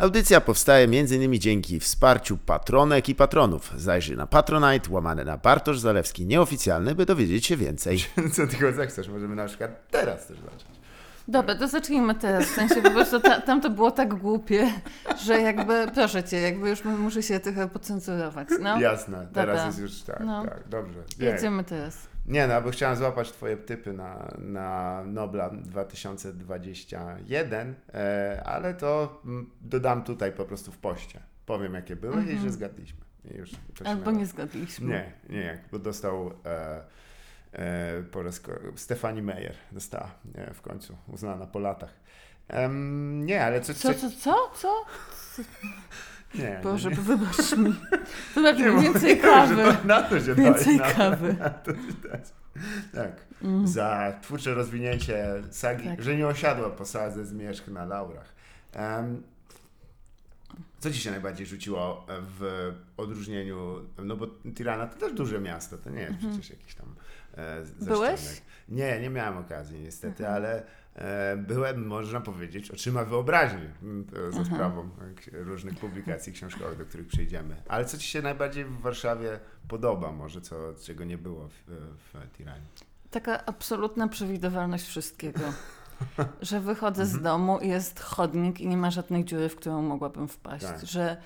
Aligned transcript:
Audycja 0.00 0.40
powstaje 0.40 0.84
m.in. 0.84 1.40
dzięki 1.40 1.80
wsparciu 1.80 2.36
patronek 2.38 3.08
i 3.08 3.14
patronów. 3.14 3.72
Zajrzyj 3.76 4.16
na 4.16 4.26
Patronite, 4.26 4.90
łamane 4.90 5.24
na 5.24 5.36
Bartosz 5.36 5.78
Zalewski 5.78 6.26
nieoficjalny, 6.26 6.94
by 6.94 7.06
dowiedzieć 7.06 7.46
się 7.46 7.56
więcej. 7.56 7.98
Co 8.36 8.46
tylko 8.46 8.72
zechcesz, 8.72 9.08
możemy 9.08 9.36
na 9.36 9.46
przykład 9.46 9.90
teraz 9.90 10.26
też 10.26 10.36
zacząć. 10.38 10.80
Dobra, 11.28 11.54
to 11.54 11.68
zacznijmy 11.68 12.14
teraz. 12.14 12.44
W 12.44 12.54
sensie 12.54 12.82
po 12.82 12.90
prostu 12.90 13.20
ta, 13.20 13.40
tam 13.40 13.60
to 13.60 13.70
było 13.70 13.90
tak 13.90 14.14
głupie, 14.14 14.72
że 15.24 15.40
jakby, 15.40 15.86
proszę 15.94 16.24
cię, 16.24 16.40
jakby 16.40 16.70
już 16.70 16.84
muszę 16.84 17.22
się 17.22 17.40
trochę 17.40 17.68
pocenzurować. 17.68 18.48
No, 18.60 18.80
Jasne, 18.80 19.26
teraz 19.34 19.56
Dobra. 19.56 19.66
jest 19.66 19.78
już 19.78 20.02
tak, 20.02 20.20
No. 20.24 20.44
tak, 20.44 20.68
dobrze. 20.68 20.98
Jedziemy 21.18 21.64
teraz. 21.64 22.09
Nie 22.30 22.46
no, 22.46 22.62
bo 22.62 22.70
chciałem 22.70 22.96
złapać 22.96 23.32
twoje 23.32 23.56
typy 23.56 23.92
na, 23.92 24.34
na 24.38 25.02
Nobla 25.04 25.50
2021, 25.50 27.74
e, 27.94 28.42
ale 28.46 28.74
to 28.74 29.20
mm, 29.24 29.50
dodam 29.60 30.04
tutaj 30.04 30.32
po 30.32 30.44
prostu 30.44 30.72
w 30.72 30.78
poście. 30.78 31.20
Powiem 31.46 31.74
jakie 31.74 31.96
były 31.96 32.24
i 32.24 32.38
że 32.38 32.50
zgadliśmy. 32.50 33.00
I 33.24 33.36
już 33.36 33.50
Mhm. 33.80 33.98
Albo 33.98 34.10
nie 34.10 34.26
zgadliśmy. 34.26 34.88
Nie, 34.88 35.12
nie, 35.28 35.58
bo 35.72 35.78
dostał 35.78 36.32
e, 36.44 36.82
e, 37.52 38.02
po 38.02 38.22
raz 38.22 38.40
Stefani 38.76 39.22
Meyer 39.22 39.54
dostała 39.72 40.10
nie, 40.34 40.54
w 40.54 40.62
końcu, 40.62 40.96
uznana 41.08 41.46
po 41.46 41.58
latach. 41.58 41.94
Em, 42.48 43.26
nie, 43.26 43.44
ale 43.44 43.60
co, 43.60 43.74
Co, 43.74 43.94
co, 43.94 44.10
co? 44.10 44.50
Co? 44.54 44.84
Nie, 46.34 46.60
Boże, 46.62 46.88
nie, 46.90 46.96
wybacz 46.96 47.56
mi. 47.56 47.74
Wybacz 48.34 48.58
nie, 48.58 48.70
mi, 48.70 48.82
więcej 48.82 49.16
nie, 49.16 49.22
kawy. 49.22 49.56
to- 49.56 49.86
Na 49.88 50.02
to 50.02 50.20
się 50.20 50.34
Więcej 50.34 50.76
na- 50.76 50.92
kawy. 50.92 51.36
na 51.38 51.50
to 51.50 51.70
się 51.72 51.78
dałeś. 52.04 52.28
Tak. 52.94 53.12
Mm. 53.42 53.68
Za 53.68 54.12
twórcze 54.22 54.54
rozwinięcie 54.54 55.24
sagi, 55.50 55.84
Tak. 55.84 56.02
że 56.02 56.16
nie 56.16 56.26
osiadła 56.26 56.70
posadze 56.70 57.24
zmierzch 57.26 57.68
na 57.68 57.84
laurach. 57.84 58.34
Em, 58.72 59.22
co 60.80 60.90
ci 60.90 60.98
się 61.00 61.10
najbardziej 61.10 61.46
rzuciło 61.46 62.06
w 62.08 62.72
odróżnieniu, 62.96 63.80
no 64.04 64.16
bo 64.16 64.26
Tirana 64.54 64.86
to 64.86 64.98
też 64.98 65.12
duże 65.12 65.40
miasto, 65.40 65.78
to 65.78 65.90
nie 65.90 66.00
jest 66.00 66.18
przecież 66.18 66.50
jakiś 66.50 66.74
tam 66.74 66.94
e, 67.36 67.62
Byłeś? 67.80 68.20
Nie, 68.68 69.00
nie 69.00 69.10
miałem 69.10 69.38
okazji 69.38 69.80
niestety, 69.80 70.28
ale 70.28 70.58
e, 70.58 70.62
byłem, 71.36 71.86
można 71.86 72.20
powiedzieć, 72.20 72.70
oczyma 72.70 73.04
wyobraźni 73.04 73.66
m, 73.82 74.06
e, 74.28 74.32
za 74.32 74.44
sprawą 74.44 74.82
e, 74.82 75.14
k- 75.14 75.30
różnych 75.32 75.78
publikacji 75.78 76.32
książkowych, 76.32 76.78
do 76.78 76.84
których 76.84 77.06
przejdziemy. 77.06 77.56
Ale 77.68 77.84
co 77.84 77.98
ci 77.98 78.08
się 78.08 78.22
najbardziej 78.22 78.64
w 78.64 78.80
Warszawie 78.80 79.40
podoba 79.68 80.12
może, 80.12 80.40
co, 80.40 80.56
czego 80.84 81.04
nie 81.04 81.18
było 81.18 81.48
w, 81.48 81.52
w 82.12 82.36
Tiranie? 82.36 82.62
Taka 83.10 83.46
absolutna 83.46 84.08
przewidywalność 84.08 84.86
wszystkiego. 84.86 85.40
Że 86.40 86.60
wychodzę 86.60 87.02
Mhm. 87.02 87.20
z 87.20 87.22
domu 87.22 87.58
i 87.58 87.68
jest 87.68 88.00
chodnik 88.00 88.60
i 88.60 88.66
nie 88.68 88.76
ma 88.76 88.90
żadnej 88.90 89.24
dziury, 89.24 89.48
w 89.48 89.56
którą 89.56 89.82
mogłabym 89.82 90.28
wpaść. 90.28 90.64
Tak. 90.64 90.86
Że 90.86 91.16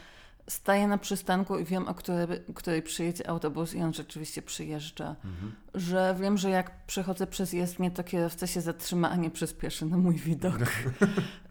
staję 0.49 0.89
na 0.89 0.99
przystanku 0.99 1.59
i 1.59 1.65
wiem, 1.65 1.89
o 1.89 1.95
której, 1.95 2.27
której 2.55 2.83
przyjedzie 2.83 3.29
autobus 3.31 3.75
i 3.75 3.83
on 3.83 3.95
rzeczywiście 3.95 4.43
przyjeżdża. 4.43 5.17
Mhm. 5.25 5.53
Że 5.75 6.17
wiem, 6.21 6.39
że 6.39 6.51
jak 6.51 6.71
przechodzę 6.87 7.27
przez 7.27 7.53
jezdnię, 7.53 7.91
to 7.91 8.05
kierowca 8.05 8.47
się 8.47 8.61
zatrzyma, 8.61 9.11
a 9.11 9.17
nie 9.17 9.31
przyspieszy 9.31 9.87
na 9.87 9.97
mój 9.97 10.15
widok. 10.15 10.59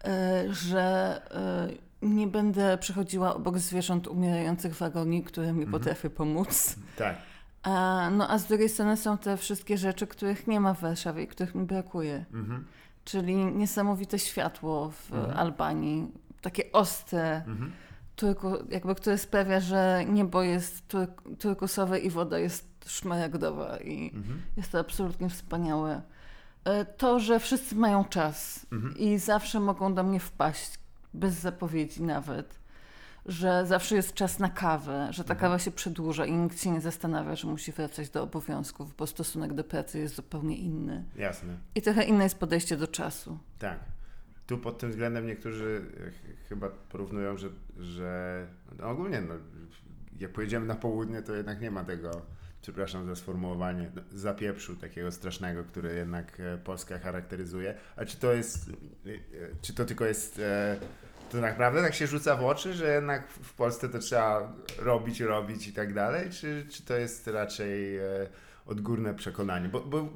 E, 0.06 0.44
że 0.54 1.22
e, 2.02 2.06
nie 2.08 2.28
będę 2.28 2.78
przechodziła 2.78 3.36
obok 3.36 3.60
zwierząt 3.60 4.08
umierających 4.08 4.76
w 4.76 4.82
agonii, 4.82 5.24
które 5.24 5.48
Mhm. 5.48 5.66
mi 5.66 5.72
potrafią 5.72 6.10
pomóc. 6.10 6.76
Tak. 6.98 7.16
A, 7.64 8.10
no 8.12 8.30
a 8.30 8.38
z 8.38 8.46
drugiej 8.46 8.70
strony 8.70 8.98
są 8.98 9.18
te 9.18 9.38
wszystkie 9.38 9.78
rzeczy, 9.78 10.08
których 10.08 10.48
nie 10.48 10.60
ma 10.60 10.74
w 10.74 10.82
Warszawie 10.82 11.24
i 11.24 11.28
których 11.28 11.56
mi 11.56 11.66
brakuje. 11.66 12.26
Mhm. 12.34 12.66
Czyli 13.06 13.36
niesamowite 13.36 14.20
światło 14.20 14.90
w 14.92 15.14
Mhm. 15.14 15.38
Albanii, 15.38 16.08
takie 16.42 16.72
ostre, 16.72 17.36
Mhm. 17.48 17.72
Turku, 18.16 18.48
jakby, 18.70 18.96
które 18.96 19.18
sprawia, 19.18 19.60
że 19.60 20.06
niebo 20.10 20.44
jest 20.44 20.88
tur 20.88 21.08
turkusowe 21.40 22.00
i 22.00 22.10
woda 22.10 22.40
jest 22.40 22.68
szmaragdowa 22.86 23.78
i 23.78 24.12
Mhm. 24.16 24.42
jest 24.58 24.72
to 24.72 24.80
absolutnie 24.80 25.30
wspaniałe. 25.30 26.02
E, 26.66 26.86
To, 26.86 27.20
że 27.20 27.40
wszyscy 27.40 27.76
mają 27.76 28.06
czas 28.06 28.66
Mhm. 28.72 28.98
i 28.98 29.18
zawsze 29.18 29.60
mogą 29.60 29.94
do 29.94 30.04
mnie 30.04 30.20
wpaść, 30.20 30.80
bez 31.14 31.34
zapowiedzi 31.34 32.04
nawet. 32.04 32.60
Że 33.26 33.66
zawsze 33.66 33.96
jest 33.96 34.14
czas 34.14 34.40
na 34.40 34.50
kawę, 34.50 35.08
że 35.12 35.24
ta 35.24 35.36
kawa 35.36 35.60
się 35.60 35.72
przedłuża 35.72 36.26
i 36.26 36.32
nikt 36.32 36.62
się 36.62 36.72
nie 36.72 36.82
zastanawia, 36.82 37.36
że 37.36 37.48
musi 37.48 37.72
wracać 37.72 38.10
do 38.10 38.24
obowiązków, 38.24 38.96
bo 38.96 39.08
stosunek 39.08 39.54
do 39.54 39.64
pracy 39.64 40.00
jest 40.00 40.16
zupełnie 40.16 40.56
inny. 40.58 41.04
Jasne. 41.16 41.58
I 41.76 41.82
trochę 41.82 42.04
inne 42.04 42.24
jest 42.24 42.40
podejście 42.40 42.78
do 42.78 42.88
czasu. 42.88 43.38
Tak. 43.60 43.80
Tu 44.48 44.58
pod 44.58 44.78
tym 44.78 44.90
względem 44.90 45.28
niektórzy 45.28 45.82
e, 46.08 46.12
ch- 46.12 46.48
chyba 46.50 46.70
porównują, 46.70 47.38
że, 47.38 47.50
że 47.80 48.48
no 48.80 48.90
ogólnie 48.90 49.22
no, 49.22 49.34
jak 50.20 50.32
pojedziemy 50.32 50.66
na 50.66 50.76
południe, 50.76 51.22
to 51.22 51.36
jednak 51.36 51.62
nie 51.62 51.72
ma 51.72 51.84
tego, 51.84 52.22
przepraszam 52.62 53.06
za 53.06 53.16
sformułowanie, 53.16 53.92
no, 53.96 54.02
zapieprzu 54.12 54.76
takiego 54.76 55.12
strasznego, 55.12 55.64
który 55.64 55.96
jednak 55.96 56.40
e, 56.40 56.58
Polska 56.58 57.00
charakteryzuje. 57.00 57.76
A 57.96 58.06
czy 58.06 58.18
to 58.18 58.34
jest, 58.34 58.70
e, 58.70 58.72
czy 59.62 59.74
to 59.74 59.86
tylko 59.86 60.06
jest, 60.06 60.42
to 61.32 61.42
naprawdę 61.42 61.82
tak 61.82 61.94
się 61.94 62.08
rzuca 62.08 62.36
w 62.36 62.44
oczy, 62.46 62.74
że 62.74 62.94
jednak 62.94 63.28
w 63.28 63.54
Polsce 63.54 63.90
to 63.90 64.00
trzeba 64.00 64.54
robić, 64.80 65.20
robić 65.22 65.68
i 65.68 65.74
tak 65.74 65.94
dalej, 65.94 66.30
czy, 66.30 66.66
czy 66.70 66.84
to 66.86 66.98
jest 66.98 67.28
raczej 67.28 68.00
odgórne 68.66 69.14
przekonanie? 69.14 69.70
Bo, 69.70 69.80
bo 69.82 70.10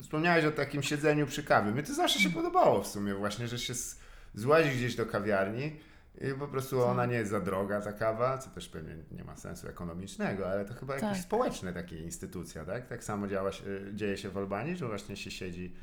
wspomniałeś 0.00 0.44
o 0.44 0.50
takim 0.50 0.82
siedzeniu 0.82 1.26
przy 1.26 1.42
kawie. 1.44 1.70
Mnie 1.72 1.82
to 1.82 1.94
zawsze 1.94 2.18
się 2.18 2.30
podobało 2.30 2.82
w 2.82 2.86
sumie 2.86 3.14
właśnie, 3.14 3.48
że 3.48 3.58
się 3.58 3.74
złazi 4.34 4.70
gdzieś 4.70 4.96
do 4.96 5.06
kawiarni 5.06 5.76
i 6.20 6.34
po 6.38 6.48
prostu 6.48 6.84
ona 6.84 7.06
nie 7.06 7.14
jest 7.14 7.30
za 7.30 7.40
droga, 7.40 7.80
ta 7.80 7.92
kawa, 7.92 8.38
co 8.38 8.50
też 8.50 8.68
pewnie 8.68 8.96
nie 9.12 9.24
ma 9.24 9.36
sensu 9.36 9.68
ekonomicznego, 9.68 10.50
ale 10.50 10.64
to 10.64 10.74
chyba 10.74 10.94
jakieś 10.94 11.08
Tak. 11.10 11.18
społeczne 11.18 11.72
takie 11.72 11.98
instytucja, 11.98 12.64
tak? 12.64 12.86
Tak 12.86 13.04
samo 13.04 13.26
działa 13.28 13.50
dzieje 13.92 14.16
się 14.16 14.28
w 14.30 14.38
Albanii, 14.38 14.76
że 14.76 14.86
właśnie 14.86 15.16
się 15.16 15.30
siedzi 15.30 15.74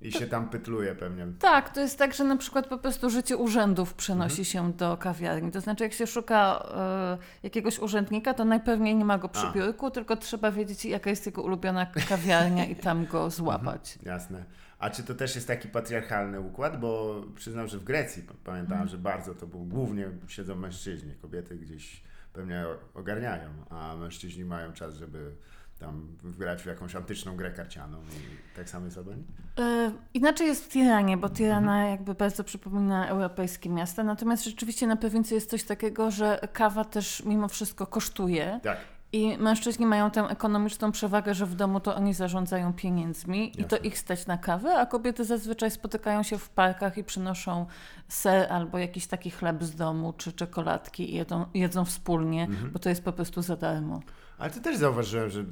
i 0.00 0.12
się 0.12 0.26
tam 0.26 0.48
pytluje 0.48 0.94
pewnie. 0.94 1.26
Tak, 1.38 1.70
to 1.74 1.80
jest 1.80 1.98
tak, 1.98 2.14
że 2.14 2.24
na 2.24 2.36
przykład 2.36 2.66
po 2.66 2.78
prostu 2.78 3.10
życie 3.10 3.36
urzędów 3.36 3.94
przenosi 3.94 4.40
Mhm. 4.40 4.44
się 4.44 4.72
do 4.72 4.96
kawiarni. 4.96 5.50
To 5.52 5.60
znaczy, 5.60 5.84
jak 5.84 5.92
się 5.92 6.06
szuka 6.06 6.68
e, 6.74 7.18
jakiegoś 7.42 7.78
urzędnika, 7.78 8.34
to 8.34 8.44
najpewniej 8.44 8.96
nie 8.96 9.04
ma 9.04 9.18
go 9.18 9.28
przy 9.28 9.46
A. 9.46 9.52
biurku, 9.52 9.90
tylko 9.90 10.16
trzeba 10.16 10.50
wiedzieć, 10.50 10.84
jaka 10.84 11.10
jest 11.10 11.26
jego 11.26 11.42
ulubiona 11.42 11.86
kawiarnia 12.08 12.64
i 12.66 12.76
tam 12.76 13.06
go 13.06 13.30
złapać. 13.30 13.98
Jasne. 14.02 14.44
A 14.78 14.90
czy 14.90 15.02
to 15.02 15.14
też 15.14 15.34
jest 15.34 15.46
taki 15.46 15.68
patriarchalny 15.68 16.40
układ? 16.40 16.80
Bo 16.80 17.22
przyznam, 17.34 17.68
że 17.68 17.78
w 17.78 17.84
Grecji 17.84 18.22
p- 18.22 18.34
pamiętałem, 18.44 18.88
że 18.88 18.98
bardzo 18.98 19.34
to 19.34 19.46
był 19.46 19.64
głównie 19.64 20.08
siedzą 20.28 20.54
mężczyźni. 20.56 21.14
Kobiety 21.22 21.56
gdzieś 21.56 22.02
pewnie 22.32 22.64
ogarniają, 22.94 23.50
a 23.70 23.96
mężczyźni 23.96 24.44
mają 24.44 24.72
czas, 24.72 24.94
żeby 24.94 25.32
tam 25.78 26.16
wgrać 26.22 26.62
w 26.62 26.66
jakąś 26.66 26.94
antyczną 26.96 27.36
grę 27.36 27.50
karcianą. 27.50 27.98
I 28.02 28.56
tak 28.56 28.70
samo 28.70 28.84
jest 28.84 28.98
Albanii? 28.98 29.24
E, 29.58 29.92
Inaczej 30.14 30.46
jest 30.46 30.64
w 30.64 30.68
Tiranie, 30.68 31.16
bo 31.16 31.28
Tirana 31.30 31.72
Mhm. 31.76 31.90
jakby 31.90 32.14
bardzo 32.14 32.44
przypomina 32.44 33.08
europejskie 33.08 33.70
miasta, 33.70 34.04
natomiast 34.04 34.44
rzeczywiście 34.44 34.86
na 34.86 34.96
prowincji 34.96 35.34
jest 35.34 35.50
coś 35.50 35.64
takiego, 35.64 36.10
że 36.10 36.38
kawa 36.52 36.84
też 36.84 37.22
mimo 37.24 37.48
wszystko 37.48 37.86
kosztuje 37.86 38.60
Tak. 38.62 38.78
i 39.12 39.38
mężczyźni 39.38 39.86
mają 39.86 40.10
tę 40.10 40.20
ekonomiczną 40.20 40.92
przewagę, 40.92 41.34
że 41.34 41.46
w 41.46 41.54
domu 41.54 41.80
to 41.80 41.96
oni 41.96 42.14
zarządzają 42.14 42.72
pieniędzmi 42.72 43.60
i 43.60 43.64
to 43.64 43.76
Jasne. 43.76 43.88
ich 43.88 43.98
stać 43.98 44.26
na 44.26 44.38
kawę, 44.38 44.74
a 44.78 44.86
kobiety 44.86 45.24
zazwyczaj 45.24 45.70
spotykają 45.70 46.22
się 46.22 46.38
w 46.38 46.48
parkach 46.48 46.98
i 46.98 47.04
przynoszą 47.04 47.66
ser 48.08 48.52
albo 48.52 48.78
jakiś 48.78 49.06
taki 49.06 49.30
chleb 49.30 49.64
z 49.64 49.74
domu 49.76 50.12
czy 50.16 50.32
czekoladki 50.32 51.10
i 51.12 51.16
jedzą, 51.16 51.46
jedzą 51.54 51.84
wspólnie, 51.84 52.44
Mhm. 52.44 52.70
bo 52.70 52.78
to 52.78 52.88
jest 52.88 53.04
po 53.04 53.12
prostu 53.12 53.42
za 53.42 53.56
darmo. 53.56 54.00
Ale 54.38 54.50
ty 54.50 54.60
też 54.60 54.76
zauważyłem, 54.76 55.30
że 55.30 55.40
y, 55.40 55.44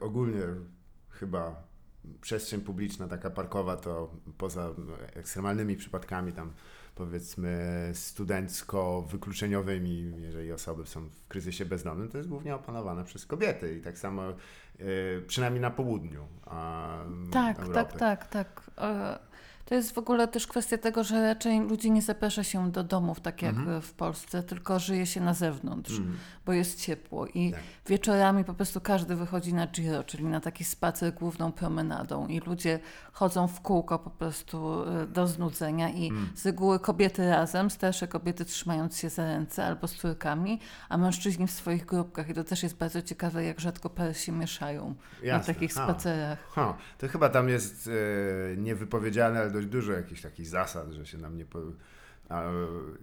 ogólnie 0.00 0.42
chyba 1.10 1.62
przestrzeń 2.20 2.60
publiczna, 2.60 3.08
taka 3.08 3.30
parkowa, 3.30 3.76
to 3.76 4.10
poza 4.38 4.70
no, 4.78 4.98
ekstremalnymi 5.14 5.76
przypadkami 5.76 6.32
tam 6.32 6.52
powiedzmy 6.94 7.58
studencko-wykluczeniowymi, 7.92 10.12
jeżeli 10.20 10.52
osoby 10.52 10.86
są 10.86 11.08
w 11.08 11.28
kryzysie 11.28 11.64
bezdomnym, 11.64 12.08
to 12.08 12.18
jest 12.18 12.30
głównie 12.30 12.54
opanowane 12.54 13.04
przez 13.04 13.26
kobiety 13.26 13.78
i 13.78 13.82
tak 13.82 13.98
samo 13.98 14.22
y, 14.80 15.22
przynajmniej 15.26 15.60
na 15.60 15.70
południu 15.70 16.24
a, 16.46 16.98
Tak, 17.32 17.58
Europy. 17.58 17.74
tak, 17.74 17.92
tak, 17.96 18.28
tak. 18.28 18.70
To 19.68 19.74
jest 19.74 19.94
w 19.94 19.98
ogóle 19.98 20.28
też 20.28 20.46
kwestia 20.46 20.78
tego, 20.78 21.04
że 21.04 21.22
raczej 21.22 21.60
ludzi 21.60 21.90
nie 21.90 22.02
zaprasza 22.02 22.44
się 22.44 22.70
do 22.72 22.84
domów, 22.84 23.20
tak 23.20 23.42
jak 23.42 23.56
Mhm. 23.56 23.82
w 23.82 23.92
Polsce, 23.92 24.42
tylko 24.42 24.78
żyje 24.78 25.06
się 25.06 25.20
na 25.20 25.34
zewnątrz, 25.34 25.98
Mm. 25.98 26.16
bo 26.46 26.52
jest 26.52 26.80
ciepło. 26.80 27.26
I 27.26 27.52
Tak. 27.52 27.60
wieczorami 27.86 28.44
po 28.44 28.54
prostu 28.54 28.80
każdy 28.80 29.16
wychodzi 29.16 29.54
na 29.54 29.66
Giro, 29.66 30.04
czyli 30.04 30.24
na 30.24 30.40
taki 30.40 30.64
spacer 30.64 31.14
główną 31.14 31.52
promenadą 31.52 32.26
i 32.26 32.40
ludzie 32.40 32.80
chodzą 33.12 33.46
w 33.48 33.60
kółko 33.60 33.98
po 33.98 34.10
prostu 34.10 34.82
e, 35.02 35.06
do 35.06 35.26
znudzenia 35.26 35.88
i 35.90 36.08
Mm. 36.08 36.28
z 36.34 36.46
reguły 36.46 36.78
kobiety 36.80 37.30
razem, 37.30 37.70
starsze 37.70 38.08
kobiety 38.08 38.44
trzymając 38.44 38.98
się 38.98 39.08
za 39.10 39.24
ręce 39.24 39.64
albo 39.66 39.88
z 39.88 39.94
córkami, 39.94 40.60
a 40.88 40.96
mężczyźni 40.96 41.46
w 41.46 41.50
swoich 41.50 41.84
grupkach. 41.86 42.28
I 42.28 42.34
to 42.34 42.44
też 42.44 42.62
jest 42.62 42.76
bardzo 42.76 43.02
ciekawe, 43.02 43.44
jak 43.44 43.60
rzadko 43.60 43.90
pary 43.90 44.14
się 44.14 44.32
mieszają 44.32 44.94
na 45.22 45.26
Jasne. 45.28 45.54
takich 45.54 45.78
A. 45.78 45.84
spacerach. 45.84 46.38
Ha, 46.50 46.76
to 46.98 47.08
chyba 47.08 47.28
tam 47.28 47.48
jest 47.48 47.90
e, 48.52 48.56
niewypowiedziane, 48.56 49.40
ale 49.40 49.50
dość 49.58 49.72
dużo 49.72 49.92
jakichś 49.92 50.22
takich 50.22 50.46
zasad, 50.48 50.90
że 50.92 51.06
się 51.06 51.18
nam 51.18 51.36
nie 51.36 51.44
po, 51.44 51.58
A, 52.28 52.42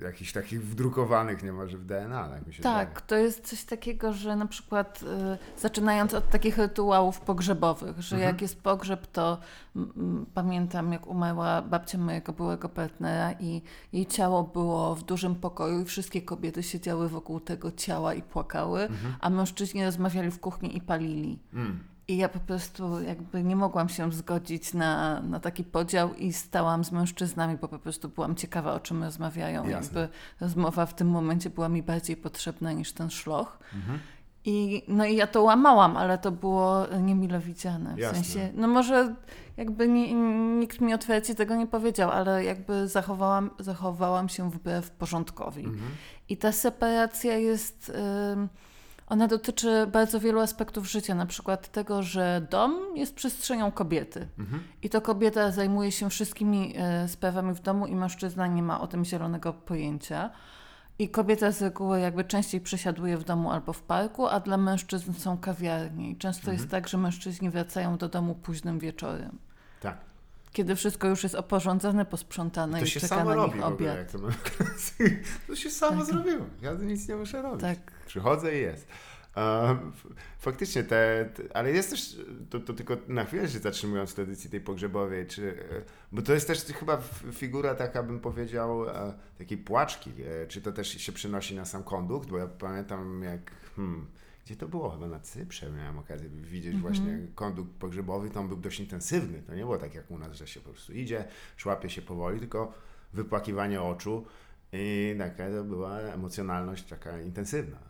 jakichś 0.02 0.32
takich 0.32 0.64
wdrukowanych 0.66 1.44
niemalże 1.44 1.78
w 1.78 1.86
DNA, 1.86 2.30
tak 2.30 2.48
mi 2.48 2.54
się 2.54 2.64
Tak, 2.64 2.90
zdaje. 2.90 3.06
to 3.08 3.16
jest 3.16 3.48
coś 3.48 3.64
takiego, 3.64 4.14
że 4.14 4.36
na 4.36 4.46
przykład 4.46 5.04
y, 5.58 5.62
zaczynając 5.62 6.14
od 6.14 6.30
takich 6.30 6.58
rytuałów 6.58 7.20
pogrzebowych, 7.22 8.02
że 8.02 8.16
Mhm. 8.16 8.34
jak 8.34 8.42
jest 8.42 8.62
pogrzeb, 8.62 9.08
to 9.08 9.38
mm, 9.76 10.26
pamiętam 10.34 10.92
jak 10.92 11.08
umarła 11.08 11.62
babcia 11.62 11.98
mojego 11.98 12.34
byłego 12.34 12.70
partnera 12.70 13.32
i 13.40 13.62
jej 13.94 14.06
ciało 14.06 14.44
było 14.44 14.96
w 14.96 15.04
dużym 15.04 15.36
pokoju 15.36 15.82
i 15.82 15.86
wszystkie 15.86 16.22
kobiety 16.22 16.64
siedziały 16.64 17.10
wokół 17.10 17.40
tego 17.40 17.72
ciała 17.72 18.14
i 18.14 18.22
płakały, 18.22 18.82
Mhm. 18.82 19.16
a 19.22 19.30
mężczyźni 19.30 19.86
rozmawiali 19.86 20.32
w 20.32 20.40
kuchni 20.40 20.78
i 20.78 20.82
palili. 20.82 21.40
Mm. 21.54 21.84
I 22.08 22.18
ja 22.18 22.30
po 22.30 22.40
prostu 22.40 23.02
jakby 23.02 23.44
nie 23.44 23.56
mogłam 23.56 23.90
się 23.90 24.12
zgodzić 24.12 24.74
na, 24.74 25.22
na 25.22 25.40
taki 25.40 25.64
podział 25.64 26.14
i 26.14 26.34
stałam 26.34 26.84
z 26.84 26.92
mężczyznami, 26.92 27.58
bo 27.58 27.68
po 27.68 27.80
prostu 27.80 28.10
byłam 28.10 28.36
ciekawa, 28.36 28.74
o 28.74 28.80
czym 28.80 29.04
rozmawiają. 29.04 29.68
Jasne. 29.68 30.02
Jakby 30.02 30.16
rozmowa 30.42 30.86
w 30.86 30.94
tym 30.94 31.10
momencie 31.10 31.50
była 31.50 31.70
mi 31.70 31.84
bardziej 31.84 32.18
potrzebna 32.18 32.72
niż 32.72 32.92
ten 32.92 33.10
szloch. 33.10 33.60
Mhm. 33.76 34.00
I, 34.46 34.84
no 34.88 35.06
i 35.06 35.16
ja 35.16 35.28
to 35.28 35.44
łamałam, 35.44 35.98
ale 35.98 36.18
to 36.18 36.32
było 36.32 36.88
niemile 37.02 37.40
widziane. 37.40 37.96
W 37.96 37.98
Jasne. 37.98 38.24
sensie, 38.24 38.52
no 38.54 38.68
może 38.68 39.16
jakby 39.58 39.88
ni, 39.88 40.14
nikt 40.60 40.82
mi 40.82 40.94
otwarcie 40.94 41.36
tego 41.36 41.56
nie 41.56 41.68
powiedział, 41.68 42.12
ale 42.12 42.44
jakby 42.44 42.88
zachowałam, 42.88 43.50
zachowałam 43.60 44.30
się 44.30 44.52
wbrew 44.52 44.92
porządkowi. 44.92 45.64
Mhm. 45.64 45.92
I 46.30 46.38
ta 46.38 46.52
separacja 46.52 47.38
jest. 47.38 47.92
ym, 48.34 48.50
Ona 49.08 49.28
dotyczy 49.28 49.88
bardzo 49.88 50.20
wielu 50.20 50.40
aspektów 50.40 50.90
życia, 50.90 51.16
na 51.16 51.26
przykład 51.26 51.72
tego, 51.72 52.04
że 52.04 52.48
dom 52.52 52.76
jest 52.96 53.16
przestrzenią 53.16 53.72
kobiety. 53.72 54.28
Mhm. 54.40 54.64
I 54.82 54.90
to 54.90 55.02
kobieta 55.02 55.52
zajmuje 55.52 55.92
się 55.92 56.10
wszystkimi 56.10 56.74
e, 56.78 57.08
sprawami 57.08 57.54
w 57.54 57.60
domu, 57.62 57.88
i 57.88 57.96
mężczyzna 57.96 58.48
nie 58.48 58.64
ma 58.64 58.82
o 58.82 58.88
tym 58.88 59.06
zielonego 59.06 59.54
pojęcia. 59.54 60.30
I 61.00 61.10
kobieta 61.10 61.52
z 61.52 61.62
reguły 61.62 62.00
jakby 62.00 62.24
częściej 62.24 62.62
przesiaduje 62.62 63.18
w 63.18 63.24
domu 63.24 63.52
albo 63.52 63.74
w 63.74 63.82
parku, 63.82 64.28
a 64.28 64.40
dla 64.40 64.58
mężczyzn 64.58 65.14
są 65.14 65.38
kawiarnie. 65.38 66.10
I 66.10 66.16
często 66.18 66.52
jest 66.52 66.70
tak, 66.70 66.88
że 66.88 66.98
mężczyźni 66.98 67.50
wracają 67.50 67.98
do 67.98 68.10
domu 68.10 68.36
późnym 68.36 68.80
wieczorem. 68.80 69.38
Tak. 69.82 69.98
Kiedy 70.52 70.76
wszystko 70.76 71.08
już 71.08 71.24
jest 71.24 71.36
oporządzone, 71.36 72.06
posprzątane 72.06 72.80
To 72.80 72.86
i 72.86 72.88
się 72.88 73.00
czeka 73.00 73.16
samo 73.16 73.30
na 73.30 73.36
robi 73.36 73.56
nich 73.56 73.66
ogóle, 73.66 73.92
obiad. 73.92 74.12
to, 74.12 74.18
to 75.48 75.56
się 75.56 75.70
samo 75.70 75.98
Tak. 75.98 76.06
zrobiło. 76.06 76.46
Ja 76.62 76.74
nic 76.74 77.08
nie 77.10 77.16
muszę 77.16 77.42
robić. 77.42 77.62
Tak. 77.62 77.78
Przychodzę 78.06 78.58
i 78.58 78.62
jest. 78.62 78.88
Faktycznie 80.40 80.84
te, 80.84 81.30
te, 81.34 81.58
ale 81.58 81.72
jest 81.72 81.90
też, 81.90 82.20
to, 82.50 82.60
to 82.60 82.74
tylko 82.74 82.98
na 83.08 83.26
chwilę 83.26 83.50
się 83.50 83.60
zatrzymując 83.60 84.12
w 84.12 84.14
tradycji 84.14 84.50
tej 84.50 84.62
pogrzebowej, 84.62 85.28
czy, 85.28 85.66
e, 85.72 85.82
bo 86.12 86.22
to 86.22 86.34
jest 86.34 86.48
też 86.48 86.66
chyba 86.66 87.02
figura 87.34 87.76
taka, 87.76 88.04
bym 88.04 88.20
powiedział, 88.20 88.90
e, 88.90 89.14
takiej 89.38 89.58
płaczki, 89.58 90.12
e, 90.24 90.48
czy 90.48 90.62
to 90.62 90.72
też 90.72 90.88
się 90.88 91.12
przynosi 91.12 91.56
na 91.56 91.66
sam 91.66 91.84
kondukt, 91.84 92.30
bo 92.30 92.38
ja 92.38 92.48
pamiętam 92.48 93.24
jak, 93.24 93.52
hmm, 93.76 94.08
gdzie 94.46 94.56
to 94.56 94.68
było? 94.68 94.90
Chyba 94.90 95.08
na 95.08 95.20
Cyprze 95.20 95.72
miałem 95.72 96.00
okazję 96.00 96.30
widzieć 96.30 96.78
właśnie 96.78 97.20
kondukt 97.36 97.72
pogrzebowy, 97.72 98.30
to 98.30 98.40
on 98.40 98.48
był 98.48 98.58
dość 98.58 98.80
intensywny, 98.80 99.42
to 99.42 99.56
nie 99.56 99.62
było 99.62 99.78
tak 99.78 99.96
jak 99.96 100.12
u 100.12 100.18
nas, 100.18 100.34
że 100.34 100.48
się 100.48 100.60
po 100.60 100.70
prostu 100.70 100.94
idzie, 100.94 101.26
szłapie 101.58 101.90
się 101.90 102.02
powoli, 102.02 102.40
tylko 102.40 102.74
wypłakiwanie 103.14 103.82
oczu 103.82 104.26
i 104.74 105.16
taka 105.18 105.50
to 105.50 105.64
była 105.64 106.00
emocjonalność 106.00 106.84
taka 106.84 107.22
intensywna. 107.22 107.85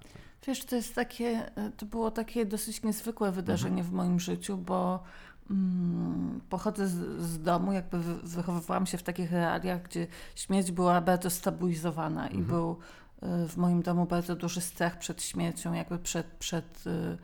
Wiesz, 0.48 0.66
to 0.66 0.76
jest 0.76 0.96
takie, 0.96 1.52
e, 1.58 1.72
to 1.78 1.86
było 1.86 2.12
takie 2.12 2.46
dosyć 2.46 2.84
niezwykłe 2.84 3.32
wydarzenie 3.32 3.84
w 3.84 3.92
moim 3.92 4.20
życiu, 4.20 4.58
bo 4.58 5.04
mm, 5.52 6.42
pochodzę 6.50 6.88
z, 6.88 7.22
z 7.22 7.42
domu, 7.42 7.72
jakby 7.74 8.00
wy- 8.00 8.20
wychowywałam 8.24 8.86
się 8.86 8.98
w 8.98 9.04
takich 9.04 9.32
realiach, 9.32 9.82
gdzie 9.84 10.08
śmierć 10.36 10.72
była 10.72 11.02
bardzo 11.02 11.30
stabilizowana 11.30 12.28
i 12.28 12.38
był 12.38 12.78
e, 13.22 13.48
w 13.48 13.58
moim 13.58 13.82
domu 13.82 14.06
bardzo 14.06 14.36
duży 14.36 14.62
strach 14.62 15.00
przed 15.00 15.24
śmiercią, 15.24 15.74
jakby 15.74 16.00
przed, 16.00 16.28
przed, 16.28 16.84
e, 16.88 17.18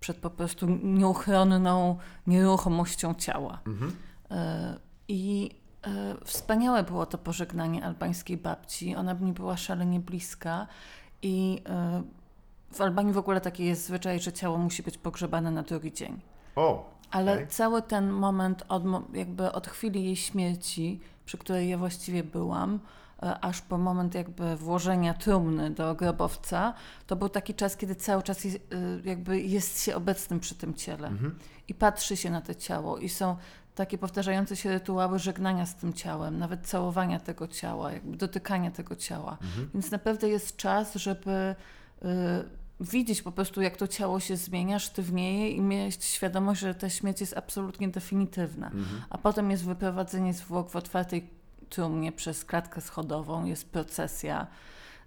przed 0.00 0.16
po 0.16 0.30
prostu 0.30 0.66
nieuchronną 0.82 1.98
nieruchomością 2.26 3.14
ciała. 3.14 3.60
E, 4.30 4.78
I 5.08 5.50
e, 5.82 6.14
wspaniałe 6.24 6.82
było 6.82 7.06
to 7.06 7.18
pożegnanie 7.18 7.84
albańskiej 7.84 8.36
babci. 8.36 8.96
Ona 8.96 9.14
mi 9.14 9.32
była 9.32 9.56
szalenie 9.56 10.00
bliska 10.00 10.66
i 11.22 11.62
w 12.74 12.80
Albanii 12.80 13.12
w 13.12 13.18
ogóle 13.18 13.40
taki 13.40 13.64
jest 13.64 13.86
zwyczaj, 13.86 14.20
że 14.20 14.32
ciało 14.32 14.58
musi 14.58 14.82
być 14.82 14.98
pogrzebane 14.98 15.50
na 15.50 15.62
drugi 15.62 15.92
dzień. 15.92 16.20
O! 16.56 16.94
Ale 17.10 17.32
Okej. 17.32 17.48
cały 17.48 17.82
ten 17.82 18.10
moment 18.10 18.64
od, 18.68 18.84
mo- 18.84 19.02
jakby 19.12 19.52
od 19.52 19.66
chwili 19.66 20.04
jej 20.04 20.16
śmierci, 20.16 21.00
przy 21.26 21.38
której 21.38 21.68
ja 21.68 21.78
właściwie 21.78 22.24
byłam, 22.24 22.80
e, 23.22 23.38
aż 23.44 23.60
po 23.60 23.78
moment 23.78 24.14
jakby 24.14 24.56
włożenia 24.56 25.14
trumny 25.14 25.70
do 25.70 25.94
grobowca, 25.94 26.74
to 27.06 27.16
był 27.16 27.28
taki 27.28 27.54
czas, 27.54 27.76
kiedy 27.76 27.94
cały 27.94 28.22
czas 28.22 28.44
jest, 28.44 28.56
e, 28.56 29.08
jakby 29.08 29.40
jest 29.40 29.82
się 29.82 29.96
obecnym 29.96 30.40
przy 30.40 30.54
tym 30.54 30.74
ciele 30.74 31.08
Mhm. 31.08 31.38
i 31.68 31.74
patrzy 31.74 32.16
się 32.16 32.30
na 32.30 32.40
to 32.40 32.54
ciało 32.54 32.98
i 32.98 33.08
są 33.08 33.36
takie 33.74 33.98
powtarzające 33.98 34.56
się 34.56 34.70
rytuały 34.70 35.18
żegnania 35.18 35.66
z 35.66 35.74
tym 35.74 35.92
ciałem, 35.92 36.38
nawet 36.38 36.66
całowania 36.66 37.20
tego 37.20 37.48
ciała, 37.48 37.92
jakby 37.92 38.16
dotykania 38.16 38.70
tego 38.70 38.96
ciała. 38.96 39.36
Więc 39.74 39.90
naprawdę 39.90 40.28
jest 40.28 40.56
czas, 40.56 40.94
żeby 40.94 41.30
y, 42.04 42.04
widzieć 42.80 43.22
po 43.22 43.32
prostu, 43.32 43.62
jak 43.62 43.76
to 43.76 43.88
ciało 43.88 44.20
się 44.20 44.36
zmienia, 44.36 44.78
sztywnieje 44.78 45.50
i 45.50 45.60
mieć 45.60 46.04
świadomość, 46.04 46.60
że 46.60 46.74
ta 46.74 46.90
śmierć 46.90 47.20
jest 47.20 47.36
absolutnie 47.36 47.88
definitywna. 47.88 48.70
A 49.10 49.18
potem 49.18 49.50
jest 49.50 49.64
wyprowadzenie 49.64 50.34
zwłok 50.34 50.70
w 50.70 50.76
otwartej 50.76 51.30
trumnie 51.68 52.12
przez 52.12 52.44
klatkę 52.44 52.80
schodową, 52.80 53.44
jest 53.44 53.70
procesja. 53.70 54.46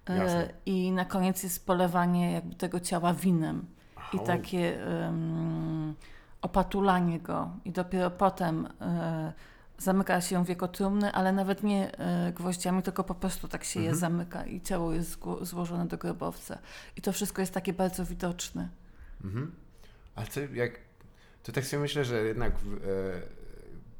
Jasne. 0.08 0.48
I 0.66 0.92
na 0.92 1.04
koniec 1.04 1.42
jest 1.42 1.66
polewanie 1.66 2.32
jakby 2.32 2.54
tego 2.54 2.80
ciała 2.80 3.14
winem. 3.14 3.66
I 4.12 4.18
Au. 4.18 4.24
takie 4.24 4.78
um, 5.02 5.94
opatulanie 6.42 7.20
go. 7.20 7.50
I 7.64 7.72
dopiero 7.72 8.10
potem 8.10 8.68
e, 8.80 9.32
zamyka 9.78 10.20
się 10.20 10.44
wieko 10.44 10.68
trumny, 10.68 11.12
ale 11.12 11.32
nawet 11.32 11.62
nie 11.62 11.98
e, 11.98 12.32
gwoździami, 12.32 12.82
tylko 12.82 13.04
po 13.04 13.14
prostu 13.14 13.48
tak 13.48 13.64
się 13.64 13.80
je 13.80 13.94
zamyka 13.94 14.46
i 14.46 14.60
ciało 14.60 14.92
jest 14.92 15.18
złożone 15.42 15.86
do 15.86 15.98
grobowca. 15.98 16.58
I 16.96 17.02
to 17.02 17.12
wszystko 17.12 17.42
jest 17.42 17.52
takie 17.52 17.72
bardzo 17.72 18.04
widoczne. 18.04 18.68
Mhm. 19.24 19.52
Ale 20.14 20.26
co, 20.26 20.40
jak, 20.40 20.78
to 21.42 21.52
tak 21.52 21.64
sobie 21.64 21.80
myślę, 21.80 22.04
że 22.04 22.24
jednak 22.24 22.52
e, 22.52 22.56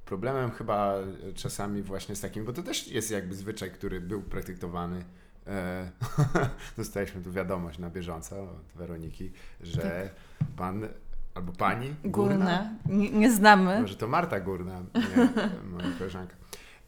problemem 0.04 0.50
chyba 0.50 0.94
czasami 1.34 1.82
właśnie 1.82 2.16
z 2.16 2.20
takim, 2.20 2.44
bo 2.44 2.52
to 2.52 2.62
też 2.62 2.88
jest 2.88 3.10
jakby 3.10 3.34
zwyczaj, 3.34 3.70
który 3.70 4.00
był 4.00 4.22
praktykowany. 4.22 5.04
E, 5.46 5.90
dostaliśmy 6.76 7.22
tu 7.22 7.32
wiadomość 7.32 7.78
na 7.78 7.90
bieżąco 7.90 8.42
od 8.42 8.72
Weroniki, 8.76 9.32
że 9.60 10.10
pan 10.56 10.88
albo 11.34 11.52
pani 11.52 11.94
Górne. 12.04 12.76
Nie, 12.86 13.10
nie 13.10 13.32
znamy. 13.32 13.80
Może 13.80 13.96
to 13.96 14.08
Marta 14.08 14.40
Górna, 14.40 14.80
nie, 14.94 15.28
moja 15.72 15.90
koleżanka, 15.98 16.36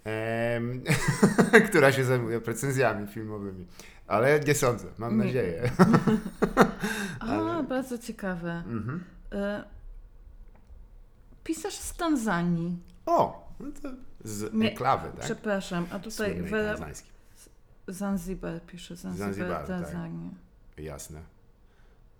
em, 0.04 0.82
która 1.68 1.92
się 1.92 2.04
zajmuje 2.04 2.40
recenzjami 2.40 3.06
filmowymi. 3.06 3.66
Ale 4.06 4.40
nie 4.40 4.54
sądzę, 4.54 4.86
mam 4.98 5.18
Nie. 5.18 5.24
nadzieję. 5.24 5.70
A, 7.20 7.62
bardzo 7.62 7.98
ciekawe. 7.98 8.62
Mhm. 8.66 9.04
E, 9.32 9.64
pisarz 11.44 11.74
z 11.74 11.94
Tanzanii. 11.96 12.78
O, 13.06 13.48
no 13.60 13.66
to 13.82 13.88
z 14.24 14.54
Nie, 14.54 14.70
enklawy, 14.70 15.08
tak? 15.16 15.20
Przepraszam, 15.24 15.86
a 15.92 15.98
tutaj 15.98 16.30
Słynnej 16.30 16.50
Wera... 16.50 16.70
tanzańskiej. 16.70 17.10
Zanzibar 17.88 18.62
pisze, 18.66 18.96
Zanzibar, 18.96 19.28
Zanzibar, 19.28 19.66
tak. 19.66 19.66
Tanzania. 19.66 20.30
Jasne. 20.76 21.20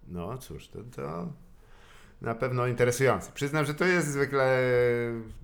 No 0.08 0.38
cóż, 0.38 0.68
to, 0.68 0.78
to 0.96 1.32
na 2.22 2.34
pewno 2.34 2.66
interesujące. 2.66 3.30
Przyznam, 3.34 3.64
że 3.64 3.74
to 3.74 3.84
jest 3.84 4.08
zwykle 4.08 4.58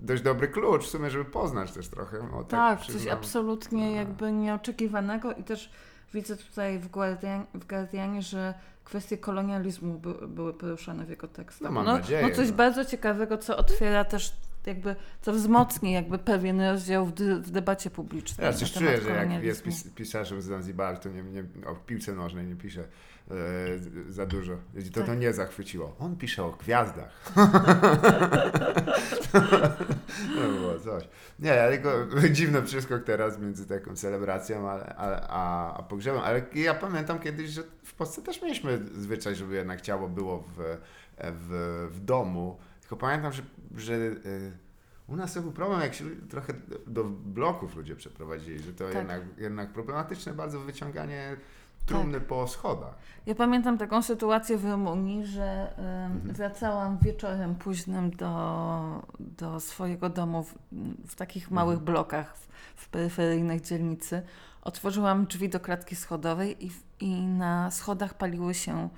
dość 0.03 0.23
dobry 0.23 0.49
klucz 0.49 0.85
w 0.85 0.91
sumie, 0.91 1.11
żeby 1.11 1.25
poznać 1.25 1.73
też 1.73 1.89
trochę. 1.89 2.19
O, 2.33 2.45
Tak, 2.45 2.79
coś 2.79 2.89
przyznam. 2.89 3.15
absolutnie 3.19 3.87
A. 3.87 3.91
jakby 3.91 4.33
nieoczekiwanego 4.33 5.33
i 5.33 5.45
też 5.45 5.71
widzę 6.15 6.37
tutaj 6.37 6.79
w, 6.79 6.89
Guardian, 6.89 7.45
w 7.55 7.67
Guardianie, 7.67 8.23
że 8.23 8.55
kwestie 8.85 9.19
kolonializmu 9.19 9.99
by, 9.99 10.29
były 10.29 10.55
poruszane 10.55 11.05
w 11.05 11.09
jego 11.11 11.29
tekstach. 11.29 11.63
No, 11.69 11.71
mam 11.71 11.85
no, 11.87 11.93
nadzieję, 11.93 12.29
No 12.29 12.35
coś 12.35 12.51
no. 12.51 12.57
bardzo 12.57 12.85
ciekawego, 12.85 13.39
co 13.39 13.57
otwiera 13.57 14.05
też 14.05 14.37
jakby, 14.67 14.97
co 15.23 15.33
wzmocni 15.33 15.93
jakby 15.93 16.19
pewien 16.19 16.61
rozdział 16.61 17.07
w, 17.07 17.13
dy, 17.13 17.37
w 17.37 17.51
debacie 17.51 17.91
publicznej 17.91 18.47
Ja 18.47 18.53
coś 18.53 18.73
czuję, 18.73 19.01
że 19.01 19.11
jak 19.11 19.45
jest 19.45 19.63
pis, 19.63 19.85
pisarzem 19.95 20.43
z 20.43 20.45
Zanzibaru, 20.45 20.99
to 20.99 21.09
nie, 21.09 21.23
nie, 21.23 21.45
o 21.67 21.75
piłce 21.75 22.13
nożnej 22.13 22.47
nie 22.47 22.57
pisze 22.57 22.85
e, 23.31 23.35
za 24.09 24.27
dużo. 24.27 24.57
To 24.93 25.01
to 25.01 25.07
Tak. 25.07 25.19
nie 25.19 25.33
zachwyciło. 25.33 25.97
On 25.99 26.17
pisze 26.17 26.45
o 26.45 26.51
gwiazdach. 26.51 27.33
no 30.37 30.49
było 30.49 30.79
coś. 30.81 31.09
Nie, 31.39 31.63
ale 31.63 31.79
tylko 31.79 32.07
dziwny 32.33 32.63
przeskok 32.63 33.05
teraz 33.05 33.39
między 33.39 33.67
taką 33.67 33.97
celebracją 33.97 34.71
a, 34.71 34.75
a, 34.75 35.29
a, 35.29 35.75
a 35.79 35.83
pogrzebem. 35.83 36.21
Ale 36.25 36.43
ja 36.55 36.75
pamiętam 36.75 37.19
kiedyś, 37.19 37.51
że 37.51 37.63
w 37.83 37.95
Polsce 37.95 38.23
też 38.23 38.43
mieliśmy 38.43 38.79
zwyczaj, 38.95 39.35
żeby 39.35 39.55
jednak 39.55 39.81
ciało 39.81 40.09
było 40.09 40.45
w, 40.57 40.79
w, 41.19 41.89
w 41.93 42.01
domu. 42.05 42.59
Tylko 42.87 42.97
pamiętam, 42.97 43.33
że, 43.33 43.43
że 43.77 43.95
e, 43.95 44.11
U 45.09 45.17
nas 45.17 45.35
to 45.35 45.43
był 45.43 45.53
problem, 45.53 45.81
jak 45.81 45.95
się 45.95 46.05
trochę 46.31 46.55
do 46.87 47.05
bloków 47.05 47.77
ludzie 47.77 47.97
przeprowadzili, 47.97 48.59
że 48.59 48.73
to 48.73 48.85
Tak. 48.85 48.95
jednak, 48.95 49.23
jednak 49.39 49.73
problematyczne 49.73 50.33
bardzo 50.33 50.61
wyciąganie 50.61 51.37
trumny 51.87 52.21
po 52.21 52.49
schodach. 52.49 52.95
Ja 53.27 53.35
pamiętam 53.35 53.79
taką 53.79 54.03
sytuację 54.03 54.59
w 54.59 54.65
Rumunii, 54.65 55.27
że 55.27 55.77
em, 55.79 56.21
wracałam 56.33 56.99
wieczorem 56.99 57.55
późnym 57.55 58.11
do, 58.11 59.03
do 59.21 59.61
swojego 59.61 60.09
domu 60.09 60.43
w, 60.45 60.55
w 61.07 61.15
takich 61.15 61.51
małych 61.51 61.79
blokach 61.79 62.37
w, 62.37 62.49
w 62.77 62.89
peryferyjnych 62.89 63.61
dzielnicy. 63.61 64.23
Otworzyłam 64.63 65.27
drzwi 65.27 65.49
do 65.49 65.61
klatki 65.61 65.97
schodowej 65.97 66.67
i, 66.67 66.71
i 67.01 67.27
na 67.27 67.71
schodach 67.71 68.15
paliły 68.15 68.55
się 68.55 68.89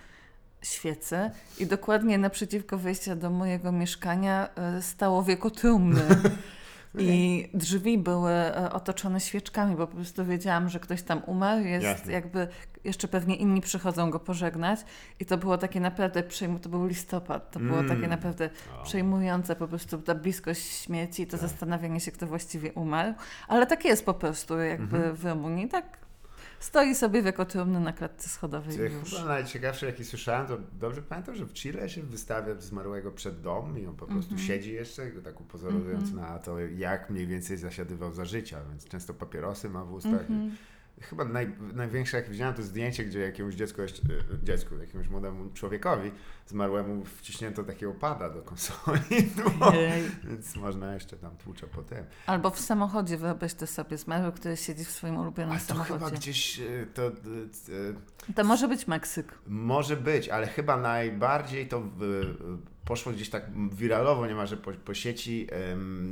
świece 0.63 1.31
i 1.59 1.67
dokładnie 1.67 2.19
naprzeciwko 2.19 2.79
wejścia 2.79 3.17
do 3.17 3.31
mojego 3.31 3.73
mieszkania 3.73 4.49
e, 4.57 4.83
stało 4.83 5.23
wieko 5.23 5.51
trumny. 5.51 6.01
I 6.99 7.49
drzwi 7.55 7.99
były 7.99 8.31
e, 8.33 8.73
otoczone 8.73 9.21
świeczkami, 9.21 9.77
bo 9.77 9.87
po 9.87 9.95
prostu 9.95 10.25
wiedziałam, 10.25 10.69
że 10.69 10.81
ktoś 10.81 11.03
tam 11.03 11.23
umarł, 11.27 11.61
jest 11.65 11.85
Jasne. 11.85 12.13
jakby 12.13 12.49
jeszcze 12.85 13.09
pewnie 13.09 13.37
inni 13.37 13.61
przychodzą 13.61 14.11
go 14.11 14.21
pożegnać 14.21 14.81
i 15.21 15.25
to 15.25 15.39
było 15.39 15.59
takie 15.59 15.81
naprawdę 15.81 16.23
przejmujące, 16.23 16.63
to 16.65 16.69
był 16.71 16.87
listopad, 16.87 17.51
to 17.51 17.61
było 17.61 17.79
Mm. 17.81 17.97
takie 17.97 18.09
naprawdę 18.09 18.51
O. 18.81 18.85
przejmujące 18.85 19.57
po 19.57 19.69
prostu 19.69 19.99
ta 19.99 20.15
bliskość 20.15 20.63
śmierci 20.83 21.23
i 21.23 21.27
to 21.27 21.39
Tak. 21.39 21.41
zastanawianie 21.49 22.01
się, 22.01 22.13
kto 22.13 22.27
właściwie 22.27 22.73
umarł, 22.73 23.15
ale 23.49 23.67
tak 23.67 23.85
jest 23.85 24.05
po 24.07 24.15
prostu 24.15 24.59
jakby 24.59 24.97
Mhm. 24.97 25.17
w 25.17 25.25
Rumunii, 25.25 25.69
tak 25.69 25.99
stoi 26.61 26.95
sobie 26.95 27.23
wieko 27.23 27.45
trumny 27.45 27.81
na 27.81 27.93
klatce 27.93 28.29
schodowej 28.29 28.77
Co 28.77 28.83
już. 28.83 29.11
chyba 29.15 29.25
najciekawsze, 29.25 29.87
jaki 29.87 30.05
słyszałem, 30.05 30.47
to 30.47 30.59
dobrze 30.81 31.03
pamiętam, 31.03 31.35
że 31.35 31.47
w 31.47 31.53
Chile 31.53 31.89
się 31.89 32.03
wystawia 32.03 32.55
zmarłego 32.55 33.11
przed 33.13 33.41
dom 33.41 33.79
i 33.79 33.87
on 33.87 33.97
po 33.97 34.07
prostu 34.07 34.33
Mhm. 34.35 34.49
siedzi 34.49 34.73
jeszcze, 34.73 35.11
tak 35.11 35.41
upozorowując 35.41 36.13
na 36.13 36.39
to, 36.39 36.59
jak 36.59 37.11
mniej 37.11 37.27
więcej 37.27 37.57
zasiadywał 37.57 38.15
za 38.15 38.25
życia, 38.25 38.59
więc 38.71 38.85
często 38.89 39.15
papierosy 39.15 39.71
ma 39.71 39.85
w 39.85 39.93
ustach. 39.93 40.21
Mhm. 40.31 40.51
Chyba 41.01 41.25
naj, 41.25 41.53
największe, 41.75 42.17
jak 42.17 42.31
widziałem, 42.31 42.55
to 42.55 42.63
zdjęcie, 42.63 43.05
gdzie 43.05 43.21
jakiemuś 43.21 43.55
dziecku, 43.55 43.83
jeszcze, 43.83 44.03
e, 44.03 44.45
dziecku, 44.45 44.77
jakiemuś 44.79 45.09
młodemu 45.09 45.51
człowiekowi 45.55 46.11
zmarłemu 46.49 47.05
wciśnięto 47.05 47.65
takiego 47.65 47.95
pada 47.95 48.31
do 48.31 48.43
konsoli, 48.43 49.01
no, 49.61 49.73
więc 50.25 50.57
można 50.57 50.95
jeszcze 50.95 51.17
tam 51.17 51.37
tłucze 51.37 51.67
po 51.67 51.83
tym. 51.83 52.05
Albo 52.27 52.51
w 52.51 52.61
samochodzie 52.61 53.17
wyobraź 53.17 53.55
to 53.55 53.67
sobie 53.67 53.99
zmarły, 53.99 54.33
który 54.33 54.57
siedzi 54.57 54.85
w 54.85 54.91
swoim 54.91 55.17
ulubionym 55.17 55.57
A 55.57 55.61
to 55.61 55.75
chyba 55.75 55.85
samochodzie. 55.87 56.17
gdzieś 56.17 56.61
e, 56.61 56.87
to... 56.95 57.07
e, 57.07 57.11
e, 58.29 58.33
To 58.35 58.45
może 58.45 58.69
być 58.69 58.87
Meksyk. 58.87 59.39
Może 59.47 59.97
być, 59.97 60.29
ale 60.29 60.47
chyba 60.47 60.77
najbardziej 60.77 61.69
to 61.69 61.81
w, 61.81 62.25
poszło 62.85 63.13
gdzieś 63.13 63.31
tak 63.31 63.45
wiralowo 63.75 64.27
niemalże 64.27 64.57
po, 64.57 64.73
po 64.73 64.95
sieci 64.95 65.47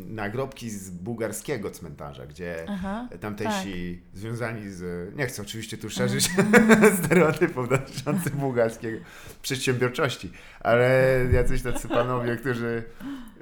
nagrobki 0.06 0.70
z 0.70 0.90
bułgarskiego 0.90 1.70
cmentarza, 1.70 2.26
gdzie 2.26 2.66
Aha, 2.68 3.08
tamtejsi 3.20 4.00
Tak. 4.02 4.18
związani 4.18 4.70
z, 4.70 5.14
nie 5.16 5.26
chcę 5.26 5.42
oczywiście 5.42 5.78
tu 5.78 5.90
szerzyć 5.90 6.30
stereotypów 7.04 7.68
dotyczących 7.68 8.36
bułgarskiej 8.36 9.00
przedsiębiorczości, 9.42 10.25
ale 10.60 11.18
jacyś 11.32 11.62
tacy 11.62 11.88
panowie, 11.88 12.36
którzy 12.36 12.82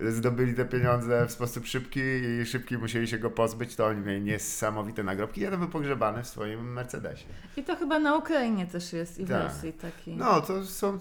zdobyli 0.09 0.55
te 0.55 0.65
pieniądze 0.65 1.27
w 1.27 1.31
sposób 1.33 1.67
szybki 1.67 2.01
i 2.01 2.47
szybki 2.47 2.79
musieli 2.79 3.09
się 3.09 3.19
go 3.19 3.31
pozbyć, 3.31 3.77
to 3.77 3.87
oni 3.87 4.01
mieli 4.01 4.21
niesamowite 4.21 5.03
nagrobki. 5.03 5.41
Jeden 5.41 5.61
był 5.61 5.69
pogrzebany 5.69 6.23
w 6.23 6.27
swoim 6.27 6.73
Mercedesie. 6.73 7.25
I 7.57 7.63
to 7.65 7.77
chyba 7.77 7.99
na 7.99 8.17
Ukrainie 8.17 8.67
też 8.67 8.93
jest 8.93 9.19
i 9.19 9.25
w 9.25 9.29
Tak. 9.29 9.43
Rosji 9.43 9.73
taki. 9.73 10.17
No, 10.17 10.41
to 10.41 10.65
są. 10.65 10.99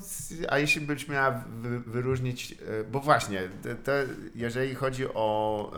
A 0.50 0.58
jeśli 0.60 0.82
byś 0.82 1.08
miała 1.08 1.44
wy, 1.62 1.80
wyróżnić, 1.80 2.52
e, 2.52 2.84
bo 2.84 3.00
właśnie, 3.00 3.42
te, 3.64 3.76
te, 3.76 4.06
jeżeli 4.36 4.76
chodzi 4.76 5.06
o. 5.14 5.72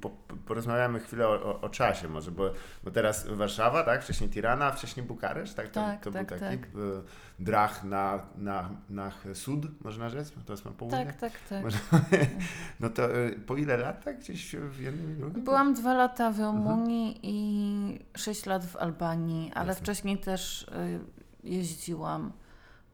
Po, 0.00 0.10
porozmawiamy 0.46 1.00
chwilę 1.00 1.28
o, 1.28 1.32
o, 1.44 1.60
o 1.60 1.68
czasie, 1.68 2.08
może, 2.08 2.30
bo, 2.30 2.52
bo 2.84 2.90
teraz 2.90 3.26
Warszawa, 3.28 3.82
tak? 3.82 4.02
Wcześniej 4.04 4.30
Tirana, 4.30 4.70
wcześniej 4.72 5.06
Bukaresz, 5.06 5.54
tak? 5.54 5.68
To, 5.68 5.74
Tak, 5.80 6.00
to 6.04 6.10
tak, 6.10 6.26
był 6.26 6.38
taki 6.38 6.58
tak. 6.58 6.66
e, 6.68 7.02
drach 7.38 7.84
na, 7.84 8.22
na, 8.38 8.70
na 8.90 9.12
sud, 9.34 9.84
można 9.84 10.08
rzec? 10.08 10.32
To 10.46 10.52
jest 10.52 10.64
na 10.64 10.70
południe? 10.70 11.06
tak, 11.06 11.16
tak, 11.16 11.32
tak. 11.48 11.62
Może- 11.64 11.78
No 12.80 12.90
to 12.90 13.14
e, 13.16 13.30
po 13.30 13.56
ile 13.56 13.76
lat, 13.76 14.04
tak? 14.04 14.18
Gdzieś 14.20 14.56
w 14.56 14.80
jednym 14.80 15.12
i 15.12 15.14
drugim? 15.20 15.44
Byłam 15.44 15.74
dwa 15.74 15.94
lata 15.94 16.30
w 16.30 16.40
Rumunii 16.40 17.20
i 17.22 18.00
sześć 18.16 18.46
lat 18.46 18.66
w 18.66 18.76
Albanii, 18.76 19.52
ale 19.54 19.68
Jasne. 19.68 19.82
wcześniej 19.82 20.18
też 20.18 20.62
y, 20.62 21.00
jeździłam 21.44 22.32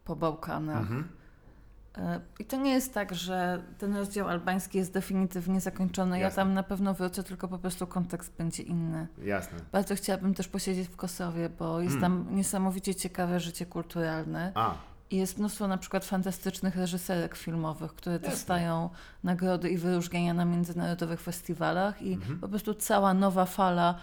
po 0.05 0.17
Bałkanach. 0.17 0.81
Mhm. 0.81 1.09
Y, 1.99 2.21
I 2.39 2.45
to 2.45 2.57
nie 2.57 2.71
jest 2.73 2.95
tak, 2.95 3.15
że 3.15 3.63
ten 3.79 3.97
rozdział 3.97 4.29
albański 4.29 4.79
jest 4.79 4.93
definitywnie 4.93 5.61
zakończony. 5.61 6.19
Ja 6.19 6.25
Jasne. 6.25 6.37
tam 6.43 6.55
na 6.55 6.63
pewno 6.63 6.95
wrócę, 6.95 7.23
tylko 7.23 7.49
po 7.49 7.59
prostu 7.59 7.87
kontekst 7.87 8.37
będzie 8.39 8.63
inny. 8.63 9.07
Jasne. 9.25 9.59
Bardzo 9.73 9.95
chciałabym 9.95 10.35
też 10.35 10.49
posiedzieć 10.49 10.89
w 10.89 10.97
Kosowie, 10.97 11.49
bo 11.59 11.81
jest 11.81 11.97
Mm. 11.97 12.01
tam 12.03 12.35
niesamowicie 12.37 12.95
ciekawe 12.95 13.41
życie 13.41 13.67
kulturalne. 13.67 14.53
A, 14.55 14.75
jest 15.17 15.39
mnóstwo 15.39 15.69
na 15.69 15.79
przykład 15.79 16.05
fantastycznych 16.05 16.77
reżyserek 16.77 17.37
filmowych, 17.37 17.95
które 17.95 18.15
Jasne. 18.17 18.31
dostają 18.31 18.91
nagrody 19.25 19.71
i 19.71 19.79
wyróżnienia 19.79 20.35
na 20.35 20.45
międzynarodowych 20.45 21.21
festiwalach 21.21 22.03
i 22.03 22.13
Mhm. 22.13 22.39
po 22.39 22.49
prostu 22.49 22.75
cała 22.75 23.15
nowa 23.15 23.45
fala 23.47 23.95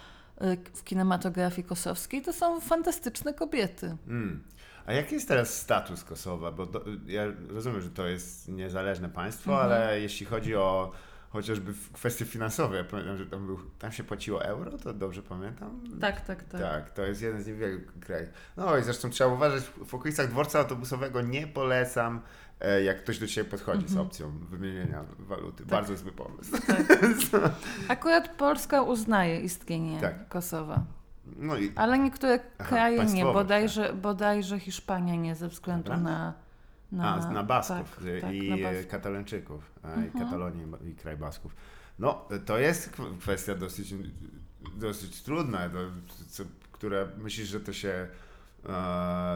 y, 0.42 0.58
w 0.74 0.84
kinematografii 0.84 1.66
kosowskiej 1.66 2.22
to 2.22 2.32
są 2.32 2.60
fantastyczne 2.60 3.34
kobiety. 3.34 3.96
Mm. 4.08 4.42
A 4.86 4.92
jaki 4.92 5.14
jest 5.14 5.28
teraz 5.28 5.54
status 5.54 6.04
Kosowa? 6.04 6.52
Bo 6.52 6.66
do, 6.66 6.84
ja 7.06 7.22
rozumiem, 7.48 7.80
że 7.82 7.90
to 7.90 8.06
jest 8.06 8.48
niezależne 8.48 9.08
państwo, 9.08 9.52
Mhm. 9.52 9.72
ale 9.72 10.00
jeśli 10.00 10.26
chodzi 10.26 10.56
o 10.56 10.92
chociażby 11.30 11.72
w 11.72 11.92
kwestie 11.92 12.24
finansowe, 12.24 12.76
ja 12.76 12.84
pamiętam, 12.84 13.16
że 13.16 13.26
tam, 13.26 13.46
był, 13.46 13.58
tam 13.78 13.92
się 13.92 14.04
płaciło 14.04 14.44
euro, 14.44 14.78
to 14.78 14.92
dobrze 14.94 15.22
pamiętam? 15.22 15.80
Tak, 16.00 16.20
tak, 16.20 16.44
tak. 16.44 16.60
Tak, 16.60 16.90
to 16.90 17.02
jest 17.02 17.22
jeden 17.22 17.42
z 17.42 17.46
niewielu 17.46 17.80
krajów. 18.00 18.28
No 18.56 18.78
i 18.78 18.82
zresztą 18.82 19.10
trzeba 19.10 19.34
uważać, 19.34 19.62
w 19.86 19.94
okolicach 19.94 20.28
dworca 20.28 20.58
autobusowego 20.58 21.20
nie 21.22 21.46
polecam, 21.46 22.20
e, 22.60 22.82
jak 22.82 23.02
ktoś 23.02 23.18
do 23.18 23.26
Ciebie 23.26 23.50
podchodzi 23.50 23.86
z 23.88 23.90
Mhm. 23.90 24.06
opcją 24.06 24.38
wymienienia 24.50 25.04
waluty. 25.18 25.58
Tak. 25.58 25.66
Bardzo 25.70 25.96
zły 25.96 26.12
pomysł. 26.12 26.52
Akurat 27.88 28.28
Polska 28.28 28.82
uznaje 28.82 29.40
istnienie 29.40 30.00
Tak. 30.00 30.28
Kosowa, 30.28 30.82
No 31.36 31.56
i 31.56 31.72
ale 31.76 31.98
niektóre 31.98 32.40
Aha, 32.58 32.68
kraje 32.68 33.04
nie, 33.04 33.24
bodajże, 33.24 33.92
bodajże 33.92 34.58
Hiszpania 34.60 35.16
nie, 35.16 35.34
ze 35.34 35.48
względu 35.48 35.96
na... 35.96 36.32
A, 36.92 37.30
na 37.32 37.42
Basków 37.42 37.96
tak, 37.96 38.20
tak, 38.20 38.32
i 38.34 38.50
na 38.62 38.68
Katalończyków, 38.90 39.72
a, 39.82 39.88
i 39.88 40.04
Mhm. 40.04 40.24
Katalonii 40.24 40.66
i 40.90 40.94
kraj 40.94 41.16
Basków. 41.16 41.56
No, 41.98 42.24
to 42.46 42.58
jest 42.58 42.96
kwestia 43.20 43.54
dosyć, 43.54 43.94
dosyć 44.76 45.22
trudna, 45.22 45.68
to, 45.68 45.78
co, 46.28 46.42
która 46.72 46.98
myślisz, 47.18 47.48
że 47.48 47.60
to 47.60 47.72
się 47.72 47.88
e, 47.88 48.68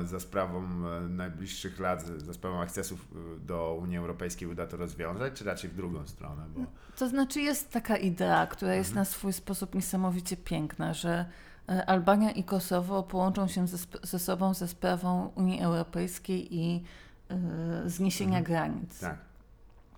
za 0.04 0.20
sprawą 0.20 0.62
e, 0.62 1.00
najbliższych 1.08 1.80
lat, 1.80 2.06
za 2.06 2.32
sprawą 2.34 2.60
akcesów 2.60 3.00
e, 3.36 3.40
do 3.46 3.74
Unii 3.82 3.96
Europejskiej 3.98 4.48
uda 4.48 4.66
to 4.66 4.76
rozwiązać, 4.76 5.32
czy 5.34 5.44
raczej 5.44 5.70
w 5.70 5.74
drugą 5.76 6.06
stronę? 6.06 6.42
Bo, 6.56 6.60
To 6.98 7.08
znaczy 7.08 7.40
jest 7.40 7.70
taka 7.70 7.96
idea, 7.96 8.46
która 8.46 8.74
jest 8.74 8.90
Mhm. 8.90 9.00
na 9.00 9.04
swój 9.04 9.32
sposób 9.32 9.74
niesamowicie 9.74 10.36
piękna, 10.36 10.94
że 10.94 11.24
e, 11.68 11.86
Albania 11.86 12.30
i 12.30 12.44
Kosowo 12.44 13.02
połączą 13.02 13.48
się 13.48 13.66
ze, 13.66 13.78
ze 14.02 14.18
sobą 14.18 14.54
ze 14.54 14.68
sprawą 14.68 15.32
Unii 15.34 15.60
Europejskiej 15.60 16.56
i 16.56 16.84
zniesienia 17.86 18.38
Mhm. 18.38 18.44
granic. 18.44 19.00
tak. 19.00 19.16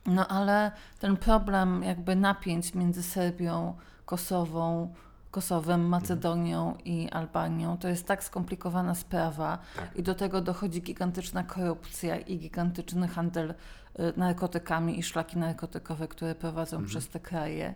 No 0.06 0.28
ale 0.28 0.72
ten 0.98 1.16
problem 1.16 1.82
jakby 1.82 2.16
napięć 2.16 2.74
między 2.74 3.02
Serbią, 3.02 3.74
Kosową, 4.06 4.94
Kosowem, 5.30 5.88
Macedonią 5.88 6.76
i 6.84 7.08
Albanią 7.10 7.78
to 7.78 7.88
jest 7.88 8.06
tak 8.06 8.24
skomplikowana 8.24 8.94
sprawa 8.94 9.58
Tak. 9.76 9.96
i 9.96 10.02
do 10.02 10.14
tego 10.14 10.40
dochodzi 10.40 10.82
gigantyczna 10.82 11.42
korupcja 11.42 12.16
i 12.16 12.38
gigantyczny 12.38 13.08
handel 13.08 13.50
y, 13.50 14.12
narkotykami 14.16 14.98
i 14.98 15.02
szlaki 15.02 15.38
narkotykowe, 15.38 16.08
które 16.08 16.34
prowadzą 16.34 16.76
Mhm. 16.76 16.88
przez 16.90 17.08
te 17.08 17.20
kraje. 17.20 17.74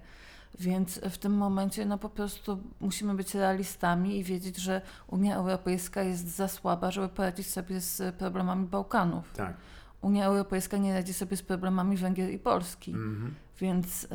Więc 0.61 1.00
w 1.11 1.19
tym 1.19 1.33
momencie 1.33 1.87
no 1.87 1.99
po 1.99 2.09
prostu 2.09 2.59
musimy 2.81 3.14
być 3.14 3.35
realistami 3.35 4.19
i 4.19 4.25
wiedzieć, 4.25 4.57
że 4.57 4.81
Unia 5.07 5.37
Europejska 5.37 6.02
jest 6.02 6.37
za 6.37 6.49
słaba, 6.49 6.90
żeby 6.90 7.09
poradzić 7.09 7.50
sobie 7.50 7.81
z 7.81 8.14
problemami 8.14 8.67
Bałkanów. 8.67 9.33
Tak. 9.33 9.57
Unia 10.00 10.26
Europejska 10.26 10.76
nie 10.76 10.95
radzi 10.95 11.12
sobie 11.12 11.37
z 11.37 11.43
problemami 11.43 11.97
Węgier 11.97 12.31
i 12.31 12.38
Polski. 12.38 12.90
Mhm. 12.90 13.35
Więc 13.61 14.02
yy, 14.02 14.09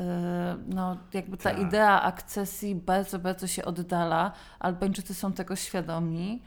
no, 0.67 0.97
jakby 1.13 1.37
ta 1.37 1.43
Tak. 1.43 1.59
idea 1.59 2.01
akcesji 2.01 2.75
bardzo, 2.75 3.19
bardzo 3.19 3.47
się 3.47 3.65
oddala. 3.65 4.31
Albańczycy 4.59 5.13
są 5.13 5.33
tego 5.33 5.55
świadomi. 5.55 6.41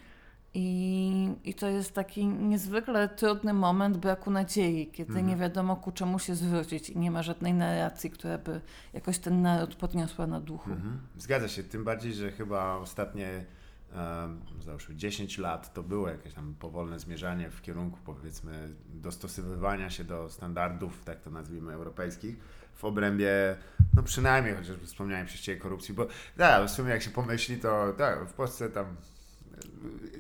I, 0.59 1.35
I 1.45 1.55
to 1.55 1.69
jest 1.69 1.95
taki 1.95 2.27
niezwykle 2.27 3.09
trudny 3.09 3.53
moment 3.53 3.97
braku 3.97 4.31
nadziei, 4.31 4.87
kiedy 4.87 5.11
Mhm. 5.11 5.27
nie 5.27 5.37
wiadomo 5.37 5.77
ku 5.77 5.93
czemu 5.93 6.19
się 6.19 6.35
zwrócić 6.35 6.91
i 6.91 6.99
nie 6.99 7.11
ma 7.11 7.23
żadnej 7.23 7.55
narracji, 7.55 8.11
która 8.11 8.39
by 8.39 8.61
jakoś 8.93 9.19
ten 9.19 9.43
naród 9.43 9.75
podniosła 9.75 10.27
na 10.27 10.41
duchu. 10.41 10.71
Mhm. 10.71 10.99
Zgadza 11.17 11.49
się, 11.49 11.63
tym 11.63 11.85
bardziej, 11.85 12.15
że 12.15 12.33
chyba 12.33 12.75
ostatnie 12.77 13.45
załóżmy 14.61 14.97
10 14.97 15.39
lat, 15.39 15.75
to 15.75 15.83
było 15.83 16.09
jakieś 16.09 16.35
tam 16.35 16.55
powolne 16.59 16.99
zmierzanie 16.99 17.51
w 17.51 17.63
kierunku 17.63 17.99
powiedzmy 18.05 18.69
dostosowywania 18.95 19.91
się 19.91 20.05
do 20.05 20.29
standardów, 20.31 21.05
tak 21.05 21.21
to 21.21 21.31
nazwijmy, 21.31 21.73
europejskich 21.73 22.37
w 22.75 22.85
obrębie, 22.85 23.57
no 23.95 24.03
przynajmniej 24.03 24.55
chociażby 24.55 24.87
wspomniałem 24.87 25.27
przez 25.27 25.41
Ciebie 25.41 25.61
korupcji, 25.61 25.95
bo 25.95 26.07
tak, 26.37 26.67
w 26.67 26.71
sumie 26.71 26.91
jak 26.91 27.03
się 27.03 27.11
pomyśli, 27.11 27.59
to 27.59 27.93
tak, 27.99 28.29
w 28.29 28.33
Polsce 28.33 28.71
tam 28.71 28.87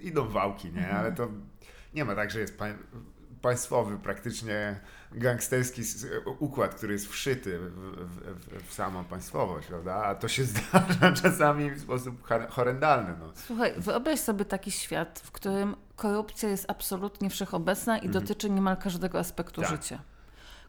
idą 0.02 0.28
wałki, 0.28 0.72
nie, 0.72 0.90
ale 0.90 1.12
to 1.12 1.28
nie 1.94 2.04
ma 2.04 2.14
tak, 2.14 2.30
że 2.30 2.40
jest 2.40 2.58
pań, 2.58 2.74
państwowy, 3.42 3.98
praktycznie 3.98 4.80
gangsterski 5.12 5.82
układ, 6.38 6.74
który 6.74 6.92
jest 6.92 7.08
wszyty 7.08 7.58
w, 7.58 7.70
w, 7.70 8.68
w, 8.68 8.74
samą 8.74 9.04
państwowość, 9.04 9.68
prawda? 9.68 9.94
A 9.94 10.14
to 10.14 10.28
się 10.28 10.44
zdarza 10.54 11.12
czasami 11.22 11.70
w 11.70 11.80
sposób 11.80 12.28
horrendalny. 12.48 13.14
No. 13.20 13.32
Słuchaj, 13.34 13.74
wyobraź 13.76 14.20
sobie 14.20 14.44
taki 14.44 14.70
świat, 14.70 15.22
w 15.24 15.32
którym 15.32 15.76
korupcja 15.96 16.48
jest 16.48 16.70
absolutnie 16.70 17.30
wszechobecna 17.30 17.98
i 17.98 18.08
dotyczy 18.08 18.50
niemal 18.50 18.76
każdego 18.76 19.18
aspektu 19.18 19.60
Mhm. 19.60 19.78
Tak. 19.78 19.84
życia. 19.84 20.02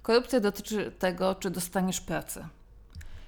Korupcja 0.02 0.40
dotyczy 0.40 0.92
tego, 1.00 1.36
czy 1.36 1.50
dostaniesz 1.50 2.02
pracę. 2.02 2.48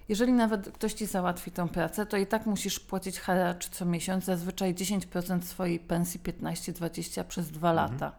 Jeżeli 0.09 0.33
nawet 0.33 0.71
ktoś 0.71 0.93
ci 0.93 1.05
załatwi 1.05 1.51
tę 1.51 1.67
pracę, 1.67 2.05
to 2.05 2.17
i 2.17 2.27
tak 2.27 2.45
musisz 2.45 2.79
płacić 2.79 3.19
haracz 3.19 3.69
co 3.69 3.85
miesiąc, 3.85 4.25
zazwyczaj 4.25 4.75
10% 4.75 5.41
swojej 5.41 5.79
pensji, 5.79 6.19
15-20 6.19 7.23
przez 7.23 7.51
dwa 7.51 7.71
Mhm. 7.71 7.91
lata. 7.91 8.11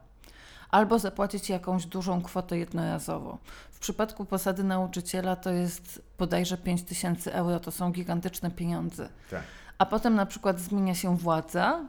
Albo 0.70 0.98
zapłacić 0.98 1.48
jakąś 1.48 1.86
dużą 1.86 2.22
kwotę 2.22 2.58
jednorazowo. 2.58 3.38
W 3.70 3.78
przypadku 3.78 4.24
posady 4.24 4.64
nauczyciela 4.64 5.36
to 5.36 5.50
jest 5.50 6.02
bodajże 6.18 6.56
5 6.56 6.82
tysięcy 6.82 7.34
euro, 7.34 7.60
to 7.60 7.70
są 7.70 7.92
gigantyczne 7.92 8.50
pieniądze. 8.50 9.08
Tak. 9.30 9.42
A 9.78 9.86
potem 9.86 10.14
na 10.14 10.26
przykład 10.26 10.60
zmienia 10.60 10.94
się 10.94 11.16
władza, 11.16 11.84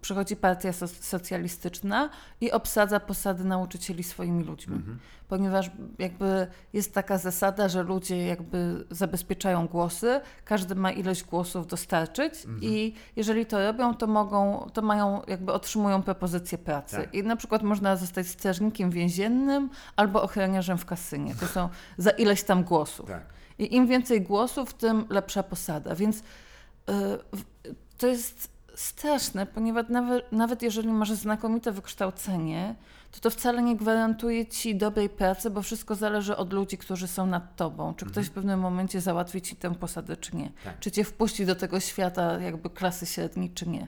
przychodzi 0.00 0.36
partia 0.36 0.70
soc- 0.70 1.02
socjalistyczna 1.04 2.10
i 2.40 2.52
obsadza 2.52 3.00
posady 3.00 3.44
nauczycieli 3.44 4.02
swoimi 4.02 4.44
ludźmi. 4.44 4.82
Ponieważ 5.28 5.70
jakby 5.98 6.46
jest 6.72 6.94
taka 6.94 7.18
zasada, 7.18 7.68
że 7.68 7.82
ludzie 7.82 8.26
jakby 8.26 8.84
zabezpieczają 8.90 9.66
głosy, 9.68 10.20
każdy 10.44 10.74
ma 10.74 10.90
ilość 10.90 11.24
głosów 11.24 11.66
dostarczyć 11.66 12.34
i 12.60 12.94
jeżeli 13.16 13.46
to 13.46 13.58
robią, 13.66 13.94
to 13.94 14.06
mogą, 14.06 14.70
to 14.72 14.82
mają, 14.82 15.22
jakby 15.28 15.52
otrzymują 15.52 16.02
propozycję 16.02 16.58
pracy. 16.58 16.96
Tak. 16.96 17.14
I 17.14 17.22
na 17.22 17.36
przykład 17.36 17.62
można 17.62 17.96
zostać 17.96 18.26
strażnikiem 18.28 18.90
więziennym 18.90 19.70
albo 19.96 20.22
ochroniarzem 20.22 20.78
w 20.78 20.84
kasynie. 20.86 21.34
To 21.34 21.46
są 21.46 21.68
za 21.98 22.10
ileś 22.10 22.42
tam 22.42 22.64
głosów. 22.64 23.08
Tak. 23.08 23.24
I 23.58 23.76
im 23.76 23.86
więcej 23.86 24.22
głosów, 24.22 24.74
tym 24.74 25.04
lepsza 25.10 25.42
posada. 25.42 25.94
Więc 25.94 26.18
y, 26.18 26.22
w- 27.32 27.44
to 27.98 28.06
jest 28.06 28.48
straszne, 28.82 29.46
ponieważ 29.46 29.88
nawet, 29.88 30.32
nawet 30.32 30.62
jeżeli 30.62 30.88
masz 30.88 31.12
znakomite 31.12 31.72
wykształcenie, 31.72 32.74
to 33.12 33.20
to 33.20 33.30
wcale 33.30 33.62
nie 33.62 33.76
gwarantuje 33.76 34.46
ci 34.46 34.76
dobrej 34.76 35.08
pracy, 35.08 35.50
bo 35.50 35.62
wszystko 35.62 35.94
zależy 35.94 36.36
od 36.36 36.52
ludzi, 36.52 36.78
którzy 36.78 37.08
są 37.08 37.26
nad 37.26 37.56
tobą. 37.56 37.94
Czy 37.94 38.06
ktoś 38.06 38.26
w 38.26 38.30
pewnym 38.30 38.60
momencie 38.60 39.00
załatwi 39.00 39.42
ci 39.42 39.56
tę 39.56 39.74
posadę, 39.74 40.16
czy 40.16 40.36
nie. 40.36 40.50
Tak. 40.64 40.80
Czy 40.80 40.90
cię 40.90 41.04
wpuści 41.04 41.46
do 41.46 41.54
tego 41.54 41.80
świata 41.80 42.40
jakby 42.40 42.70
klasy 42.70 43.06
średniej, 43.06 43.50
czy 43.50 43.68
nie. 43.68 43.86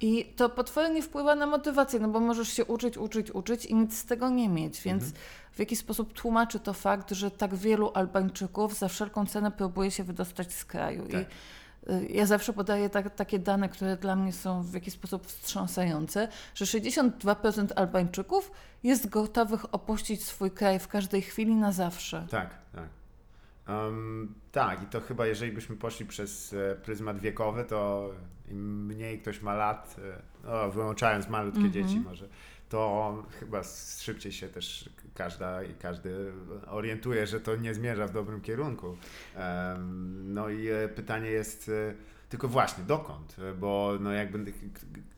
I 0.00 0.24
to 0.24 0.48
potwornie 0.48 1.02
wpływa 1.02 1.34
na 1.34 1.46
motywację, 1.46 2.00
no 2.00 2.08
bo 2.08 2.20
możesz 2.20 2.48
się 2.48 2.64
uczyć, 2.64 2.98
uczyć, 2.98 3.30
uczyć 3.30 3.66
i 3.66 3.74
nic 3.74 3.98
z 3.98 4.04
tego 4.04 4.28
nie 4.28 4.48
mieć, 4.48 4.80
więc 4.80 5.04
w 5.52 5.58
jaki 5.58 5.76
sposób 5.76 6.12
tłumaczy 6.12 6.60
to 6.60 6.72
fakt, 6.72 7.10
że 7.10 7.30
tak 7.30 7.54
wielu 7.54 7.90
Albańczyków 7.94 8.78
za 8.78 8.88
wszelką 8.88 9.26
cenę 9.26 9.50
próbuje 9.50 9.90
się 9.90 10.04
wydostać 10.04 10.52
z 10.52 10.64
kraju. 10.64 11.02
Tak. 11.02 11.22
I 11.22 11.24
ja 12.10 12.26
zawsze 12.26 12.52
podaję 12.52 12.90
tak, 12.90 13.14
takie 13.14 13.38
dane, 13.38 13.68
które 13.68 13.96
dla 13.96 14.16
mnie 14.16 14.32
są 14.32 14.62
w 14.62 14.74
jakiś 14.74 14.94
sposób 14.94 15.26
wstrząsające, 15.26 16.28
że 16.54 16.64
62% 16.64 17.66
Albańczyków 17.76 18.50
jest 18.82 19.08
gotowych 19.08 19.74
opuścić 19.74 20.24
swój 20.24 20.50
kraj 20.50 20.78
w 20.78 20.88
każdej 20.88 21.22
chwili 21.22 21.54
na 21.54 21.72
zawsze. 21.72 22.26
Tak, 22.30 22.50
tak. 22.72 22.88
Em, 23.68 24.34
tak, 24.52 24.82
i 24.82 24.86
to 24.86 25.00
chyba 25.00 25.26
jeżeli 25.26 25.52
byśmy 25.52 25.76
poszli 25.76 26.06
przez 26.06 26.52
e, 26.52 26.76
pryzmat 26.76 27.18
wiekowy, 27.18 27.64
to 27.64 28.10
im 28.48 28.86
mniej 28.86 29.18
ktoś 29.18 29.42
ma 29.42 29.54
lat, 29.54 29.96
e, 30.44 30.70
wyłączając 30.70 31.28
malutkie 31.28 31.60
Mhm. 31.60 31.72
dzieci 31.72 32.00
może, 32.00 32.28
to 32.68 33.22
chyba 33.40 33.62
szybciej 33.98 34.32
się 34.32 34.48
też 34.48 34.90
każda 35.14 35.62
i 35.62 35.74
każdy 35.74 36.32
orientuje, 36.66 37.26
że 37.26 37.40
to 37.40 37.56
nie 37.56 37.74
zmierza 37.74 38.06
w 38.06 38.12
dobrym 38.12 38.40
kierunku. 38.40 38.96
No 40.24 40.48
i 40.48 40.68
e, 40.68 40.88
pytanie 40.88 41.30
jest 41.30 41.68
e, 41.68 41.94
tylko 42.28 42.48
właśnie 42.48 42.84
dokąd, 42.84 43.36
bo 43.60 43.92
no 44.00 44.12
jakby 44.12 44.52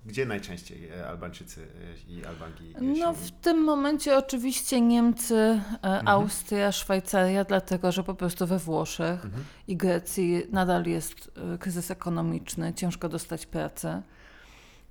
gdzie 0.07 0.27
najczęściej 0.27 0.89
e, 0.89 1.09
Albańczycy 1.09 1.67
i 2.09 2.25
Albanki 2.25 2.75
No 2.81 3.15
się 3.15 3.21
w 3.21 3.31
tym 3.31 3.65
momencie 3.65 4.19
oczywiście 4.19 4.81
Niemcy, 4.81 5.61
Mhm. 5.83 6.09
Austria, 6.09 6.73
Szwajcaria, 6.73 7.45
dlatego 7.45 7.93
że 7.93 8.05
po 8.05 8.15
prostu 8.15 8.47
we 8.47 8.59
Włoszech 8.59 9.25
Mhm. 9.25 9.45
i 9.69 9.77
Grecji 9.77 10.43
nadal 10.51 10.85
jest 10.87 11.31
kryzys 11.61 11.91
ekonomiczny, 11.91 12.75
ciężko 12.75 13.09
dostać 13.09 13.47
pracę. 13.47 14.03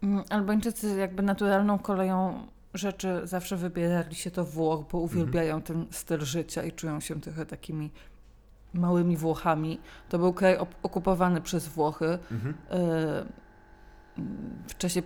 Mm, 0.03 0.23
Albańczycy 0.29 0.95
jakby 0.97 1.23
naturalną 1.23 1.79
koleją 1.79 2.47
rzeczy 2.73 3.21
zawsze 3.23 3.55
wybierali 3.57 4.15
się 4.15 4.31
do 4.31 4.45
Włoch, 4.45 4.85
bo 4.91 4.97
uwielbiają 4.99 5.61
ten 5.61 5.85
styl 5.91 6.21
życia 6.21 6.63
i 6.63 6.71
czują 6.71 6.99
się 6.99 7.21
trochę 7.21 7.45
takimi 7.45 7.91
małymi 8.73 9.17
Włochami. 9.17 9.79
To 10.09 10.19
był 10.19 10.33
kraj 10.33 10.57
okupowany 10.83 11.41
przez 11.41 11.67
Włochy 11.67 12.19
Mhm. 12.31 12.53
e, 12.69 13.47
w 14.67 14.77
czasie 14.77 15.01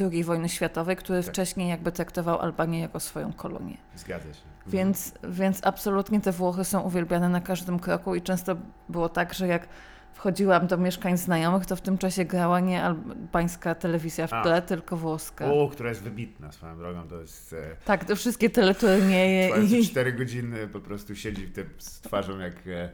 II 0.00 0.24
wojny 0.24 0.48
światowej, 0.48 0.96
który 0.96 1.22
Tak. 1.22 1.32
wcześniej 1.32 1.68
jakby 1.68 1.92
traktował 1.92 2.38
Albanię 2.38 2.80
jako 2.80 3.00
swoją 3.00 3.32
kolonię. 3.32 3.76
Zgadza 3.96 4.24
się. 4.24 4.28
Mhm. 4.28 4.46
Więc, 4.66 5.14
więc 5.28 5.60
absolutnie 5.66 6.20
te 6.20 6.32
Włochy 6.32 6.64
są 6.64 6.80
uwielbiane 6.80 7.28
na 7.28 7.40
każdym 7.40 7.78
kroku 7.78 8.14
i 8.14 8.22
często 8.22 8.56
było 8.88 9.08
tak, 9.08 9.34
że 9.34 9.46
jak 9.46 9.68
wchodziłam 10.16 10.66
do 10.66 10.76
mieszkań 10.76 11.16
znajomych, 11.18 11.66
to 11.66 11.76
w 11.76 11.80
tym 11.80 11.98
czasie 11.98 12.24
grała 12.24 12.60
nie 12.60 12.82
albańska 12.82 13.74
telewizja 13.74 14.26
w 14.26 14.32
A. 14.32 14.42
tle, 14.42 14.62
tylko 14.62 14.96
włoska. 14.96 15.52
O, 15.52 15.68
która 15.68 15.88
jest 15.88 16.02
wybitna 16.02 16.52
swoją 16.52 16.78
drogą, 16.78 17.08
to 17.08 17.20
jest... 17.20 17.52
E, 17.52 17.76
Tak, 17.84 18.04
te 18.04 18.16
wszystkie 18.16 18.50
teleturnieje 18.50 19.64
i... 19.64 19.86
cztery 19.86 20.12
godziny 20.12 20.68
po 20.68 20.80
prostu 20.80 21.16
siedzi 21.16 21.46
w 21.46 21.52
tym 21.52 21.68
z 21.78 22.00
twarzą 22.00 22.38
jak 22.38 22.54
e, 22.66 22.90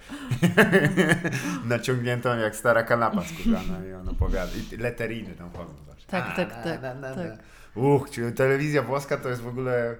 naciągniętą 1.74 2.38
jak 2.38 2.56
stara 2.56 2.82
kanapa 2.82 3.22
skórzana 3.24 3.86
i 3.90 3.92
on 3.92 4.08
opowiada. 4.08 4.52
I 4.72 4.76
leteriny 4.76 5.34
tam 5.34 5.50
chodzą 5.50 5.74
zawsze. 5.86 6.06
Tak, 6.06 6.24
A, 6.28 6.36
tak, 6.36 6.48
na, 6.48 6.62
tak, 6.62 6.82
na, 6.82 6.94
na, 6.94 7.14
tak. 7.14 7.38
Uch, 7.74 8.10
czyli 8.10 8.32
telewizja 8.32 8.82
włoska 8.82 9.16
to 9.16 9.28
jest 9.28 9.42
w 9.42 9.48
ogóle... 9.48 9.96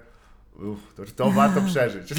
Uch, 0.55 0.93
to, 0.95 1.03
to 1.15 1.31
warto 1.31 1.61
przeżyć. 1.61 2.13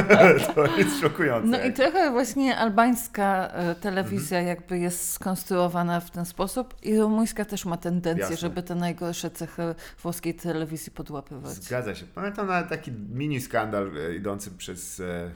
to 0.54 0.76
jest 0.76 1.00
szokujące. 1.00 1.48
No 1.48 1.64
i 1.64 1.72
trochę 1.72 2.10
właśnie 2.10 2.56
albańska 2.56 3.48
e, 3.48 3.74
telewizja 3.74 4.38
Mhm. 4.38 4.56
jakby 4.58 4.78
jest 4.78 5.10
skonstruowana 5.12 6.00
w 6.00 6.10
ten 6.10 6.24
sposób 6.24 6.74
i 6.82 6.98
rumuńska 6.98 7.44
też 7.44 7.64
ma 7.64 7.76
tendencję, 7.76 8.20
Jasne. 8.22 8.36
żeby 8.36 8.62
te 8.62 8.74
najgorsze 8.74 9.30
cechy 9.30 9.62
włoskiej 10.02 10.34
telewizji 10.34 10.92
podłapywać. 10.92 11.52
Zgadza 11.52 11.94
się. 11.94 12.06
Pamiętam 12.14 12.46
nawet 12.46 12.68
taki 12.68 12.92
mini 12.92 13.40
skandal 13.40 13.90
e, 13.96 14.14
idący 14.14 14.50
przez, 14.50 15.00
e, 15.00 15.30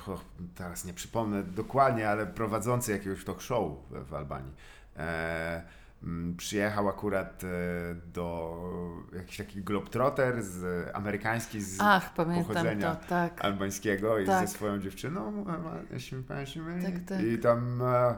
teraz 0.55 0.85
nie 0.85 0.93
przypomnę 0.95 1.43
dokładnie, 1.43 2.09
ale 2.09 2.27
prowadzący 2.27 2.93
jakiegoś 2.93 3.25
talk 3.25 3.41
show 3.41 3.73
w, 3.91 4.15
Albanii. 4.15 4.53
E, 4.97 5.63
przyjechał 6.37 6.89
akurat 6.89 7.45
e, 7.45 7.49
do 8.13 8.57
jakiś 9.17 9.37
taki 9.37 9.63
globetrotter 9.63 10.43
z 10.43 10.89
amerykański 10.97 11.61
z 11.61 11.77
Ach, 11.81 12.15
pochodzenia 12.15 12.95
to, 12.97 13.09
tak. 13.09 13.45
albańskiego 13.45 14.19
i 14.19 14.27
Tak. 14.27 14.49
ze 14.49 14.55
swoją 14.55 14.79
dziewczyną, 14.81 15.29
e, 15.29 15.59
ma- 15.59 15.77
jeśli 15.91 16.23
pamiętam, 16.23 16.93
Tak, 16.93 17.03
tak. 17.09 17.21
i 17.23 17.39
tam 17.39 17.83
e, 17.83 17.87
e, 17.87 18.17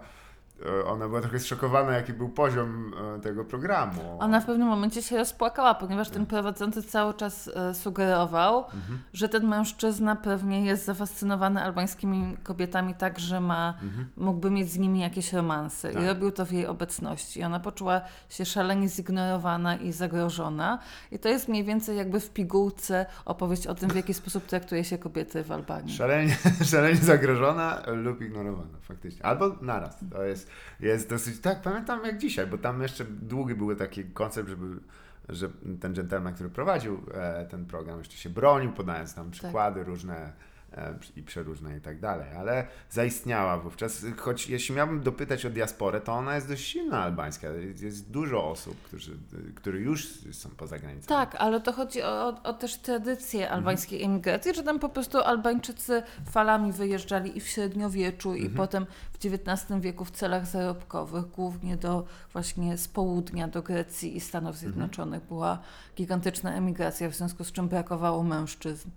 ona 0.86 1.08
była 1.08 1.20
trochę 1.20 1.38
zszokowana, 1.38 1.92
jaki 1.92 2.12
był 2.12 2.28
poziom 2.28 2.92
e, 3.16 3.20
tego 3.20 3.44
programu. 3.44 4.16
Ona 4.18 4.40
w 4.40 4.46
pewnym 4.46 4.68
momencie 4.68 5.02
się 5.02 5.16
rozpłakała, 5.16 5.74
ponieważ 5.74 6.10
ten 6.10 6.26
prowadzący 6.26 6.82
cały 6.82 7.14
czas 7.14 7.50
e, 7.54 7.74
sugerował, 7.74 8.58
Mhm. 8.58 8.98
że 9.12 9.28
ten 9.28 9.46
mężczyzna 9.48 10.16
pewnie 10.16 10.64
jest 10.64 10.84
zafascynowany 10.84 11.62
albańskimi 11.62 12.36
kobietami 12.42 12.94
tak, 12.94 13.18
że 13.18 13.40
ma, 13.40 13.74
mógłby 14.16 14.50
mieć 14.50 14.70
z 14.70 14.78
nimi 14.78 15.00
jakieś 15.00 15.32
romanse. 15.32 15.92
Tak. 15.92 16.02
I 16.02 16.06
robił 16.06 16.30
to 16.32 16.46
w 16.46 16.52
jej 16.52 16.66
obecności. 16.66 17.40
I 17.40 17.44
ona 17.44 17.60
poczuła 17.60 18.00
się 18.28 18.44
szalenie 18.44 18.88
zignorowana 18.88 19.76
i 19.76 19.92
zagrożona. 19.92 20.78
I 21.12 21.18
to 21.18 21.28
jest 21.28 21.48
mniej 21.48 21.64
więcej 21.64 21.96
jakby 21.96 22.20
w 22.20 22.30
pigułce 22.30 23.06
opowieść 23.24 23.66
o 23.66 23.74
tym, 23.74 23.90
w 23.90 23.96
jaki 23.96 24.14
sposób 24.14 24.46
traktuje 24.46 24.84
się 24.84 24.98
kobiety 24.98 25.44
w 25.44 25.52
Albanii. 25.52 25.96
Szalenie, 25.96 26.36
szalenie 26.72 26.96
zagrożona 26.96 27.82
lub 27.86 28.20
ignorowana, 28.22 28.78
faktycznie. 28.80 29.24
Albo 29.26 29.48
naraz. 29.60 29.96
To 30.10 30.22
jest, 30.24 30.45
jest 30.80 31.08
dosyć. 31.08 31.40
Tak, 31.40 31.62
pamiętam 31.62 32.04
jak 32.04 32.18
dzisiaj, 32.18 32.46
bo 32.46 32.58
tam 32.58 32.82
jeszcze 32.82 33.04
długi 33.04 33.54
był 33.54 33.76
taki 33.76 34.04
koncept, 34.04 34.48
żeby 34.48 34.80
że 35.28 35.48
ten 35.80 35.94
gentleman, 35.94 36.34
który 36.34 36.50
prowadził 36.50 37.02
e, 37.14 37.46
ten 37.50 37.66
program, 37.66 37.98
jeszcze 37.98 38.16
się 38.16 38.30
bronił, 38.30 38.72
podając 38.72 39.14
tam 39.14 39.30
przykłady 39.30 39.84
różne 39.84 40.32
e, 40.72 40.94
i 41.16 41.22
przeróżne 41.22 41.76
i 41.76 41.80
tak 41.80 42.00
dalej, 42.00 42.28
ale 42.36 42.66
zaistniała 42.90 43.58
wówczas, 43.58 44.06
choć 44.16 44.48
jeśli 44.48 44.74
miałbym 44.74 45.00
dopytać 45.00 45.46
o 45.46 45.50
diasporę, 45.50 46.00
to 46.00 46.12
ona 46.12 46.34
jest 46.34 46.48
dość 46.48 46.64
silna 46.64 47.02
albańska, 47.02 47.48
jest 47.82 48.10
dużo 48.10 48.50
osób, 48.50 48.82
którzy, 48.82 49.16
którzy 49.54 49.80
już 49.80 50.08
są 50.32 50.50
poza 50.50 50.78
granicami. 50.78 51.08
Tak, 51.08 51.34
ale 51.34 51.60
to 51.60 51.72
chodzi 51.72 52.02
o, 52.02 52.42
o 52.42 52.52
też 52.52 52.76
tradycję 52.76 53.50
albańskiej 53.50 54.02
emigracji, 54.02 54.54
że 54.54 54.62
tam 54.62 54.78
po 54.78 54.88
prostu 54.88 55.18
Albańczycy 55.18 56.02
falami 56.30 56.72
wyjeżdżali 56.72 57.36
i 57.36 57.40
w 57.40 57.48
średniowieczu 57.48 58.34
i 58.34 58.50
potem 58.50 58.86
w 59.16 59.24
XIX 59.24 59.80
wieku 59.80 60.04
w 60.04 60.10
celach 60.10 60.46
zarobkowych, 60.46 61.26
głównie 61.26 61.76
do 61.76 62.04
właśnie 62.32 62.78
z 62.78 62.88
południa, 62.88 63.48
do 63.48 63.62
Grecji 63.62 64.16
i 64.16 64.20
Stanów 64.20 64.56
Zjednoczonych 64.56 65.22
była 65.22 65.58
gigantyczna 65.96 66.54
emigracja, 66.54 67.10
w 67.10 67.14
związku 67.14 67.44
z 67.44 67.52
czym 67.52 67.68
brakowało 67.68 68.22
mężczyzn. 68.22 68.90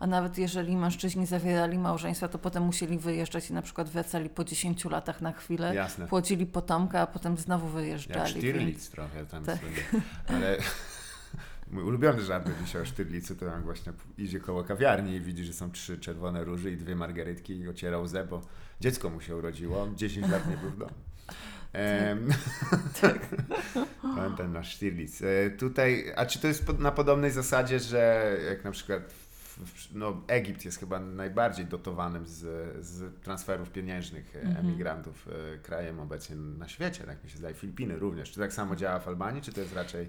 A 0.00 0.06
nawet 0.06 0.38
jeżeli 0.38 0.76
mężczyźni 0.76 1.26
zawierali 1.26 1.78
małżeństwa, 1.78 2.28
to 2.28 2.38
potem 2.38 2.62
musieli 2.62 2.98
wyjeżdżać 2.98 3.50
i 3.50 3.52
na 3.52 3.62
przykład 3.62 3.88
wracali 3.88 4.30
po 4.30 4.44
10 4.44 4.84
latach 4.84 5.20
na 5.20 5.32
chwilę, 5.32 5.74
Jasne. 5.74 6.06
płodzili 6.06 6.46
potomka, 6.46 7.00
a 7.00 7.06
potem 7.06 7.36
znowu 7.36 7.66
Jak 7.66 7.74
wyjeżdżali. 7.74 8.30
Stirlitz 8.30 8.90
trochę 8.90 9.26
tam 9.26 9.44
Tak. 9.44 9.58
sobie. 9.58 10.02
Ale 10.28 10.56
mój 11.72 11.82
ulubiony 11.84 12.22
żart 12.22 12.50
dzisiaj 12.64 12.82
o 12.82 12.86
Stirlitzu, 12.86 13.36
to 13.36 13.44
jak 13.44 13.64
właśnie 13.64 13.92
idzie 14.18 14.40
koło 14.40 14.64
kawiarni 14.64 15.12
i 15.12 15.20
widzi, 15.20 15.44
że 15.44 15.52
są 15.52 15.70
trzy 15.70 15.98
czerwone 15.98 16.44
róże 16.44 16.70
i 16.70 16.76
dwie 16.76 16.96
margarytki 16.96 17.56
i 17.56 17.68
ociera 17.68 17.98
łzę, 17.98 18.24
bo 18.24 18.40
dziecko 18.80 19.10
mu 19.10 19.20
się 19.20 19.36
urodziło, 19.36 19.88
10 19.94 20.28
lat 20.28 20.48
nie 20.50 20.56
był 20.56 20.70
w 20.70 20.78
domu. 20.78 20.92
Em, 21.72 22.28
ten 24.36 24.52
nasz 24.52 24.74
Stirlitz. 24.76 25.22
E, 25.22 25.50
Tutaj, 25.50 26.12
a 26.16 26.26
czy 26.26 26.38
to 26.38 26.48
jest 26.48 26.66
pod- 26.66 26.80
na 26.80 26.92
podobnej 26.92 27.30
zasadzie, 27.30 27.80
że 27.80 28.30
jak 28.50 28.64
na 28.64 28.70
przykład 28.70 29.02
w, 29.12 29.58
w, 29.64 29.94
no, 29.94 30.22
Egipt 30.26 30.64
jest 30.64 30.78
chyba 30.80 31.00
najbardziej 31.00 31.66
dotowanym 31.66 32.26
z, 32.26 32.38
z 32.86 33.20
transferów 33.22 33.70
pieniężnych 33.70 34.36
e, 34.36 34.40
Mhm. 34.40 34.66
emigrantów 34.66 35.28
e, 35.54 35.58
krajem 35.58 36.00
obecnie 36.00 36.36
na 36.36 36.68
świecie, 36.68 37.04
tak 37.04 37.24
mi 37.24 37.30
się 37.30 37.38
zdaje, 37.38 37.54
Filipiny 37.54 37.98
również. 37.98 38.30
Czy 38.32 38.40
tak 38.40 38.52
samo 38.52 38.76
działa 38.76 38.98
w 38.98 39.08
Albanii, 39.08 39.42
czy 39.42 39.52
to 39.52 39.60
jest 39.60 39.74
raczej 39.74 40.08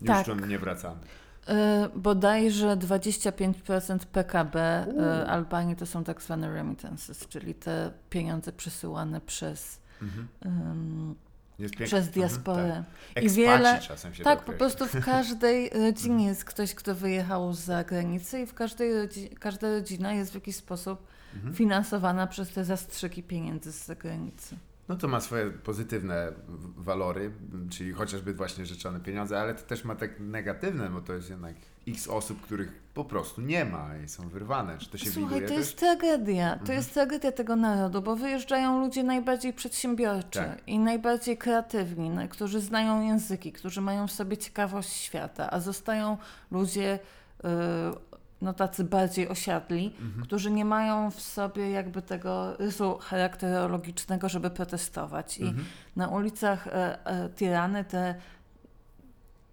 już 0.00 0.08
Tak. 0.08 0.48
nie 0.48 0.58
wracamy? 0.58 1.00
Y, 1.48 1.98
bodajże 1.98 2.76
25% 2.76 3.98
PKB 4.06 4.86
y, 5.22 5.26
Albanii 5.28 5.76
to 5.76 5.86
są 5.86 6.04
tak 6.04 6.22
zwane 6.22 6.52
remittances, 6.54 7.28
czyli 7.28 7.54
te 7.54 7.90
pieniądze 8.10 8.52
przesyłane 8.52 9.20
przez, 9.20 9.80
Mhm. 10.02 10.28
pięk- 11.60 11.84
przez 11.84 12.06
Mhm, 12.06 12.12
diasporę. 12.12 12.84
tak. 13.14 13.24
I 13.24 13.30
wiele- 13.30 13.80
czasem 13.80 14.14
się 14.14 14.24
Tak, 14.24 14.44
po 14.44 14.52
prostu 14.52 14.86
w 14.86 15.04
każdej 15.04 15.70
rodzinie 15.86 16.26
jest 16.26 16.44
ktoś, 16.44 16.74
kto 16.74 16.94
wyjechał 16.94 17.52
z 17.52 17.58
zagranicy 17.58 18.40
i 18.40 18.46
w 18.46 18.54
każdej 18.54 18.94
rodzi- 18.94 19.34
każda 19.40 19.68
rodzina 19.70 20.12
jest 20.12 20.32
w 20.32 20.34
jakiś 20.34 20.56
sposób 20.56 21.06
Mhm. 21.34 21.54
finansowana 21.54 22.26
przez 22.26 22.50
te 22.50 22.64
zastrzyki 22.64 23.22
pieniędzy 23.22 23.72
z 23.72 23.84
zagranicy. 23.86 24.56
No 24.88 24.96
to 24.96 25.08
ma 25.08 25.20
swoje 25.20 25.50
pozytywne 25.50 26.32
walory, 26.76 27.30
czyli 27.70 27.92
chociażby 27.92 28.34
właśnie 28.34 28.66
rzeczone 28.66 29.00
pieniądze, 29.00 29.40
ale 29.40 29.54
to 29.54 29.62
też 29.62 29.84
ma 29.84 29.94
tak 29.94 30.20
negatywne, 30.20 30.88
bo 30.90 31.00
to 31.00 31.12
jest 31.12 31.30
jednak 31.30 31.54
x 31.88 32.08
osób, 32.08 32.40
których 32.42 32.72
po 32.94 33.04
prostu 33.04 33.40
nie 33.40 33.64
ma 33.64 33.90
i 34.04 34.08
są 34.08 34.28
wyrwane. 34.28 34.78
Czy 34.78 34.90
to 34.90 34.98
się 34.98 35.10
Słuchaj, 35.10 35.40
to 35.42 35.48
też? 35.48 35.56
jest 35.56 35.76
tragedia. 35.78 36.50
To 36.54 36.60
Mhm. 36.60 36.78
jest 36.78 36.94
tragedia 36.94 37.32
tego 37.32 37.56
narodu, 37.56 38.02
bo 38.02 38.16
wyjeżdżają 38.16 38.80
ludzie 38.80 39.02
najbardziej 39.04 39.52
przedsiębiorczy 39.52 40.38
Tak. 40.38 40.68
i 40.68 40.78
najbardziej 40.78 41.38
kreatywni, 41.38 42.10
którzy 42.30 42.60
znają 42.60 43.02
języki, 43.02 43.52
którzy 43.52 43.80
mają 43.80 44.06
w 44.06 44.12
sobie 44.12 44.36
ciekawość 44.36 44.90
świata, 44.92 45.50
a 45.50 45.60
zostają 45.60 46.16
ludzie 46.50 46.98
y, 47.44 48.13
no, 48.44 48.52
tacy 48.52 48.84
bardziej 48.84 49.28
osiadli, 49.28 49.94
Mhm. 50.00 50.24
którzy 50.24 50.50
nie 50.50 50.64
mają 50.64 51.10
w 51.10 51.20
sobie 51.20 51.70
jakby 51.70 52.02
tego 52.02 52.56
rysu 52.56 52.98
charakterologicznego, 53.00 54.28
żeby 54.28 54.50
protestować. 54.50 55.38
I 55.38 55.42
Mhm. 55.46 55.64
na 55.96 56.08
ulicach 56.08 56.66
e, 56.66 57.06
e, 57.06 57.28
Tirany 57.28 57.84
te 57.84 58.14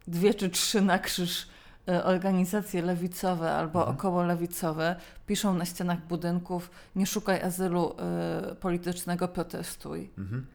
dwie 0.07 0.33
czy 0.33 0.49
trzy 0.49 0.81
na 0.81 0.99
krzyż 0.99 1.47
e, 1.87 2.03
organizacje 2.03 2.81
lewicowe 2.81 3.51
albo 3.51 3.79
Mhm. 3.79 3.97
około 3.97 4.23
lewicowe 4.23 4.95
piszą 5.27 5.53
na 5.53 5.65
ścianach 5.65 5.99
budynków 6.07 6.71
nie 6.95 7.05
szukaj 7.05 7.41
azylu 7.41 7.95
e, 7.99 8.55
politycznego, 8.55 9.27
protestuj. 9.27 10.09
Mhm. 10.17 10.45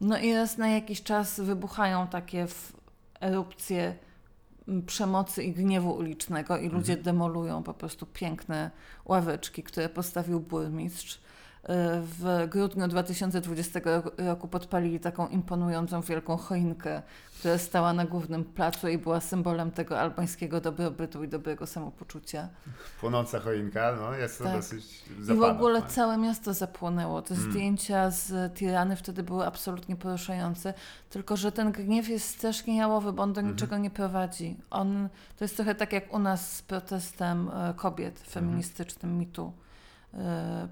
No 0.00 0.18
i 0.18 0.34
raz 0.34 0.58
na 0.58 0.68
jakiś 0.68 1.02
czas 1.02 1.40
wybuchają 1.40 2.06
takie 2.06 2.46
erupcje 3.20 3.94
przemocy 4.86 5.42
i 5.42 5.52
gniewu 5.52 5.90
ulicznego 5.90 6.56
i 6.56 6.68
ludzie 6.68 6.96
demolują 6.96 7.62
po 7.62 7.74
prostu 7.74 8.06
piękne 8.06 8.70
ławeczki, 9.04 9.62
które 9.62 9.88
postawił 9.88 10.40
burmistrz. 10.40 11.20
W 11.68 12.46
grudniu 12.50 12.88
2020 12.88 13.80
roku 14.18 14.48
podpalili 14.48 15.00
taką 15.00 15.28
imponującą 15.28 16.00
wielką 16.00 16.36
choinkę, 16.36 17.02
która 17.38 17.58
stała 17.58 17.92
na 17.92 18.04
głównym 18.04 18.44
placu 18.44 18.88
i 18.88 18.98
była 18.98 19.20
symbolem 19.20 19.70
tego 19.70 20.00
albańskiego 20.00 20.60
dobrobytu 20.60 21.24
i 21.24 21.28
dobrego 21.28 21.66
samopoczucia. 21.66 22.48
Płonąca 23.00 23.40
choinka, 23.40 23.96
no 24.00 24.14
jest 24.14 24.38
to 24.38 24.44
Tak. 24.44 24.52
dosyć 24.56 25.04
I 25.30 25.34
w 25.34 25.42
ogóle 25.42 25.82
całe 25.82 26.16
miasto 26.18 26.54
zapłonęło. 26.54 27.22
Te 27.22 27.34
Mm. 27.34 27.50
zdjęcia 27.50 28.10
z 28.10 28.54
Tirany 28.54 28.96
wtedy 28.96 29.22
były 29.22 29.46
absolutnie 29.46 29.96
poruszające, 29.96 30.74
tylko 31.10 31.36
że 31.36 31.52
ten 31.52 31.72
gniew 31.72 32.08
jest 32.08 32.28
strasznie 32.28 32.76
jałowy, 32.76 33.12
bo 33.12 33.22
on 33.22 33.32
do 33.32 33.40
Mhm. 33.40 33.54
niczego 33.54 33.78
nie 33.78 33.90
prowadzi. 33.90 34.56
On, 34.70 35.08
to 35.38 35.44
jest 35.44 35.56
trochę 35.56 35.74
tak 35.74 35.92
jak 35.92 36.14
u 36.14 36.18
nas 36.18 36.52
z 36.56 36.62
protestem 36.62 37.48
e, 37.54 37.74
kobiet 37.76 38.14
Mhm. 38.18 38.30
feministycznym 38.30 39.18
mitu, 39.18 39.52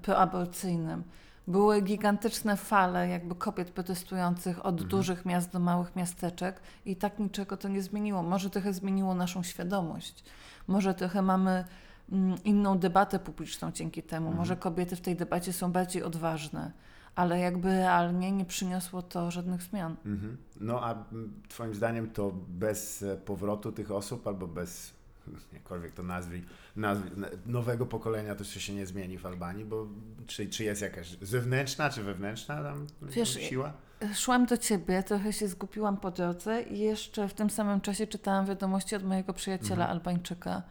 proaborcyjnym. 0.01 1.03
Były 1.47 1.81
gigantyczne 1.81 2.57
fale 2.57 3.07
jakby 3.07 3.35
kobiet 3.35 3.71
protestujących 3.71 4.65
od 4.65 4.73
Mhm. 4.73 4.89
dużych 4.89 5.25
miast 5.25 5.51
do 5.51 5.59
małych 5.59 5.95
miasteczek 5.95 6.61
i 6.85 6.95
tak 6.95 7.19
niczego 7.19 7.57
to 7.57 7.67
nie 7.67 7.81
zmieniło. 7.81 8.23
Może 8.23 8.49
trochę 8.49 8.73
zmieniło 8.73 9.15
naszą 9.15 9.43
świadomość. 9.43 10.23
Może 10.67 10.93
trochę 10.93 11.21
mamy 11.21 11.65
mm, 12.11 12.43
inną 12.43 12.77
debatę 12.79 13.19
publiczną 13.19 13.71
dzięki 13.71 14.03
temu. 14.03 14.25
Mhm. 14.27 14.37
Może 14.37 14.57
kobiety 14.57 14.95
w 14.95 15.01
tej 15.01 15.15
debacie 15.15 15.53
są 15.53 15.71
bardziej 15.71 16.03
odważne, 16.03 16.71
ale 17.15 17.39
jakby 17.39 17.67
realnie 17.69 18.31
nie 18.31 18.45
przyniosło 18.45 19.01
to 19.01 19.31
żadnych 19.31 19.61
zmian. 19.61 19.95
Mhm. 20.05 20.37
No 20.59 20.83
a 20.83 20.91
m, 21.11 21.33
twoim 21.49 21.73
zdaniem 21.75 22.09
to 22.11 22.31
bez 22.47 23.03
e, 23.03 23.17
powrotu 23.17 23.71
tych 23.71 23.91
osób 23.91 24.27
albo 24.27 24.47
bez 24.47 24.93
jakkolwiek 25.53 25.91
to 25.91 26.03
nazwij, 26.03 26.43
nazwij 26.75 27.11
nowego 27.45 27.85
pokolenia 27.85 28.35
to 28.35 28.43
się 28.43 28.73
nie 28.73 28.85
zmieni 28.85 29.17
w 29.17 29.25
Albanii, 29.25 29.65
bo 29.65 29.87
czy, 30.27 30.47
czy 30.47 30.63
jest 30.63 30.81
jakaś 30.81 31.17
zewnętrzna 31.21 31.89
czy 31.89 32.03
wewnętrzna 32.03 32.63
tam 32.63 32.87
Wiesz, 33.01 33.33
siła? 33.33 33.73
Szłam 34.15 34.45
do 34.45 34.57
ciebie, 34.57 35.03
trochę 35.03 35.33
się 35.33 35.47
zgubiłam 35.47 35.97
po 35.97 36.11
drodze 36.11 36.61
i 36.61 36.79
jeszcze 36.79 37.27
w 37.27 37.33
tym 37.33 37.49
samym 37.49 37.81
czasie 37.81 38.07
czytałam 38.07 38.45
wiadomości 38.45 38.95
od 38.95 39.03
mojego 39.03 39.33
przyjaciela 39.33 39.73
Mhm. 39.83 39.91
Albańczyka, 39.91 40.61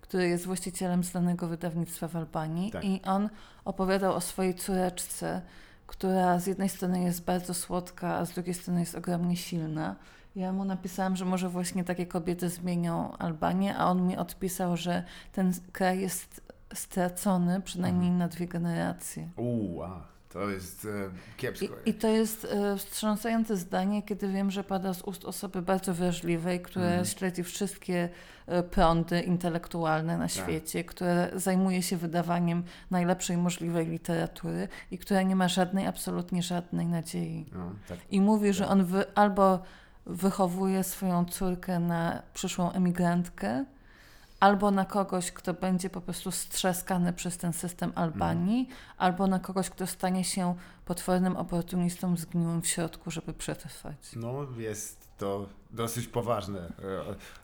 który 0.00 0.28
jest 0.28 0.46
właścicielem 0.46 1.04
znanego 1.04 1.48
wydawnictwa 1.48 2.08
w 2.08 2.16
Albanii 2.16 2.70
Tak. 2.70 2.84
i 2.84 3.00
on 3.04 3.28
opowiadał 3.64 4.14
o 4.14 4.20
swojej 4.20 4.54
córeczce, 4.54 5.42
która 5.86 6.38
z 6.38 6.46
jednej 6.46 6.68
strony 6.68 7.02
jest 7.02 7.24
bardzo 7.24 7.54
słodka, 7.54 8.14
a 8.14 8.24
z 8.24 8.32
drugiej 8.32 8.54
strony 8.54 8.80
jest 8.80 8.94
ogromnie 8.94 9.36
silna. 9.36 9.96
Ja 10.36 10.52
mu 10.52 10.64
napisałam, 10.64 11.16
że 11.16 11.24
może 11.24 11.48
właśnie 11.48 11.84
takie 11.84 12.06
kobiety 12.06 12.48
zmienią 12.48 13.16
Albanię, 13.16 13.76
a 13.76 13.86
on 13.86 14.06
mi 14.06 14.16
odpisał, 14.16 14.76
że 14.76 15.04
ten 15.32 15.52
kraj 15.72 16.00
jest 16.00 16.40
stracony 16.74 17.60
przynajmniej 17.60 18.10
Mhm. 18.10 18.18
na 18.18 18.28
dwie 18.28 18.48
generacje. 18.48 19.28
Uuu, 19.36 19.82
to 20.28 20.50
jest 20.50 20.84
e, 20.84 20.88
kiepsko. 21.36 21.66
I, 21.84 21.90
I 21.90 21.94
to 21.94 22.08
jest 22.08 22.44
e, 22.50 22.76
wstrząsające 22.76 23.56
zdanie, 23.56 24.02
kiedy 24.02 24.28
wiem, 24.32 24.50
że 24.50 24.64
pada 24.64 24.94
z 24.94 25.02
ust 25.02 25.24
osoby 25.24 25.62
bardzo 25.62 25.94
wrażliwej, 25.94 26.60
która 26.60 26.84
Mhm. 26.86 27.04
śledzi 27.04 27.42
wszystkie 27.42 28.08
e, 28.46 28.62
prądy 28.62 29.20
intelektualne 29.20 30.18
na 30.18 30.28
świecie, 30.28 30.84
która 30.84 31.38
zajmuje 31.38 31.82
się 31.82 31.96
wydawaniem 31.96 32.62
najlepszej 32.90 33.36
możliwej 33.36 33.86
literatury 33.86 34.68
i 34.90 34.98
która 34.98 35.22
nie 35.22 35.36
ma 35.36 35.48
żadnej, 35.48 35.86
absolutnie 35.86 36.42
żadnej 36.42 36.86
nadziei. 36.86 37.46
no, 37.52 37.72
tak. 37.88 37.98
I 38.10 38.20
mówi, 38.20 38.52
że 38.52 38.64
Tak. 38.64 38.72
on 38.72 38.84
wy, 38.84 39.04
albo 39.14 39.62
wychowuje 40.06 40.84
swoją 40.84 41.24
córkę 41.24 41.78
na 41.80 42.22
przyszłą 42.34 42.72
emigrantkę, 42.72 43.64
albo 44.40 44.70
na 44.70 44.84
kogoś, 44.84 45.32
kto 45.32 45.54
będzie 45.54 45.90
po 45.90 46.00
prostu 46.00 46.30
strzaskany 46.30 47.12
przez 47.12 47.36
ten 47.36 47.52
system 47.52 47.92
Albanii, 47.94 48.68
albo 48.98 49.26
na 49.26 49.38
kogoś, 49.38 49.70
kto 49.70 49.86
stanie 49.86 50.24
się 50.24 50.54
potwornym 50.84 51.36
oportunistą 51.36 52.16
zgniłym 52.16 52.62
w 52.62 52.66
środku, 52.66 53.10
żeby 53.10 53.34
przetrwać. 53.34 53.96
No, 54.16 54.46
jest 54.58 55.08
to 55.18 55.46
dosyć 55.70 56.06
poważne 56.06 56.60
e, 56.60 56.70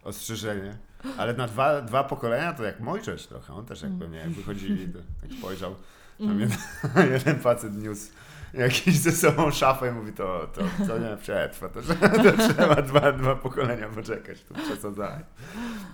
ostrzeżenie. 0.05 0.77
Ale 1.19 1.35
na 1.35 1.47
dwa, 1.47 1.83
dwa 1.83 2.05
pokolenia 2.05 2.53
to 2.53 2.63
jak 2.65 2.81
Mojżesz 2.81 3.27
trochę. 3.27 3.55
On 3.55 3.67
też 3.67 3.83
jak 3.83 3.89
Mm. 3.91 4.01
pewnie 4.01 4.19
jak 4.19 4.31
wychodzili, 4.31 4.93
to 4.93 4.99
tak 5.23 5.39
spojrzał. 5.39 5.75
Tam 6.19 6.31
Mm. 6.31 6.41
jeden, 6.41 6.59
jeden 7.15 7.41
facet 7.41 7.77
niósł 7.77 8.11
jakiś 8.55 8.99
ze 8.99 9.13
sobą 9.13 9.51
szafę 9.51 9.89
i 9.89 9.93
mówi, 9.93 10.13
to, 10.13 10.49
to, 10.55 10.87
to 10.87 10.99
nie 10.99 11.17
przetrwa, 11.17 11.69
to, 11.69 11.81
to 12.25 12.49
trzeba 12.55 12.83
dwa, 12.83 13.13
dwa 13.13 13.35
pokolenia 13.37 13.89
poczekać, 13.89 14.45
to 14.45 14.55
przesadzaj. 14.55 15.21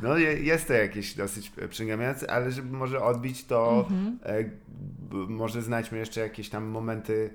No 0.02 0.16
je- 0.16 0.40
jest 0.42 0.66
to 0.68 0.72
jakieś 0.72 1.14
dosyć 1.14 1.52
przygnębiające, 1.70 2.30
ale 2.30 2.52
żeby 2.52 2.76
może 2.76 3.02
odbić, 3.02 3.44
to 3.44 3.88
e, 4.22 4.44
b- 4.44 4.50
może 5.28 5.62
znajdźmy 5.62 5.98
jeszcze 5.98 6.20
jakieś 6.20 6.48
tam 6.50 6.64
momenty 6.64 7.30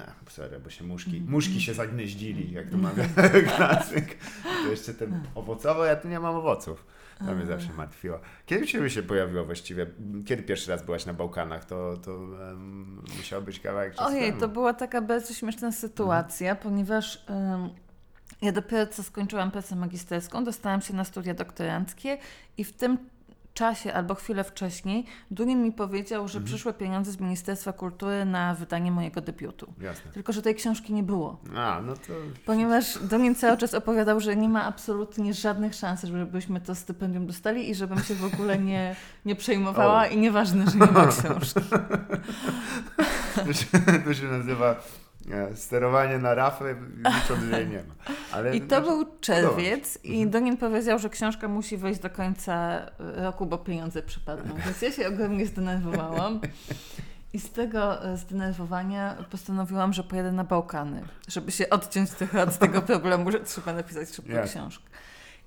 Ach, 0.00 0.32
sorry, 0.32 0.58
bo 0.64 0.70
się 0.70 0.84
muszki, 0.84 1.22
muszki 1.28 1.60
się 1.60 1.74
zagnieździli, 1.74 2.52
jak 2.52 2.70
to 2.70 2.76
mamy 2.76 3.08
klasyk. 3.56 4.18
To 4.64 4.70
jeszcze 4.70 4.94
ten 4.94 5.20
owocowo, 5.34 5.84
ja 5.84 5.96
tu 5.96 6.08
nie 6.08 6.20
mam 6.20 6.34
owoców. 6.36 6.84
To 7.18 7.34
mnie 7.34 7.46
zawsze 7.46 7.72
martwiło. 7.72 8.20
Kiedy 8.46 8.66
Ciebie 8.66 8.90
się 8.90 9.02
pojawiło 9.02 9.44
właściwie? 9.44 9.86
Kiedy 10.26 10.42
pierwszy 10.42 10.70
raz 10.70 10.82
byłaś 10.82 11.06
na 11.06 11.14
Bałkanach? 11.14 11.64
To, 11.64 11.96
to 11.96 12.14
um, 12.14 13.02
musiał 13.16 13.42
być 13.42 13.60
kawałek 13.60 13.94
czasu 13.94 14.08
Ojej, 14.08 14.32
to 14.32 14.48
była 14.48 14.74
taka 14.74 15.00
bardzo 15.00 15.34
śmieszna 15.34 15.72
sytuacja, 15.72 16.54
ponieważ 16.54 17.24
ym, 17.30 17.70
ja 18.42 18.52
dopiero 18.52 18.86
co 18.86 19.02
skończyłam 19.02 19.50
pracę 19.50 19.76
magisterską, 19.76 20.44
dostałam 20.44 20.80
się 20.80 20.94
na 20.94 21.04
studia 21.04 21.34
doktoranckie 21.34 22.18
i 22.58 22.64
w 22.64 22.72
tym 22.72 22.98
czasie 23.54 23.94
albo 23.94 24.14
chwilę 24.14 24.44
wcześniej 24.44 25.06
Dunin 25.30 25.62
mi 25.62 25.72
powiedział, 25.72 26.28
że 26.28 26.40
przyszły 26.40 26.72
pieniądze 26.72 27.12
z 27.12 27.20
Ministerstwa 27.20 27.72
Kultury 27.72 28.24
na 28.24 28.54
wydanie 28.54 28.90
mojego 28.90 29.20
debiutu. 29.20 29.72
Jasne. 29.80 30.12
Tylko, 30.12 30.32
że 30.32 30.42
tej 30.42 30.54
książki 30.54 30.92
nie 30.92 31.02
było. 31.02 31.40
A, 31.56 31.80
no 31.86 31.94
to... 31.94 32.12
Ponieważ 32.46 32.98
Dunin 32.98 33.34
cały 33.34 33.56
czas 33.56 33.74
opowiadał, 33.74 34.20
że 34.20 34.36
nie 34.36 34.48
ma 34.48 34.64
absolutnie 34.64 35.34
żadnych 35.34 35.74
szans, 35.74 36.02
żebyśmy 36.02 36.60
to 36.60 36.74
stypendium 36.74 37.26
dostali 37.26 37.70
i 37.70 37.74
żebym 37.74 37.98
się 37.98 38.14
w 38.14 38.24
ogóle 38.24 38.58
nie, 38.58 38.96
nie 39.24 39.36
przejmowała 39.36 40.02
O. 40.02 40.06
i 40.06 40.16
nieważne, 40.16 40.64
że 40.70 40.78
nie 40.78 40.92
ma 40.92 41.06
książki. 41.06 41.60
To 43.34 43.52
się, 43.52 43.66
to 44.04 44.14
się 44.14 44.26
nazywa 44.26 44.76
sterowanie 45.54 46.18
na 46.18 46.34
rafę, 46.34 46.74
licząc, 46.96 47.44
że 47.50 47.58
jej 47.60 47.68
nie 47.68 47.76
ma. 47.78 48.14
Ale, 48.32 48.56
I 48.56 48.60
to 48.60 48.66
znaczy, 48.66 48.82
był 48.82 49.04
czerwiec 49.20 49.96
Mhm. 49.96 50.14
i 50.14 50.26
Donin 50.26 50.56
powiedział, 50.56 50.98
że 50.98 51.10
książka 51.10 51.48
musi 51.48 51.76
wyjść 51.76 52.00
do 52.00 52.10
końca 52.10 52.80
roku, 52.98 53.46
bo 53.46 53.58
pieniądze 53.58 54.02
przypadną. 54.02 54.54
Więc 54.64 54.82
ja 54.82 54.92
się 54.92 55.08
ogromnie 55.08 55.46
zdenerwowałam. 55.46 56.40
I 57.32 57.40
z 57.40 57.50
tego 57.50 58.04
e, 58.04 58.16
zdenerwowania 58.16 59.16
postanowiłam, 59.30 59.92
że 59.92 60.04
pojadę 60.04 60.32
na 60.32 60.44
Bałkany, 60.44 61.02
żeby 61.28 61.52
się 61.52 61.70
odciąć 61.70 62.10
trochę 62.10 62.42
od 62.42 62.58
tego 62.58 62.82
problemu, 62.92 63.30
że 63.30 63.40
trzeba 63.40 63.72
napisać 63.72 64.14
szybko 64.14 64.32
książkę. 64.46 64.84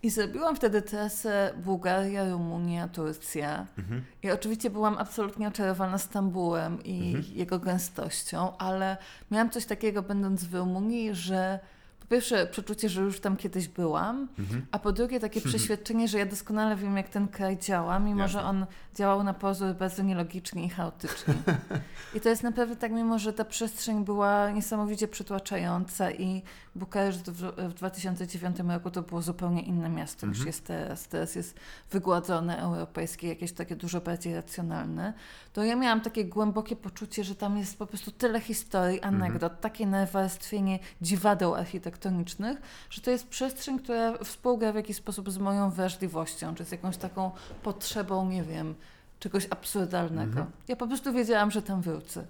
I 0.03 0.10
zrobiłam 0.10 0.55
wtedy 0.55 0.81
trasę 0.81 1.53
Bułgaria, 1.63 2.29
Rumunia, 2.31 2.88
Turcja. 2.88 3.65
Mhm. 3.77 4.03
I 4.23 4.31
oczywiście 4.31 4.69
byłam 4.69 4.97
absolutnie 4.97 5.47
oczarowana 5.47 5.97
Stambułem 5.97 6.83
i 6.83 7.15
Mhm. 7.15 7.36
jego 7.38 7.60
gęstością, 7.60 8.57
ale 8.57 8.97
miałam 9.31 9.49
coś 9.49 9.65
takiego, 9.65 10.01
będąc 10.03 10.43
w 10.43 10.53
Rumunii, 10.55 11.15
że 11.15 11.60
po 11.99 12.07
pierwsze 12.07 12.47
przeczucie, 12.47 12.89
że 12.89 13.01
już 13.01 13.19
tam 13.19 13.38
kiedyś 13.38 13.67
byłam, 13.67 14.27
Mhm. 14.39 14.65
a 14.71 14.79
po 14.79 14.91
drugie 14.91 15.19
takie 15.19 15.41
przeświadczenie, 15.51 16.07
że 16.07 16.17
ja 16.17 16.25
doskonale 16.25 16.75
wiem, 16.75 16.97
jak 16.97 17.10
ten 17.10 17.27
kraj 17.27 17.57
działa, 17.57 17.99
mimo 17.99 18.21
Jasne. 18.21 18.39
że 18.41 18.45
on 18.45 18.65
działał 18.97 19.23
na 19.23 19.33
pozór 19.33 19.75
bardzo 19.75 20.03
nielogicznie 20.03 20.65
i 20.65 20.69
chaotycznie. 20.69 21.33
I 22.15 22.21
to 22.21 22.29
jest 22.29 22.43
naprawdę 22.43 22.75
tak, 22.75 22.91
mimo 22.91 23.19
że 23.19 23.33
ta 23.33 23.45
przestrzeń 23.45 24.05
była 24.05 24.51
niesamowicie 24.51 25.07
przytłaczająca 25.07 26.12
i 26.12 26.43
Bukareszt 26.77 27.29
w, 27.31 27.69
w 27.69 27.73
2009 27.73 28.57
roku 28.60 28.91
to 28.91 29.01
było 29.01 29.21
zupełnie 29.21 29.62
inne 29.62 29.89
miasto 29.89 30.27
niż 30.27 30.38
Mhm. 30.38 30.47
jest 30.47 30.65
teraz. 30.65 31.07
Teraz 31.07 31.36
jest 31.36 31.60
wygładzone, 31.91 32.62
europejskie, 32.62 33.27
jakieś 33.27 33.51
takie 33.51 33.75
dużo 33.75 34.01
bardziej 34.01 34.36
racjonalne. 34.36 35.13
To 35.53 35.63
ja 35.63 35.75
miałam 35.75 36.01
takie 36.01 36.25
głębokie 36.25 36.75
poczucie, 36.75 37.23
że 37.23 37.36
tam 37.36 37.57
jest 37.57 37.79
po 37.79 37.88
prostu 37.88 38.12
tyle 38.12 38.41
historii, 38.41 39.01
anegdot, 39.01 39.62
takie 39.62 39.88
nawarstwienie 39.88 40.79
dziwadeł 41.01 41.55
architektonicznych, 41.55 42.57
że 42.89 43.01
to 43.01 43.12
jest 43.12 43.27
przestrzeń, 43.27 43.79
która 43.79 44.17
współgra 44.23 44.71
w 44.71 44.75
jakiś 44.75 44.97
sposób 44.97 45.31
z 45.31 45.38
moją 45.38 45.69
wrażliwością, 45.69 46.55
czy 46.55 46.65
z 46.65 46.71
jakąś 46.71 46.97
taką 46.97 47.31
potrzebą, 47.63 48.29
nie 48.29 48.43
wiem, 48.43 48.75
czegoś 49.19 49.47
absurdalnego. 49.49 50.45
Ja 50.67 50.75
po 50.75 50.88
prostu 50.88 51.13
wiedziałam, 51.13 51.51
że 51.51 51.62
tam 51.62 51.82
wrócę. 51.82 52.25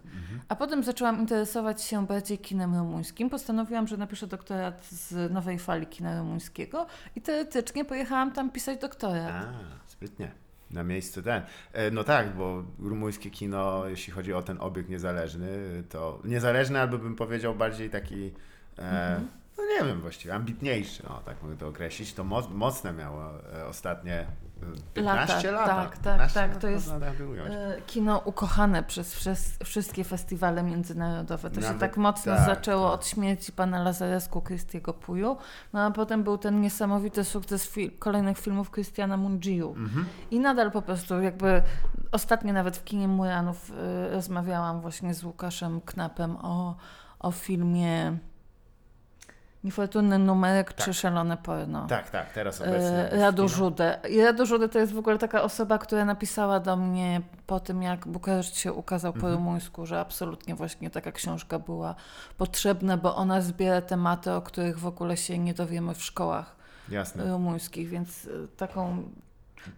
A 0.49 0.55
potem 0.55 0.83
zaczęłam 0.83 1.19
interesować 1.19 1.83
się 1.83 2.05
bardziej 2.07 2.37
kinem 2.37 2.75
rumuńskim. 2.75 3.29
Postanowiłam, 3.29 3.87
że 3.87 3.97
napiszę 3.97 4.27
doktorat 4.27 4.85
z 4.85 5.31
nowej 5.31 5.59
fali 5.59 5.87
kina 5.87 6.19
rumuńskiego 6.19 6.85
i 7.15 7.21
teoretycznie 7.21 7.85
pojechałam 7.85 8.31
tam 8.31 8.51
pisać 8.51 8.79
doktorat. 8.81 9.45
A, 9.45 9.53
sprytnie. 9.87 10.31
Na 10.71 10.83
miejscu 10.83 11.21
ten. 11.21 11.43
E, 11.73 11.91
No 11.91 12.03
tak, 12.03 12.35
bo 12.35 12.63
rumuńskie 12.79 13.29
kino, 13.29 13.87
jeśli 13.87 14.13
chodzi 14.13 14.33
o 14.33 14.41
ten 14.41 14.57
obieg 14.61 14.89
niezależny, 14.89 15.47
to 15.89 16.19
niezależny 16.23 16.79
albo 16.79 16.97
bym 16.97 17.15
powiedział 17.15 17.55
bardziej 17.55 17.89
taki, 17.89 18.31
e, 18.79 19.21
no 19.57 19.63
nie 19.65 19.87
wiem 19.87 20.01
właściwie, 20.01 20.35
ambitniejszy, 20.35 21.07
o 21.07 21.21
tak 21.25 21.43
mogę 21.43 21.57
to 21.57 21.67
określić, 21.67 22.13
to 22.13 22.23
moc, 22.23 22.49
mocne 22.49 22.93
miało 22.93 23.23
e, 23.53 23.65
ostatnie 23.65 24.25
15 24.93 25.51
Lata, 25.51 25.75
lat. 25.75 25.91
tak, 25.91 25.97
tak, 25.97 26.31
tak, 26.31 26.57
to 26.57 26.67
jest-. 26.67 26.89
E, 26.91 27.81
Kino 27.87 28.21
ukochane 28.25 28.83
przez 28.83 29.15
wszystkie 29.63 30.03
festiwale 30.03 30.63
międzynarodowe. 30.63 31.49
To 31.49 31.55
się 31.55 31.61
Nawet 31.67 31.79
tak 31.79 31.97
mocno 31.97 32.35
tak, 32.35 32.45
zaczęło 32.45 32.85
tak. 32.91 32.99
od 32.99 33.07
śmierci 33.07 33.51
pana 33.51 33.83
Lazarescu, 33.83 34.41
Christiego 34.41 34.93
Puju, 34.93 35.37
no 35.73 35.81
a 35.85 35.91
potem 35.91 36.23
był 36.23 36.37
ten 36.37 36.61
niesamowity 36.61 37.23
sukces 37.23 37.71
fi- 37.71 37.91
kolejnych 37.99 38.37
filmów 38.37 38.71
Christiana 38.71 39.17
Mungiu. 39.17 39.69
Mhm. 39.77 40.05
I 40.31 40.39
nadal 40.39 40.71
po 40.71 40.81
prostu 40.81 41.21
jakby 41.21 41.61
ostatnio 42.11 42.53
nawet 42.53 42.77
w 42.77 42.83
kinie 42.83 43.07
Muranów 43.07 43.69
y, 43.69 43.73
rozmawiałam 44.11 44.81
właśnie 44.81 45.13
z 45.13 45.23
Łukaszem 45.23 45.81
Knapem 45.81 46.37
o, 46.41 46.75
o 47.19 47.31
filmie 47.31 48.17
Niefortunny 49.67 50.19
numerek 50.19 50.73
czy 50.73 50.93
Szalone 50.93 51.37
porno. 51.37 51.87
Tak, 51.87 52.09
tak, 52.09 52.31
teraz 52.33 52.61
obecnie. 52.61 53.11
E, 53.11 53.19
Radu. 53.19 53.47
Żudę. 53.49 53.99
I 54.09 54.21
Radu 54.21 54.45
Żudę 54.45 54.69
to 54.69 54.79
jest 54.79 54.93
w 54.93 54.97
ogóle 54.97 55.17
taka 55.17 55.41
osoba, 55.41 55.77
która 55.77 56.05
napisała 56.05 56.59
do 56.59 56.75
mnie 56.77 57.21
po 57.47 57.59
tym, 57.59 57.81
jak 57.83 58.07
Bukareszt 58.07 58.57
się 58.57 58.73
ukazał 58.73 59.13
po 59.13 59.17
Mhm. 59.19 59.33
rumuńsku, 59.33 59.85
że 59.85 59.99
absolutnie 59.99 60.55
właśnie 60.55 60.89
taka 60.89 61.11
książka 61.11 61.59
była 61.59 61.95
potrzebna, 62.37 62.97
bo 62.97 63.15
ona 63.15 63.41
zbiera 63.41 63.81
tematy, 63.81 64.31
o 64.31 64.41
których 64.41 64.79
w 64.79 64.87
ogóle 64.87 65.17
się 65.17 65.37
nie 65.37 65.53
dowiemy 65.53 65.93
w 65.95 66.03
szkołach 66.03 66.55
Jasne. 66.89 67.31
rumuńskich, 67.31 67.89
więc 67.89 68.25
y, 68.25 68.47
taką. 68.57 69.03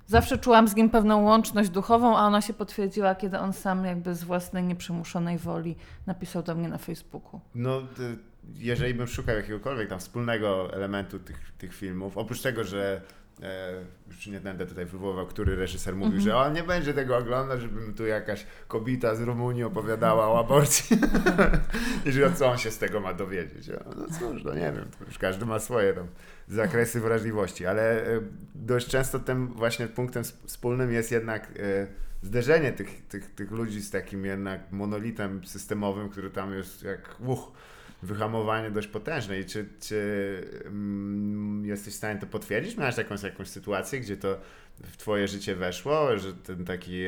Zawsze 0.08 0.38
czułam 0.38 0.68
z 0.68 0.76
nim 0.76 0.90
pewną 0.90 1.22
łączność 1.22 1.70
duchową, 1.70 2.18
a 2.18 2.22
ona 2.22 2.42
się 2.42 2.54
potwierdziła, 2.54 3.16
kiedy 3.16 3.40
on 3.40 3.54
sam 3.54 3.86
jakby 3.86 4.16
z 4.16 4.24
własnej 4.24 4.64
nieprzymuszonej 4.64 5.38
woli 5.38 5.76
napisał 6.08 6.44
do 6.44 6.56
mnie 6.56 6.70
na 6.70 6.78
Facebooku. 6.78 7.42
No, 7.56 7.80
y, 7.80 7.84
jeżeli 8.56 8.94
bym 8.94 9.08
szukał 9.08 9.36
jakiegokolwiek 9.36 9.90
tam 9.90 10.00
wspólnego 10.00 10.74
elementu 10.74 11.20
tych, 11.20 11.52
tych 11.58 11.74
filmów, 11.74 12.18
oprócz 12.18 12.42
tego, 12.42 12.64
że 12.64 13.02
e, 13.44 13.74
już 14.08 14.28
nie 14.28 14.40
będę 14.40 14.66
tutaj 14.66 14.86
wywoływał, 14.86 15.26
który 15.28 15.56
reżyser 15.56 15.96
mówił, 15.96 16.18
Mhm. 16.18 16.24
że 16.24 16.38
on 16.38 16.54
nie 16.54 16.64
będzie 16.64 16.94
tego 16.94 17.18
oglądać, 17.18 17.62
żeby 17.62 17.82
mi 17.82 17.94
tu 17.94 18.06
jakaś 18.06 18.46
kobieta 18.68 19.16
z 19.16 19.22
Rumunii 19.22 19.64
opowiadała 19.64 20.28
o 20.28 20.40
aborcji 20.40 20.98
i 22.06 22.12
że 22.12 22.32
co 22.34 22.48
on 22.52 22.58
się 22.58 22.72
z 22.72 22.78
tego 22.78 23.00
ma 23.00 23.14
dowiedzieć. 23.14 23.68
No 23.98 24.06
cóż, 24.20 24.44
no 24.44 24.54
nie 24.54 24.72
wiem, 24.76 24.86
już 25.08 25.18
każdy 25.18 25.46
ma 25.46 25.60
swoje 25.60 25.94
tam 25.94 26.08
zakresy 26.48 27.00
wrażliwości, 27.02 27.66
ale 27.66 28.06
e, 28.08 28.22
dość 28.56 28.88
często 28.88 29.20
tym 29.20 29.48
właśnie 29.48 29.88
punktem 29.88 30.22
sp- 30.30 30.48
wspólnym 30.48 30.92
jest 30.94 31.12
jednak 31.12 31.44
e, 31.60 31.88
zderzenie 32.22 32.72
tych, 32.72 33.08
tych, 33.08 33.36
tych 33.36 33.52
ludzi 33.52 33.82
z 33.82 33.92
takim 33.92 34.26
jednak 34.26 34.72
monolitem 34.72 35.46
systemowym, 35.46 36.10
który 36.10 36.30
tam 36.30 36.54
jest 36.54 36.84
jak 36.84 37.16
uch, 37.28 37.52
wyhamowanie 38.02 38.72
dość 38.72 38.88
potężne. 38.88 39.40
I 39.40 39.46
czy, 39.46 39.70
czy 39.80 40.62
mm, 40.66 41.66
jesteś 41.66 41.94
w 41.94 41.98
stanie 41.98 42.20
to 42.20 42.28
potwierdzić? 42.28 42.78
Miałeś 42.78 42.98
jakąś, 42.98 43.24
jakąś 43.24 43.48
sytuację, 43.48 44.00
gdzie 44.00 44.18
to 44.18 44.40
w 44.84 44.98
twoje 44.98 45.28
życie 45.28 45.56
weszło, 45.56 46.18
że 46.18 46.34
ten 46.34 46.66
taki, 46.66 47.02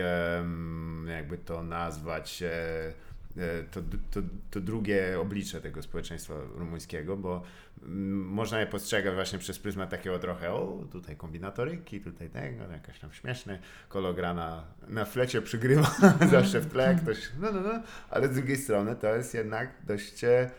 jakby 1.07 1.37
to 1.45 1.63
nazwać, 1.63 2.43
e, 2.43 2.93
e, 3.37 3.63
to, 3.71 3.81
to, 4.11 4.19
to 4.51 4.61
drugie 4.61 5.19
oblicze 5.19 5.61
tego 5.61 5.81
społeczeństwa 5.81 6.33
rumuńskiego, 6.55 7.17
bo 7.17 7.43
mm, 7.83 8.19
można 8.19 8.59
je 8.59 8.67
postrzegać 8.67 9.13
właśnie 9.13 9.39
przez 9.39 9.59
pryzmat 9.59 9.89
takiego 9.89 10.19
trochę, 10.19 10.53
o, 10.53 10.85
tutaj 10.91 11.15
kombinatoryki, 11.15 12.01
tutaj 12.01 12.29
tego, 12.29 12.63
jakaś 12.71 12.99
tam 12.99 13.13
śmieszny 13.13 13.59
kologra 13.89 14.33
na, 14.33 14.63
na 14.87 15.05
flecie 15.05 15.41
przygrywa 15.41 15.95
zawsze 16.31 16.59
w 16.59 16.71
tle, 16.71 16.95
ktoś, 17.01 17.17
no, 17.39 17.51
no, 17.51 17.61
no, 17.61 17.81
ale 18.09 18.27
z 18.27 18.35
drugiej 18.35 18.57
strony 18.57 18.95
to 18.95 19.15
jest 19.15 19.33
jednak 19.33 19.71
dość 19.87 20.23
e, 20.23 20.51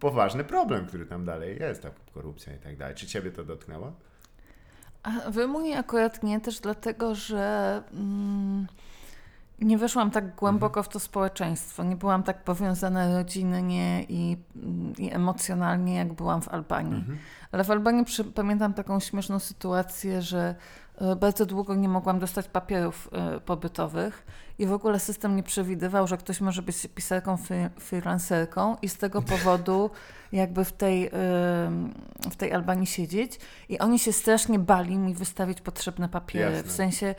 poważny 0.00 0.44
problem, 0.44 0.86
który 0.86 1.06
tam 1.06 1.24
dalej 1.24 1.58
jest, 1.60 1.82
ta 1.82 1.90
korupcja 2.14 2.54
i 2.54 2.58
tak 2.58 2.76
dalej. 2.76 2.94
Czy 2.94 3.06
ciebie 3.06 3.30
to 3.30 3.44
dotknęło? 3.44 3.92
A 5.02 5.30
w 5.30 5.36
Rumunii 5.36 5.74
akurat 5.74 6.22
nie, 6.22 6.40
też 6.40 6.60
dlatego, 6.60 7.14
że 7.14 7.82
mm, 7.92 8.66
nie 9.58 9.78
weszłam 9.78 10.10
tak 10.10 10.34
głęboko 10.34 10.82
w 10.82 10.88
to 10.88 11.00
społeczeństwo. 11.00 11.84
Nie 11.84 11.96
byłam 11.96 12.22
tak 12.22 12.44
powiązana 12.44 13.18
rodzinnie 13.18 14.04
i, 14.08 14.36
mm, 14.56 14.92
i 14.98 15.14
emocjonalnie, 15.14 15.94
jak 15.94 16.12
byłam 16.12 16.42
w 16.42 16.48
Albanii. 16.48 16.94
Mhm. 16.98 17.18
Ale 17.52 17.64
w 17.64 17.70
Albanii 17.70 18.04
przy, 18.04 18.24
pamiętam 18.24 18.74
taką 18.74 19.00
śmieszną 19.00 19.38
sytuację, 19.38 20.22
że 20.22 20.54
bardzo 21.16 21.46
długo 21.46 21.74
nie 21.74 21.88
mogłam 21.88 22.18
dostać 22.18 22.48
papierów 22.48 23.08
e, 23.12 23.40
pobytowych 23.40 24.26
i 24.58 24.66
w 24.66 24.72
ogóle 24.72 25.00
system 25.00 25.36
nie 25.36 25.42
przewidywał, 25.42 26.06
że 26.06 26.16
ktoś 26.16 26.40
może 26.40 26.62
być 26.62 26.86
pisarką, 26.94 27.36
freelancerką 27.78 28.76
i 28.82 28.88
z 28.88 28.96
tego 28.96 29.22
powodu 29.32 29.90
jakby 30.32 30.64
w 30.64 30.72
tej, 30.72 31.10
w 32.30 32.36
tej 32.36 32.52
Albanii 32.52 32.86
siedzieć 32.86 33.38
i 33.68 33.78
oni 33.78 33.98
się 33.98 34.12
strasznie 34.12 34.58
bali 34.58 34.98
mi 34.98 35.14
wystawić 35.14 35.60
potrzebne 35.60 36.08
papiery. 36.08 36.56
Jasne. 36.56 36.70
W 36.70 36.72
sensie 36.72 37.14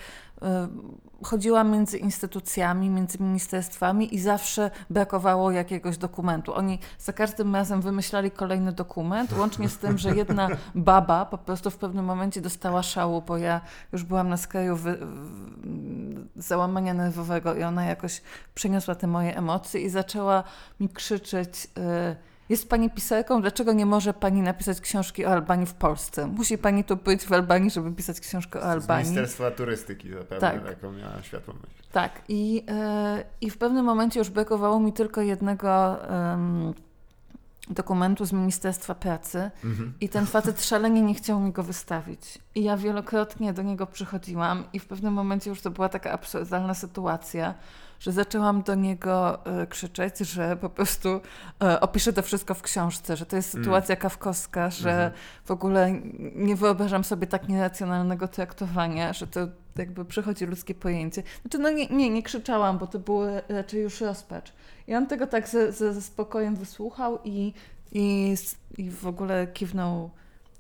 chodziłam 1.24 1.72
między 1.72 1.98
instytucjami, 1.98 2.90
między 2.90 3.18
ministerstwami 3.20 4.16
i 4.16 4.20
zawsze 4.20 4.72
brakowało 4.90 5.52
jakiegoś 5.52 5.98
dokumentu. 5.98 6.56
Oni 6.56 6.80
za 7.00 7.14
każdym 7.14 7.56
razem 7.56 7.82
wymyślali 7.82 8.32
kolejny 8.32 8.72
dokument, 8.72 9.34
łącznie 9.38 9.70
z 9.70 9.78
tym, 9.78 9.98
że 9.98 10.16
jedna 10.16 10.50
baba 10.76 11.26
po 11.26 11.38
prostu 11.38 11.72
w 11.72 11.78
pewnym 11.78 12.06
momencie 12.06 12.42
dostała 12.42 12.84
szału, 12.84 13.22
bo 13.22 13.38
ja 13.38 13.62
już 13.94 14.04
byłam 14.04 14.30
na 14.30 14.38
skraju 14.38 14.76
wy, 14.76 14.98
załamania 16.36 16.94
nerwowego 16.94 17.56
i 17.56 17.64
ona 17.64 17.86
jakoś 17.86 18.22
przeniosła 18.56 18.96
te 18.96 19.08
moje 19.08 19.38
emocje 19.38 19.82
i 19.82 19.90
zaczęła 19.90 20.44
mi 20.80 20.90
krzyczeć 20.90 21.68
y, 21.78 22.29
jest 22.50 22.70
pani 22.70 22.90
pisarką, 22.90 23.42
dlaczego 23.42 23.74
nie 23.74 23.86
może 23.86 24.14
pani 24.14 24.42
napisać 24.42 24.82
książki 24.82 25.26
o 25.26 25.30
Albanii 25.32 25.66
w 25.66 25.74
Polsce? 25.74 26.28
Musi 26.28 26.58
pani 26.58 26.84
tu 26.84 26.96
być 26.96 27.24
w 27.26 27.34
Albanii, 27.34 27.70
żeby 27.70 27.92
pisać 27.92 28.20
książkę 28.20 28.60
o 28.60 28.64
Z 28.64 28.66
Albanii. 28.66 29.06
Ministerstwa 29.06 29.52
Turystyki 29.52 30.10
zapewne 30.10 30.40
Tak. 30.40 30.66
taką 30.66 30.92
miała 30.92 31.22
światłą 31.24 31.54
myśl. 31.54 31.84
Tak, 31.92 32.22
i, 32.30 32.64
e, 32.68 33.24
i 33.42 33.50
w 33.50 33.58
pewnym 33.58 33.86
momencie 33.86 34.20
już 34.20 34.30
brakowało 34.30 34.80
mi 34.80 34.94
tylko 34.94 35.22
jednego 35.22 35.98
em, 36.10 36.74
dokumentu 37.70 38.26
z 38.26 38.32
Ministerstwa 38.34 38.96
Pracy 38.96 39.52
Mhm. 39.64 39.94
i 40.02 40.10
ten 40.10 40.26
facet 40.26 40.66
szalenie 40.66 41.02
nie 41.02 41.14
chciał 41.14 41.40
mi 41.40 41.52
go 41.52 41.64
wystawić. 41.64 42.40
I 42.56 42.64
ja 42.64 42.78
wielokrotnie 42.78 43.54
do 43.54 43.62
niego 43.62 43.88
przychodziłam 43.88 44.64
i 44.74 44.80
w 44.80 44.86
pewnym 44.86 45.14
momencie 45.14 45.50
już 45.50 45.62
to 45.62 45.72
była 45.72 45.90
taka 45.90 46.12
absurdalna 46.12 46.74
sytuacja, 46.74 47.54
że 48.00 48.12
zaczęłam 48.12 48.62
do 48.62 48.76
niego 48.76 49.46
e, 49.46 49.68
krzyczeć, 49.68 50.18
że 50.20 50.58
po 50.58 50.70
prostu 50.70 51.22
e, 51.64 51.80
opiszę 51.80 52.14
to 52.14 52.22
wszystko 52.22 52.54
w 52.54 52.62
książce, 52.62 53.18
że 53.18 53.26
to 53.26 53.36
jest 53.36 53.54
Mm. 53.56 53.64
sytuacja 53.64 53.96
kawkowska, 53.96 54.70
że 54.70 54.90
Mhm. 54.92 55.12
w 55.46 55.52
ogóle 55.52 55.92
nie 56.36 56.56
wyobrażam 56.56 57.04
sobie 57.04 57.28
tak 57.28 57.48
nieracjonalnego 57.48 58.28
traktowania, 58.28 59.14
że 59.14 59.28
to 59.28 59.40
jakby 59.76 60.06
przychodzi 60.06 60.46
ludzkie 60.46 60.76
pojęcie. 60.76 61.24
Znaczy, 61.42 61.58
no 61.60 61.70
nie, 61.70 61.88
nie, 61.88 62.10
nie 62.10 62.24
krzyczałam, 62.24 62.78
bo 62.78 62.88
to 62.88 63.00
było 63.00 63.26
raczej 63.50 63.82
już 63.82 64.02
rozpacz. 64.02 64.54
I 64.88 64.96
on 64.96 65.08
tego 65.08 65.28
tak 65.28 65.50
ze, 65.50 65.72
ze, 65.72 65.94
ze 65.94 66.02
spokojem 66.02 66.56
wysłuchał 66.56 67.20
i, 67.24 67.54
i, 67.92 68.36
i 68.78 68.92
w 68.92 69.08
ogóle 69.08 69.48
kiwnął 69.48 70.10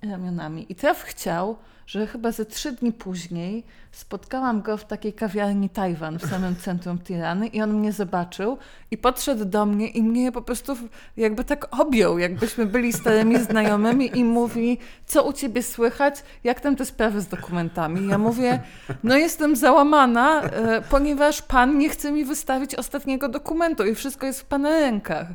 ramionami. 0.01 0.65
I 0.69 0.75
traf 0.75 1.03
chciał, 1.03 1.57
że 1.87 2.07
chyba 2.07 2.31
ze 2.31 2.45
trzy 2.45 2.71
dni 2.71 2.93
później 2.93 3.63
spotkałam 3.91 4.61
go 4.61 4.77
w 4.77 4.85
takiej 4.85 5.13
kawiarni 5.13 5.69
Tajwan 5.69 6.19
w 6.19 6.25
samym 6.25 6.55
centrum 6.65 6.99
Tirany 6.99 7.47
i 7.47 7.61
on 7.61 7.73
mnie 7.73 7.91
zobaczył 7.91 8.57
i 8.91 8.97
podszedł 8.97 9.45
do 9.45 9.65
mnie 9.65 9.87
i 9.87 10.03
mnie 10.03 10.31
po 10.31 10.41
prostu 10.41 10.77
jakby 11.17 11.43
tak 11.43 11.79
objął, 11.79 12.19
jakbyśmy 12.19 12.65
byli 12.65 12.93
starymi 12.93 13.39
znajomymi 13.39 14.17
i 14.17 14.23
mówi, 14.23 14.77
co 15.05 15.23
u 15.23 15.33
ciebie 15.33 15.63
słychać, 15.63 16.23
jak 16.43 16.59
tam 16.61 16.75
te 16.75 16.85
sprawy 16.85 17.21
z 17.21 17.27
dokumentami. 17.27 18.07
Ja 18.07 18.17
mówię, 18.17 18.59
no 19.03 19.17
jestem 19.17 19.55
załamana, 19.55 20.41
e, 20.41 20.81
ponieważ 20.81 21.41
pan 21.41 21.77
nie 21.77 21.89
chce 21.89 22.11
mi 22.11 22.25
wystawić 22.25 22.75
ostatniego 22.75 23.29
dokumentu 23.29 23.85
i 23.85 23.95
wszystko 23.95 24.25
jest 24.25 24.41
w 24.41 24.45
pana 24.45 24.69
rękach. 24.69 25.27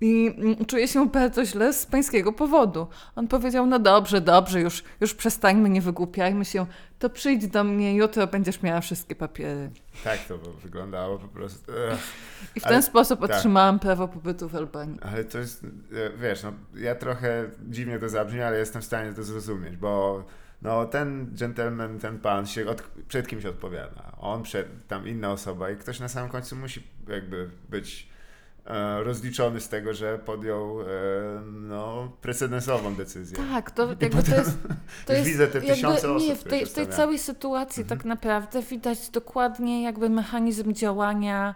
I 0.00 0.34
mm, 0.38 0.64
czuję 0.66 0.88
się 0.88 1.08
bardzo 1.08 1.44
źle 1.44 1.72
z 1.72 1.86
pańskiego 1.86 2.32
powodu. 2.32 2.86
On 3.16 3.28
powiedział, 3.28 3.66
no 3.66 3.78
dobrze, 3.78 4.20
dobrze, 4.20 4.60
już, 4.60 4.84
już 5.00 5.14
przestańmy, 5.14 5.68
nie 5.68 5.80
wygłupiajmy 5.80 6.44
się, 6.44 6.66
to 6.98 7.10
przyjdź 7.10 7.46
do 7.46 7.64
mnie, 7.64 7.96
jutro 7.96 8.26
będziesz 8.26 8.62
miała 8.62 8.80
wszystkie 8.80 9.14
papiery. 9.14 9.70
Tak 10.04 10.18
to 10.18 10.38
wyglądało 10.38 11.18
po 11.18 11.28
prostu. 11.28 11.72
I 12.56 12.60
w 12.60 12.66
Ale- 12.66 12.74
ten 12.74 12.82
sposób 12.82 13.20
tak. 13.20 13.30
otrzymałam 13.30 13.78
prawo 13.78 14.08
pobytu 14.08 14.48
w 14.48 14.56
Albanii. 14.56 14.98
Ale 15.02 15.24
to 15.24 15.38
jest, 15.38 15.64
e, 15.64 16.18
wiesz, 16.18 16.42
no, 16.42 16.52
ja 16.74 16.94
trochę 16.94 17.50
dziwnie 17.68 17.98
to 17.98 18.08
zabrzmi, 18.08 18.40
ale 18.40 18.58
jestem 18.58 18.82
w 18.82 18.84
stanie 18.84 19.12
to 19.12 19.22
zrozumieć, 19.22 19.76
bo 19.76 20.24
no, 20.62 20.86
ten 20.86 21.34
gentleman, 21.38 21.98
ten 21.98 22.18
pan 22.18 22.46
się 22.46 22.66
od, 22.66 22.82
przed 23.08 23.28
kimś 23.28 23.44
odpowiada. 23.44 24.12
On 24.18 24.42
przed, 24.42 24.86
tam 24.88 25.08
inna 25.08 25.32
osoba 25.32 25.70
i 25.70 25.76
ktoś 25.76 26.00
na 26.00 26.08
samym 26.08 26.30
końcu 26.30 26.56
musi 26.56 26.82
jakby 27.08 27.50
być 27.68 28.08
rozliczony 29.02 29.60
z 29.60 29.68
tego, 29.68 29.94
że 29.94 30.18
podjął 30.18 30.80
e, 30.80 30.84
no, 31.52 32.12
precedensową 32.20 32.94
decyzję. 32.94 33.38
Tak, 33.52 33.70
to 33.70 33.88
jakby 34.00 34.22
to 34.22 34.34
jest... 34.34 34.58
To 35.06 35.12
jest 35.16 35.28
widzę 35.28 35.46
te 35.46 35.60
tysiące 35.60 36.12
osób, 36.12 36.28
Nie, 36.28 36.36
w 36.36 36.44
tej, 36.44 36.66
w 36.66 36.72
tej 36.72 36.86
całej 36.86 37.18
sytuacji 37.18 37.84
tak 37.84 38.04
naprawdę 38.04 38.62
widać 38.62 39.10
dokładnie 39.10 39.82
jakby 39.82 40.10
mechanizm 40.10 40.72
działania 40.72 41.54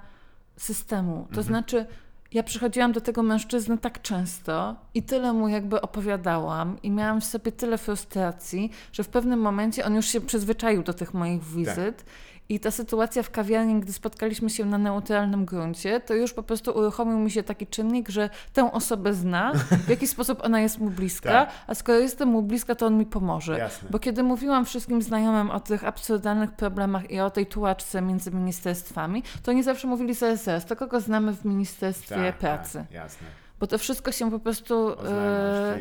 systemu. 0.57 1.15
To 1.15 1.41
Mhm. 1.41 1.47
znaczy, 1.47 1.87
ja 2.33 2.43
przychodziłam 2.43 2.93
do 2.93 3.01
tego 3.01 3.23
mężczyzny 3.23 3.79
tak 3.79 4.03
często 4.03 4.77
i 4.95 5.03
tyle 5.03 5.33
mu 5.33 5.49
jakby 5.49 5.81
opowiadałam 5.81 6.83
i 6.83 6.91
miałam 6.91 7.21
w 7.21 7.25
sobie 7.25 7.53
tyle 7.53 7.79
frustracji, 7.79 8.71
że 8.93 9.05
w 9.05 9.09
pewnym 9.09 9.41
momencie 9.41 9.85
on 9.85 9.95
już 9.95 10.07
się 10.07 10.21
przyzwyczaił 10.21 10.83
do 10.83 10.95
tych 10.95 11.15
moich 11.15 11.45
wizyt. 11.45 12.05
I 12.49 12.61
ta 12.61 12.71
sytuacja 12.71 13.23
w 13.23 13.31
kawiarni, 13.31 13.81
gdy 13.81 13.93
spotkaliśmy 13.93 14.51
się 14.51 14.65
na 14.65 14.79
neutralnym 14.79 15.45
gruncie, 15.45 16.01
to 16.01 16.15
już 16.15 16.33
po 16.33 16.43
prostu 16.43 16.71
uruchomił 16.71 17.19
mi 17.19 17.31
się 17.31 17.43
taki 17.43 17.67
czynnik, 17.67 18.09
że 18.09 18.31
tę 18.53 18.73
osobę 18.73 19.15
zna, 19.15 19.53
w 19.55 19.89
jaki 19.89 20.07
sposób 20.15 20.45
ona 20.45 20.61
jest 20.61 20.79
mu 20.79 20.91
bliska, 20.91 21.31
Tak. 21.31 21.51
a 21.67 21.75
skoro 21.75 21.99
jestem 21.99 22.29
mu 22.29 22.43
bliska, 22.43 22.75
to 22.75 22.87
on 22.87 22.99
mi 22.99 23.07
pomoże. 23.07 23.59
Jasne. 23.59 23.89
Bo 23.91 23.99
kiedy 23.99 24.23
mówiłam 24.23 24.65
wszystkim 24.65 25.03
znajomym 25.03 25.51
o 25.51 25.61
tych 25.61 25.85
absurdalnych 25.85 26.53
problemach 26.53 27.11
i 27.11 27.21
o 27.21 27.31
tej 27.31 27.47
tułaczce 27.47 28.03
między 28.03 28.31
ministerstwami, 28.31 29.23
to 29.43 29.51
oni 29.51 29.63
zawsze 29.63 29.87
mówili 29.89 30.15
zaraz, 30.15 30.45
zaraz, 30.45 30.67
to 30.67 30.77
kogo 30.77 31.01
znamy 31.01 31.33
w 31.33 31.45
Ministerstwie 31.45 32.15
Tak, 32.15 32.39
Pracy. 32.39 32.79
Tak, 32.79 32.91
jasne. 32.91 33.42
Bo 33.63 33.67
to 33.67 33.79
wszystko 33.79 34.13
się 34.13 34.31
po 34.31 34.39
prostu 34.39 34.91
e, 35.07 35.79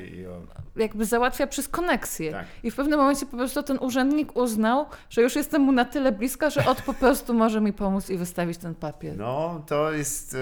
jakby 0.76 1.06
załatwia 1.06 1.48
przez 1.48 1.68
koneksję. 1.68 2.32
Tak. 2.32 2.46
I 2.64 2.72
w 2.72 2.76
pewnym 2.76 3.00
momencie 3.00 3.26
po 3.26 3.38
prostu 3.38 3.64
ten 3.64 3.78
urzędnik 3.80 4.36
uznał, 4.36 4.86
że 5.10 5.22
już 5.22 5.36
jestem 5.36 5.62
mu 5.62 5.72
na 5.72 5.86
tyle 5.86 6.12
bliska, 6.12 6.50
że 6.50 6.66
od 6.66 6.82
po 6.82 6.94
prostu 6.94 7.34
może 7.34 7.62
mi 7.62 7.74
pomóc 7.74 8.10
i 8.10 8.18
wystawić 8.18 8.58
ten 8.58 8.76
papier. 8.76 9.18
No, 9.18 9.64
to 9.68 9.92
jest, 9.92 10.36
e, 10.36 10.38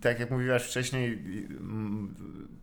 tak 0.00 0.20
jak 0.20 0.30
mówiłaś 0.30 0.62
wcześniej, 0.62 1.12
mm, 1.60 2.14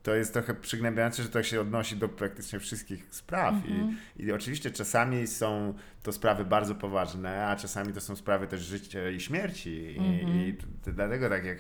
to 0.03 0.15
jest 0.15 0.33
trochę 0.33 0.53
przygnębiające, 0.53 1.23
że 1.23 1.29
to 1.29 1.43
się 1.43 1.61
odnosi 1.61 1.95
do 1.97 2.09
praktycznie 2.09 2.59
wszystkich 2.59 3.07
spraw. 3.09 3.53
Mhm. 3.53 3.97
I, 4.17 4.23
I 4.23 4.31
oczywiście 4.31 4.71
czasami 4.71 5.27
są 5.27 5.73
to 6.03 6.11
sprawy 6.11 6.45
bardzo 6.45 6.75
poważne, 6.75 7.45
a 7.47 7.55
czasami 7.55 7.93
to 7.93 8.01
są 8.01 8.15
sprawy 8.15 8.47
też 8.47 8.61
życia 8.61 9.09
i 9.09 9.19
śmierci. 9.19 9.69
I, 9.71 9.97
Mhm. 9.97 10.37
i 10.47 10.53
t- 10.85 10.91
dlatego 10.91 11.29
tak 11.29 11.45
jak 11.45 11.57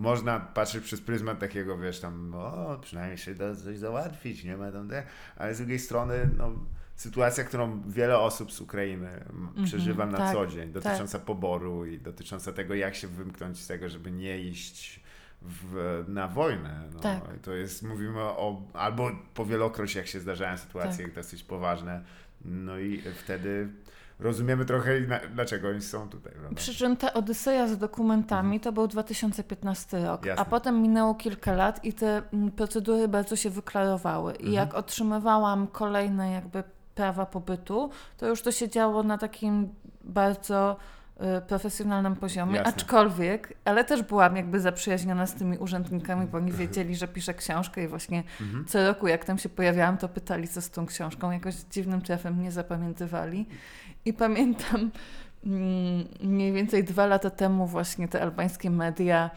można 0.00 0.40
patrzeć 0.40 0.84
przez 0.84 1.00
pryzmat 1.00 1.38
takiego, 1.38 1.78
wiesz, 1.78 2.00
tam, 2.00 2.34
o, 2.34 2.78
przynajmniej 2.82 3.18
się 3.18 3.34
da 3.34 3.54
coś 3.56 3.78
załatwić, 3.78 4.44
nie 4.44 4.56
ma 4.56 4.72
tam, 4.72 4.88
te, 4.88 5.02
ale 5.36 5.54
z 5.54 5.58
drugiej 5.58 5.78
strony, 5.78 6.30
no, 6.38 6.52
sytuacja, 6.96 7.44
którą 7.44 7.82
wiele 7.82 8.18
osób 8.18 8.52
z 8.52 8.60
Ukrainy 8.60 9.08
mm, 9.08 9.64
przeżywa 9.64 10.06
na 10.06 10.18
tak, 10.18 10.34
co 10.34 10.46
dzień, 10.46 10.72
dotycząca 10.72 11.18
poboru 11.18 11.86
i 11.86 11.98
dotycząca 11.98 12.52
tego, 12.52 12.74
jak 12.74 12.94
się 12.94 13.08
wymknąć 13.08 13.58
z 13.58 13.66
tego, 13.66 13.88
żeby 13.88 14.10
nie 14.10 14.40
iść 14.40 15.00
w, 15.42 16.04
na 16.08 16.28
wojnę. 16.28 16.88
No, 16.94 17.00
Tak. 17.00 17.20
To 17.42 17.52
jest, 17.52 17.82
mówimy 17.82 18.20
o, 18.20 18.62
albo 18.72 19.10
powielokroć, 19.34 19.94
jak 19.94 20.06
się 20.06 20.20
zdarzają 20.20 20.58
sytuacje 20.58 21.04
Tak. 21.04 21.14
dosyć 21.14 21.44
poważne, 21.44 22.04
no 22.44 22.78
i 22.78 23.02
wtedy 23.24 23.68
rozumiemy 24.20 24.64
trochę, 24.64 25.00
na, 25.00 25.20
dlaczego 25.34 25.68
oni 25.68 25.82
są 25.82 26.08
tutaj. 26.08 26.32
Prawda? 26.32 26.56
Przy 26.56 26.74
czym 26.74 26.96
ta 26.96 27.12
Odyseja 27.12 27.68
z 27.68 27.78
dokumentami 27.78 28.60
to 28.60 28.72
był 28.72 28.86
2015 28.88 30.04
rok, 30.06 30.24
Jasne. 30.26 30.42
a 30.42 30.44
potem 30.44 30.82
minęło 30.82 31.14
kilka 31.14 31.52
lat 31.52 31.84
i 31.84 31.92
te 31.92 32.22
mm, 32.32 32.50
procedury 32.50 33.08
bardzo 33.08 33.36
się 33.36 33.50
wyklarowały. 33.50 34.34
I 34.34 34.52
jak 34.52 34.74
otrzymywałam 34.74 35.66
kolejne 35.66 36.32
jakby 36.32 36.62
prawa 36.94 37.26
pobytu, 37.26 37.90
to 38.16 38.26
już 38.28 38.42
to 38.42 38.52
się 38.52 38.68
działo 38.68 39.02
na 39.02 39.18
takim 39.18 39.68
bardzo 40.04 40.76
y, 41.38 41.40
profesjonalnym 41.40 42.16
poziomie, 42.16 42.56
Jasne. 42.56 42.72
aczkolwiek, 42.74 43.54
ale 43.64 43.84
też 43.84 44.02
byłam 44.02 44.36
jakby 44.36 44.60
zaprzyjaźniona 44.60 45.26
z 45.26 45.34
tymi 45.34 45.58
urzędnikami, 45.58 46.26
bo 46.26 46.38
oni 46.38 46.52
wiedzieli, 46.52 46.96
że 46.96 47.08
piszę 47.08 47.34
książkę 47.34 47.84
i 47.84 47.88
właśnie 47.88 48.22
Mhm. 48.40 48.64
co 48.64 48.86
roku 48.86 49.08
jak 49.08 49.24
tam 49.24 49.38
się 49.38 49.48
pojawiałam, 49.48 49.96
to 49.98 50.08
pytali 50.08 50.48
co 50.48 50.60
z 50.60 50.70
tą 50.70 50.86
książką, 50.86 51.30
jakoś 51.30 51.54
dziwnym 51.54 52.00
trafem 52.02 52.34
mnie 52.34 52.52
zapamiętywali. 52.52 53.46
I 54.04 54.12
pamiętam 54.12 54.90
mm, 55.46 56.04
mniej 56.20 56.52
więcej 56.52 56.84
dwa 56.84 57.06
lata 57.06 57.30
temu 57.30 57.66
właśnie 57.66 58.08
te 58.08 58.22
albańskie 58.22 58.70
media 58.70 59.30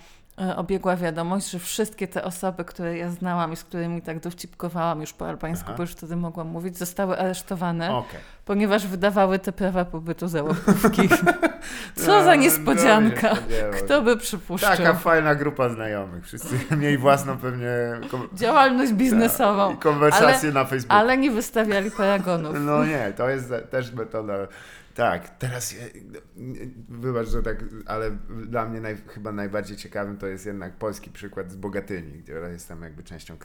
obiegła 0.55 0.95
wiadomość, 0.95 1.49
że 1.49 1.59
wszystkie 1.59 2.07
te 2.07 2.23
osoby, 2.23 2.65
które 2.65 2.97
ja 2.97 3.09
znałam 3.09 3.53
i 3.53 3.55
z 3.55 3.63
którymi 3.63 4.01
tak 4.01 4.19
dowcipkowałam 4.19 5.01
już 5.01 5.13
po 5.13 5.27
albańsku, 5.29 5.65
Aha. 5.67 5.73
bo 5.77 5.83
już 5.83 5.91
wtedy 5.91 6.15
mogłam 6.15 6.47
mówić, 6.47 6.77
zostały 6.77 7.19
aresztowane 7.19 7.95
Okej. 7.95 8.19
ponieważ 8.45 8.87
wydawały 8.87 9.39
te 9.39 9.51
prawa 9.51 9.85
pobytu 9.85 10.27
za 10.27 10.43
łapówki. 10.43 11.09
Co 11.95 12.07
No, 12.07 12.23
za 12.23 12.25
no, 12.25 12.35
niespodzianka. 12.35 13.35
się. 13.35 13.41
Kto 13.85 14.01
by 14.01 14.17
przypuszczał? 14.17 14.77
Taka 14.77 14.93
fajna 14.93 15.35
grupa 15.35 15.69
znajomych. 15.69 16.25
Wszyscy 16.25 16.59
mieli 16.81 16.97
własną 16.97 17.37
pewnie 17.37 17.67
Działalność 18.33 18.93
biznesową. 18.93 19.73
i 19.73 19.77
konwersację 19.77 20.51
na 20.51 20.65
Facebooku. 20.65 20.97
Ale 20.99 21.17
nie 21.17 21.31
wystawiali 21.31 21.91
paragonów. 21.91 22.55
No 22.59 22.85
nie, 22.85 23.13
to 23.17 23.29
jest 23.29 23.53
też 23.71 23.91
metoda. 23.91 24.33
Tak, 24.95 25.29
teraz 25.29 25.75
wybacz, 26.89 27.27
że 27.27 27.43
tak, 27.43 27.57
ale 27.85 28.11
dla 28.45 28.65
mnie 28.65 28.81
naj, 28.81 28.97
chyba 29.07 29.31
najbardziej 29.31 29.77
ciekawym 29.77 30.17
to 30.17 30.27
jest 30.27 30.45
jednak 30.45 30.73
polski 30.73 31.09
przykład 31.09 31.51
z 31.51 31.55
Bogatyni, 31.55 32.11
gdzie 32.11 32.33
jestem 32.33 32.81
jakby 32.81 33.03
częścią, 33.03 33.37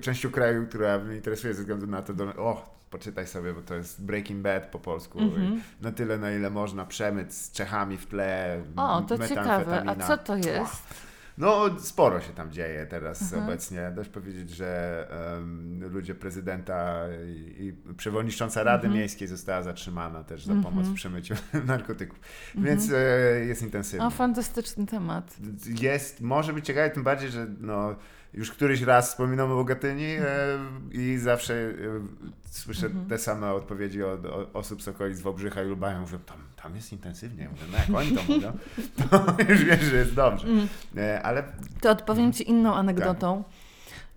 częścią 0.00 0.30
kraju, 0.30 0.66
która 0.66 0.98
mnie 0.98 1.16
interesuje 1.16 1.54
ze 1.54 1.60
względu 1.60 1.86
na 1.86 2.02
to, 2.02 2.14
do, 2.14 2.24
o, 2.24 2.78
poczytaj 2.90 3.26
sobie, 3.26 3.52
bo 3.52 3.62
to 3.62 3.74
jest 3.74 4.04
Breaking 4.04 4.42
Bad 4.42 4.66
po 4.70 4.78
polsku. 4.78 5.18
Mhm. 5.18 5.54
I 5.80 5.84
Na 5.84 5.92
tyle, 5.92 6.18
na 6.18 6.30
ile 6.32 6.50
można, 6.50 6.86
przemyt 6.86 7.34
z 7.34 7.52
Czechami 7.52 7.96
w 7.96 8.06
tle, 8.06 8.62
O, 8.76 9.02
to 9.02 9.28
ciekawe. 9.28 9.82
A 9.86 9.96
co 9.96 10.18
to 10.18 10.36
jest? 10.36 11.07
No, 11.38 11.80
sporo 11.80 12.20
się 12.20 12.32
tam 12.32 12.52
dzieje 12.52 12.86
teraz 12.86 13.22
Mhm. 13.22 13.42
obecnie. 13.44 13.92
Dość 13.94 14.10
powiedzieć, 14.10 14.50
że 14.50 15.06
em, 15.38 15.80
ludzie 15.92 16.14
prezydenta 16.14 17.04
i, 17.26 17.64
i 17.64 17.92
przewodnicząca 17.94 18.62
Rady 18.62 18.86
Mhm. 18.86 18.94
Miejskiej 19.00 19.28
została 19.28 19.62
zatrzymana 19.62 20.24
też 20.24 20.44
za 20.44 20.52
Mhm. 20.52 20.74
pomoc 20.74 20.88
w 20.88 20.94
przemyciu 20.94 21.34
narkotyków. 21.66 22.20
Mhm. 22.56 22.64
Więc 22.64 22.92
e, 22.94 23.44
jest 23.44 23.62
intensywnie. 23.62 24.06
O, 24.06 24.10
fantastyczny 24.10 24.86
temat. 24.86 25.36
Jest, 25.80 26.20
może 26.20 26.52
być 26.52 26.66
ciekawe, 26.66 26.90
tym 26.90 27.02
bardziej, 27.02 27.30
że 27.30 27.46
no, 27.60 27.96
już 28.34 28.50
któryś 28.50 28.82
raz 28.82 29.08
wspominam 29.08 29.52
o 29.52 29.54
Bogatyni 29.54 30.04
e, 30.04 30.24
i 30.92 31.18
zawsze 31.18 31.54
e, 31.54 31.72
słyszę 32.50 32.86
Mhm. 32.86 33.06
te 33.06 33.18
same 33.18 33.52
odpowiedzi 33.52 34.02
od, 34.02 34.26
od 34.26 34.56
osób 34.56 34.82
z 34.82 34.88
okolic 34.88 35.20
Wałbrzycha 35.20 35.62
i 35.62 35.66
Lubają, 35.66 36.00
mówią, 36.00 36.18
tam, 36.18 36.36
tam 36.62 36.76
jest 36.76 36.92
intensywnie. 36.92 37.44
Ja 37.44 37.50
Mówię, 37.50 37.62
no 37.72 37.78
jak 37.78 37.90
oni 37.90 38.16
to 38.16 38.32
mówią, 38.32 38.52
to 39.10 39.24
już 39.52 39.64
wiesz, 39.64 39.80
że 39.80 39.96
jest 39.96 40.14
dobrze. 40.14 40.48
Mm. 40.48 40.68
E, 40.96 41.22
ale 41.22 41.44
To 41.80 41.90
odpowiem 41.90 42.32
Ci 42.32 42.50
inną 42.50 42.74
anegdotą. 42.74 43.44
Tak. 43.44 43.52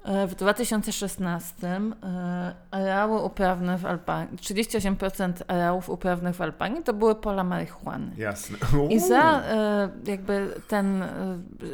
E, 0.06 0.28
W 0.28 0.36
2016 0.36 1.68
e, 2.04 2.54
areały 2.72 3.22
uprawne 3.24 3.78
w 3.78 3.86
Albanii, 3.86 4.38
38% 4.38 5.34
areałów 5.48 5.90
uprawnych 5.90 6.36
w 6.36 6.42
Albanii 6.42 6.84
to 6.84 6.94
były 6.94 7.16
pola 7.16 7.44
marihuany. 7.44 8.12
Jasne. 8.18 8.58
I 8.74 8.76
Uuu. 8.78 9.08
za 9.08 9.42
e, 9.42 9.90
jakby 10.06 10.54
ten 10.68 11.04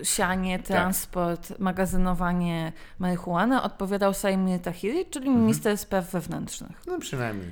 sianie, 0.03 0.57
Tak. 0.59 0.67
transport, 0.67 1.59
magazynowanie 1.59 2.71
marihuany 2.99 3.61
odpowiadał 3.61 4.13
Saimir 4.13 4.59
Tahiri, 4.61 5.05
czyli 5.05 5.28
Mhm. 5.28 5.41
minister 5.45 5.78
spraw 5.78 6.11
wewnętrznych. 6.11 6.82
No 6.88 6.99
przynajmniej. 6.99 7.49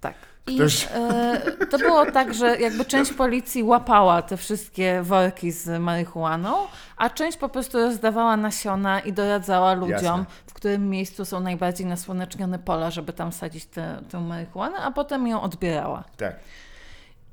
Tak. 0.00 0.14
I 0.46 0.54
Ktoś- 0.56 0.88
e, 0.94 1.66
to 1.70 1.78
było 1.78 2.06
tak, 2.12 2.34
że 2.34 2.56
jakby 2.60 2.84
część 2.84 3.12
policji 3.12 3.62
łapała 3.62 4.22
te 4.22 4.36
wszystkie 4.36 5.02
worki 5.02 5.50
z 5.52 5.80
marihuaną, 5.80 6.54
a 6.96 7.10
część 7.10 7.38
po 7.38 7.48
prostu 7.48 7.78
rozdawała 7.78 8.36
nasiona 8.36 9.00
i 9.00 9.12
doradzała 9.12 9.74
ludziom, 9.74 9.90
Jasne. 10.02 10.24
w 10.46 10.52
którym 10.54 10.90
miejscu 10.90 11.24
są 11.24 11.40
najbardziej 11.40 11.86
nasłonecznione 11.86 12.58
pola, 12.58 12.90
żeby 12.90 13.12
tam 13.12 13.32
sadzić 13.32 13.66
tę 13.66 14.00
tę 14.10 14.20
marihuanę, 14.20 14.76
a 14.78 14.90
potem 14.90 15.26
ją 15.26 15.42
odbierała. 15.42 16.04
Tak, 16.16 16.34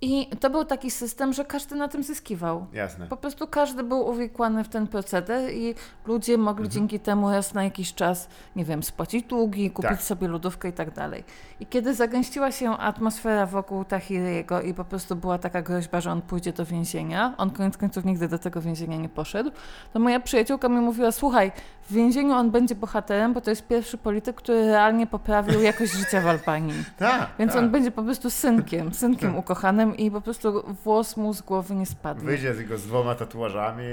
I 0.03 0.27
to 0.39 0.49
był 0.49 0.65
taki 0.65 0.91
system, 0.91 1.33
że 1.33 1.45
każdy 1.45 1.75
na 1.75 1.87
tym 1.87 2.03
zyskiwał. 2.03 2.65
jasne. 2.73 3.07
Po 3.07 3.17
prostu 3.17 3.47
każdy 3.47 3.83
był 3.83 4.07
uwikłany 4.07 4.63
w 4.63 4.67
ten 4.69 4.87
proceder 4.87 5.53
i 5.53 5.75
ludzie 6.05 6.37
mogli 6.37 6.63
Mhm. 6.65 6.71
dzięki 6.71 6.99
temu 6.99 7.29
raz 7.31 7.53
na 7.53 7.63
jakiś 7.63 7.93
czas, 7.93 8.27
nie 8.55 8.65
wiem, 8.65 8.83
spłacić 8.83 9.25
długi, 9.25 9.71
kupić 9.71 9.89
Tak. 9.91 10.01
sobie 10.01 10.27
lodówkę 10.27 10.69
i 10.69 10.73
tak 10.73 10.91
dalej. 10.93 11.23
I 11.59 11.65
kiedy 11.65 11.93
zagęściła 11.95 12.51
się 12.51 12.71
atmosfera 12.77 13.45
wokół 13.45 13.85
Tahiriego 13.85 14.61
i 14.61 14.73
po 14.73 14.85
prostu 14.85 15.15
była 15.15 15.37
taka 15.37 15.61
groźba, 15.61 16.01
że 16.01 16.11
on 16.11 16.21
pójdzie 16.21 16.53
do 16.53 16.65
więzienia, 16.65 17.33
on 17.37 17.49
koniec 17.51 17.77
końców 17.77 18.05
nigdy 18.05 18.27
do 18.27 18.39
tego 18.39 18.61
więzienia 18.61 18.97
nie 18.97 19.09
poszedł, 19.09 19.51
to 19.93 19.99
moja 19.99 20.19
przyjaciółka 20.19 20.69
mi 20.69 20.79
mówiła, 20.79 21.11
słuchaj, 21.11 21.51
w 21.91 21.93
więzieniu 21.93 22.33
on 22.33 22.51
będzie 22.51 22.75
bohaterem, 22.75 23.33
bo 23.33 23.41
to 23.41 23.49
jest 23.49 23.67
pierwszy 23.67 23.97
polityk, 23.97 24.35
który 24.35 24.65
realnie 24.65 25.07
poprawił 25.07 25.61
jakość 25.61 25.93
życia 25.93 26.21
w 26.21 26.27
Albanii. 26.27 26.73
Tak, 26.97 27.29
Więc 27.39 27.53
tak. 27.53 27.61
on 27.61 27.69
będzie 27.69 27.91
po 27.91 28.03
prostu 28.03 28.29
synkiem, 28.29 28.93
synkiem 28.93 29.29
Tak. 29.29 29.39
ukochanym 29.39 29.97
i 29.97 30.11
po 30.11 30.21
prostu 30.21 30.63
włos 30.83 31.17
mu 31.17 31.33
z 31.33 31.41
głowy 31.41 31.75
nie 31.75 31.85
spadnie. 31.85 32.25
Wyjdzie 32.25 32.53
tylko 32.53 32.77
z 32.77 32.83
dwoma 32.87 33.15
tatuażami 33.15 33.83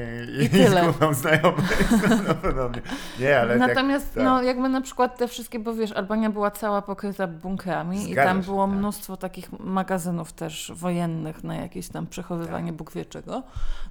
i, 0.40 0.44
I 0.44 0.50
tyle. 0.50 0.80
z 0.80 0.84
grupą 0.84 1.14
znajomych. 1.14 1.88
Prawdopodobnie. 2.06 2.82
Nie, 3.20 3.40
ale 3.40 3.56
Natomiast 3.56 4.14
tak. 4.14 4.24
no, 4.24 4.42
jakby 4.42 4.68
na 4.68 4.80
przykład 4.80 5.18
te 5.18 5.28
wszystkie, 5.28 5.58
bo 5.58 5.74
wiesz, 5.74 5.92
Albania 5.92 6.30
była 6.30 6.50
cała 6.50 6.82
pokryta 6.82 7.26
bunkrami 7.26 8.12
i 8.12 8.14
tam 8.14 8.40
było 8.42 8.66
tak. 8.66 8.76
mnóstwo 8.76 9.16
takich 9.16 9.60
magazynów 9.60 10.32
też 10.32 10.72
wojennych 10.74 11.44
na 11.44 11.54
jakieś 11.54 11.88
tam 11.88 12.06
przechowywanie 12.06 12.66
Tak. 12.68 12.76
Bóg 12.76 12.92
wie 12.92 13.04
czego. 13.04 13.42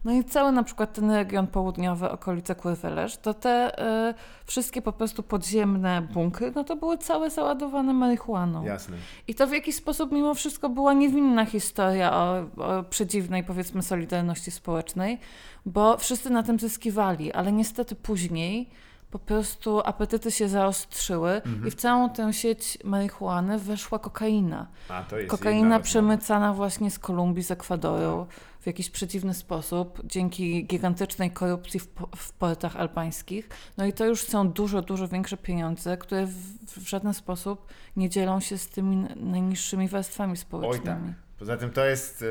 No 0.06 0.12
i 0.12 0.24
cały 0.24 0.52
na 0.52 0.64
przykład 0.64 0.94
ten 0.94 1.12
region 1.12 1.48
południowy, 1.48 2.10
okolice 2.10 2.56
Kurwelesz, 2.56 3.18
to 3.18 3.34
te 3.34 3.80
y, 3.80 3.97
wszystkie 4.46 4.82
po 4.82 4.92
prostu 4.94 5.24
podziemne 5.24 6.02
bunkry, 6.14 6.52
no 6.56 6.64
to 6.64 6.76
były 6.76 6.98
całe 6.98 7.30
załadowane 7.30 7.94
marihuaną. 7.94 8.60
tak. 8.60 8.68
Jasne. 8.68 8.98
I 9.28 9.36
to 9.36 9.48
w 9.48 9.52
jakiś 9.52 9.76
sposób 9.76 10.12
mimo 10.12 10.34
wszystko 10.34 10.70
była 10.70 10.94
niewinna 10.94 11.46
historia 11.46 12.14
o, 12.14 12.36
o 12.58 12.84
przedziwnej, 12.84 13.44
powiedzmy, 13.44 13.82
solidarności 13.84 14.52
społecznej, 14.52 15.20
bo 15.66 15.98
wszyscy 15.98 16.30
na 16.30 16.44
tym 16.44 16.60
zyskiwali, 16.60 17.34
ale 17.34 17.52
niestety 17.52 17.96
później 17.96 18.70
po 19.12 19.20
prostu 19.20 19.82
apetyty 19.86 20.32
się 20.32 20.50
zaostrzyły 20.50 21.32
Mhm. 21.32 21.68
i 21.68 21.72
w 21.72 21.76
całą 21.76 22.10
tę 22.10 22.34
sieć 22.34 22.78
marihuany 22.84 23.60
weszła 23.60 24.00
kokaina. 24.00 24.68
A, 24.90 25.04
to 25.04 25.18
jest 25.18 25.30
Kokaina 25.32 25.80
przemycana 25.80 26.54
właśnie 26.54 26.92
z 26.92 27.00
Kolumbii, 27.00 27.44
z 27.44 27.52
Ekwadoru 27.52 28.28
w 28.68 28.70
jakiś 28.70 28.90
przeciwny 28.90 29.34
sposób, 29.34 30.02
dzięki 30.06 30.66
gigantycznej 30.66 31.32
korupcji 31.32 31.80
w, 31.80 31.88
po- 31.88 32.10
w 32.16 32.34
portach 32.34 32.76
albańskich. 32.76 33.50
No 33.78 33.86
i 33.86 33.94
to 33.94 34.06
już 34.06 34.22
są 34.22 34.50
dużo, 34.52 34.82
dużo 34.82 35.08
większe 35.08 35.38
pieniądze, 35.38 35.98
które 35.98 36.26
w, 36.26 36.34
w 36.68 36.90
żaden 36.90 37.14
sposób 37.14 37.68
nie 37.96 38.10
dzielą 38.10 38.40
się 38.40 38.58
z 38.58 38.68
tymi 38.70 38.96
najniższymi 39.16 39.88
warstwami 39.88 40.38
społecznymi. 40.38 41.14
Poza 41.40 41.58
tym 41.58 41.70
to 41.70 41.86
jest 41.86 42.26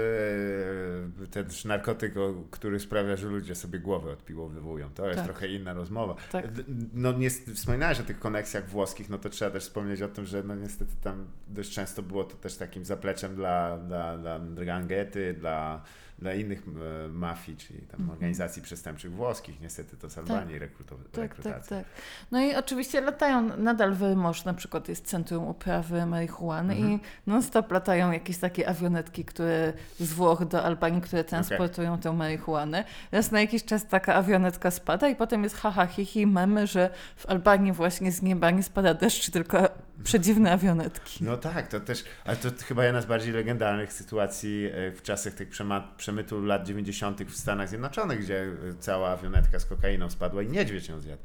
e, 1.22 1.26
ten 1.30 1.46
narkotyk, 1.64 2.14
który 2.50 2.80
sprawia, 2.80 3.16
że 3.16 3.28
ludzie 3.28 3.54
sobie 3.54 3.78
głowę 3.78 4.12
odpiłowywują. 4.12 4.90
To 4.90 5.06
jest 5.06 5.16
Tak. 5.16 5.24
trochę 5.26 5.48
inna 5.48 5.72
rozmowa. 5.74 6.14
Tak. 6.32 6.48
No 6.94 7.12
nie 7.12 7.30
wspominałeś 7.30 8.00
o 8.00 8.02
tych 8.02 8.18
koneksjach 8.18 8.68
włoskich, 8.68 9.10
no 9.10 9.18
to 9.18 9.28
trzeba 9.28 9.50
też 9.50 9.62
wspomnieć 9.62 10.02
o 10.02 10.08
tym, 10.08 10.24
że 10.24 10.42
no 10.42 10.54
niestety 10.54 10.92
tam 11.02 11.26
dość 11.48 11.70
często 11.72 12.02
było 12.02 12.24
to 12.24 12.36
też 12.36 12.56
takim 12.56 12.84
zapleczem 12.84 13.34
dla, 13.36 13.78
dla, 13.78 14.18
dla 14.18 14.38
Dranghety, 14.38 15.34
dla, 15.34 15.82
dla 16.18 16.34
innych 16.34 16.62
e, 17.04 17.08
mafii, 17.08 17.58
czyli 17.58 17.78
tam 17.78 18.00
Mhm. 18.00 18.10
organizacji 18.10 18.62
przestępczych 18.62 19.12
włoskich. 19.12 19.60
Niestety 19.60 19.96
to 19.96 20.10
z 20.10 20.18
Albanii 20.18 20.58
rekruto- 20.58 20.96
Tak, 21.12 21.34
tak, 21.42 21.66
tak. 21.66 21.84
No 22.32 22.40
i 22.40 22.54
oczywiście 22.54 23.00
latają, 23.00 23.56
nadal 23.56 23.94
w 23.94 24.02
Rymosz 24.02 24.44
na 24.44 24.54
przykład 24.54 24.88
jest 24.88 25.06
centrum 25.06 25.44
uprawy 25.48 26.06
marihuany 26.06 26.74
Mhm. 26.74 26.92
i 26.92 27.00
non-stop 27.26 27.70
latają 27.72 28.12
jakieś 28.12 28.38
takie 28.38 28.68
awionetki, 28.68 29.24
które 29.24 29.72
z 30.00 30.12
Włoch 30.12 30.44
do 30.44 30.62
Albanii, 30.64 31.00
które 31.00 31.24
transportują 31.24 31.98
tę 31.98 32.12
marihuanę. 32.12 32.84
Raz 33.12 33.30
na 33.30 33.40
jakiś 33.40 33.64
czas 33.64 33.86
taka 33.86 34.14
awionetka 34.14 34.70
spada 34.70 35.08
i 35.08 35.16
potem 35.16 35.42
jest 35.44 35.56
haha, 35.56 35.86
hi, 35.86 36.04
hi, 36.04 36.26
memy, 36.26 36.66
że 36.66 36.90
w 37.16 37.26
Albanii 37.26 37.72
właśnie 37.72 38.12
z 38.12 38.22
nieba 38.22 38.50
nie 38.50 38.62
spada 38.62 38.94
deszcz, 38.94 39.30
tylko 39.30 39.68
przedziwne 40.04 40.52
awionetki. 40.52 41.24
No 41.24 41.36
tak, 41.36 41.68
to 41.68 41.80
też, 41.80 42.04
ale 42.24 42.36
to 42.36 42.48
chyba 42.64 42.84
jedna 42.84 43.00
z 43.00 43.06
bardziej 43.06 43.32
legendarnych 43.32 43.92
sytuacji 43.92 44.66
e, 44.74 44.92
w 44.92 45.02
czasach 45.02 45.32
tych 45.34 45.48
przema- 45.50 45.82
przemytu 46.06 46.44
lat 46.44 46.66
90. 46.66 47.22
w 47.22 47.36
Stanach 47.36 47.68
Zjednoczonych, 47.68 48.20
gdzie 48.20 48.46
cała 48.80 49.08
awionetka 49.08 49.58
z 49.58 49.66
kokainą 49.66 50.10
spadła 50.10 50.42
i 50.42 50.48
niedźwiedź 50.48 50.88
ją 50.88 51.00
zjadł. 51.00 51.22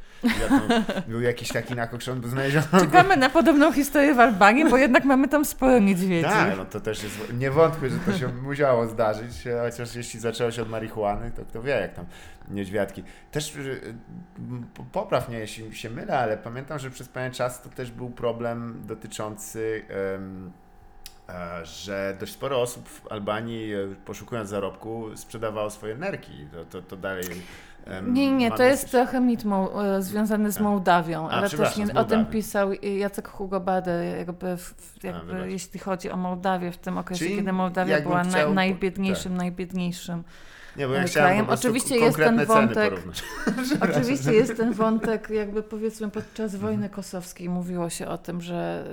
Był 1.08 1.22
jakiś 1.22 1.50
taki 1.50 1.76
nakokszony, 1.76 2.22
bo 2.22 2.28
znaleziono. 2.28 2.66
Czekamy 2.80 3.18
na 3.18 3.30
podobną 3.30 3.74
historię 3.74 4.14
w 4.14 4.20
Albanii, 4.20 4.70
bo 4.70 4.78
jednak 4.78 5.06
mamy 5.06 5.28
tam 5.28 5.46
sporo 5.46 5.80
niedźwiedzi. 5.80 6.24
Tak, 6.24 6.58
no 6.58 6.66
to 6.66 6.80
też 6.80 7.04
jest, 7.04 7.34
nie 7.34 7.52
wątpię, 7.52 7.90
że 7.90 8.00
to 8.00 8.18
się 8.18 8.28
musiało 8.28 8.88
zdarzyć, 8.88 9.32
chociaż 9.62 9.96
jeśli 9.96 10.20
zaczęło 10.20 10.52
się 10.52 10.62
od 10.62 10.70
marihuany, 10.70 11.32
to 11.32 11.46
kto 11.46 11.62
wie 11.62 11.72
jak 11.72 11.94
tam 11.94 12.06
niedźwiadki. 12.50 13.04
Też 13.32 13.58
popraw 14.92 15.30
mnie, 15.30 15.40
jeśli 15.40 15.76
się 15.76 15.90
mylę, 15.90 16.20
ale 16.20 16.38
pamiętam, 16.38 16.80
że 16.80 16.90
przez 16.90 17.10
pewien 17.10 17.32
czas 17.32 17.62
to 17.62 17.70
też 17.70 17.92
był 17.92 18.10
problem 18.10 18.82
dotyczący 18.88 19.86
e, 19.90 20.61
że 21.64 22.18
dość 22.20 22.32
sporo 22.34 22.62
osób 22.62 22.90
w 22.90 23.12
Albanii, 23.12 23.74
e, 23.74 23.78
poszukując 24.06 24.50
zarobku, 24.50 25.06
sprzedawało 25.16 25.70
swoje 25.70 25.96
nerki. 25.96 26.32
To, 26.52 26.66
to, 26.66 26.82
to 26.88 26.98
dalej. 26.98 27.24
Nie, 28.08 28.32
nie, 28.32 28.52
to 28.52 28.64
jest 28.64 28.84
dosyć- 28.84 28.92
trochę 28.92 29.20
mit 29.22 29.44
e, 29.46 30.02
związany 30.02 30.52
z 30.52 30.58
A. 30.58 30.64
Mołdawią, 30.64 31.30
A, 31.30 31.32
ale 31.32 31.50
też 31.50 31.78
nie, 31.78 31.94
o 31.94 32.04
tym 32.04 32.26
pisał 32.26 32.74
Jacek 32.74 33.28
Hugo 33.28 33.60
Bader, 33.60 34.18
jakby, 34.18 34.58
jakby 35.04 35.34
wybacz. 35.34 35.50
jeśli 35.50 35.80
chodzi 35.80 36.12
o 36.12 36.18
Mołdawię 36.18 36.72
w 36.72 36.78
tym 36.78 36.98
okresie, 36.98 37.26
Czyli 37.26 37.36
kiedy 37.38 37.54
Mołdawia 37.54 38.02
była 38.02 38.22
chciał- 38.24 38.32
tak. 38.34 38.42
naj, 38.44 38.54
najbiedniejszym, 38.70 39.38
najbiedniejszym 39.38 40.24
Nie, 40.78 40.88
bo 40.88 40.94
ja 40.94 41.04
chciałem 41.04 41.30
krajem. 41.30 41.50
Oczywiście 41.50 41.98
jest 41.98 42.18
ten 42.18 42.46
wątek. 42.46 42.94
Oczywiście 43.90 44.34
jest 44.34 44.58
ten 44.58 44.74
wątek, 44.74 45.30
jakby 45.30 45.64
powiedzmy 45.64 46.12
podczas 46.12 46.56
wojny 46.56 46.90
kosowskiej 46.90 47.50
mówiło 47.50 47.90
się 47.90 48.08
o 48.08 48.18
tym, 48.18 48.42
że 48.42 48.86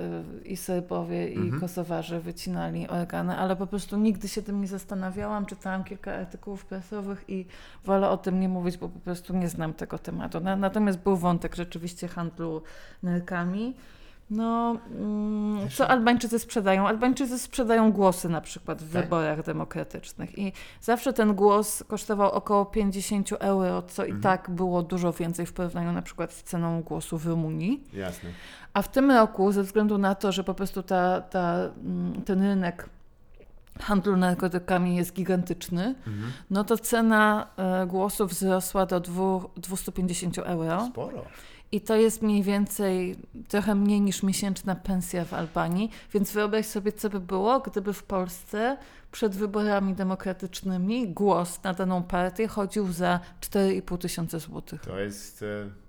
y, 0.43 0.47
i 0.47 0.57
Serbowie, 0.57 1.29
i 1.29 1.37
Mhm. 1.37 1.61
Kosowarze 1.61 2.19
wycinali 2.19 2.87
organy, 2.87 3.37
ale 3.37 3.55
po 3.55 3.67
prostu 3.67 3.97
nigdy 3.97 4.27
się 4.27 4.41
tym 4.41 4.61
nie 4.61 4.67
zastanawiałam. 4.67 5.45
Czytałam 5.45 5.83
kilka 5.83 6.13
artykułów 6.13 6.65
prasowych 6.65 7.25
i 7.27 7.45
wolę 7.85 8.09
o 8.09 8.17
tym 8.17 8.39
nie 8.39 8.49
mówić, 8.49 8.77
bo 8.77 8.89
po 8.89 8.99
prostu 8.99 9.33
nie 9.33 9.49
znam 9.49 9.73
tego 9.73 9.97
tematu. 9.97 10.39
Na, 10.39 10.55
natomiast 10.55 10.99
był 10.99 11.17
wątek 11.17 11.55
rzeczywiście 11.55 12.07
handlu 12.07 12.61
nerkami. 13.03 13.75
No, 14.31 14.77
mm, 14.91 15.69
co 15.69 15.87
Albańczycy 15.87 16.39
sprzedają? 16.39 16.87
Albańczycy 16.87 17.39
sprzedają 17.39 17.91
głosy 17.91 18.29
na 18.29 18.41
przykład 18.41 18.81
w 18.83 18.93
Tak? 18.93 19.03
wyborach 19.03 19.43
demokratycznych 19.43 20.37
i 20.37 20.53
zawsze 20.81 21.13
ten 21.13 21.35
głos 21.35 21.83
kosztował 21.87 22.31
około 22.31 22.65
50 22.65 23.31
euro, 23.39 23.81
co 23.81 24.03
i 24.05 24.11
Mhm. 24.11 24.21
tak 24.23 24.49
było 24.49 24.83
dużo 24.83 25.13
więcej 25.13 25.45
w 25.45 25.53
porównaniu 25.53 25.91
na 25.91 26.01
przykład 26.01 26.33
z 26.33 26.43
ceną 26.43 26.81
głosu 26.81 27.17
w 27.17 27.25
Rumunii. 27.27 27.83
Jasne. 27.93 28.29
A 28.73 28.81
w 28.81 28.91
tym 28.91 29.11
roku, 29.11 29.51
ze 29.51 29.63
względu 29.63 29.97
na 29.97 30.15
to, 30.15 30.31
że 30.31 30.43
po 30.43 30.53
prostu 30.53 30.83
ta, 30.83 31.21
ta, 31.21 31.53
mm, 31.85 32.21
ten 32.21 32.41
rynek 32.41 32.89
handlu 33.79 34.17
narkotykami 34.17 34.95
jest 34.95 35.13
gigantyczny, 35.13 35.95
Mhm. 36.07 36.31
no 36.49 36.63
to 36.63 36.77
cena 36.77 37.47
e, 37.57 37.85
głosu 37.87 38.27
wzrosła 38.27 38.85
do 38.85 38.99
dwu- 38.99 39.49
250 39.57 40.37
euro. 40.37 40.85
Sporo. 40.91 41.25
I 41.71 41.81
to 41.81 41.95
jest 41.95 42.21
mniej 42.21 42.43
więcej 42.43 43.15
trochę 43.47 43.75
mniej 43.75 44.01
niż 44.01 44.23
miesięczna 44.23 44.75
pensja 44.75 45.25
w 45.25 45.33
Albanii, 45.33 45.91
więc 46.13 46.31
wyobraź 46.31 46.65
sobie, 46.65 46.91
co 46.91 47.09
by 47.09 47.19
było, 47.19 47.59
gdyby 47.59 47.93
w 47.93 48.03
Polsce 48.03 48.77
przed 49.11 49.35
wyborami 49.35 49.93
demokratycznymi 49.93 51.09
głos 51.09 51.63
na 51.63 51.73
daną 51.73 52.03
partię 52.03 52.47
chodził 52.47 52.91
za 52.91 53.19
4,5 53.41 53.97
tysiąca 53.97 54.39
złotych. 54.39 54.81
To 54.81 54.99
jest. 54.99 55.43
E, 55.43 55.88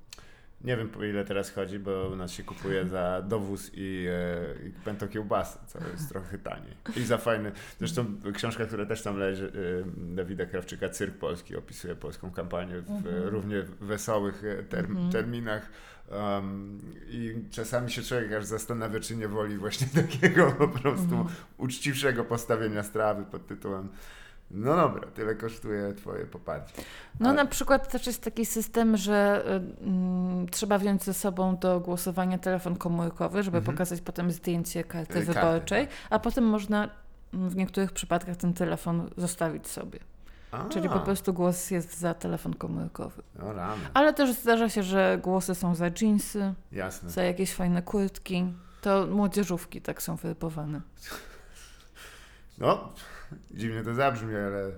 nie 0.64 0.76
wiem 0.76 0.88
po 0.88 1.04
ile 1.04 1.24
teraz 1.24 1.50
chodzi, 1.50 1.78
bo 1.78 2.08
u 2.12 2.16
nas 2.16 2.32
się 2.32 2.42
kupuje 2.42 2.86
za 2.88 3.22
dowóz 3.22 3.70
i, 3.74 4.06
e, 4.10 4.66
i 4.68 4.70
pęto 4.84 5.08
kiełbasy, 5.08 5.58
co 5.66 5.78
jest 5.92 6.08
trochę 6.08 6.38
taniej. 6.38 6.74
I 6.96 7.02
za 7.02 7.18
fajny. 7.18 7.52
Zresztą 7.78 8.04
książka, 8.34 8.66
która 8.66 8.86
też 8.86 9.02
tam 9.02 9.18
leży, 9.18 9.52
e, 9.86 10.14
Dawida 10.16 10.46
Krawczyka, 10.46 10.88
Cyrk 10.88 11.14
Polski, 11.18 11.56
opisuje 11.56 11.94
polską 11.94 12.30
kampanię 12.30 12.80
w 12.80 12.90
Mhm. 12.90 13.28
równie 13.28 13.62
wesołych 13.80 14.42
e, 14.44 14.62
term, 14.62 14.90
Mhm. 14.92 15.12
terminach. 15.12 15.68
Um, 16.12 16.78
I 17.08 17.34
czasami 17.50 17.90
się 17.90 18.02
człowiek 18.02 18.32
aż 18.32 18.44
zastanawia, 18.44 19.00
czy 19.00 19.16
nie 19.16 19.28
woli 19.28 19.56
właśnie 19.58 19.86
takiego 20.02 20.52
po 20.52 20.68
prostu 20.68 21.14
Mhm. 21.14 21.28
uczciwszego 21.58 22.24
postawienia 22.24 22.82
strawy 22.82 23.24
pod 23.24 23.46
tytułem 23.46 23.88
no 24.50 24.76
dobra, 24.76 25.08
tyle 25.14 25.34
kosztuje 25.34 25.92
twoje 25.94 26.26
poparcie. 26.26 26.72
No 27.20 27.28
Ale- 27.28 27.36
na 27.36 27.46
przykład 27.46 27.92
też 27.92 28.06
jest 28.06 28.22
taki 28.24 28.46
system, 28.46 28.96
że 28.96 29.44
y, 29.80 29.84
mm, 29.84 30.48
trzeba 30.48 30.78
wziąć 30.78 31.04
ze 31.04 31.14
sobą 31.14 31.56
do 31.56 31.80
głosowania 31.80 32.38
telefon 32.38 32.76
komórkowy, 32.76 33.42
żeby 33.42 33.58
Mhm. 33.58 33.74
pokazać 33.76 34.00
potem 34.00 34.30
zdjęcie 34.30 34.84
karty 34.84 35.12
karty, 35.14 35.26
wyborczej, 35.32 35.88
a 36.10 36.18
potem 36.18 36.44
można 36.44 36.88
mm, 37.34 37.50
w 37.50 37.56
niektórych 37.56 37.92
przypadkach 37.92 38.36
ten 38.36 38.54
telefon 38.54 39.10
zostawić 39.16 39.68
sobie. 39.68 39.98
Czyli 40.70 40.88
po 40.88 40.94
A, 40.94 40.98
prostu 41.00 41.32
głos 41.32 41.70
jest 41.70 41.98
za 41.98 42.14
telefon 42.14 42.54
komórkowy. 42.54 43.22
No 43.38 43.52
rany, 43.52 43.82
Ale 43.94 44.12
też 44.14 44.32
zdarza 44.32 44.68
się, 44.68 44.82
że 44.82 45.18
głosy 45.22 45.54
są 45.54 45.74
za 45.74 45.90
dżinsy, 45.90 46.54
jasne. 46.72 47.10
za 47.10 47.22
jakieś 47.22 47.54
fajne 47.54 47.82
kurtki. 47.82 48.52
To 48.80 49.06
młodzieżówki 49.06 49.80
tak 49.82 50.02
są 50.02 50.16
wyrypowane. 50.16 50.80
No, 52.58 52.92
dziwnie 53.50 53.82
to 53.82 53.94
zabrzmi, 53.94 54.36
ale 54.36 54.72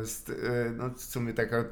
jest, 0.00 0.30
e, 0.30 0.70
no, 0.70 0.90
w 0.90 1.02
sumie 1.02 1.34
taka 1.34 1.56
e, 1.56 1.64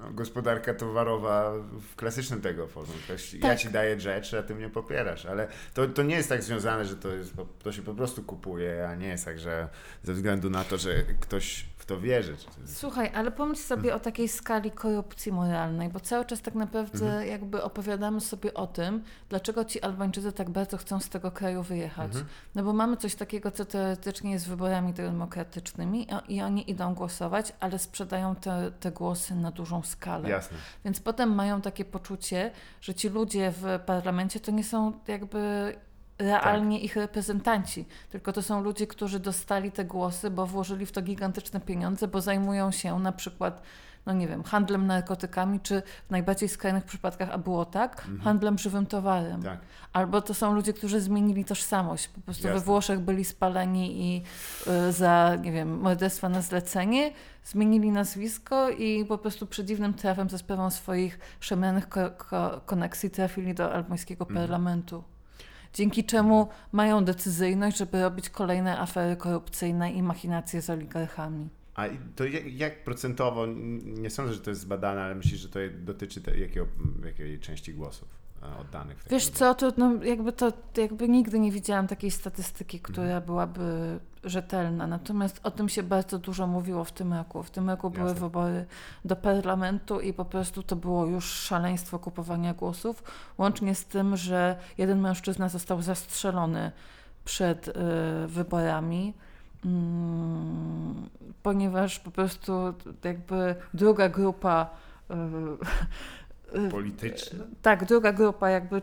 no, 0.00 0.12
gospodarka 0.12 0.74
towarowa 0.74 1.52
w 1.92 1.96
klasycznym 1.96 2.40
tego 2.40 2.66
formie. 2.66 2.94
Ktoś, 3.04 3.34
Ja 3.34 3.40
Tak. 3.40 3.58
ci 3.58 3.68
daję 3.68 4.00
rzecz, 4.00 4.34
a 4.34 4.42
ty 4.42 4.54
mnie 4.54 4.70
popierasz, 4.70 5.26
ale 5.26 5.48
to, 5.74 5.86
to 5.86 6.02
nie 6.02 6.16
jest 6.16 6.28
tak 6.28 6.42
związane, 6.42 6.84
że 6.84 6.96
to, 6.96 7.08
jest, 7.14 7.32
to 7.62 7.72
się 7.72 7.82
po 7.82 7.94
prostu 7.94 8.22
kupuje, 8.22 8.88
a 8.88 8.94
nie 8.94 9.08
jest 9.08 9.24
tak, 9.24 9.38
że 9.38 9.68
ze 10.02 10.14
względu 10.14 10.50
na 10.50 10.64
to, 10.64 10.78
że 10.78 11.02
ktoś 11.20 11.66
to 11.88 12.00
wierzy. 12.00 12.36
Słuchaj, 12.66 13.10
ale 13.14 13.30
pomyśl 13.30 13.62
sobie 13.62 13.94
o 13.94 14.00
takiej 14.00 14.28
skali 14.28 14.70
korupcji 14.70 15.32
moralnej, 15.32 15.88
bo 15.88 16.00
cały 16.00 16.24
czas 16.24 16.42
tak 16.42 16.54
naprawdę 16.54 17.06
Mhm. 17.06 17.28
jakby 17.28 17.62
opowiadamy 17.62 18.20
sobie 18.20 18.54
o 18.54 18.66
tym, 18.66 19.02
dlaczego 19.28 19.64
ci 19.64 19.82
Albańczycy 19.82 20.32
tak 20.32 20.50
bardzo 20.50 20.76
chcą 20.76 21.00
z 21.00 21.08
tego 21.08 21.30
kraju 21.30 21.62
wyjechać. 21.62 22.06
Mhm. 22.06 22.26
No 22.54 22.62
bo 22.62 22.72
mamy 22.72 22.96
coś 22.96 23.14
takiego, 23.14 23.50
co 23.50 23.64
teoretycznie 23.64 24.32
jest 24.32 24.48
wyborami 24.48 24.92
demokratycznymi 24.92 26.06
i, 26.28 26.34
i 26.34 26.42
oni 26.42 26.70
idą 26.70 26.94
głosować, 26.94 27.52
ale 27.60 27.78
sprzedają 27.78 28.34
te, 28.34 28.72
te 28.80 28.90
głosy 28.90 29.34
na 29.34 29.50
dużą 29.50 29.82
skalę. 29.82 30.28
Jasne. 30.28 30.56
Więc 30.84 31.00
potem 31.00 31.34
mają 31.34 31.60
takie 31.60 31.84
poczucie, 31.84 32.50
że 32.80 32.94
ci 32.94 33.08
ludzie 33.08 33.52
w 33.56 33.80
parlamencie 33.86 34.40
to 34.40 34.50
nie 34.50 34.64
są 34.64 34.92
jakby 35.08 35.74
realnie 36.18 36.76
Tak. 36.76 36.84
ich 36.84 36.96
reprezentanci, 36.96 37.84
tylko 38.10 38.32
to 38.32 38.42
są 38.42 38.62
ludzie, 38.62 38.86
którzy 38.86 39.20
dostali 39.20 39.72
te 39.72 39.84
głosy, 39.84 40.30
bo 40.30 40.46
włożyli 40.46 40.86
w 40.86 40.92
to 40.92 41.02
gigantyczne 41.02 41.60
pieniądze, 41.60 42.08
bo 42.08 42.20
zajmują 42.20 42.70
się 42.70 42.98
na 42.98 43.12
przykład, 43.12 43.62
no 44.06 44.12
nie 44.12 44.28
wiem, 44.28 44.42
handlem 44.42 44.86
narkotykami, 44.86 45.60
czy 45.60 45.82
w 46.06 46.10
najbardziej 46.10 46.48
skrajnych 46.48 46.84
przypadkach, 46.84 47.28
a 47.32 47.38
było 47.38 47.64
tak, 47.64 48.06
handlem 48.24 48.58
żywym 48.58 48.86
towarem. 48.86 49.42
Tak. 49.42 49.58
Albo 49.92 50.20
to 50.22 50.34
są 50.34 50.54
ludzie, 50.54 50.72
którzy 50.72 51.00
zmienili 51.00 51.44
tożsamość. 51.44 52.08
Po 52.08 52.20
prostu 52.20 52.42
we 52.42 52.48
Jasne. 52.48 52.64
Włoszech 52.64 53.00
byli 53.00 53.24
spaleni 53.24 54.14
i 54.14 54.22
y, 54.88 54.92
za, 54.92 55.36
nie 55.42 55.52
wiem, 55.52 55.80
morderstwa 55.80 56.28
na 56.28 56.40
zlecenie, 56.42 57.12
zmienili 57.44 57.90
nazwisko 57.90 58.70
i 58.70 59.04
po 59.04 59.18
prostu 59.18 59.46
przedziwnym 59.46 59.94
trafem 59.94 60.30
za 60.30 60.38
sprawą 60.38 60.70
swoich 60.70 61.18
szemranych 61.40 61.88
ko- 61.88 62.10
ko- 62.10 62.60
koneksji 62.66 63.10
trafili 63.10 63.54
do 63.54 63.72
albańskiego 63.72 64.24
Mhm. 64.28 64.40
parlamentu. 64.46 65.04
Dzięki 65.74 66.04
czemu 66.04 66.48
mają 66.72 67.04
decyzyjność, 67.04 67.78
żeby 67.78 68.02
robić 68.02 68.30
kolejne 68.30 68.78
afery 68.78 69.16
korupcyjne 69.16 69.92
i 69.92 70.02
machinacje 70.02 70.62
z 70.62 70.70
oligarchami. 70.70 71.48
A 71.74 71.86
to 72.16 72.24
jak, 72.24 72.52
jak 72.52 72.84
procentowo, 72.84 73.46
nie 73.84 74.10
sądzę, 74.10 74.34
że 74.34 74.40
to 74.40 74.50
jest 74.50 74.62
zbadane, 74.62 75.02
ale 75.02 75.14
myślisz, 75.14 75.40
że 75.40 75.48
to 75.48 75.58
dotyczy 75.78 76.20
jakiej 77.04 77.40
części 77.40 77.74
głosów 77.74 78.27
oddanych? 78.56 79.04
Wiesz 79.10 79.28
co, 79.28 79.54
to 79.54 79.72
no, 79.76 80.04
jakby 80.04 80.32
to 80.32 80.52
jakby 80.76 81.08
nigdy 81.08 81.38
nie 81.38 81.52
widziałam 81.52 81.86
takiej 81.86 82.10
statystyki, 82.10 82.80
która 82.80 83.06
Mhm. 83.06 83.22
byłaby 83.24 83.98
rzetelna. 84.24 84.86
Natomiast 84.86 85.40
o 85.42 85.50
tym 85.50 85.68
się 85.68 85.82
bardzo 85.82 86.18
dużo 86.18 86.46
mówiło 86.46 86.84
w 86.84 86.92
tym 86.92 87.12
roku. 87.14 87.42
W 87.42 87.50
tym 87.50 87.70
roku 87.70 87.90
były 87.90 88.08
Jasne. 88.08 88.20
wybory 88.20 88.66
do 89.04 89.16
parlamentu 89.16 90.00
i 90.00 90.12
po 90.12 90.24
prostu 90.24 90.62
to 90.62 90.76
było 90.76 91.06
już 91.06 91.24
szaleństwo 91.24 91.98
kupowania 91.98 92.54
głosów, 92.54 93.02
łącznie 93.38 93.74
z 93.74 93.84
tym, 93.84 94.16
że 94.16 94.56
jeden 94.78 95.00
mężczyzna 95.00 95.48
został 95.48 95.82
zastrzelony 95.82 96.72
przed 97.24 97.68
y, 97.68 97.72
wyborami. 98.26 99.14
Mm, 99.64 101.08
ponieważ 101.42 101.98
po 101.98 102.10
prostu 102.10 102.52
jakby 103.04 103.54
druga 103.74 104.08
grupa 104.08 104.70
y, 105.10 105.14
Polityczne? 106.70 107.38
tak, 107.62 107.84
druga 107.84 108.12
grupa, 108.12 108.50
jakby 108.50 108.82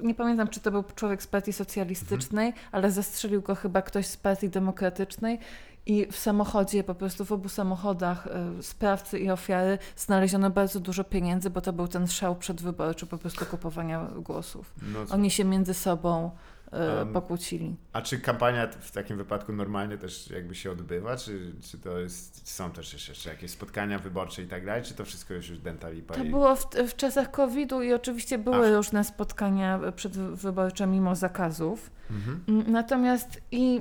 nie 0.00 0.14
pamiętam, 0.14 0.48
czy 0.48 0.60
to 0.60 0.70
był 0.70 0.84
człowiek 0.94 1.22
z 1.22 1.26
partii 1.26 1.52
socjalistycznej, 1.52 2.46
Mhm. 2.46 2.66
ale 2.72 2.90
zastrzelił 2.90 3.42
go 3.42 3.54
chyba 3.54 3.82
ktoś 3.82 4.06
z 4.06 4.16
partii 4.16 4.48
demokratycznej. 4.48 5.38
I 5.86 6.06
w 6.12 6.16
samochodzie, 6.16 6.84
po 6.84 6.94
prostu 6.94 7.24
w 7.24 7.32
obu 7.32 7.48
samochodach 7.48 8.28
y, 8.58 8.62
sprawcy 8.62 9.18
i 9.18 9.30
ofiary 9.30 9.78
znaleziono 9.96 10.50
bardzo 10.50 10.80
dużo 10.80 11.04
pieniędzy, 11.04 11.50
bo 11.50 11.60
to 11.60 11.72
był 11.72 11.88
ten 11.88 12.06
szał 12.06 12.36
przedwyborczy 12.36 13.06
po 13.06 13.18
prostu 13.18 13.46
kupowania 13.46 14.06
głosów. 14.16 14.74
No, 14.82 14.98
Oni 15.10 15.30
się 15.30 15.44
między 15.44 15.74
sobą 15.74 16.30
Em, 16.72 17.12
pokłócili. 17.12 17.76
A 17.92 18.02
czy 18.02 18.18
kampania 18.20 18.66
w 18.80 18.90
takim 18.92 19.16
wypadku 19.16 19.52
normalnie 19.52 19.98
też 19.98 20.30
jakby 20.30 20.54
się 20.54 20.70
odbywa? 20.70 21.16
Czy, 21.16 21.52
czy 21.62 21.78
to 21.78 21.98
jest, 21.98 22.48
są 22.50 22.70
też 22.70 23.08
jeszcze, 23.08 23.30
jakieś 23.30 23.50
spotkania 23.50 23.98
wyborcze 23.98 24.42
i 24.42 24.46
tak 24.46 24.66
dalej? 24.66 24.82
Czy 24.82 24.94
to 24.94 25.04
wszystko 25.04 25.34
już 25.34 25.48
już 25.48 25.58
denta 25.58 25.88
lipa? 25.90 26.14
To 26.14 26.24
i- 26.24 26.30
było 26.30 26.56
w, 26.56 26.66
w 26.88 26.96
czasach 26.96 27.30
COVID-u 27.30 27.82
i 27.82 27.92
oczywiście 27.92 28.38
były 28.38 28.66
Ach. 28.68 28.74
różne 28.76 29.04
spotkania 29.04 29.80
przedwyborcze 29.96 30.86
mimo 30.86 31.16
zakazów. 31.16 31.90
Mhm. 32.10 32.72
Natomiast 32.72 33.40
i 33.50 33.80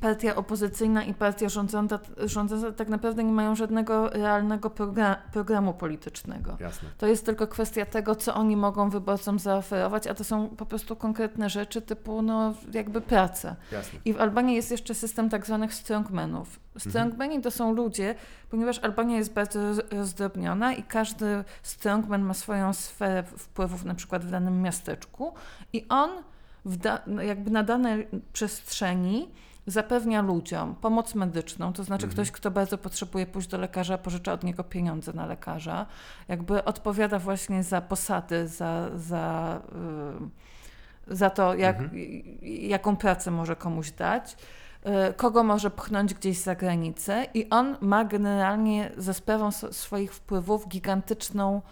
partia 0.00 0.36
opozycyjna 0.36 1.04
i 1.04 1.14
partia 1.14 1.48
rządząca, 1.48 1.98
rządząca 2.16 2.72
tak 2.72 2.88
naprawdę 2.88 3.24
nie 3.24 3.32
mają 3.32 3.54
żadnego 3.54 4.10
realnego 4.10 4.70
progra- 4.70 5.16
programu 5.32 5.74
politycznego. 5.74 6.56
Jasne. 6.60 6.88
To 6.98 7.06
jest 7.06 7.26
tylko 7.26 7.46
kwestia 7.46 7.86
tego, 7.86 8.14
co 8.14 8.34
oni 8.34 8.56
mogą 8.56 8.90
wyborcom 8.90 9.38
zaoferować, 9.38 10.06
a 10.06 10.14
to 10.14 10.24
są 10.24 10.48
po 10.48 10.66
prostu 10.66 10.96
konkretne 10.96 11.50
rzeczy 11.50 11.82
typu 11.82 12.22
no, 12.22 12.54
jakby 12.72 13.00
praca. 13.00 13.56
Jasne. 13.72 13.98
I 14.04 14.12
w 14.12 14.20
Albanii 14.20 14.56
jest 14.56 14.70
jeszcze 14.70 14.94
system 14.94 15.30
tak 15.30 15.46
zwanych 15.46 15.74
strongmenów. 15.74 16.60
Strongmeni 16.78 17.40
to 17.40 17.50
są 17.50 17.72
ludzie, 17.72 18.14
ponieważ 18.50 18.78
Albania 18.78 19.16
jest 19.16 19.32
bardzo 19.32 19.60
roz- 19.60 19.92
rozdrobniona 19.92 20.72
i 20.72 20.82
każdy 20.82 21.44
strongman 21.62 22.22
ma 22.22 22.34
swoją 22.34 22.72
sferę 22.72 23.22
wpływów 23.22 23.84
na 23.84 23.94
przykład 23.94 24.24
w 24.24 24.30
danym 24.30 24.62
miasteczku 24.62 25.34
i 25.72 25.86
on 25.88 26.10
jakby 27.22 27.50
na 27.50 27.62
danej 27.62 28.08
przestrzeni 28.32 29.28
zapewnia 29.66 30.22
ludziom 30.22 30.74
pomoc 30.74 31.14
medyczną, 31.14 31.72
to 31.72 31.84
znaczy 31.84 32.04
Mhm. 32.06 32.12
ktoś, 32.12 32.30
kto 32.30 32.50
bardzo 32.50 32.78
potrzebuje 32.78 33.26
pójść 33.26 33.48
do 33.48 33.58
lekarza, 33.58 33.98
pożycza 33.98 34.32
od 34.32 34.44
niego 34.44 34.64
pieniądze 34.64 35.12
na 35.12 35.26
lekarza, 35.26 35.86
jakby 36.28 36.64
odpowiada 36.64 37.18
właśnie 37.18 37.62
za 37.62 37.80
posady, 37.80 38.48
za, 38.48 38.88
za, 38.96 39.60
y, 41.10 41.14
za 41.14 41.30
to, 41.30 41.54
jak, 41.54 41.76
Mhm. 41.80 42.02
jaką 42.42 42.96
pracę 42.96 43.30
może 43.30 43.56
komuś 43.56 43.90
dać. 43.90 44.36
y, 45.10 45.12
Kogo 45.14 45.42
może 45.42 45.70
pchnąć 45.70 46.14
gdzieś 46.14 46.38
za 46.38 46.54
granicę, 46.54 47.26
i 47.34 47.50
on 47.50 47.76
ma 47.80 48.04
generalnie 48.04 48.90
ze 48.96 49.14
sprawą 49.14 49.50
swoich 49.52 50.14
wpływów 50.14 50.68
gigantyczną 50.68 51.62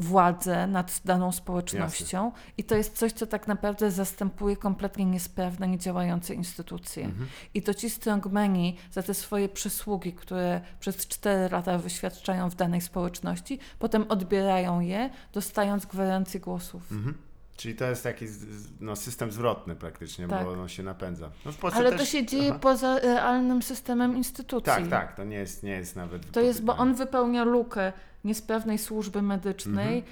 władzę 0.00 0.66
nad 0.66 1.00
daną 1.04 1.32
społecznością, 1.32 2.32
i 2.58 2.64
to 2.64 2.74
jest 2.74 2.98
coś, 2.98 3.12
co 3.12 3.26
tak 3.26 3.48
naprawdę 3.48 3.90
zastępuje 3.90 4.56
kompletnie 4.56 5.04
niesprawne, 5.04 5.68
niedziałające 5.68 6.34
instytucje. 6.34 7.04
Mhm. 7.04 7.28
I 7.54 7.62
to 7.62 7.74
ci 7.74 7.90
strongmeni 7.90 8.76
za 8.92 9.02
te 9.02 9.14
swoje 9.14 9.48
przysługi, 9.48 10.12
które 10.12 10.60
przez 10.80 10.96
4 10.96 11.48
lata 11.52 11.78
wyświadczają 11.78 12.50
w 12.50 12.54
danej 12.54 12.80
społeczności, 12.80 13.58
potem 13.78 14.04
odbierają 14.08 14.80
je, 14.80 15.10
dostając 15.32 15.86
gwarancję 15.86 16.40
głosów. 16.40 16.92
Mhm. 16.92 17.29
Czyli 17.60 17.74
to 17.74 17.84
jest 17.84 18.02
taki 18.02 18.26
z- 18.28 18.38
z- 18.38 18.80
no, 18.80 18.96
system 18.96 19.32
zwrotny 19.32 19.76
praktycznie, 19.76 20.28
Tak. 20.28 20.44
bo 20.44 20.52
on 20.52 20.68
się 20.68 20.82
napędza. 20.82 21.30
No 21.44 21.52
Ale 21.80 21.90
też... 21.90 22.00
to 22.00 22.06
się 22.06 22.26
dzieje 22.26 22.50
Aha. 22.50 22.58
poza 22.58 22.98
realnym 22.98 23.62
systemem 23.62 24.16
instytucji. 24.16 24.64
Tak, 24.72 24.88
tak, 24.88 25.16
to 25.16 25.24
nie 25.24 25.36
jest, 25.36 25.62
nie 25.62 25.70
jest 25.70 25.96
nawet... 25.96 26.30
To 26.30 26.40
jest, 26.40 26.64
bo 26.64 26.76
on 26.76 26.94
wypełnia 26.94 27.44
lukę 27.44 27.92
niesprawnej 28.24 28.78
służby 28.78 29.22
medycznej, 29.22 29.98
Mhm. 29.98 30.04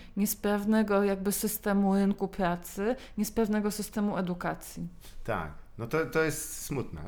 jakby 1.03 1.33
systemu 1.33 1.95
rynku 1.95 2.29
pracy, 2.29 2.97
niesprawnego 3.19 3.71
systemu 3.71 4.17
edukacji. 4.19 4.89
Tak, 5.25 5.51
no 5.79 5.87
to, 5.87 6.07
to 6.07 6.23
jest 6.25 6.63
smutne. 6.67 7.01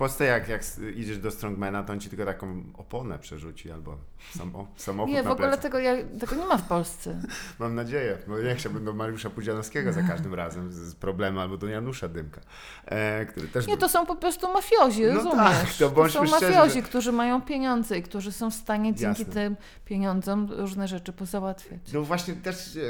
W 0.00 0.02
Polsce 0.02 0.24
jak, 0.24 0.48
jak 0.48 0.62
idziesz 0.96 1.18
do 1.18 1.30
strongmana, 1.30 1.82
to 1.82 1.92
on 1.92 2.00
ci 2.00 2.08
tylko 2.10 2.24
taką 2.24 2.62
oponę 2.74 3.18
przerzuci 3.18 3.70
albo 3.70 3.96
samo, 4.38 4.68
samochód 4.76 5.14
Nie, 5.14 5.22
w 5.22 5.26
ogóle 5.26 5.58
tego, 5.58 5.78
ja, 5.78 5.92
tego 6.20 6.36
nie 6.36 6.46
ma 6.46 6.56
w 6.58 6.68
Polsce. 6.68 7.20
Mam 7.58 7.74
nadzieję, 7.74 8.18
bo 8.28 8.38
nie 8.38 8.54
chciałbym 8.54 8.84
do 8.84 8.92
Mariusza 8.92 9.30
Pudzianowskiego 9.30 9.92
za 9.92 10.02
każdym 10.02 10.34
razem 10.34 10.72
z, 10.72 10.74
z 10.76 10.94
problemem, 10.94 11.38
albo 11.38 11.56
do 11.56 11.66
Janusza 11.66 12.08
Dymka, 12.08 12.40
e, 12.86 13.26
który 13.26 13.48
też 13.48 13.66
Nie, 13.66 13.72
był- 13.72 13.80
to 13.80 13.88
są 13.88 14.06
po 14.06 14.16
prostu 14.16 14.52
mafiozi, 14.52 15.02
No 15.02 15.14
rozumiesz? 15.14 15.36
tak, 15.36 15.72
to 15.78 15.90
bądźmy 15.90 16.28
są 16.28 16.36
szczerzy, 16.36 16.52
mafiozi, 16.58 16.74
że- 16.80 16.82
którzy 16.82 17.12
mają 17.12 17.40
pieniądze 17.42 17.98
i 17.98 18.02
którzy 18.02 18.32
są 18.32 18.50
w 18.50 18.54
stanie 18.54 18.94
dzięki 18.94 19.20
Jasne. 19.22 19.34
tym 19.34 19.56
pieniądzom 19.84 20.52
różne 20.52 20.88
rzeczy 20.88 21.12
pozałatwiać. 21.12 21.80
No 21.92 22.02
właśnie 22.02 22.34
też 22.34 22.76
e, 22.76 22.80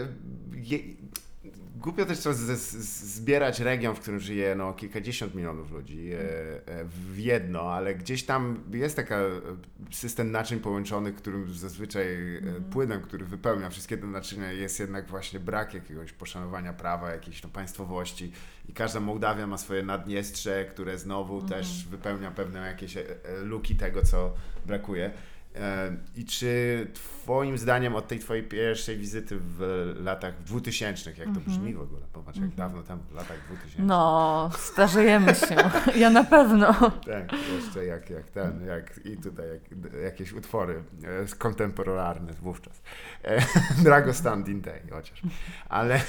je, 0.57 0.79
głupio 1.81 2.07
też 2.07 2.19
z, 2.19 2.31
zbierać 3.15 3.61
region, 3.61 3.95
w 3.95 4.01
którym 4.01 4.21
żyje 4.21 4.55
no, 4.55 4.73
kilkadziesiąt 4.73 5.35
milionów 5.35 5.71
ludzi 5.71 6.13
e, 6.13 6.19
e, 6.19 6.85
w 6.85 7.19
jedno, 7.19 7.73
ale 7.73 7.95
gdzieś 7.95 8.25
tam 8.25 8.65
jest 8.73 8.97
taka 8.97 9.17
e, 9.17 9.41
system 9.91 10.31
naczyń 10.31 10.61
połączonych, 10.61 11.15
którym 11.15 11.55
zazwyczaj 11.55 12.37
e, 12.37 12.41
płynem, 12.73 13.03
który 13.03 13.25
wypełnia 13.25 13.71
wszystkie 13.71 13.99
te 13.99 14.07
naczynia 14.07 14.53
jest 14.53 14.81
jednak 14.81 15.07
właśnie 15.07 15.41
brak 15.41 15.75
jakiegoś 15.75 16.13
poszanowania 16.13 16.73
prawa, 16.73 17.11
jakiejś 17.11 17.43
no, 17.43 17.49
państwowości. 17.49 18.33
I 18.69 18.73
każda 18.73 19.01
Mołdawia 19.01 19.47
ma 19.47 19.59
swoje 19.59 19.83
naddniestrze, 19.83 20.65
które 20.65 20.99
znowu 20.99 21.43
też 21.43 21.87
wypełnia 21.91 22.31
pewne 22.31 22.67
jakieś 22.67 22.95
luki 23.43 23.77
tego, 23.77 24.03
co 24.03 24.35
brakuje. 24.67 25.11
E, 25.57 25.97
I 26.17 26.25
czy 26.25 26.87
Twoim 26.95 27.59
zdaniem 27.59 27.95
od 27.95 28.09
tej 28.09 28.19
Twojej 28.19 28.43
pierwszej 28.45 28.99
wizyty 28.99 29.37
w 29.41 29.93
latach 30.03 30.43
2000, 30.43 31.11
jak 31.11 31.35
to 31.35 31.41
brzmi 31.41 31.75
w 31.75 31.81
ogóle? 31.81 32.01
Popatrz, 32.13 32.39
jak 32.39 32.55
dawno 32.55 32.83
temu, 32.83 33.03
w 33.11 33.15
latach 33.15 33.47
2000. 33.47 33.83
No, 33.83 34.51
starzejemy 34.59 35.35
się. 35.35 35.57
Ja 35.97 36.11
na 36.11 36.25
pewno. 36.25 36.73
Tak, 37.07 37.33
jeszcze 37.57 37.85
jak, 37.85 38.11
jak 38.11 38.27
ten, 38.27 38.67
jak 38.67 39.01
i 39.07 39.17
tutaj 39.17 39.47
jak, 39.49 39.93
jakieś 40.03 40.33
utwory 40.33 40.83
e, 41.05 41.37
kontemporarne 41.39 42.33
wówczas. 42.33 42.83
E, 43.25 43.43
Drago 43.85 44.15
Standing 44.15 44.65
Day 44.65 44.83
chociaż. 44.91 45.23
Ale 45.69 46.01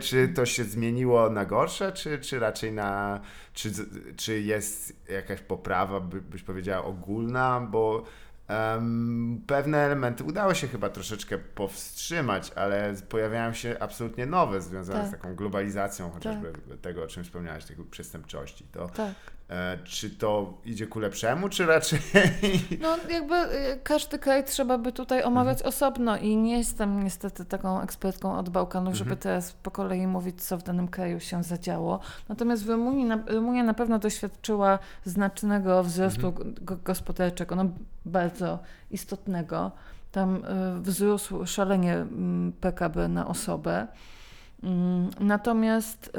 czy 0.00 0.28
to 0.28 0.46
się 0.46 0.64
zmieniło 0.64 1.30
na 1.30 1.44
gorsze, 1.44 1.92
czy, 1.92 2.18
czy 2.18 2.38
raczej 2.38 2.72
na... 2.72 3.20
Czy, 3.52 3.72
czy 4.16 4.40
jest 4.40 4.96
jakaś 5.08 5.40
poprawa, 5.40 6.00
by, 6.00 6.20
byś 6.20 6.42
powiedziała, 6.42 6.84
ogólna? 6.84 7.60
Bo 7.70 8.04
em, 8.48 9.42
pewne 9.46 9.78
elementy 9.78 10.24
udało 10.24 10.54
się 10.54 10.68
chyba 10.68 10.88
troszeczkę 10.88 11.38
powstrzymać, 11.38 12.52
ale 12.56 12.94
pojawiają 13.08 13.52
się 13.52 13.76
absolutnie 13.80 14.26
nowe, 14.26 14.60
związane 14.60 15.08
z 15.08 15.10
Tak. 15.10 15.20
taką 15.20 15.34
globalizacją 15.34 16.10
chociażby 16.10 16.52
tego, 16.82 17.02
o 17.04 17.06
czym 17.06 17.24
wspomniałaś, 17.24 17.64
tej 17.64 17.76
przestępczości. 17.90 18.64
To, 18.72 18.88
Tak. 18.88 19.14
E, 19.50 19.78
czy 19.84 20.10
to 20.10 20.54
idzie 20.64 20.86
ku 20.86 20.98
lepszemu, 20.98 21.48
czy 21.48 21.66
raczej... 21.66 21.98
No 22.82 22.96
jakby 23.10 23.34
y, 23.34 23.78
każdy 23.82 24.18
kraj 24.18 24.44
trzeba 24.44 24.78
by 24.78 24.92
tutaj 24.92 25.22
omawiać 25.22 25.58
Mhm. 25.58 25.68
osobno 25.68 26.16
i 26.16 26.36
nie 26.36 26.58
jestem 26.58 27.02
niestety 27.02 27.44
taką 27.44 27.80
ekspertką 27.80 28.38
od 28.38 28.48
Bałkanów, 28.48 28.94
żeby 28.94 29.10
Mhm. 29.10 29.20
teraz 29.22 29.52
po 29.52 29.70
kolei 29.70 30.06
mówić, 30.06 30.42
co 30.42 30.58
w 30.58 30.62
danym 30.62 30.88
kraju 30.88 31.20
się 31.20 31.42
zadziało. 31.42 32.00
Natomiast 32.28 32.64
w 32.64 32.68
Rumunii 32.70 33.04
na, 33.04 33.18
Rumunia 33.26 33.62
na 33.64 33.74
pewno 33.74 33.98
doświadczyła 33.98 34.78
znacznego 35.04 35.82
wzrostu 35.84 36.26
Mhm. 36.26 36.54
go- 36.60 36.76
gospodarczego, 36.84 37.56
no 37.56 37.64
bardzo 38.04 38.58
istotnego. 38.90 39.70
Tam 40.12 40.36
y, 40.36 40.80
wzrósł 40.80 41.46
szalenie 41.46 41.94
mm, 41.94 42.52
PKB 42.60 43.08
na 43.08 43.26
osobę. 43.26 43.86
Mm, 44.62 45.10
Natomiast 45.20 46.16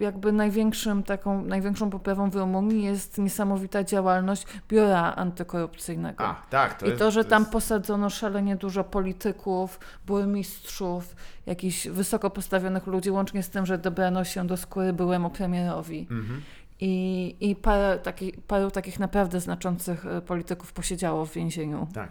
y, 0.00 0.04
jakby 0.04 0.32
największym 0.32 1.02
taką, 1.02 1.42
największą 1.42 1.90
poprawą 1.90 2.30
w 2.30 2.36
Rumunii 2.36 2.84
jest 2.84 3.18
niesamowita 3.18 3.84
działalność 3.84 4.46
biura 4.68 5.14
antykorupcyjnego. 5.14 6.24
A, 6.24 6.42
tak, 6.50 6.74
to 6.74 6.86
I 6.86 6.88
jest, 6.88 6.98
to, 6.98 7.10
że 7.10 7.24
tam 7.24 7.42
jest... 7.42 7.52
posadzono 7.52 8.10
szalenie 8.10 8.56
dużo 8.56 8.84
polityków, 8.84 9.80
burmistrzów, 10.06 11.16
jakichś 11.46 11.88
wysoko 11.88 12.30
postawionych 12.30 12.86
ludzi, 12.86 13.10
łącznie 13.10 13.42
z 13.42 13.50
tym, 13.50 13.66
że 13.66 13.78
dobrano 13.78 14.24
się 14.24 14.46
do 14.46 14.56
skóry 14.56 14.92
byłemu 14.92 15.30
premierowi. 15.30 16.06
Mhm. 16.10 16.42
I, 16.80 17.36
i 17.40 17.56
parę, 17.56 17.98
taki, 17.98 18.32
paru 18.32 18.70
takich 18.70 18.98
naprawdę 18.98 19.40
znaczących 19.40 20.06
y, 20.06 20.20
polityków 20.20 20.72
posiedziało 20.72 21.26
w 21.26 21.32
więzieniu. 21.32 21.88
Tak. 21.94 22.08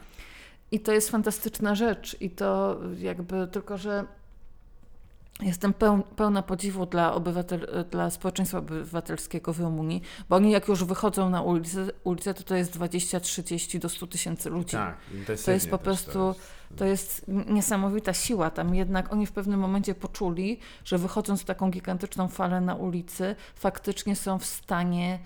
I 0.71 0.79
to 0.79 0.91
jest 0.91 1.09
fantastyczna 1.09 1.75
rzecz. 1.75 2.17
I 2.21 2.29
to 2.29 2.79
jakby 2.97 3.47
tylko, 3.47 3.77
że 3.77 4.05
jestem 5.41 5.73
peł, 5.73 6.03
pełna 6.15 6.41
podziwu 6.43 6.85
dla, 6.85 7.13
obywatel, 7.13 7.85
dla 7.91 8.09
społeczeństwa 8.09 8.57
obywatelskiego 8.57 9.53
w 9.53 9.59
Rumunii, 9.59 10.01
bo 10.29 10.35
oni 10.35 10.51
jak 10.51 10.67
już 10.67 10.83
wychodzą 10.83 11.29
na 11.29 11.41
ulicę, 11.41 11.87
ulicę 12.03 12.33
to 12.33 12.43
to 12.43 12.55
jest 12.55 12.73
20, 12.73 13.19
30 13.19 13.79
do 13.79 13.89
100 13.89 14.07
tysięcy 14.07 14.49
ludzi. 14.49 14.71
Tak, 14.71 14.97
To 15.45 15.51
jest 15.51 15.69
po 15.69 15.77
prostu- 15.77 16.11
To 16.11 16.27
jest... 16.27 16.55
To 16.77 16.85
jest 16.85 17.25
niesamowita 17.27 18.13
siła 18.13 18.49
tam, 18.49 18.75
jednak 18.75 19.13
oni 19.13 19.25
w 19.25 19.31
pewnym 19.31 19.59
momencie 19.59 19.95
poczuli, 19.95 20.59
że 20.85 20.97
wychodząc 20.97 21.41
w 21.41 21.45
taką 21.45 21.71
gigantyczną 21.71 22.27
falę 22.27 22.61
na 22.61 22.75
ulicy, 22.75 23.35
faktycznie 23.55 24.15
są 24.15 24.39
w 24.39 24.45
stanie 24.45 25.19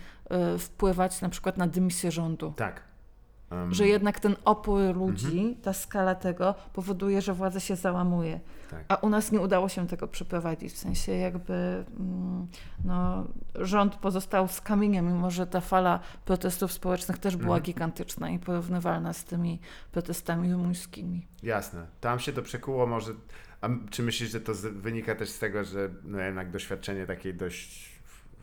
y, 0.56 0.58
wpływać 0.60 1.22
na 1.22 1.30
przykład 1.30 1.58
na 1.58 1.68
dymisję 1.68 2.12
rządu. 2.12 2.54
Tak. 2.56 2.89
Em, 3.52 3.74
Że 3.74 3.88
jednak 3.88 4.20
ten 4.20 4.36
opór 4.46 4.80
ludzi, 4.96 5.38
Mhm. 5.40 5.56
ta 5.56 5.74
skala 5.74 6.16
tego 6.16 6.56
powoduje, 6.74 7.22
że 7.22 7.34
władza 7.34 7.60
się 7.60 7.76
załamuje. 7.76 8.40
Tak. 8.72 8.86
A 8.88 8.96
u 8.96 9.10
nas 9.10 9.32
nie 9.32 9.40
udało 9.40 9.70
się 9.70 9.88
tego 9.88 10.08
przeprowadzić. 10.08 10.74
W 10.74 10.78
sensie 10.78 11.12
jakby 11.12 11.54
mm, 12.00 12.48
no, 12.86 13.28
rząd 13.56 13.96
pozostał 13.96 14.48
z 14.48 14.62
kamieniem, 14.62 15.08
mimo 15.08 15.32
że 15.32 15.48
ta 15.48 15.62
fala 15.62 16.00
protestów 16.26 16.72
społecznych 16.74 17.18
też 17.18 17.36
była 17.36 17.56
Mhm. 17.58 17.64
gigantyczna 17.64 18.30
i 18.30 18.40
porównywalna 18.40 19.14
z 19.14 19.24
tymi 19.26 19.60
protestami 19.92 20.54
rumuńskimi. 20.54 21.28
Jasne. 21.44 21.86
Tam 22.02 22.20
się 22.20 22.34
to 22.34 22.42
przekuło 22.42 22.88
może... 22.88 23.12
A 23.62 23.70
czy 23.90 24.04
myślisz, 24.04 24.32
że 24.32 24.42
to 24.42 24.54
z, 24.54 24.66
wynika 24.66 25.16
też 25.16 25.30
z 25.30 25.40
tego, 25.40 25.64
że 25.64 25.90
no 26.04 26.20
jednak 26.20 26.52
doświadczenie 26.52 27.06
takiej 27.06 27.34
dość... 27.34 27.89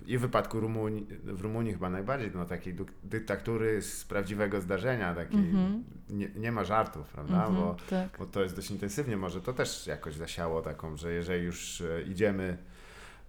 I 0.06 0.18
w 0.18 0.20
wypadku 0.20 0.60
Rumunii, 0.60 1.06
w 1.24 1.40
Rumunii 1.40 1.72
chyba 1.72 1.90
najbardziej, 1.90 2.30
no 2.34 2.44
takiej 2.44 2.76
dyktatury 3.04 3.82
z 3.82 4.04
prawdziwego 4.04 4.60
zdarzenia, 4.60 5.14
takiej 5.14 5.38
Mhm. 5.40 5.84
nie, 6.10 6.28
nie 6.36 6.52
ma 6.52 6.64
żartów, 6.64 7.08
prawda? 7.08 7.34
Mhm, 7.46 7.54
Bo 7.54 7.76
tak. 7.90 8.18
bo 8.18 8.26
to 8.26 8.42
jest 8.42 8.56
dość 8.56 8.70
intensywnie, 8.70 9.16
może 9.16 9.40
to 9.40 9.52
też 9.52 9.86
jakoś 9.86 10.14
zasiało 10.14 10.62
taką, 10.62 10.96
że 10.96 11.12
jeżeli 11.12 11.44
już 11.44 11.80
e, 11.80 12.02
idziemy 12.02 12.58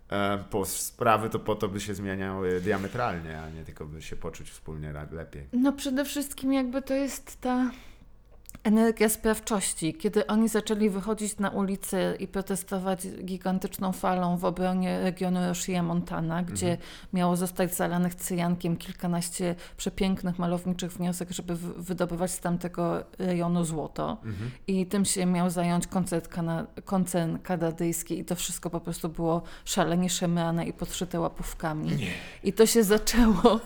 e, 0.09 0.43
po 0.49 0.65
sprawy, 0.65 1.30
to 1.30 1.39
po 1.39 1.55
to 1.55 1.68
by 1.68 1.80
się 1.80 1.93
zmieniały 1.95 2.61
diametralnie, 2.61 3.41
a 3.41 3.49
nie 3.49 3.63
tylko 3.63 3.86
by 3.86 4.01
się 4.01 4.15
poczuć 4.15 4.49
wspólnie 4.49 4.93
lepiej. 5.11 5.47
No 5.53 5.74
przede 5.74 6.05
wszystkim 6.05 6.53
jakby 6.53 6.82
to 6.82 6.93
jest 6.93 7.41
ta 7.41 7.72
energia 8.72 9.09
sprawczości. 9.09 9.93
Kiedy 9.93 10.28
oni 10.28 10.49
zaczęli 10.49 10.89
wychodzić 10.89 11.38
na 11.38 11.49
ulicę 11.49 12.15
i 12.20 12.28
protestować 12.28 13.07
gigantyczną 13.07 13.91
falą 13.91 14.38
w 14.38 14.45
obronie 14.45 14.99
regionu 14.99 15.39
Roshia 15.47 15.84
Montana, 15.84 16.43
gdzie 16.43 16.72
Mhm. 16.72 16.89
miało 17.13 17.36
zostać 17.36 17.76
zalanych 17.76 18.15
cyjankiem 18.15 18.78
kilkanaście 18.78 19.55
przepięknych, 19.78 20.39
malowniczych 20.39 20.91
wniosek, 20.91 21.32
żeby 21.32 21.55
wy- 21.55 21.74
wydobywać 21.84 22.32
z 22.32 22.39
tamtego 22.39 23.03
rejonu 23.20 23.63
złoto. 23.63 24.18
Mhm. 24.26 24.51
I 24.68 24.86
tym 24.86 25.05
się 25.05 25.26
miał 25.26 25.49
zająć 25.49 25.88
koncert 25.88 26.28
kana- 26.28 26.65
koncern 26.86 27.38
kanadyjski 27.39 28.20
i 28.20 28.26
to 28.26 28.36
wszystko 28.36 28.70
po 28.70 28.80
prostu 28.80 29.09
było 29.09 29.41
szalenie 29.65 30.09
szemrane 30.09 30.65
i 30.65 30.74
podszyte 30.74 31.20
łapówkami. 31.20 31.89
I 32.43 32.53
to 32.53 32.65
się 32.65 32.84
zaczęło 32.84 33.59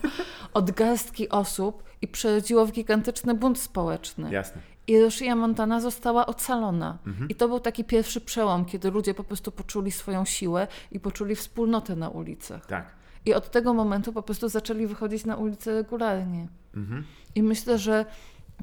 od 0.53 0.71
garstki 0.71 1.29
osób 1.29 1.83
i 2.01 2.07
przerodziło 2.07 2.65
w 2.65 2.71
gigantyczny 2.71 3.33
bunt 3.33 3.59
społeczny. 3.59 4.31
Jasne. 4.31 4.61
I 4.87 5.01
Roshia 5.01 5.35
Montana 5.35 5.81
została 5.81 6.25
ocalona. 6.25 6.97
Mhm. 7.07 7.29
I 7.29 7.35
to 7.35 7.47
był 7.47 7.59
taki 7.59 7.83
pierwszy 7.83 8.21
przełom, 8.21 8.65
kiedy 8.65 8.91
ludzie 8.91 9.13
po 9.13 9.23
prostu 9.23 9.51
poczuli 9.51 9.91
swoją 9.91 10.25
siłę 10.25 10.67
i 10.91 10.99
poczuli 10.99 11.35
wspólnotę 11.35 11.95
na 11.95 12.09
ulicach. 12.09 12.65
Tak. 12.65 12.85
I 13.25 13.33
od 13.33 13.51
tego 13.51 13.73
momentu 13.73 14.13
po 14.13 14.21
prostu 14.21 14.49
zaczęli 14.49 14.87
wychodzić 14.87 15.25
na 15.25 15.35
ulicę 15.35 15.73
regularnie. 15.73 16.47
Mhm. 16.75 17.03
I 17.35 17.43
myślę, 17.43 17.77
że 17.77 18.05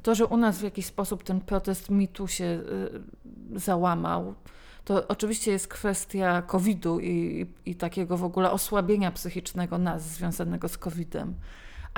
to, 0.03 0.15
że 0.15 0.27
u 0.27 0.37
nas 0.37 0.59
w 0.59 0.63
jakiś 0.63 0.87
sposób 0.87 1.23
ten 1.23 1.41
protest 1.41 1.91
mitu 1.91 2.29
się 2.29 2.45
y, 3.55 3.61
załamał, 3.61 4.35
to 4.85 5.09
oczywiście 5.09 5.51
jest 5.51 5.69
kwestia 5.69 6.43
COVID-u 6.43 7.01
i, 7.01 7.47
i, 7.67 7.71
i 7.71 7.75
takiego 7.75 8.17
w 8.17 8.25
ogóle 8.25 8.51
osłabienia 8.51 9.11
psychicznego 9.11 9.79
nas 9.79 10.11
związanego 10.11 10.69
z 10.69 10.79
COVID-em, 10.79 11.35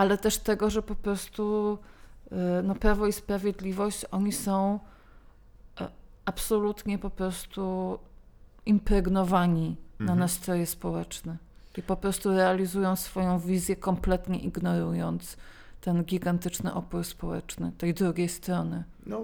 ale 0.01 0.19
też 0.19 0.39
tego, 0.39 0.71
że 0.71 0.83
po 0.83 0.95
prostu 0.95 1.79
y, 2.33 2.37
no, 2.63 2.75
Prawo 2.75 3.07
i 3.07 3.13
Sprawiedliwość, 3.13 4.05
oni 4.11 4.33
są 4.33 4.81
e, 5.81 5.89
absolutnie 6.25 6.99
po 6.99 7.11
prostu 7.11 7.99
impregnowani 8.67 9.77
na 9.99 10.05
Mhm. 10.05 10.19
nastroje 10.19 10.67
społeczne. 10.67 11.37
I 11.79 11.83
po 11.83 11.97
prostu 11.97 12.31
realizują 12.31 12.97
swoją 12.97 13.39
wizję, 13.39 13.77
kompletnie 13.77 14.39
ignorując 14.39 15.37
ten 15.81 16.05
gigantyczny 16.05 16.75
opór 16.75 17.05
społeczny 17.05 17.73
tej 17.79 17.95
drugiej 17.95 18.29
strony. 18.29 18.85
No, 19.07 19.21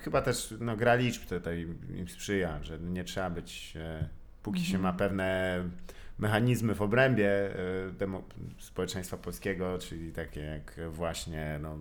chyba 0.00 0.22
też 0.22 0.54
no, 0.60 0.76
gra 0.76 0.94
liczb 0.94 1.26
tutaj 1.28 1.68
im 1.98 2.08
sprzyja, 2.08 2.62
że 2.62 2.78
nie 2.78 3.04
trzeba 3.04 3.30
być, 3.30 3.74
e, 3.76 4.08
póki 4.42 4.64
się 4.64 4.78
ma 4.78 4.92
pewne 4.92 5.60
mechanizmy 6.18 6.74
w 6.74 6.82
obrębie 6.82 7.30
e, 7.30 7.90
demo, 7.92 8.22
społeczeństwa 8.58 9.16
polskiego, 9.16 9.78
czyli 9.78 10.12
takie 10.12 10.40
jak 10.40 10.74
właśnie 10.90 11.58
no, 11.62 11.78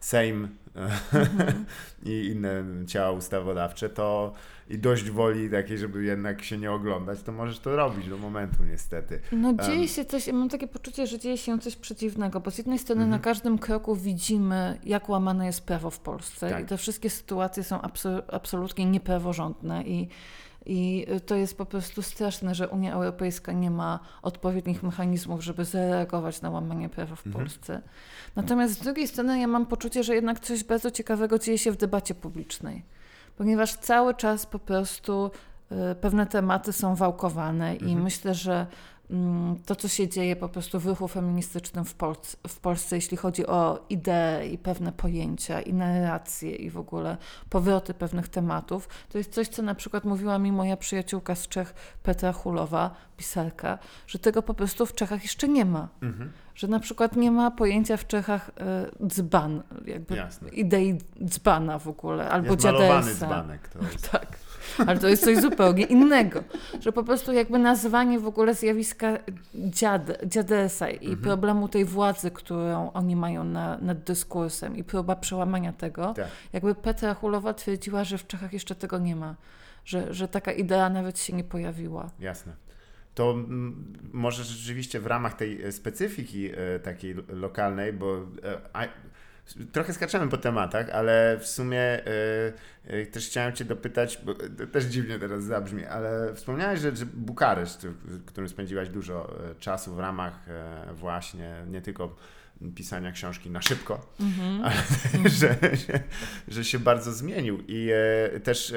Sejm 0.00 0.48
i 2.04 2.26
inne 2.26 2.64
ciała 2.86 3.10
ustawodawcze, 3.10 3.88
to 3.88 4.32
i 4.70 4.78
dość 4.78 5.10
woli 5.10 5.50
takiej, 5.50 5.78
żeby 5.78 6.04
jednak 6.04 6.42
się 6.42 6.58
nie 6.58 6.72
oglądać, 6.72 7.22
to 7.22 7.32
możesz 7.32 7.58
to 7.58 7.76
robić 7.76 8.08
do 8.08 8.18
momentu 8.18 8.64
niestety. 8.64 9.20
No 9.32 9.54
dzieje 9.66 9.88
się 9.88 10.04
coś, 10.04 10.26
ja 10.26 10.32
mam 10.32 10.48
takie 10.48 10.66
poczucie, 10.68 11.06
że 11.06 11.18
dzieje 11.18 11.38
się 11.38 11.58
coś 11.58 11.76
przeciwnego, 11.76 12.40
bo 12.40 12.50
z 12.50 12.58
jednej 12.58 12.78
strony 12.78 13.02
Mhm. 13.02 13.10
na 13.20 13.24
każdym 13.24 13.58
kroku 13.58 13.96
widzimy, 13.96 14.78
jak 14.84 15.08
łamane 15.08 15.46
jest 15.46 15.66
prawo 15.66 15.90
w 15.90 15.98
Polsce 16.00 16.50
Tak. 16.50 16.62
i 16.64 16.66
te 16.66 16.76
wszystkie 16.76 17.10
sytuacje 17.10 17.62
są 17.64 17.78
abso- 17.78 18.22
absolutnie 18.32 18.86
niepraworządne 18.86 19.82
i 19.82 20.08
i 20.66 21.06
to 21.26 21.34
jest 21.34 21.58
po 21.58 21.66
prostu 21.66 22.02
straszne, 22.02 22.54
że 22.54 22.68
Unia 22.68 22.92
Europejska 22.94 23.52
nie 23.52 23.70
ma 23.70 24.00
odpowiednich 24.22 24.82
mechanizmów, 24.82 25.44
żeby 25.44 25.64
zareagować 25.64 26.42
na 26.42 26.50
łamanie 26.50 26.88
prawa 26.88 27.16
w 27.16 27.26
Mhm. 27.26 27.44
Polsce. 27.44 27.82
Natomiast 28.36 28.74
z 28.74 28.78
drugiej 28.78 29.08
strony 29.08 29.40
ja 29.40 29.46
mam 29.46 29.66
poczucie, 29.66 30.04
że 30.04 30.14
jednak 30.14 30.40
coś 30.40 30.64
bardzo 30.64 30.90
ciekawego 30.90 31.38
dzieje 31.38 31.58
się 31.58 31.72
w 31.72 31.76
debacie 31.76 32.14
publicznej, 32.14 32.82
ponieważ 33.36 33.74
cały 33.74 34.14
czas 34.14 34.46
po 34.46 34.58
prostu 34.58 35.30
y, 35.72 35.94
pewne 35.94 36.26
tematy 36.26 36.72
są 36.72 36.94
wałkowane 36.94 37.76
i 37.76 37.82
Mhm. 37.84 38.02
myślę, 38.02 38.34
że 38.34 38.66
to, 39.66 39.76
co 39.76 39.88
się 39.88 40.08
dzieje 40.08 40.36
po 40.36 40.48
prostu 40.48 40.80
w 40.80 40.86
ruchu 40.86 41.08
feministycznym 41.08 41.84
w, 41.84 41.94
Polsce, 41.94 42.36
w 42.48 42.60
Polsce, 42.60 42.96
jeśli 42.96 43.16
chodzi 43.16 43.46
o 43.46 43.86
idee 43.90 44.52
i 44.52 44.58
pewne 44.58 44.92
pojęcia 44.92 45.60
i 45.60 45.72
narracje 45.72 46.54
i 46.54 46.70
w 46.70 46.78
ogóle 46.78 47.16
powroty 47.50 47.94
pewnych 47.94 48.28
tematów, 48.28 48.88
to 49.08 49.18
jest 49.18 49.32
coś, 49.32 49.48
co 49.48 49.62
na 49.62 49.74
przykład 49.74 50.04
mówiła 50.04 50.38
mi 50.38 50.52
moja 50.52 50.76
przyjaciółka 50.76 51.34
z 51.34 51.48
Czech, 51.48 51.74
Petra 52.02 52.32
Hulowa, 52.32 52.90
pisarka, 53.16 53.78
że 54.06 54.18
tego 54.18 54.42
po 54.42 54.54
prostu 54.54 54.86
w 54.86 54.94
Czechach 54.94 55.22
jeszcze 55.22 55.48
nie 55.48 55.64
ma. 55.64 55.88
Mhm. 56.02 56.32
Że 56.54 56.68
na 56.68 56.80
przykład 56.80 57.16
nie 57.16 57.30
ma 57.30 57.50
pojęcia 57.50 57.96
w 57.96 58.06
Czechach 58.06 58.50
e, 58.60 59.06
dzban, 59.06 59.62
jakby 59.86 60.16
Jasne. 60.16 60.48
idei 60.48 60.98
dzbana 61.24 61.78
w 61.78 61.88
ogóle, 61.88 62.28
albo 62.28 62.48
Jest 62.50 62.62
dziadesa. 62.62 63.02
dzbanek. 63.02 63.68
To 63.68 63.78
jest. 63.92 64.10
Tak. 64.10 64.41
Ale 64.86 64.98
to 64.98 65.08
jest 65.08 65.24
coś 65.24 65.38
zupełnie 65.38 65.84
innego. 65.84 66.44
Że 66.80 66.92
po 66.92 67.04
prostu 67.04 67.32
jakby 67.32 67.58
nazwanie 67.58 68.18
w 68.20 68.26
ogóle 68.26 68.54
zjawiska 68.54 69.18
dziad, 69.54 70.10
dziadesa 70.26 70.90
i 70.90 70.96
Mhm. 71.06 71.22
problemu 71.22 71.68
tej 71.68 71.84
władzy, 71.84 72.30
którą 72.30 72.92
oni 72.92 73.16
mają 73.16 73.44
na, 73.44 73.78
nad 73.78 73.98
dyskursem 74.02 74.76
i 74.76 74.84
próba 74.84 75.16
przełamania 75.16 75.72
tego, 75.72 76.14
Tak. 76.16 76.28
jakby 76.52 76.74
Petra 76.74 77.14
Hulowa 77.14 77.54
twierdziła, 77.54 78.04
że 78.04 78.18
w 78.18 78.26
Czechach 78.26 78.52
jeszcze 78.52 78.74
tego 78.74 78.98
nie 78.98 79.16
ma. 79.16 79.34
Że, 79.84 80.14
że 80.14 80.28
taka 80.28 80.52
idea 80.52 80.90
nawet 80.90 81.18
się 81.18 81.32
nie 81.32 81.44
pojawiła. 81.44 82.10
Jasne. 82.20 82.52
To 83.14 83.34
może 84.12 84.44
rzeczywiście 84.44 85.00
w 85.00 85.06
ramach 85.06 85.34
tej 85.34 85.72
specyfiki 85.72 86.50
e, 86.50 86.78
takiej 86.78 87.14
lokalnej, 87.28 87.92
bo 87.92 88.16
e, 88.16 88.22
trochę 89.72 89.92
skaczemy 89.92 90.28
po 90.28 90.36
tematach, 90.36 90.90
ale 90.90 91.38
w 91.40 91.46
sumie 91.46 91.80
e, 91.80 92.02
e, 92.86 93.06
też 93.06 93.26
chciałem 93.26 93.52
Cię 93.52 93.64
dopytać, 93.64 94.18
bo 94.24 94.34
to 94.34 94.66
też 94.72 94.84
dziwnie 94.84 95.18
teraz 95.18 95.44
zabrzmi, 95.44 95.84
ale 95.84 96.34
wspomniałeś, 96.34 96.80
że, 96.80 96.96
że 96.96 97.06
Bukareszt, 97.06 97.86
w 97.86 98.24
którym 98.24 98.48
spędziłaś 98.48 98.88
dużo 98.88 99.36
e, 99.50 99.54
czasu 99.54 99.94
w 99.94 99.98
ramach 99.98 100.48
e, 100.48 100.94
właśnie 100.94 101.54
nie 101.66 101.80
tylko 101.80 102.16
pisania 102.74 103.12
książki 103.12 103.50
na 103.50 103.62
szybko, 103.62 104.14
ale 104.64 104.74
że, 105.38 105.56
że, 105.72 106.00
że 106.48 106.64
się 106.64 106.78
bardzo 106.78 107.12
zmienił 107.12 107.58
i 107.68 107.90
e, 108.34 108.40
też 108.40 108.74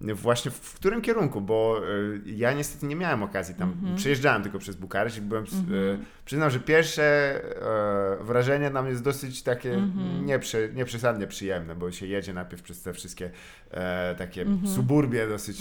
właśnie 0.00 0.50
w 0.50 0.74
którym 0.74 1.00
kierunku, 1.02 1.40
bo 1.40 1.78
e, 1.78 1.82
ja 2.26 2.52
niestety 2.52 2.86
nie 2.86 2.96
miałem 2.96 3.22
okazji 3.22 3.54
tam, 3.54 3.72
przejeżdżałem 3.96 4.42
tylko 4.42 4.58
przez 4.58 4.76
Bukareszt 4.76 5.18
i 5.18 5.20
byłem, 5.20 5.44
s- 5.44 5.52
e, 5.54 5.98
przyznam, 6.24 6.50
że 6.50 6.60
pierwsze 6.60 7.02
e, 8.20 8.24
wrażenie 8.24 8.70
nam 8.70 8.86
jest 8.88 9.02
dosyć 9.02 9.42
takie 9.42 9.76
nieprze, 10.24 10.68
nieprzesadnie 10.74 11.26
przyjemne, 11.26 11.74
bo 11.74 11.92
się 11.92 12.06
jedzie 12.06 12.32
najpierw 12.34 12.62
przez 12.62 12.82
te 12.82 12.92
wszystkie 12.92 13.30
e, 13.70 14.14
takie 14.18 14.44
suburbie 14.74 15.28
dosyć 15.28 15.58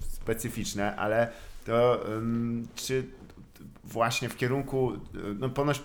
specyficzne, 0.00 0.96
ale 0.96 1.28
to 1.66 2.04
czy 2.74 3.04
właśnie 3.84 4.28
w 4.28 4.36
kierunku, 4.36 4.92
y, 4.94 4.98
no 5.38 5.48
ponoć 5.48 5.82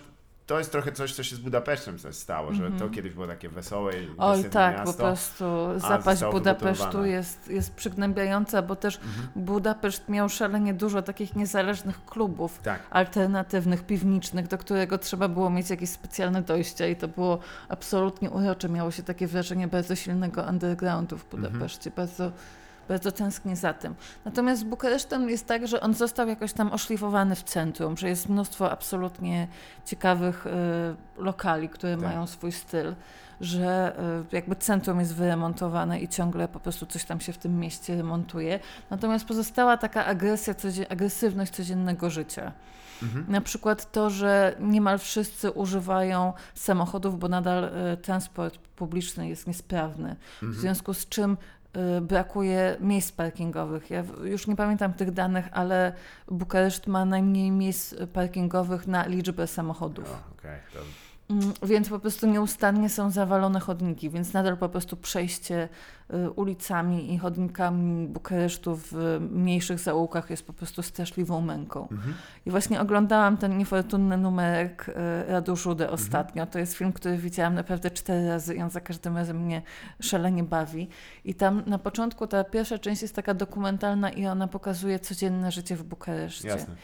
to 0.52 0.58
jest 0.58 0.72
trochę 0.72 0.92
coś, 0.92 1.14
co 1.14 1.22
się 1.22 1.36
z 1.36 1.38
Budapesztem 1.38 1.98
też 1.98 2.16
stało, 2.16 2.52
że 2.52 2.70
to 2.70 2.88
kiedyś 2.90 3.12
było 3.12 3.26
takie 3.26 3.48
wesołe 3.48 3.92
i 4.02 4.08
Oj 4.18 4.44
tak, 4.44 4.76
miasto. 4.76 4.92
po 4.92 4.98
prostu 4.98 5.44
zapaść 5.76 6.22
Budapesztu 6.32 7.04
jest, 7.04 7.48
jest 7.48 7.74
przygnębiająca, 7.74 8.62
bo 8.62 8.76
też 8.76 9.00
Budapeszt 9.36 10.08
miał 10.08 10.28
szalenie 10.28 10.74
dużo 10.74 11.02
takich 11.02 11.36
niezależnych 11.36 12.04
klubów 12.04 12.58
Tak. 12.62 12.80
alternatywnych, 12.90 13.86
piwniczych, 13.86 14.48
do 14.48 14.58
którego 14.58 14.98
trzeba 14.98 15.28
było 15.28 15.50
mieć 15.50 15.70
jakieś 15.70 15.90
specjalne 15.90 16.42
dojścia 16.42 16.86
i 16.86 16.96
to 16.96 17.08
było 17.08 17.38
absolutnie 17.68 18.30
urocze. 18.30 18.68
Miało 18.68 18.90
się 18.90 19.02
takie 19.02 19.26
wrażenie 19.26 19.68
bardzo 19.68 19.96
silnego 19.96 20.42
undergroundu 20.42 21.18
w 21.18 21.24
Budapeszcie. 21.30 21.90
Bardzo, 21.90 22.32
bardzo 22.88 23.12
tęsknię 23.12 23.56
za 23.56 23.72
tym. 23.74 23.94
Natomiast 24.24 24.60
z 24.60 24.64
Bukaresztem 24.64 25.30
jest 25.30 25.46
tak, 25.46 25.66
że 25.68 25.80
on 25.80 25.94
został 25.94 26.28
jakoś 26.28 26.52
tam 26.52 26.72
oszlifowany 26.72 27.34
w 27.36 27.42
centrum, 27.42 27.96
że 27.96 28.08
jest 28.08 28.28
mnóstwo 28.28 28.70
absolutnie 28.70 29.48
ciekawych 29.84 30.46
y, 30.46 30.50
lokali, 31.22 31.68
które 31.68 31.92
Tak. 31.96 32.04
mają 32.04 32.26
swój 32.26 32.52
styl 32.52 32.94
że 33.40 33.96
y, 34.32 34.36
jakby 34.36 34.56
centrum 34.56 35.00
jest 35.00 35.14
wyremontowane 35.14 36.00
i 36.00 36.08
ciągle 36.08 36.48
po 36.48 36.60
prostu 36.60 36.86
coś 36.86 37.04
tam 37.04 37.20
się 37.20 37.32
w 37.32 37.38
tym 37.38 37.58
mieście 37.58 37.96
remontuje. 37.96 38.60
Natomiast 38.90 39.24
pozostała 39.24 39.76
taka 39.76 40.04
agresja, 40.06 40.54
codzien- 40.54 40.86
agresywność 40.90 41.52
codziennego 41.52 42.10
życia. 42.10 42.52
Mhm. 43.02 43.24
Na 43.28 43.40
przykład 43.40 43.92
to, 43.92 44.10
że 44.10 44.56
niemal 44.60 44.98
wszyscy 44.98 45.50
używają 45.50 46.32
samochodów, 46.54 47.18
bo 47.18 47.28
nadal 47.28 47.64
y, 47.64 47.96
transport 47.96 48.58
publiczny 48.58 49.28
jest 49.28 49.46
niesprawny. 49.46 50.16
W 50.38 50.42
Mhm. 50.42 50.60
związku 50.60 50.94
z 50.94 51.08
czym 51.08 51.36
brakuje 52.02 52.76
miejsc 52.80 53.12
parkingowych. 53.12 53.90
Ja 53.90 54.04
już 54.24 54.46
nie 54.46 54.56
pamiętam 54.56 54.92
tych 54.92 55.10
danych, 55.10 55.48
ale 55.52 55.92
Bukareszt 56.30 56.86
ma 56.86 57.04
najmniej 57.04 57.50
miejsc 57.50 57.94
parkingowych 58.12 58.86
na 58.86 59.06
liczbę 59.06 59.46
samochodów. 59.46 60.10
O, 60.12 60.32
okej, 60.32 60.58
to 60.72 60.78
Mm, 60.78 61.11
Więc 61.62 61.88
po 61.88 61.98
prostu 61.98 62.26
nieustannie 62.26 62.88
są 62.88 63.10
zawalone 63.10 63.60
chodniki, 63.60 64.10
więc 64.10 64.32
nadal 64.32 64.56
po 64.56 64.68
prostu 64.68 64.96
przejście 64.96 65.68
y, 66.14 66.30
ulicami 66.30 67.14
i 67.14 67.18
chodnikami 67.18 68.08
Bukaresztu 68.08 68.76
w 68.76 69.18
mniejszych 69.30 69.78
zaułkach 69.78 70.30
jest 70.30 70.46
po 70.46 70.52
prostu 70.52 70.82
straszliwą 70.82 71.40
męką. 71.40 71.88
Mhm. 71.92 72.14
I 72.46 72.50
właśnie 72.50 72.80
oglądałam 72.80 73.36
ten 73.36 73.58
niefortunny 73.58 74.16
numerek 74.16 74.88
y, 74.88 75.32
Radu 75.32 75.56
Żudę 75.56 75.90
ostatnio. 75.90 76.46
To 76.46 76.58
jest 76.58 76.74
film, 76.74 76.92
który 76.92 77.16
widziałam 77.16 77.54
naprawdę 77.54 77.90
cztery 77.90 78.28
razy 78.28 78.54
i 78.54 78.62
on 78.62 78.70
za 78.70 78.80
każdym 78.80 79.16
razem 79.16 79.44
mnie 79.44 79.62
szalenie 80.00 80.44
bawi. 80.44 80.88
I 81.24 81.34
tam 81.34 81.62
na 81.66 81.78
początku 81.78 82.26
ta 82.26 82.44
pierwsza 82.44 82.78
część 82.78 83.02
jest 83.02 83.14
taka 83.14 83.34
dokumentalna 83.34 84.10
i 84.10 84.26
ona 84.26 84.48
pokazuje 84.48 84.98
codzienne 84.98 85.52
życie 85.52 85.76
w 85.76 85.84
Bukareszcie. 85.84 86.48
Jasne. 86.48 86.74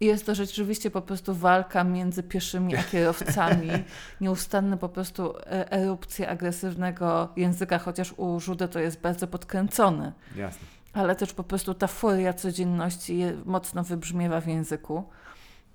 I 0.00 0.06
jest 0.06 0.26
to 0.26 0.34
rzeczywiście 0.34 0.90
po 0.90 1.02
prostu 1.02 1.34
walka 1.34 1.84
między 1.84 2.22
pieszymi 2.22 2.76
a 2.76 2.82
kierowcami. 2.82 3.70
Nieustanne 4.20 4.76
po 4.76 4.88
prostu 4.88 5.38
e- 5.38 5.72
erupcje 5.72 6.28
agresywnego 6.28 7.28
języka, 7.36 7.78
chociaż 7.78 8.14
u 8.16 8.40
Żudę 8.40 8.68
to 8.68 8.78
jest 8.78 9.00
bardzo 9.00 9.26
podkręcone. 9.26 10.12
Jasne. 10.36 10.66
Ale 10.92 11.16
też 11.16 11.32
po 11.32 11.44
prostu 11.44 11.74
ta 11.74 11.86
furia 11.86 12.32
codzienności 12.32 13.22
mocno 13.44 13.84
wybrzmiewa 13.84 14.40
w 14.40 14.46
języku. 14.46 15.04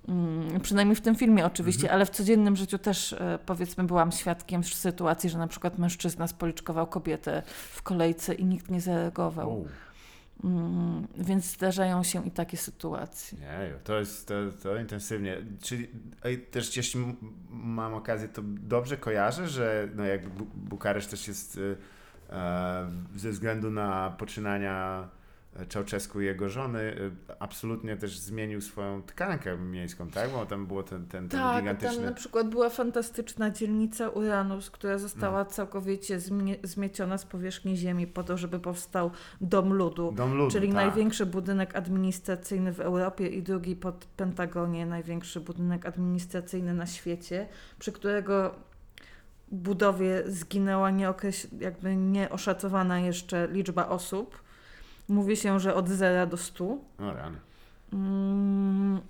Mm, 0.08 0.60
przynajmniej 0.60 0.96
w 0.96 1.00
tym 1.00 1.16
filmie 1.16 1.46
oczywiście, 1.46 1.92
ale 1.92 2.06
w 2.06 2.10
codziennym 2.10 2.56
życiu 2.56 2.78
też 2.78 3.12
e, 3.12 3.38
powiedzmy 3.46 3.84
byłam 3.84 4.12
świadkiem 4.12 4.64
sytuacji, 4.64 5.30
że 5.30 5.38
na 5.38 5.48
przykład 5.48 5.78
mężczyzna 5.78 6.26
spoliczkował 6.26 6.86
kobietę 6.86 7.42
w 7.46 7.82
kolejce 7.82 8.34
i 8.34 8.44
nikt 8.44 8.70
nie 8.70 8.80
zareagował. 8.80 9.50
O, 9.50 9.64
Mm, 10.44 11.06
więc 11.18 11.44
zdarzają 11.44 12.02
się 12.02 12.26
i 12.26 12.30
takie 12.30 12.56
sytuacje. 12.56 13.38
nie, 13.38 13.72
to 13.84 13.98
jest 13.98 14.28
to, 14.28 14.34
to 14.62 14.76
intensywnie. 14.76 15.36
Czyli 15.62 15.88
też 16.50 16.76
jeśli 16.76 17.16
mam 17.50 17.94
okazję, 17.94 18.28
to 18.28 18.42
dobrze 18.44 18.96
kojarzę, 18.96 19.48
że 19.48 19.88
no 19.94 20.04
jak 20.04 20.28
Bu- 20.28 20.46
Bukareszt 20.54 21.10
też 21.10 21.28
jest 21.28 21.56
y, 21.56 21.76
e, 22.30 22.90
ze 23.16 23.30
względu 23.30 23.70
na 23.70 24.10
poczynania 24.18 25.08
Czałczesku 25.68 26.20
i 26.20 26.24
jego 26.24 26.48
żony 26.48 26.78
y, 26.80 27.10
absolutnie 27.38 27.96
też 27.96 28.18
zmienił 28.18 28.60
swoją 28.60 29.02
tkankę 29.02 29.56
miejską, 29.58 30.08
tak? 30.10 30.30
Bo 30.30 30.46
tam 30.46 30.66
było 30.66 30.82
ten, 30.82 31.06
ten, 31.06 31.28
ten 31.28 31.40
Tak, 31.40 31.60
gigantyczny... 31.62 31.96
tam 31.96 32.04
na 32.04 32.12
przykład 32.12 32.48
była 32.48 32.70
fantastyczna 32.70 33.50
dzielnica 33.50 34.08
Uranus, 34.08 34.70
która 34.70 34.98
została 34.98 35.38
Mhm. 35.38 35.54
całkowiecie 35.54 36.18
zmie- 36.18 36.56
zmieciona 36.62 37.18
z 37.18 37.24
powierzchni 37.26 37.76
ziemi 37.76 38.06
po 38.06 38.22
to, 38.24 38.36
żeby 38.36 38.60
powstał 38.60 39.10
Dom 39.40 39.72
Ludu. 39.72 40.12
Dom 40.12 40.34
ludu, 40.34 40.50
Czyli 40.50 40.66
tak. 40.66 40.74
największy 40.76 41.26
budynek 41.26 41.76
administracyjny 41.76 42.72
w 42.72 42.80
Europie 42.80 43.26
i 43.28 43.42
drugi 43.42 43.76
pod 43.76 44.04
Pentagonie, 44.04 44.86
największy 44.86 45.40
budynek 45.40 45.86
administracyjny 45.86 46.74
na 46.74 46.86
świecie, 46.86 47.48
przy 47.78 47.92
którego 47.92 48.54
budowie 49.52 50.22
zginęła 50.26 50.90
nieokreś- 50.90 51.46
jakby 51.60 51.96
nieoszacowana 51.96 53.00
jeszcze 53.00 53.48
liczba 53.48 53.88
osób. 53.88 54.43
Mówi 55.08 55.36
się, 55.36 55.60
że 55.60 55.74
od 55.74 55.88
0 55.88 56.26
do 56.26 56.36
100. 56.36 56.64
O 56.64 56.78
rany. 57.12 57.38
Mm, 57.92 59.00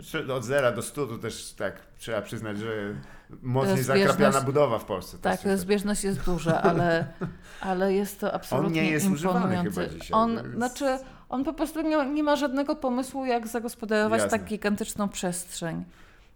Znaczy, 0.00 0.32
Od 0.34 0.44
zera 0.44 0.72
do 0.72 0.82
100 0.82 1.06
to 1.06 1.18
też 1.18 1.52
tak 1.52 1.74
trzeba 1.98 2.22
przyznać, 2.22 2.58
że 2.58 2.94
mocniej 3.42 3.76
Rozbieżność- 3.76 3.86
zakrapiana 4.08 4.40
budowa 4.40 4.78
w 4.78 4.84
Polsce. 4.84 5.18
Tak, 5.18 5.32
jest- 5.32 5.46
rozbieżność 5.46 6.04
jest 6.04 6.24
duża, 6.24 6.62
ale, 6.62 7.06
ale 7.60 7.92
jest 7.94 8.20
to 8.20 8.32
absolutnie 8.34 8.80
On 8.80 8.86
nie 8.86 8.90
jest 8.90 9.10
używany 9.10 9.56
chyba 9.56 9.86
dzisiaj, 9.86 10.08
On, 10.12 10.36
więc- 10.36 10.54
znaczy, 10.54 10.98
on 11.28 11.44
po 11.44 11.52
prostu 11.52 11.80
nie, 11.82 12.06
nie 12.06 12.22
ma 12.22 12.36
żadnego 12.36 12.76
pomysłu, 12.76 13.24
jak 13.24 13.46
zagospodarować 13.48 14.22
Jasne. 14.22 14.38
tak 14.38 14.48
gigantyczną 14.48 15.08
przestrzeń. 15.08 15.84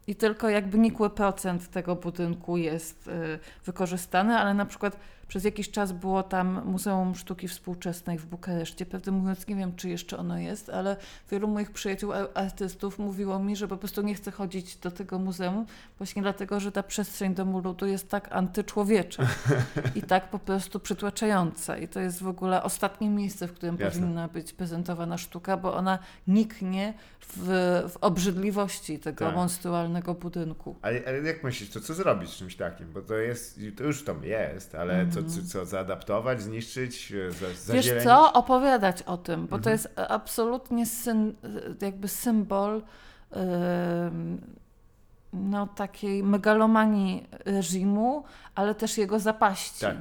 I 0.06 0.16
tylko 0.16 0.48
jakby 0.48 0.78
nikły 0.78 1.10
procent 1.10 1.70
tego 1.70 1.96
budynku 1.96 2.56
jest 2.56 3.08
y, 3.08 3.38
wykorzystany, 3.64 4.36
ale 4.38 4.54
na 4.54 4.66
przykład 4.66 4.96
przez 5.28 5.44
jakiś 5.44 5.70
czas 5.70 5.92
było 5.92 6.22
tam 6.22 6.62
Muzeum 6.64 7.14
Sztuki 7.14 7.48
Współczesnej 7.48 8.18
w 8.18 8.26
Bukareszcie. 8.26 8.86
Prawdę 8.86 9.10
mówiąc, 9.10 9.46
nie 9.48 9.56
wiem, 9.56 9.76
czy 9.76 9.88
jeszcze 9.88 10.18
ono 10.18 10.38
jest, 10.38 10.70
ale 10.70 10.96
wielu 11.30 11.48
moich 11.48 11.70
przyjaciół 11.70 12.12
artystów 12.34 12.98
mówiło 12.98 13.38
mi, 13.38 13.56
że 13.56 13.68
po 13.68 13.76
prostu 13.76 14.02
nie 14.02 14.14
chce 14.14 14.30
chodzić 14.30 14.76
do 14.76 14.90
tego 14.90 15.18
muzeum, 15.18 15.66
właśnie 15.98 16.22
dlatego, 16.22 16.60
że 16.60 16.72
ta 16.72 16.82
przestrzeń 16.82 17.34
domu 17.34 17.60
ludu 17.60 17.86
jest 17.86 18.08
tak 18.10 18.32
antyczłowiecza 18.32 19.26
i 19.94 20.02
tak 20.02 20.30
po 20.30 20.38
prostu 20.38 20.80
przytłaczająca. 20.80 21.78
I 21.78 21.88
to 21.88 22.00
jest 22.00 22.22
w 22.22 22.28
ogóle 22.28 22.62
ostatnie 22.62 23.10
miejsce, 23.10 23.48
w 23.48 23.52
którym 23.52 23.76
Jasne. 23.80 24.00
powinna 24.00 24.28
być 24.28 24.52
prezentowana 24.52 25.18
sztuka, 25.18 25.56
bo 25.56 25.74
ona 25.74 25.98
niknie 26.26 26.94
w, 27.20 27.36
w 27.92 27.96
obrzydliwości 28.00 28.98
tego 28.98 29.24
Tak. 29.24 29.34
monstrualnego 29.34 30.14
budynku. 30.14 30.76
Ale, 30.82 31.00
ale 31.06 31.18
jak 31.18 31.44
myślisz, 31.44 31.70
to 31.70 31.80
co 31.80 31.94
zrobić 31.94 32.30
z 32.30 32.36
czymś 32.36 32.56
takim? 32.56 32.92
Bo 32.92 33.02
to 33.02 33.14
jest, 33.14 33.60
to 33.76 33.84
już 33.84 34.04
tam 34.04 34.24
jest, 34.24 34.74
ale 34.74 35.06
co, 35.10 35.17
co, 35.22 35.42
co 35.52 35.66
zaadaptować, 35.66 36.42
zniszczyć, 36.42 37.12
e, 37.12 37.32
za, 37.32 37.46
Wiesz 37.48 37.56
zazielenić? 37.58 38.04
co? 38.04 38.32
Opowiadać 38.32 39.02
o 39.02 39.16
tym, 39.16 39.42
bo 39.46 39.48
to 39.50 39.56
Mhm. 39.56 39.72
jest 39.74 39.88
absolutnie 40.08 40.86
syn, 40.86 41.34
jakby 41.82 42.08
symbol 42.08 42.82
ym, 43.36 44.40
no, 45.32 45.66
takiej 45.66 46.22
megalomanii 46.22 47.28
reżimu, 47.44 48.24
ale 48.54 48.74
też 48.74 48.98
jego 48.98 49.18
zapaści. 49.20 49.80
Tak. 49.80 49.96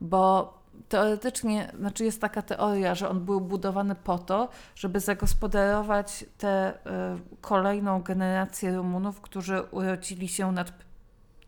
Bo 0.00 0.54
teoretycznie, 0.88 1.72
znaczy 1.78 2.04
jest 2.04 2.20
taka 2.20 2.42
teoria, 2.42 2.94
że 2.94 3.08
on 3.08 3.24
był 3.24 3.40
budowany 3.40 3.94
po 3.94 4.18
to, 4.18 4.48
żeby 4.74 5.00
zagospodarować 5.00 6.24
tę 6.38 6.72
y, 6.74 7.38
kolejną 7.40 8.02
generację 8.02 8.76
Rumunów, 8.76 9.20
którzy 9.20 9.62
urodzili 9.62 10.28
się 10.28 10.52
nad, 10.52 10.72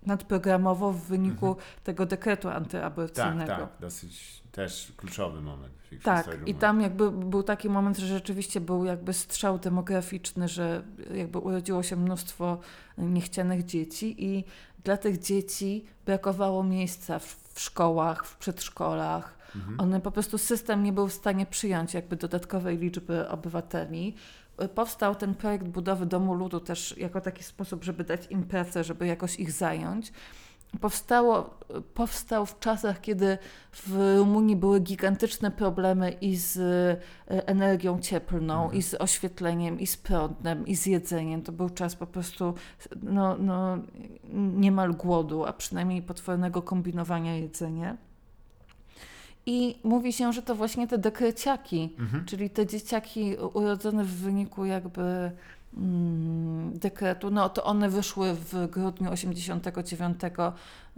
nadprogramowo 0.06 0.92
w 0.92 1.00
wyniku 1.00 1.56
tego 1.84 2.06
dekretu 2.06 2.48
Tak, 2.48 2.56
antyaborcyjnego. 2.56 3.46
tak, 3.46 3.68
dosyć 3.80 4.42
też 4.52 4.92
kluczowy 4.96 5.40
moment 5.40 5.74
Tak, 6.02 6.26
i 6.26 6.30
Rumunii. 6.30 6.54
tam 6.54 6.80
jakby 6.80 7.10
był 7.10 7.42
taki 7.42 7.68
moment, 7.68 7.98
że 7.98 8.06
rzeczywiście 8.06 8.60
był 8.60 8.84
jakby 8.84 9.12
strzał 9.12 9.58
demograficzny, 9.58 10.48
że 10.48 10.82
jakby 11.14 11.38
urodziło 11.38 11.82
się 11.82 11.96
mnóstwo 11.96 12.58
niechcianych 12.98 13.64
dzieci 13.64 14.24
i 14.24 14.44
dla 14.84 14.96
tych 14.96 15.18
dzieci 15.18 15.84
brakowało 16.06 16.64
miejsca 16.64 17.18
w, 17.18 17.36
w 17.54 17.60
szkołach, 17.60 18.26
w 18.26 18.36
przedszkolach. 18.36 19.34
Mhm. 19.56 19.80
One 19.80 20.00
po 20.00 20.10
prostu 20.10 20.38
system 20.38 20.82
nie 20.82 20.92
był 20.92 21.08
w 21.08 21.12
stanie 21.12 21.46
przyjąć 21.46 21.94
jakby 21.94 22.16
dodatkowej 22.16 22.78
liczby 22.78 23.28
obywateli. 23.28 24.14
Powstał 24.74 25.14
ten 25.14 25.34
projekt 25.34 25.68
budowy 25.68 26.06
Domu 26.06 26.34
Ludu 26.34 26.60
też 26.60 26.98
jako 26.98 27.20
taki 27.20 27.44
sposób, 27.44 27.84
żeby 27.84 28.04
dać 28.04 28.30
im 28.30 28.42
pracę, 28.42 28.84
żeby 28.84 29.06
jakoś 29.06 29.36
ich 29.36 29.52
zająć. 29.52 30.12
Powstało, 30.80 31.58
powstał 31.94 32.46
w 32.46 32.58
czasach, 32.58 33.00
kiedy 33.00 33.38
w 33.72 34.16
Rumunii 34.18 34.56
były 34.56 34.80
gigantyczne 34.80 35.50
problemy 35.50 36.10
i 36.10 36.36
z 36.36 36.56
e, 36.58 37.46
energią 37.46 38.00
cieplną, 38.00 38.54
Mhm. 38.62 38.78
i 38.78 38.82
z 38.82 38.94
oświetleniem, 38.94 39.80
i 39.80 39.86
z 39.86 39.96
prądem, 39.96 40.66
i 40.66 40.76
z 40.76 40.86
jedzeniem. 40.86 41.42
To 41.42 41.52
był 41.52 41.70
czas 41.70 41.96
po 41.96 42.06
prostu 42.06 42.54
no, 43.02 43.36
no, 43.38 43.78
niemal 44.34 44.94
głodu, 44.94 45.44
a 45.44 45.52
przynajmniej 45.52 46.02
potwornego 46.02 46.62
kombinowania 46.62 47.36
jedzenia. 47.36 47.96
I 49.46 49.78
mówi 49.84 50.12
się, 50.12 50.32
że 50.32 50.42
to 50.42 50.54
właśnie 50.54 50.86
te 50.88 50.98
dekreciaki, 50.98 51.92
Mhm. 51.98 52.24
czyli 52.24 52.50
te 52.50 52.66
dzieciaki 52.66 53.36
urodzone 53.54 54.04
w 54.04 54.14
wyniku 54.14 54.64
jakby 54.64 55.30
mm, 55.76 56.78
dekretu, 56.78 57.30
no 57.30 57.48
to 57.48 57.64
one 57.64 57.88
wyszły 57.90 58.34
w 58.34 58.68
grudniu 58.70 59.10
89 59.10 60.18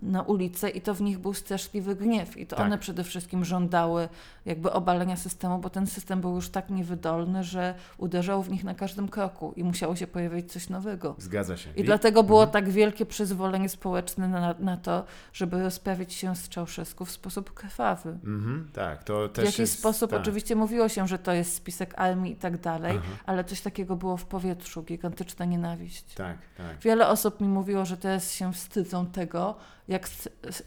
na 0.02 0.22
ulicę 0.22 0.68
i 0.70 0.80
to 0.80 0.94
w 0.94 1.00
nich 1.02 1.18
był 1.18 1.34
straszliwy 1.34 1.94
gniew 1.96 2.36
i 2.36 2.46
to 2.46 2.56
Tak. 2.56 2.66
one 2.66 2.78
przede 2.78 3.04
wszystkim 3.04 3.44
żądały 3.44 4.08
jakby 4.44 4.72
obalenia 4.72 5.16
systemu, 5.16 5.58
bo 5.58 5.70
ten 5.70 5.86
system 5.86 6.20
był 6.20 6.34
już 6.34 6.48
tak 6.48 6.70
niewydolny, 6.70 7.44
że 7.44 7.74
uderzał 7.98 8.42
w 8.42 8.50
nich 8.50 8.64
na 8.64 8.74
każdym 8.74 9.08
kroku 9.08 9.52
i 9.56 9.64
musiało 9.64 9.96
się 9.96 10.06
pojawić 10.06 10.52
coś 10.52 10.68
nowego. 10.68 11.14
Zgadza 11.18 11.56
się. 11.56 11.70
I 11.76 11.84
dlatego 11.84 12.22
było 12.22 12.42
Mhm. 12.44 12.52
tak 12.64 12.72
wielkie 12.72 13.06
przyzwolenie 13.06 13.68
społeczne 13.68 14.28
na, 14.28 14.54
na 14.58 14.76
to, 14.76 15.04
żeby 15.32 15.62
rozprawić 15.62 16.12
się 16.14 16.36
z 16.36 16.48
Czałszewsku 16.48 17.04
w 17.04 17.10
sposób 17.10 17.54
krwawy. 17.54 18.10
Mhm, 18.10 18.68
tak, 18.72 19.04
to 19.04 19.28
W 19.28 19.32
też 19.32 19.44
jakiś 19.44 19.58
jest, 19.58 19.78
sposób 19.78 20.10
tak. 20.10 20.20
oczywiście 20.20 20.56
mówiło 20.56 20.88
się, 20.88 21.08
że 21.08 21.18
to 21.18 21.32
jest 21.32 21.54
spisek 21.54 21.94
armii 21.96 22.32
i 22.32 22.36
tak 22.36 22.60
dalej, 22.60 22.92
Aha. 22.98 23.16
ale 23.26 23.44
coś 23.44 23.60
takiego 23.60 23.96
było 23.96 24.16
w 24.16 24.24
powietrzu, 24.24 24.82
gigantyczna 24.82 25.44
nienawiść. 25.44 26.14
Tak, 26.14 26.36
tak. 26.56 26.78
Wiele 26.80 27.08
osób 27.08 27.40
mi 27.40 27.48
mówiło, 27.48 27.84
że 27.84 27.96
teraz 27.96 28.32
się 28.32 28.52
wstydzą 28.52 29.06
tego, 29.06 29.56
jak 29.88 30.08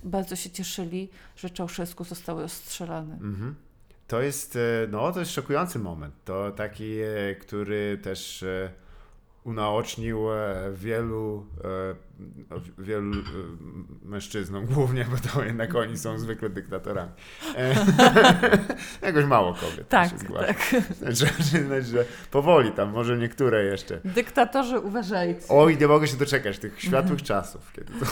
bardzo 0.04 0.36
się 0.36 0.50
cieszyli, 0.50 1.10
że 1.36 1.50
Czałszewsku 1.50 2.04
został 2.04 2.42
rozstrzelany. 2.42 3.14
Mhm. 3.14 3.56
To 4.08 4.22
jest, 4.22 4.56
e, 4.56 4.88
no, 4.92 5.12
to 5.12 5.20
jest 5.20 5.32
szokujący 5.32 5.80
moment. 5.80 6.14
To 6.26 6.52
taki, 6.52 7.00
e, 7.00 7.36
który 7.36 8.00
też 8.04 8.44
e, 8.44 8.72
unaocznił 9.50 10.34
e, 10.34 10.56
wielu, 10.74 11.46
e, 11.64 12.82
wielu 12.84 13.14
e, 13.14 13.24
mężczyznom 14.04 14.66
głównie, 14.74 15.06
bo 15.12 15.30
to 15.30 15.44
jednak 15.46 15.76
oni 15.76 15.98
są 15.98 16.20
zwykle 16.20 16.50
dyktatorami. 16.50 17.12
Jakoś 19.02 19.26
mało 19.26 19.54
kobiet 19.54 19.90
Tak, 19.90 20.10
się 20.12 20.18
zgłasza. 20.18 20.48
tak. 20.48 20.58
Trzeba 21.16 21.32
przyznać, 21.32 21.86
że 21.88 22.06
powoli 22.32 22.72
tam, 22.72 22.90
może 22.92 23.18
niektóre 23.18 23.64
jeszcze. 23.64 24.02
Dyktatorzy, 24.06 24.80
uważajcie. 24.80 25.46
Oj, 25.50 25.78
nie 25.78 25.88
mogę 25.88 26.08
się 26.08 26.18
doczekać 26.18 26.60
tych 26.60 26.82
światłych 26.82 27.24
czasów, 27.24 27.72
kiedy 27.74 27.94
to, 27.94 28.06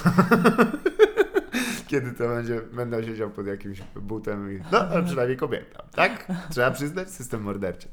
kiedy 1.87 2.11
to 2.11 2.27
będzie, 2.27 2.61
będę 2.73 3.03
siedział 3.03 3.29
pod 3.29 3.47
jakimś 3.47 3.81
butem 3.95 4.51
i 4.57 4.61
no, 4.71 4.79
ale 4.79 5.03
przynajmniej 5.03 5.37
kobieta, 5.37 5.83
tak? 5.95 6.27
Trzeba 6.49 6.71
przyznać, 6.71 7.09
system 7.09 7.41
morderczy. 7.41 7.87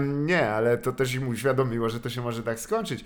Nie, 0.00 0.50
ale 0.50 0.78
to 0.78 0.92
też 0.92 1.14
im 1.14 1.28
uświadomiło, 1.28 1.88
że 1.88 2.00
to 2.00 2.10
się 2.10 2.22
może 2.22 2.42
tak 2.42 2.60
skończyć. 2.60 3.04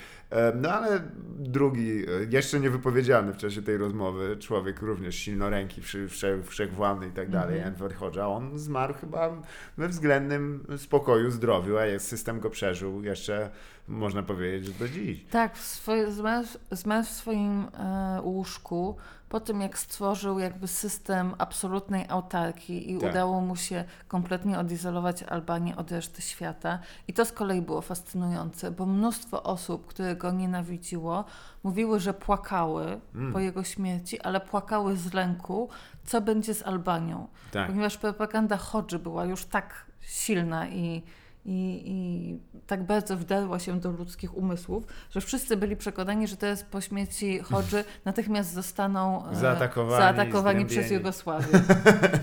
No 0.55 0.73
ale 0.73 1.01
drugi, 1.39 2.05
e, 2.09 2.25
jeszcze 2.31 2.61
niewypowiedziany 2.61 3.33
w 3.33 3.37
czasie 3.37 3.63
tej 3.63 3.77
rozmowy, 3.77 4.37
człowiek 4.37 4.83
również 4.83 5.15
silnoręki, 5.15 5.83
wsze, 5.83 6.09
wsze, 6.09 6.43
wszechwładny 6.43 7.09
i 7.09 7.11
tak 7.11 7.31
dalej, 7.31 7.61
Enver 7.61 7.95
Hoxha, 7.95 8.29
on 8.29 8.59
zmarł 8.59 8.95
chyba 8.95 9.43
we 9.77 9.89
względnym 9.89 10.67
spokoju, 10.77 11.31
zdrowiu, 11.31 11.79
a 11.79 11.87
jest, 11.87 12.09
system 12.09 12.41
go 12.41 12.51
przeżył 12.51 13.03
jeszcze, 13.03 13.51
można 13.89 14.23
powiedzieć, 14.23 14.67
że 14.67 14.73
do 14.79 14.89
dziś. 14.89 15.25
Tak, 15.31 15.59
swoje, 15.59 16.13
zmarł, 16.13 17.05
w 17.05 17.09
swoim 17.09 17.69
e, 17.79 18.21
łóżku 18.23 18.97
po 19.29 19.41
tym, 19.41 19.61
jak 19.61 19.79
stworzył 19.79 20.39
jakby 20.39 20.69
system 20.69 21.35
absolutnej 21.39 22.05
autarkii 22.09 22.93
i 22.93 22.99
Tak. 22.99 23.11
udało 23.11 23.41
mu 23.41 23.57
się 23.57 23.85
kompletnie 24.09 24.59
odizolować 24.59 25.23
Albanię 25.23 25.77
od 25.77 25.93
reszty 25.93 26.23
świata. 26.23 26.79
I 27.09 27.13
to 27.13 27.25
z 27.25 27.33
kolei 27.33 27.63
było 27.63 27.81
fascynujące, 27.81 28.71
bo 28.71 28.87
mnóstwo 28.87 29.43
osób, 29.43 29.87
które 29.87 30.17
go 30.17 30.31
nienawidziło, 30.31 31.25
mówiły, 31.63 32.01
że 32.01 32.15
płakały 32.15 33.01
Mm. 33.15 33.33
po 33.33 33.39
jego 33.39 33.65
śmierci, 33.65 34.21
ale 34.21 34.41
płakały 34.41 34.97
z 34.97 35.13
lęku, 35.13 35.69
co 36.05 36.21
będzie 36.21 36.55
z 36.55 36.63
Albanią. 36.63 37.29
Tak. 37.53 37.67
Ponieważ 37.67 37.97
propaganda 37.99 38.57
Hodży 38.57 38.99
była 38.99 39.25
już 39.25 39.45
tak 39.45 39.87
silna 40.01 40.69
i, 40.69 41.03
i, 41.45 41.83
i 41.85 42.39
tak 42.67 42.83
bardzo 42.87 43.17
wdarła 43.17 43.59
się 43.59 43.81
do 43.81 43.91
ludzkich 43.91 44.37
umysłów, 44.37 44.85
że 45.11 45.21
wszyscy 45.21 45.57
byli 45.57 45.77
przekonani, 45.77 46.27
że 46.27 46.37
teraz 46.37 46.63
po 46.63 46.81
śmierci 46.81 47.39
Hodży 47.39 47.85
natychmiast 48.05 48.53
zostaną 48.53 49.29
e, 49.31 49.35
Zaatakowani, 49.35 50.03
zaatakowani 50.03 50.67
przez. 50.67 50.91
Jugosławię. 50.91 51.47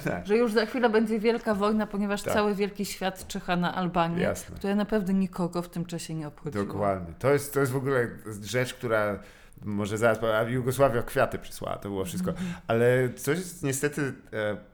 Tak. 0.04 0.28
Że 0.28 0.38
już 0.38 0.54
za 0.54 0.66
chwilę 0.66 0.90
będzie 0.90 1.20
wielka 1.20 1.56
wojna, 1.56 1.88
ponieważ 1.88 2.24
Tak. 2.24 2.34
cały 2.34 2.56
wielki 2.56 2.86
świat 2.86 3.28
czyha 3.28 3.56
na 3.56 3.76
Albanię, 3.76 4.22
Jasne. 4.22 4.56
która 4.56 4.76
naprawdę 4.76 5.14
nikogo 5.14 5.62
w 5.62 5.70
tym 5.70 5.86
czasie 5.86 6.14
nie 6.14 6.28
obchodziła. 6.28 6.66
Dokładnie. 6.66 7.14
To 7.20 7.34
jest, 7.34 7.54
to 7.54 7.60
jest 7.60 7.72
w 7.72 7.76
ogóle 7.76 8.08
rzecz, 8.44 8.74
która 8.74 9.20
może 9.66 9.98
zaraz, 9.98 10.20
a 10.24 10.42
Jugosławia 10.42 11.02
kwiaty 11.02 11.40
przysłała, 11.40 11.78
to 11.78 11.90
było 11.90 12.06
wszystko. 12.06 12.34
Ale 12.68 13.10
coś 13.16 13.40
niestety 13.64 14.14
e, 14.34 14.71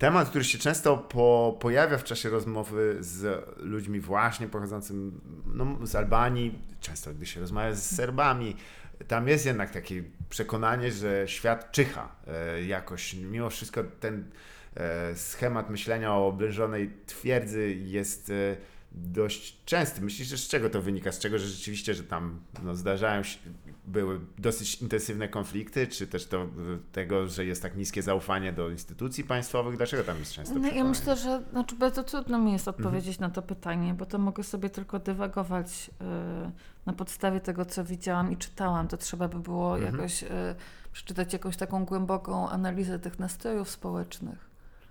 temat, 0.00 0.28
który 0.28 0.44
się 0.44 0.58
często 0.58 0.96
po, 0.96 1.58
pojawia 1.60 1.98
w 1.98 2.04
czasie 2.04 2.30
rozmowy 2.30 2.96
z 3.00 3.44
ludźmi 3.56 4.00
właśnie 4.00 4.48
pochodzącym 4.48 5.20
no, 5.46 5.86
z 5.86 5.94
Albanii, 5.94 6.58
często 6.80 7.14
gdy 7.14 7.26
się 7.26 7.40
rozmawia 7.40 7.74
z 7.74 7.96
Serbami, 7.96 8.56
tam 9.08 9.28
jest 9.28 9.46
jednak 9.46 9.70
takie 9.70 10.02
przekonanie, 10.28 10.92
że 10.92 11.28
świat 11.28 11.72
czyha 11.72 12.16
e, 12.26 12.62
jakoś. 12.62 13.14
Mimo 13.14 13.50
wszystko 13.50 13.84
ten 14.00 14.30
e, 14.74 15.16
schemat 15.16 15.70
myślenia 15.70 16.14
o 16.14 16.26
oblężonej 16.26 16.90
twierdzy 17.06 17.74
jest 17.74 18.30
e, 18.30 18.56
dość 18.92 19.64
częsty. 19.64 20.00
Myślisz, 20.00 20.28
że 20.28 20.38
z 20.38 20.48
czego 20.48 20.70
to 20.70 20.82
wynika? 20.82 21.12
Z 21.12 21.18
czego, 21.18 21.38
że 21.38 21.46
rzeczywiście, 21.46 21.94
że 21.94 22.04
tam 22.04 22.40
no, 22.62 22.74
zdarzają 22.74 23.22
się, 23.22 23.38
były 23.86 24.20
dosyć 24.38 24.82
intensywne 24.82 25.28
konflikty, 25.28 25.86
czy 25.86 26.06
też 26.06 26.26
to, 26.26 26.46
tego, 26.92 27.26
że 27.28 27.44
jest 27.44 27.62
tak 27.62 27.76
niskie 27.76 28.02
zaufanie 28.02 28.52
do 28.52 28.70
instytucji 28.70 29.24
państwowych? 29.24 29.76
Dlaczego 29.76 30.04
tam 30.04 30.18
jest 30.18 30.32
często 30.32 30.54
No, 30.58 30.68
ja 30.68 30.84
myślę, 30.84 31.16
że 31.16 31.42
znaczy 31.50 31.76
bardzo 31.76 32.02
trudno 32.02 32.38
mi 32.38 32.52
jest 32.52 32.68
Mhm. 32.68 32.86
odpowiedzieć 32.86 33.18
na 33.18 33.30
to 33.30 33.42
pytanie, 33.42 33.94
bo 33.94 34.06
to 34.06 34.18
mogę 34.18 34.42
sobie 34.44 34.70
tylko 34.70 34.98
dywagować 34.98 35.90
y, 35.90 36.04
na 36.86 36.92
podstawie 36.92 37.40
tego, 37.40 37.64
co 37.64 37.84
widziałam 37.84 38.32
i 38.32 38.36
czytałam. 38.36 38.88
To 38.88 38.96
trzeba 38.96 39.28
by 39.28 39.38
było 39.38 39.76
Mhm. 39.76 39.94
jakoś 39.96 40.22
y, 40.22 40.28
przeczytać 40.92 41.32
jakąś 41.32 41.56
taką 41.56 41.84
głęboką 41.84 42.48
analizę 42.48 42.98
tych 42.98 43.18
nastrojów 43.18 43.70
społecznych. 43.70 44.49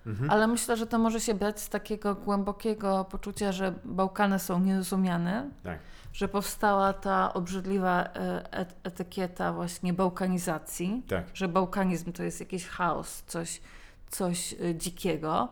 Mhm. 0.09 0.29
Ale 0.31 0.47
myślę, 0.47 0.77
że 0.77 0.87
to 0.87 0.99
może 0.99 1.19
się 1.19 1.33
brać 1.33 1.59
z 1.61 1.69
takiego 1.69 2.15
głębokiego 2.15 3.05
poczucia, 3.05 3.51
że 3.51 3.73
Bałkany 3.85 4.39
są 4.39 4.59
nierozumiane, 4.59 5.49
Tak. 5.63 5.79
że 6.13 6.27
powstała 6.27 6.93
ta 6.93 7.33
obrzydliwa 7.33 8.03
y, 8.05 8.07
et- 8.51 8.75
etykieta 8.83 9.53
właśnie 9.53 9.93
bałkanizacji 9.93 11.03
Tak. 11.07 11.25
że 11.33 11.47
bałkanizm 11.47 12.11
to 12.11 12.23
jest 12.23 12.39
jakiś 12.39 12.67
chaos, 12.67 13.23
coś, 13.27 13.61
coś 14.09 14.53
y, 14.53 14.75
dzikiego. 14.75 15.47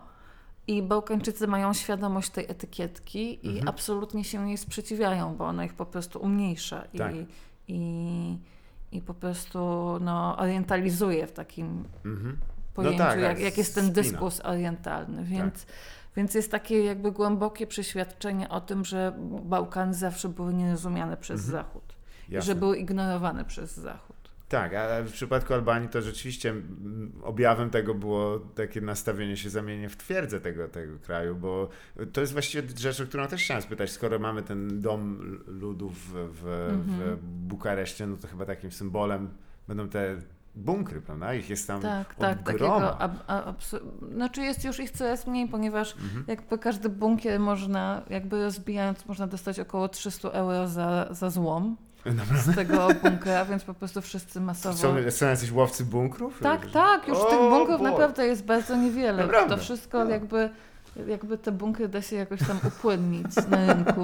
I 0.68 0.82
Bałkańczycy 0.84 1.48
mają 1.48 1.74
świadomość 1.74 2.30
tej 2.30 2.46
etykietki 2.52 3.46
i 3.48 3.50
Mhm. 3.50 3.68
absolutnie 3.68 4.24
się 4.24 4.48
jej 4.48 4.58
sprzeciwiają, 4.58 5.36
bo 5.36 5.46
ona 5.46 5.66
ich 5.66 5.74
po 5.74 5.86
prostu 5.86 6.20
umniejsza 6.20 6.84
Tak. 6.98 7.16
i, 7.16 7.26
i, 7.68 8.38
i 8.92 9.02
po 9.02 9.14
prostu 9.14 9.60
no, 10.02 10.38
orientalizuje 10.38 11.28
w 11.28 11.32
takim 11.32 11.84
Mhm. 12.06 12.38
Pojęciu, 12.84 12.98
tak, 12.98 13.20
jak, 13.20 13.30
tak, 13.36 13.40
jak 13.44 13.58
jest 13.58 13.76
ten 13.76 13.92
dyskurs 13.94 14.42
orientalny. 14.44 15.24
Więc, 15.24 15.66
więc 16.16 16.34
jest 16.34 16.52
takie 16.52 16.84
jakby 16.84 17.12
głębokie 17.12 17.68
przeświadczenie 17.68 18.50
o 18.50 18.62
tym, 18.62 18.86
że 18.86 19.14
Bałkany 19.44 19.94
zawsze 19.94 20.30
były 20.30 20.54
nierozumiane 20.54 21.18
przez 21.18 21.46
Mhm. 21.46 21.52
Zachód. 21.64 21.84
I 22.30 22.34
Jasne. 22.34 22.46
że 22.54 22.56
były 22.60 22.78
ignorowane 22.78 23.46
przez 23.46 23.76
Zachód. 23.76 24.18
Tak, 24.50 24.74
a 24.74 25.04
w 25.04 25.12
przypadku 25.12 25.54
Albanii 25.54 25.90
to 25.90 26.02
rzeczywiście 26.02 26.54
objawem 27.24 27.70
tego 27.70 27.94
było 27.94 28.40
takie 28.40 28.82
nastawienie 28.82 29.38
się 29.38 29.50
zamienienie 29.50 29.90
w 29.90 29.98
twierdzę 29.98 30.42
tego, 30.42 30.68
tego 30.68 31.00
kraju, 31.00 31.36
bo 31.36 31.70
to 32.14 32.22
jest 32.22 32.34
właściwie 32.34 32.70
rzecz, 32.78 33.02
o 33.02 33.06
którą 33.06 33.28
też 33.28 33.44
chciałem 33.44 33.64
spytać. 33.64 33.92
Skoro 33.92 34.20
mamy 34.20 34.44
ten 34.44 34.82
dom 34.82 35.20
ludów 35.48 35.94
w, 35.94 36.12
w, 36.14 36.48
Mhm. 36.74 37.16
w 37.16 37.24
Bukareszcie, 37.24 38.08
no 38.08 38.18
to 38.18 38.28
chyba 38.28 38.46
takim 38.46 38.72
symbolem 38.72 39.30
będą 39.68 39.90
te 39.90 40.16
bunkry, 40.58 41.02
prawda? 41.02 41.34
Ich 41.34 41.50
jest 41.50 41.68
tam 41.68 41.82
Tak, 41.82 42.16
tak, 42.16 42.44
takiego. 42.44 43.00
ab- 43.00 43.24
a- 43.28 43.52
absu- 43.52 44.12
znaczy 44.14 44.42
jest 44.42 44.64
już 44.64 44.80
ich 44.80 44.92
coraz 44.92 45.28
mniej, 45.28 45.48
ponieważ 45.48 45.96
Mhm. 45.96 46.24
jakby 46.28 46.58
każdy 46.58 46.90
bunkier 46.90 47.40
można, 47.40 48.02
jakby 48.10 48.44
rozbijając, 48.44 49.06
można 49.06 49.28
dostać 49.28 49.60
około 49.60 49.90
300 49.90 50.30
euro 50.32 50.68
za, 50.68 51.08
za 51.12 51.30
złom 51.30 51.78
z 52.46 52.56
tego 52.56 52.88
bunkera, 53.04 53.46
więc 53.46 53.64
po 53.64 53.74
prostu 53.74 54.02
wszyscy 54.02 54.42
masowo. 54.42 54.78
Są, 54.78 55.12
są 55.12 55.26
jacyś 55.26 55.52
łowcy 55.52 55.86
bunkrów? 55.86 56.40
Tak, 56.40 56.72
tak, 56.72 57.08
już 57.08 57.18
O, 57.18 57.24
tych 57.30 57.40
bunkrów 57.40 57.80
Boże. 57.80 57.92
naprawdę 57.92 58.28
jest 58.28 58.46
bardzo 58.46 58.76
niewiele. 58.76 59.24
Naprawdę? 59.24 59.56
To 59.56 59.62
wszystko 59.62 60.04
No. 60.04 60.10
jakby, 60.10 60.50
jakby 61.08 61.38
te 61.38 61.52
bunkry 61.52 61.88
da 61.88 62.02
się 62.02 62.16
jakoś 62.16 62.40
tam 62.40 62.60
upłynnić 62.68 63.36
na 63.50 63.74
rynku. 63.74 64.02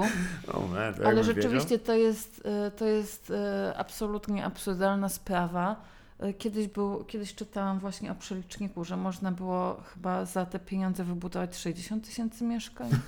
Man, 0.74 0.94
Ale 1.06 1.24
rzeczywiście 1.24 1.80
to 1.80 1.94
jest, 1.96 2.42
e, 2.46 2.72
to 2.72 2.86
jest 2.86 3.32
e, 3.32 3.74
absolutnie 3.78 4.46
absurdalna 4.46 5.10
sprawa. 5.10 5.76
E, 6.24 6.34
Kiedyś, 6.34 6.68
był, 6.68 7.04
kiedyś 7.04 7.36
czytałam 7.36 7.80
właśnie 7.80 8.12
o 8.12 8.16
przeliczniku, 8.16 8.86
że 8.86 8.98
można 8.98 9.32
było 9.32 9.82
chyba 9.94 10.26
za 10.26 10.46
te 10.46 10.60
pieniądze 10.60 11.04
wybudować 11.04 11.58
60 11.58 12.06
tysięcy 12.06 12.44
mieszkań. 12.44 12.90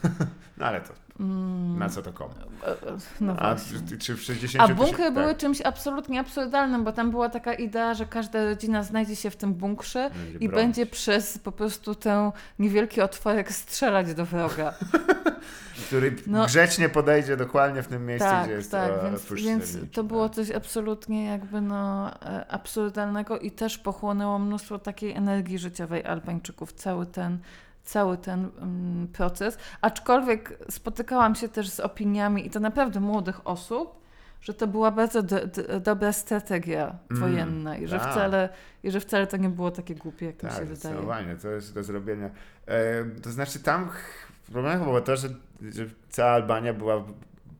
No 0.58 0.66
ale 0.66 0.82
to, 0.82 0.94
na 1.78 1.90
co 1.90 2.02
to 2.02 2.14
komu? 2.14 2.34
No 3.22 3.36
A 3.40 3.56
czy, 4.00 4.16
w 4.16 4.22
60 4.22 4.64
A 4.72 4.74
bunkry 4.74 4.94
tysięcy- 4.98 5.12
były 5.14 5.28
tak. 5.28 5.38
czymś 5.38 5.62
absolutnie 5.62 6.20
absurdalnym, 6.20 6.84
bo 6.84 6.92
tam 6.92 7.12
była 7.12 7.30
taka 7.30 7.54
idea, 7.54 7.94
że 7.94 8.06
każda 8.06 8.44
rodzina 8.46 8.84
znajdzie 8.84 9.16
się 9.16 9.30
w 9.30 9.36
tym 9.36 9.54
bunkrze 9.54 10.10
Będzie 10.10 10.32
i 10.32 10.50
bronić. 10.50 10.52
będzie 10.52 10.86
przez 10.86 11.38
po 11.38 11.52
prostu 11.52 11.96
ten 11.96 12.32
niewielki 12.60 13.02
otworek 13.02 13.52
strzelać 13.52 14.14
do 14.14 14.26
wroga. 14.26 14.74
który 15.88 16.16
No. 16.28 16.46
grzecznie 16.46 16.90
podejdzie 16.90 17.38
dokładnie 17.38 17.84
w 17.84 17.88
tym 17.88 18.06
miejscu, 18.06 18.28
tak, 18.30 18.46
gdzie 18.46 18.54
jest 18.54 18.72
tak, 18.72 18.92
e, 18.92 19.10
więc, 19.10 19.22
push 19.26 19.44
więc 19.44 19.64
strzelniczy, 19.66 19.94
to 19.94 20.04
było 20.04 20.30
tak. 20.30 20.36
coś 20.36 20.52
absolutnie 20.52 21.26
jakby 21.26 21.62
no 21.62 22.12
e, 22.22 22.48
absurdalnego 22.52 23.40
i 23.40 23.52
też 23.52 23.78
pochłonęło 23.78 24.40
mnóstwo 24.40 24.80
takiej 24.80 25.12
energii 25.14 25.60
życiowej 25.60 26.06
Albańczyków, 26.06 26.74
cały 26.74 27.06
ten 27.06 27.38
cały 27.86 28.18
ten 28.18 28.50
mm, 28.62 29.08
proces, 29.08 29.58
aczkolwiek 29.82 30.58
spotykałam 30.70 31.36
się 31.36 31.50
też 31.50 31.70
z 31.70 31.80
opiniami 31.80 32.48
i 32.48 32.50
to 32.50 32.60
naprawdę 32.60 33.00
młodych 33.00 33.48
osób, 33.48 34.06
że 34.42 34.54
to 34.54 34.68
była 34.68 34.92
bardzo 34.92 35.24
do, 35.24 35.48
do, 35.48 35.80
dobra 35.80 36.14
strategia 36.14 36.96
Mm, 37.12 37.22
wojenna 37.22 37.78
i 37.78 37.88
że, 37.88 38.00
tak. 38.00 38.12
wcale, 38.12 38.50
i 38.84 38.92
że 38.92 39.00
wcale 39.00 39.28
to 39.28 39.38
nie 39.38 39.50
było 39.50 39.72
takie 39.72 39.96
głupie, 39.96 40.26
jak 40.26 40.44
mi 40.44 40.50
się 40.50 40.56
Tak, 40.56 40.66
wydaje. 40.66 40.76
zdecydowanie, 40.76 41.36
to 41.36 41.50
jest 41.50 41.74
do 41.74 41.84
zrobienia. 41.84 42.30
E, 42.68 43.06
to 43.24 43.32
znaczy 43.32 43.60
tam 43.60 43.90
problemem 44.52 44.84
było 44.84 45.02
to, 45.02 45.16
że, 45.16 45.30
że 45.62 45.86
cała 46.10 46.32
Albania 46.32 46.74
była 46.74 47.04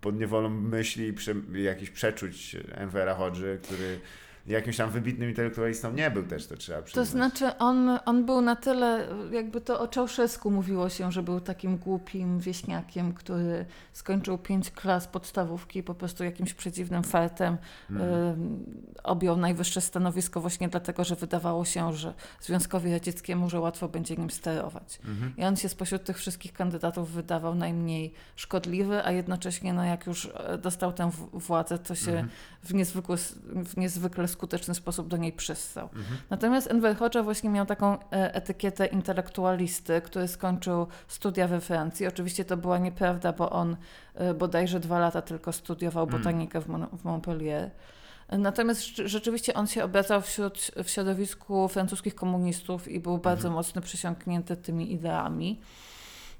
pod 0.02 0.20
niewolą 0.20 0.50
myśli 0.50 1.08
i 1.08 1.14
prze, 1.14 1.34
jakichś 1.54 1.92
przeczuć 1.92 2.56
Envera 2.72 3.16
Hodży, 3.16 3.60
który 3.64 4.00
jakimś 4.48 4.78
tam 4.78 4.90
wybitnym 4.90 5.30
intelektualistą 5.30 5.94
nie 5.94 6.12
był 6.12 6.24
też, 6.24 6.48
to 6.48 6.58
trzeba 6.58 6.82
przyznać. 6.82 7.08
To 7.08 7.12
znaczy, 7.12 7.58
on, 7.58 8.00
on 8.06 8.26
był 8.26 8.42
na 8.42 8.56
tyle, 8.56 9.08
jakby 9.32 9.62
to 9.62 9.80
o 9.80 9.88
Czałszewsku 9.88 10.52
mówiło 10.52 10.90
się, 10.90 11.12
że 11.12 11.24
był 11.24 11.40
takim 11.40 11.78
głupim 11.78 12.40
wieśniakiem, 12.40 13.14
który 13.14 13.66
skończył 13.94 14.38
pięć 14.38 14.72
klas 14.72 15.08
podstawówki 15.08 15.80
i 15.80 15.84
po 15.84 15.96
prostu 15.96 16.24
jakimś 16.24 16.54
przedziwnym 16.54 17.04
fartem 17.04 17.58
Mhm. 17.90 18.12
y, 18.12 19.04
objął 19.04 19.38
najwyższe 19.38 19.82
stanowisko 19.82 20.42
właśnie 20.42 20.70
dlatego, 20.70 21.04
że 21.04 21.16
wydawało 21.16 21.66
się, 21.66 21.94
że 21.94 22.14
Związkowi 22.42 22.92
Radzieckiemu, 22.92 23.50
że 23.50 23.60
łatwo 23.60 23.88
będzie 23.88 24.16
nim 24.16 24.30
sterować. 24.32 25.00
Mhm. 25.06 25.34
I 25.38 25.44
on 25.46 25.56
się 25.56 25.70
spośród 25.70 26.04
tych 26.04 26.18
wszystkich 26.18 26.54
kandydatów 26.54 27.12
wydawał 27.12 27.56
najmniej 27.56 28.14
szkodliwy, 28.36 29.06
a 29.06 29.12
jednocześnie, 29.12 29.74
no 29.74 29.84
jak 29.84 30.08
już 30.08 30.30
e, 30.36 30.58
dostał 30.58 30.94
tę 30.94 31.12
władzę, 31.34 31.80
to 31.80 31.96
się 31.96 32.12
Mhm. 32.12 32.30
w, 32.64 32.74
niezwykły, 32.74 33.18
w 33.66 33.78
niezwykle 33.78 34.28
skuteczny 34.36 34.76
sposób 34.76 35.08
do 35.08 35.18
niej 35.18 35.34
przystał. 35.34 35.86
Mhm. 35.86 36.18
Natomiast 36.30 36.72
Enver 36.72 36.98
Hoxha 36.98 37.24
właśnie 37.24 37.50
miał 37.50 37.66
taką 37.66 37.94
e, 37.94 38.34
etykietę 38.36 38.86
intelektualisty, 38.86 40.02
który 40.02 40.28
skończył 40.28 40.88
studia 41.08 41.48
we 41.48 41.62
Francji. 41.62 42.08
Oczywiście 42.08 42.46
to 42.46 42.58
była 42.58 42.78
nieprawda, 42.78 43.34
bo 43.34 43.50
on 43.50 43.78
e, 44.16 44.34
bodajże 44.34 44.80
dwa 44.80 45.00
lata 45.00 45.22
tylko 45.22 45.52
studiował 45.52 46.04
Mm. 46.08 46.18
botanikę 46.18 46.62
w, 46.62 46.68
Mon- 46.68 46.98
w 46.98 47.04
Montpellier. 47.04 47.72
Natomiast 48.32 48.82
rze- 48.82 49.08
rzeczywiście 49.08 49.54
on 49.54 49.68
się 49.68 49.84
obracał 49.84 50.22
wśród, 50.22 50.72
w 50.84 50.90
środowisku 50.90 51.68
francuskich 51.68 52.16
komunistów 52.16 52.88
i 52.88 53.00
był 53.00 53.18
bardzo 53.18 53.50
mocno 53.50 53.82
przysiągnięty 53.82 54.58
tymi 54.58 54.94
ideami. 54.94 55.60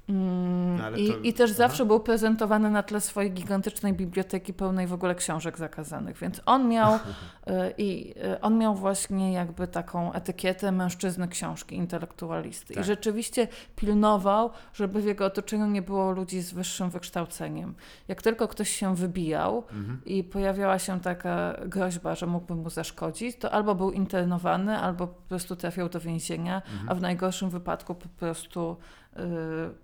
Mm, 0.08 0.76
No, 0.76 0.90
I, 0.96 1.08
to- 1.08 1.18
I 1.18 1.32
też 1.32 1.50
aha. 1.50 1.56
zawsze 1.58 1.84
był 1.86 2.00
prezentowany 2.00 2.70
na 2.70 2.82
tle 2.82 3.00
swojej 3.00 3.32
gigantycznej 3.32 3.92
biblioteki 3.92 4.54
pełnej 4.54 4.86
w 4.86 4.92
ogóle 4.92 5.14
książek 5.14 5.58
zakazanych. 5.58 6.16
Więc 6.18 6.40
on 6.46 6.68
miał, 6.68 6.94
y, 6.94 6.98
i, 7.78 8.14
y, 8.34 8.40
on 8.40 8.58
miał 8.58 8.74
właśnie 8.74 9.32
jakby 9.32 9.68
taką 9.68 10.12
etykietę 10.12 10.72
mężczyzny 10.72 11.28
książki, 11.28 11.76
intelektualisty. 11.76 12.74
Tak. 12.74 12.82
I 12.82 12.86
rzeczywiście 12.86 13.48
pilnował, 13.76 14.50
żeby 14.74 15.00
w 15.02 15.04
jego 15.04 15.24
otoczeniu 15.26 15.66
nie 15.66 15.82
było 15.82 16.10
ludzi 16.10 16.40
z 16.40 16.52
wyższym 16.52 16.90
wykształceniem. 16.90 17.74
Jak 18.08 18.22
tylko 18.22 18.48
ktoś 18.48 18.70
się 18.70 18.94
wybijał 18.96 19.56
Mhm. 19.72 20.00
i 20.04 20.24
pojawiała 20.24 20.78
się 20.78 21.00
taka 21.00 21.54
groźba, 21.66 22.14
że 22.14 22.26
mógłby 22.26 22.54
mu 22.54 22.70
zaszkodzić, 22.70 23.36
to 23.38 23.50
albo 23.52 23.74
był 23.74 23.90
internowany, 23.92 24.78
albo 24.78 25.06
po 25.06 25.22
prostu 25.28 25.56
trafiał 25.56 25.88
do 25.88 26.00
więzienia, 26.00 26.62
a 26.88 26.94
w 26.94 27.00
najgorszym 27.00 27.50
wypadku 27.50 27.94
po 27.94 28.08
prostu 28.08 28.76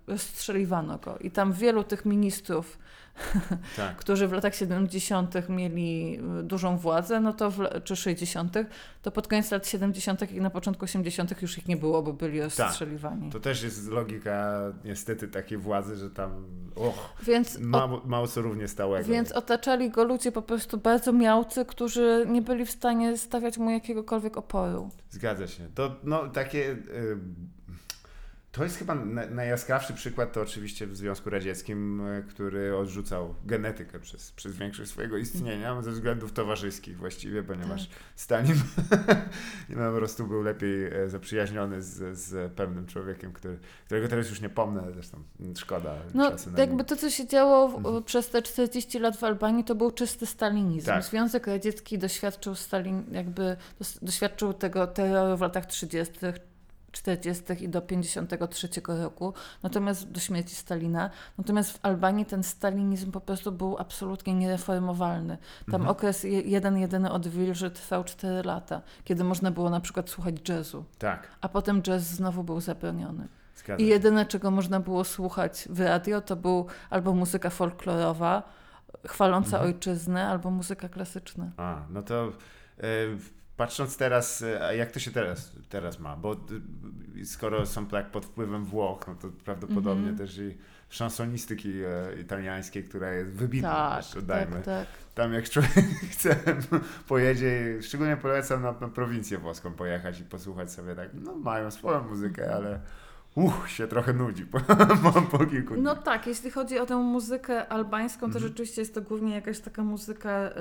rozstrzeliwano 0.07 0.97
go. 0.97 1.17
I 1.17 1.31
tam 1.31 1.53
wielu 1.53 1.83
tych 1.83 2.05
ministrów, 2.05 2.77
Tak. 3.75 3.95
którzy 3.95 4.27
w 4.27 4.31
latach 4.31 4.55
70. 4.55 5.49
mieli 5.49 6.19
y, 6.39 6.43
dużą 6.43 6.77
władzę, 6.77 7.19
no 7.19 7.33
to 7.33 7.51
w, 7.51 7.59
czy 7.83 7.95
60., 7.95 8.53
to 9.01 9.11
pod 9.11 9.27
koniec 9.27 9.51
lat 9.51 9.67
70. 9.67 10.31
i 10.31 10.41
na 10.41 10.49
początku 10.49 10.83
80. 10.85 11.41
już 11.41 11.57
ich 11.57 11.67
nie 11.67 11.77
było, 11.77 12.03
bo 12.03 12.13
byli 12.13 12.41
rozstrzeliwani. 12.41 13.29
To 13.29 13.39
też 13.39 13.63
jest 13.63 13.89
logika 13.89 14.59
niestety 14.85 15.27
takiej 15.27 15.57
władzy, 15.57 15.95
że 15.95 16.09
tam 16.09 16.45
och, 16.75 17.13
Więc, 17.23 17.55
o, 17.55 17.59
mało, 17.61 18.01
mało 18.05 18.27
co 18.27 18.41
równie 18.41 18.67
stałego. 18.67 19.09
więc 19.09 19.31
otaczali 19.31 19.89
go 19.89 20.03
ludzie 20.03 20.31
po 20.31 20.41
prostu 20.41 20.77
bardzo 20.77 21.13
miałcy, 21.13 21.65
którzy 21.65 22.25
nie 22.29 22.41
byli 22.41 22.65
w 22.65 22.71
stanie 22.71 23.17
stawiać 23.17 23.57
mu 23.57 23.69
jakiegokolwiek 23.69 24.37
oporu. 24.37 24.89
Zgadza 25.09 25.47
się. 25.47 25.67
To 25.75 25.95
no, 26.03 26.27
takie. 26.27 26.71
y, 26.71 27.17
To 28.53 28.63
jest 28.63 28.77
chyba 28.77 28.95
na- 28.95 29.25
najjaskrawszy 29.25 29.93
przykład, 29.93 30.33
to 30.33 30.41
oczywiście 30.41 30.87
w 30.87 30.95
Związku 30.97 31.29
Radzieckim, 31.29 32.01
y, 32.07 32.23
który 32.29 32.77
odrzucał 32.77 33.35
genetykę 33.45 33.99
przez, 33.99 34.31
przez 34.31 34.55
większość 34.57 34.91
swojego 34.91 35.17
istnienia, 35.17 35.81
ze 35.81 35.91
względów 35.91 36.31
towarzyskich 36.33 36.97
właściwie, 36.97 37.43
ponieważ 37.43 37.89
Stalin 38.15 38.55
po 39.91 39.97
prostu 39.97 40.27
był 40.27 40.41
lepiej 40.41 40.85
e, 40.85 41.09
zaprzyjaźniony 41.09 41.81
z, 41.81 42.17
z 42.17 42.53
pewnym 42.53 42.85
człowiekiem, 42.85 43.33
który, 43.33 43.59
którego 43.85 44.07
teraz 44.07 44.29
już 44.29 44.41
nie 44.41 44.49
pomnę, 44.49 44.83
zresztą 44.93 45.23
szkoda 45.57 45.95
No, 46.13 46.29
na 46.29 46.59
jakby 46.59 46.83
to, 46.83 46.95
co 46.95 47.09
się 47.09 47.27
działo 47.27 47.67
w, 47.69 47.75
Mhm. 47.75 48.03
przez 48.03 48.29
te 48.29 48.41
40 48.41 48.99
lat 48.99 49.17
w 49.17 49.23
Albanii, 49.23 49.63
to 49.63 49.75
był 49.75 49.91
czysty 49.91 50.25
stalinizm. 50.25 50.85
Tak. 50.85 51.03
Związek 51.03 51.47
Radziecki 51.47 51.97
doświadczył 51.97 52.55
Stalin, 52.55 53.03
jakby 53.11 53.57
doświadczył 54.01 54.53
tego 54.53 54.87
terroru 54.87 55.37
w 55.37 55.41
latach 55.41 55.65
30., 55.65 56.13
40. 56.97 57.43
i 57.63 57.69
do 57.69 57.81
53 57.81 58.67
roku, 58.87 59.33
natomiast 59.63 60.11
do 60.11 60.19
śmierci 60.19 60.55
Stalina. 60.55 61.09
Natomiast 61.37 61.71
w 61.77 61.85
Albanii 61.85 62.25
ten 62.25 62.43
stalinizm 62.43 63.11
po 63.11 63.21
prostu 63.21 63.51
był 63.51 63.77
absolutnie 63.79 64.33
niereformowalny. 64.33 65.37
Tam 65.65 65.75
Mhm. 65.81 65.89
okres 65.91 66.23
je- 66.23 66.41
jeden, 66.41 66.77
jedyny 66.77 67.11
odwilży 67.11 67.71
trwał 67.71 68.03
4 68.03 68.43
lata, 68.47 68.81
kiedy 69.03 69.23
można 69.23 69.51
było 69.51 69.69
na 69.69 69.79
przykład 69.79 70.09
słuchać 70.09 70.49
jazzu, 70.49 70.85
Tak, 70.97 71.27
a 71.41 71.49
potem 71.49 71.81
jazz 71.81 72.03
znowu 72.03 72.43
był 72.43 72.61
zabroniony. 72.61 73.27
zgadza 73.55 73.83
I 73.83 73.87
jedyne, 73.87 74.25
czego 74.25 74.51
można 74.51 74.79
było 74.79 75.03
słuchać 75.03 75.67
w 75.69 75.79
radio, 75.79 76.21
to 76.21 76.35
był 76.35 76.65
albo 76.89 77.13
muzyka 77.13 77.49
folklorowa, 77.49 78.43
chwaląca 79.07 79.57
Mhm. 79.57 79.65
ojczyznę, 79.73 80.27
albo 80.27 80.51
muzyka 80.51 80.89
klasyczna. 80.89 81.51
A, 81.57 81.81
no 81.89 82.01
to 82.03 82.27
e, 82.77 82.83
patrząc 83.57 83.97
teraz, 83.97 84.41
e, 84.41 84.77
jak 84.77 84.91
to 84.91 84.99
się 84.99 85.11
teraz, 85.11 85.51
teraz 85.69 85.99
ma? 85.99 86.15
Bo 86.15 86.35
skoro 87.25 87.65
są 87.65 87.85
tak 87.85 88.11
pod 88.11 88.25
wpływem 88.25 88.65
Włoch, 88.65 89.07
no 89.07 89.15
to 89.15 89.27
prawdopodobnie 89.45 90.09
Mhm. 90.09 90.17
też 90.17 90.37
i 90.37 90.57
szansonistyki 90.89 91.73
e, 91.83 92.19
italiańskiej, 92.21 92.83
która 92.83 93.11
jest 93.13 93.31
wybitna, 93.31 93.69
Tak, 94.27 94.49
tak, 94.53 94.65
tak. 94.65 94.87
Tam 95.15 95.33
jak 95.33 95.49
człowiek 95.49 95.71
chce, 96.13 96.35
pojedzie, 97.07 97.77
szczególnie 97.81 98.17
polecam 98.17 98.61
na, 98.61 98.71
na 98.71 98.87
prowincję 98.87 99.37
włoską 99.37 99.73
pojechać 99.73 100.19
i 100.19 100.23
posłuchać 100.23 100.71
sobie 100.71 100.95
tak, 100.95 101.09
no 101.13 101.35
mają 101.35 101.71
swoją 101.71 102.03
muzykę, 102.09 102.55
ale 102.55 102.79
uch, 103.35 103.69
się 103.69 103.87
trochę 103.87 104.13
nudzi 104.13 104.45
po, 105.03 105.21
po, 105.37 105.45
kilku 105.45 105.73
No 105.77 105.95
tak, 105.95 106.27
jeśli 106.27 106.51
chodzi 106.51 106.79
o 106.79 106.85
tę 106.85 106.95
muzykę 106.95 107.67
albańską, 107.71 108.19
to 108.19 108.25
Mhm. 108.25 108.43
rzeczywiście 108.43 108.81
jest 108.81 108.95
to 108.95 109.01
głównie 109.01 109.35
jakaś 109.35 109.59
taka 109.59 109.83
muzyka 109.83 110.47
y, 110.49 110.51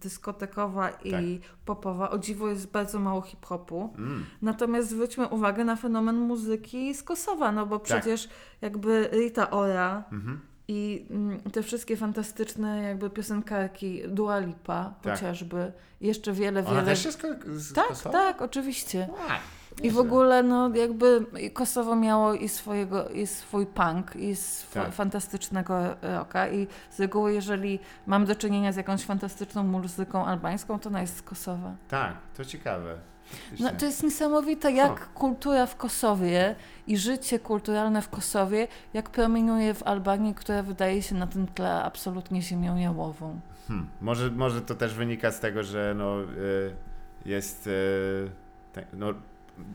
dyskotekowa 0.00 0.90
i 0.90 1.40
popowa. 1.64 2.10
O 2.10 2.18
dziwo 2.18 2.48
jest 2.48 2.70
bardzo 2.70 2.98
mało 2.98 3.22
hip-hopu. 3.22 3.94
Mm, 3.98 4.24
Natomiast 4.42 4.88
zwróćmy 4.90 5.28
uwagę 5.28 5.64
na 5.64 5.76
fenomen 5.76 6.16
muzyki 6.16 6.94
z 6.94 7.02
Kosowa, 7.02 7.52
no 7.52 7.66
bo 7.66 7.78
Tak. 7.78 7.84
przecież 7.84 8.28
jakby 8.60 9.08
Rita 9.12 9.50
Ora 9.50 10.04
mhm. 10.12 10.40
I 10.68 11.06
mm, 11.10 11.40
te 11.40 11.62
wszystkie 11.62 11.96
fantastyczne 11.96 12.82
jakby 12.82 13.10
piosenkarki 13.10 14.02
Dua 14.08 14.38
Lipa 14.38 14.94
Tak. 15.02 15.14
chociażby, 15.14 15.72
jeszcze 16.00 16.32
wiele, 16.32 16.60
Ona 16.60 16.70
wiele... 16.70 16.84
też 16.84 17.04
jest 17.04 17.22
z 17.46 17.72
tak, 17.72 17.88
Kosowa? 17.88 18.10
tak, 18.12 18.42
oczywiście. 18.42 19.08
I 19.82 19.90
w 19.90 19.98
ogóle 19.98 20.42
no 20.42 20.68
jakby 20.74 21.26
Kosowo 21.52 21.96
miało 21.96 22.34
i 22.34 22.48
swojego, 22.48 23.08
i 23.08 23.26
swój 23.26 23.66
punk, 23.66 24.16
i 24.16 24.34
swo- 24.36 24.74
Tak. 24.84 24.92
fantastycznego 24.92 25.74
rocka 26.02 26.48
i 26.48 26.66
z 26.90 27.00
reguły 27.00 27.32
jeżeli 27.34 27.78
mam 28.06 28.24
do 28.24 28.34
czynienia 28.36 28.72
z 28.72 28.76
jakąś 28.76 29.04
fantastyczną 29.04 29.62
muzyką 29.64 30.24
albańską, 30.26 30.78
to 30.78 30.88
ona 30.88 31.00
jest 31.00 31.16
z 31.16 31.22
Kosowa. 31.22 31.72
Tak, 31.88 32.14
to 32.36 32.44
ciekawe. 32.44 32.98
No, 33.60 33.70
to 33.78 33.86
jest 33.86 34.02
niesamowite, 34.02 34.72
jak 34.72 34.92
O. 34.92 35.18
kultura 35.18 35.66
w 35.66 35.76
Kosowie 35.76 36.54
i 36.86 36.96
życie 36.96 37.38
kulturalne 37.38 38.02
w 38.02 38.08
Kosowie, 38.08 38.68
jak 38.94 39.10
promieniuje 39.10 39.74
w 39.74 39.82
Albanii, 39.82 40.34
która 40.34 40.62
wydaje 40.62 41.02
się 41.02 41.14
na 41.14 41.26
tym 41.26 41.46
tle 41.46 41.82
absolutnie 41.84 42.42
ziemią 42.42 42.76
jałową. 42.76 43.40
Hmm. 43.68 43.88
Może, 44.00 44.30
może 44.30 44.62
to 44.62 44.74
też 44.74 44.94
wynika 44.94 45.32
z 45.32 45.40
tego, 45.40 45.62
że 45.62 45.94
no, 45.96 46.22
y, 46.22 46.74
jest 47.24 47.66
y, 47.66 48.30
tak, 48.72 48.84
no, 48.92 49.06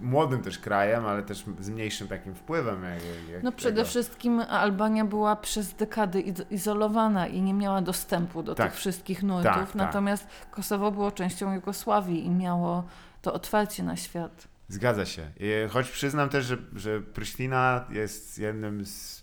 młodym 0.02 0.42
też 0.42 0.60
krajem, 0.60 1.06
ale 1.06 1.24
też 1.24 1.46
z 1.60 1.70
mniejszym 1.70 2.08
takim 2.08 2.36
wpływem. 2.36 2.84
Jak, 2.84 3.30
jak 3.32 3.44
No 3.44 3.52
przede 3.52 3.76
tego. 3.76 3.88
wszystkim 3.90 4.40
Albania 4.40 5.06
była 5.06 5.36
przez 5.36 5.74
dekady 5.74 6.22
iz- 6.22 6.52
izolowana 6.52 7.28
i 7.28 7.42
nie 7.42 7.54
miała 7.54 7.82
dostępu 7.82 8.44
do 8.44 8.56
Tak. 8.56 8.72
tych 8.72 8.80
wszystkich 8.80 9.24
nurtów, 9.24 9.54
Tak, 9.54 9.66
tak. 9.66 9.76
natomiast 9.76 10.28
Kosowo 10.52 10.92
było 10.92 11.12
częścią 11.12 11.54
Jugosławii 11.54 12.26
i 12.26 12.30
miało 12.30 12.84
to 13.22 13.34
otwarcie 13.34 13.84
na 13.84 13.96
świat. 13.96 14.48
Zgadza 14.68 15.06
się. 15.06 15.32
Choć 15.70 15.90
przyznam 15.92 16.30
też, 16.30 16.46
że, 16.46 16.58
że 16.76 17.02
Prysztina 17.02 17.86
jest 17.90 18.40
jednym 18.40 18.86
z 18.86 19.19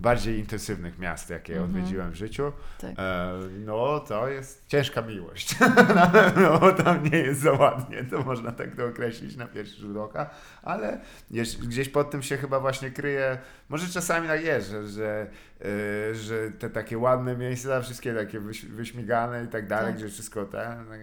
bardziej 0.00 0.38
intensywnych 0.38 0.98
miast, 0.98 1.30
jakie 1.30 1.52
Mhm. 1.52 1.70
odwiedziłem 1.70 2.10
w 2.10 2.14
życiu. 2.14 2.52
Tak. 2.80 2.90
E, 2.98 3.32
no, 3.64 4.00
to 4.00 4.28
jest 4.28 4.66
ciężka 4.66 5.02
miłość. 5.02 5.54
no, 6.42 6.72
tam 6.72 7.10
nie 7.10 7.18
jest 7.18 7.40
za 7.40 7.52
ładnie, 7.52 8.04
to 8.04 8.22
można 8.22 8.52
tak 8.52 8.74
to 8.76 8.86
określić 8.86 9.36
na 9.36 9.46
pierwszy 9.46 9.80
rzut 9.80 9.96
oka, 9.96 10.30
ale 10.62 11.00
gdzieś 11.60 11.88
pod 11.88 12.10
tym 12.10 12.22
się 12.22 12.36
chyba 12.36 12.60
właśnie 12.60 12.90
kryje, 12.90 13.38
może 13.68 13.88
czasami 13.88 14.28
tak 14.28 14.44
jest, 14.44 14.70
że, 14.70 14.88
że, 14.88 15.26
że 16.12 16.50
te 16.58 16.70
takie 16.70 16.98
ładne 16.98 17.36
miejsca, 17.36 17.80
wszystkie 17.80 18.14
takie 18.14 18.40
wyś, 18.40 18.64
wyśmigane 18.64 19.44
i 19.44 19.48
tak 19.48 19.66
dalej, 19.68 19.86
Tak. 19.86 19.96
gdzie 19.96 20.08
wszystko 20.08 20.44
te, 20.44 20.76
tak, 20.88 20.98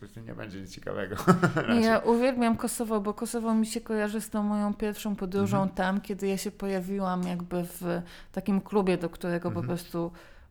tak, 0.00 0.10
to 0.14 0.20
nie 0.20 0.34
będzie 0.34 0.60
nic 0.60 0.70
ciekawego. 0.70 1.16
Ja 1.82 1.98
uwielbiam 1.98 2.56
Kosowo, 2.56 3.00
bo 3.00 3.14
Kosowo 3.14 3.54
mi 3.54 3.66
się 3.66 3.80
kojarzy 3.80 4.20
z 4.20 4.30
tą 4.30 4.42
moją 4.42 4.74
pierwszą 4.74 5.16
podróżą 5.16 5.56
Mhm. 5.56 5.76
tam, 5.76 6.00
kiedy 6.00 6.26
ja 6.28 6.36
się 6.36 6.50
pojawiłam 6.50 7.22
jakby 7.22 7.64
w 7.64 8.02
takim 8.32 8.60
klubie, 8.60 8.98
do 8.98 9.10
którego 9.10 9.50
po 9.50 9.60
Mhm. 9.60 9.66
prostu 9.66 10.06
y, 10.06 10.41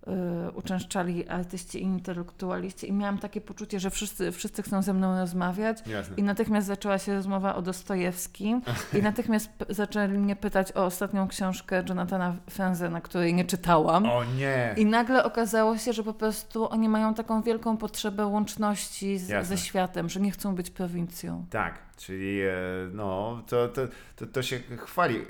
uczęszczali 0.56 1.28
artyści 1.30 1.80
i 1.80 1.84
intelektualiści 1.84 2.90
i 2.90 2.94
miałam 2.94 3.18
takie 3.18 3.42
poczucie, 3.42 3.80
że 3.80 3.90
wszyscy, 3.90 4.32
wszyscy 4.32 4.64
chcą 4.64 4.82
ze 4.82 4.94
mną 4.94 5.20
rozmawiać 5.20 5.88
Jasne. 5.88 6.16
i 6.18 6.24
natychmiast 6.24 6.68
zaczęła 6.68 6.98
się 6.98 7.14
rozmowa 7.14 7.56
o 7.56 7.62
Dostojewskim 7.62 8.62
i 8.94 9.02
natychmiast 9.10 9.50
zaczęli 9.70 10.18
mnie 10.18 10.36
pytać 10.36 10.72
o 10.72 10.86
ostatnią 10.86 11.28
książkę 11.28 11.84
Jonathana 11.90 12.36
Fenzena, 12.54 13.02
której 13.02 13.34
nie 13.34 13.46
czytałam. 13.46 14.06
O 14.06 14.24
nie! 14.24 14.74
I 14.78 14.86
nagle 14.86 15.24
okazało 15.24 15.78
się, 15.78 15.94
że 15.94 16.04
po 16.04 16.14
prostu 16.14 16.70
oni 16.72 16.90
mają 16.90 17.14
taką 17.14 17.42
wielką 17.42 17.78
potrzebę 17.78 18.26
łączności 18.26 19.18
z, 19.18 19.48
ze 19.48 19.58
światem, 19.58 20.10
że 20.10 20.20
nie 20.20 20.32
chcą 20.32 20.56
być 20.56 20.70
prowincją. 20.70 21.46
Tak, 21.50 21.80
czyli 21.98 22.42
e, 22.42 22.54
no, 22.94 23.42
to, 23.48 23.68
to, 23.68 23.82
to, 24.16 24.26
to 24.28 24.42
się 24.44 24.60
chwali. 24.78 25.16
E, 25.16 25.26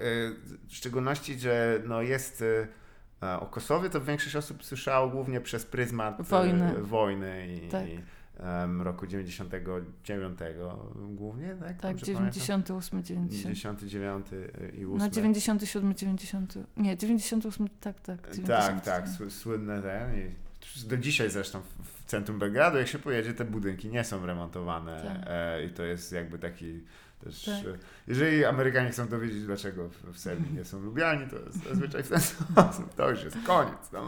W 0.68 0.76
szczególności, 0.76 1.40
że 1.40 1.82
no 1.88 2.02
jest 2.02 2.42
e, 2.42 2.68
o 3.40 3.46
Kosowie, 3.46 3.90
to 3.90 4.02
większość 4.02 4.36
osób 4.36 4.64
słyszało 4.66 5.10
głównie 5.10 5.42
przez 5.42 5.66
pryzmat 5.66 6.20
e, 6.20 6.24
Wojny. 6.24 6.74
wojny 6.82 7.48
i, 7.56 7.70
Tak. 7.70 7.88
i 7.90 8.00
em, 8.40 8.82
roku 8.82 9.08
99 9.08 10.40
głównie, 10.96 11.56
tak? 11.60 11.82
Tak, 11.82 11.96
Dobrze 11.96 12.06
pamiętam? 12.14 12.32
98, 12.32 13.04
90. 13.04 13.80
99 13.80 14.26
i 14.78 14.86
8. 14.86 14.98
No 14.98 15.10
97, 15.10 15.96
90. 15.96 16.54
Nie, 16.78 16.98
98, 16.98 17.68
tak, 17.82 18.00
tak. 18.00 18.18
97. 18.36 18.48
Tak, 18.82 18.86
tak, 18.86 19.08
sły- 19.08 19.30
słynne 19.30 19.82
te. 19.82 20.10
I 20.18 20.88
do 20.88 20.98
dzisiaj 20.98 21.30
zresztą 21.30 21.62
w- 21.62 22.02
w 22.02 22.06
centrum 22.06 22.40
Belgradu, 22.40 22.78
jak 22.78 22.88
się 22.88 23.00
pojedzie, 23.00 23.34
te 23.34 23.46
budynki 23.46 23.90
nie 23.90 24.04
są 24.04 24.26
remontowane 24.26 25.02
Tak. 25.04 25.18
e, 25.28 25.66
i 25.66 25.70
to 25.70 25.84
jest 25.84 26.12
jakby 26.12 26.40
taki 26.40 26.84
też... 27.24 27.44
Tak. 27.44 27.56
E, 27.56 27.78
jeżeli 28.08 28.46
Amerykanie 28.46 28.90
chcą 28.90 29.08
dowiedzieć, 29.08 29.44
dlaczego 29.44 29.90
w, 30.14 30.20
Serbii 30.20 30.54
nie 30.54 30.66
są 30.66 30.80
lubiani, 30.80 31.28
to 31.28 31.36
zazwyczaj 31.70 32.04
w 32.04 32.10
ten 32.10 32.20
sposób. 32.32 32.94
To 32.94 33.10
już 33.10 33.24
jest 33.24 33.38
koniec. 33.48 33.92
No. 33.94 34.04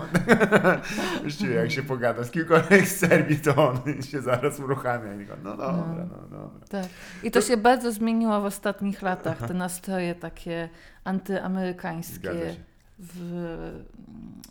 Właściwie 1.22 1.54
jak 1.54 1.72
się 1.72 1.84
pogada 1.84 2.24
z 2.24 2.32
kimkolwiek 2.32 2.88
z 2.88 2.98
Serbii, 2.98 3.40
to 3.40 3.70
on 3.70 4.04
się 4.04 4.22
zaraz 4.22 4.60
uruchamia 4.60 5.14
i 5.14 5.26
go, 5.26 5.34
no 5.44 5.58
dobra, 5.58 6.08
no 6.12 6.38
dobra. 6.38 6.68
Tak. 6.70 6.88
I 7.24 7.32
to 7.32 7.42
się 7.42 7.58
bardzo 7.58 7.92
zmieniło 7.92 8.42
w 8.42 8.46
ostatnich 8.46 9.02
latach, 9.02 9.48
te 9.48 9.54
nastroje 9.54 10.16
takie 10.16 10.70
antyamerykańskie. 11.04 12.56
W, 13.00 13.20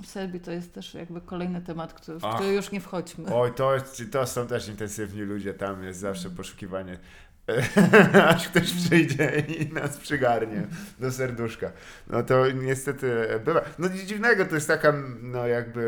w 0.02 0.06
Serbii 0.06 0.40
to 0.40 0.50
jest 0.50 0.74
też 0.74 0.94
jakby 0.94 1.20
kolejny 1.20 1.60
temat, 1.60 1.94
który, 1.94 2.18
w 2.18 2.24
Ach. 2.24 2.34
który 2.34 2.52
już 2.52 2.70
nie 2.70 2.80
wchodźmy. 2.80 3.34
Oj, 3.34 3.52
to, 3.54 3.72
to 4.12 4.26
są 4.26 4.46
też 4.46 4.68
intensywni 4.68 5.20
ludzie, 5.20 5.54
tam 5.54 5.84
jest 5.84 6.00
zawsze 6.00 6.30
poszukiwanie, 6.30 6.98
aż 8.28 8.48
ktoś 8.48 8.72
przyjdzie 8.72 9.44
i 9.48 9.72
nas 9.72 9.96
przygarnie 9.96 10.66
do 10.98 11.12
serduszka. 11.12 11.72
No 12.06 12.22
to 12.22 12.50
niestety 12.50 13.26
bywa. 13.44 13.60
No 13.78 13.88
nic 13.88 14.02
dziwnego, 14.02 14.44
to 14.44 14.54
jest 14.54 14.68
taka 14.68 14.92
no 15.22 15.46
jakby 15.46 15.82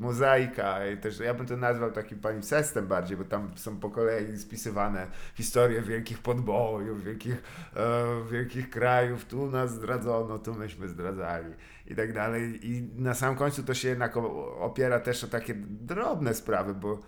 mozaika 0.00 0.86
i 0.86 0.96
też 0.96 1.20
ja 1.20 1.34
bym 1.34 1.46
to 1.46 1.56
nazwał 1.56 1.92
takim 1.92 2.18
palimpsestem 2.18 2.86
bardziej, 2.86 3.16
bo 3.16 3.24
tam 3.24 3.50
są 3.56 3.76
po 3.76 3.90
kolei 3.90 4.38
spisywane 4.38 5.06
historie 5.34 5.82
wielkich 5.82 6.18
podbojów, 6.18 7.04
wielkich, 7.04 7.42
e, 7.76 8.30
wielkich 8.32 8.70
krajów, 8.70 9.24
tu 9.24 9.50
nas 9.50 9.74
zdradzono, 9.74 10.38
tu 10.38 10.54
myśmy 10.54 10.88
zdradzali 10.88 11.54
i 11.86 11.94
tak 11.94 12.12
dalej. 12.12 12.60
I 12.62 12.82
na 12.96 13.14
samym 13.14 13.36
końcu 13.36 13.62
to 13.62 13.74
się 13.74 13.88
jednak 13.88 14.16
opiera 14.60 15.00
też 15.00 15.24
o 15.24 15.28
takie 15.28 15.54
drobne 15.64 16.34
sprawy, 16.34 16.74
bo 16.74 16.98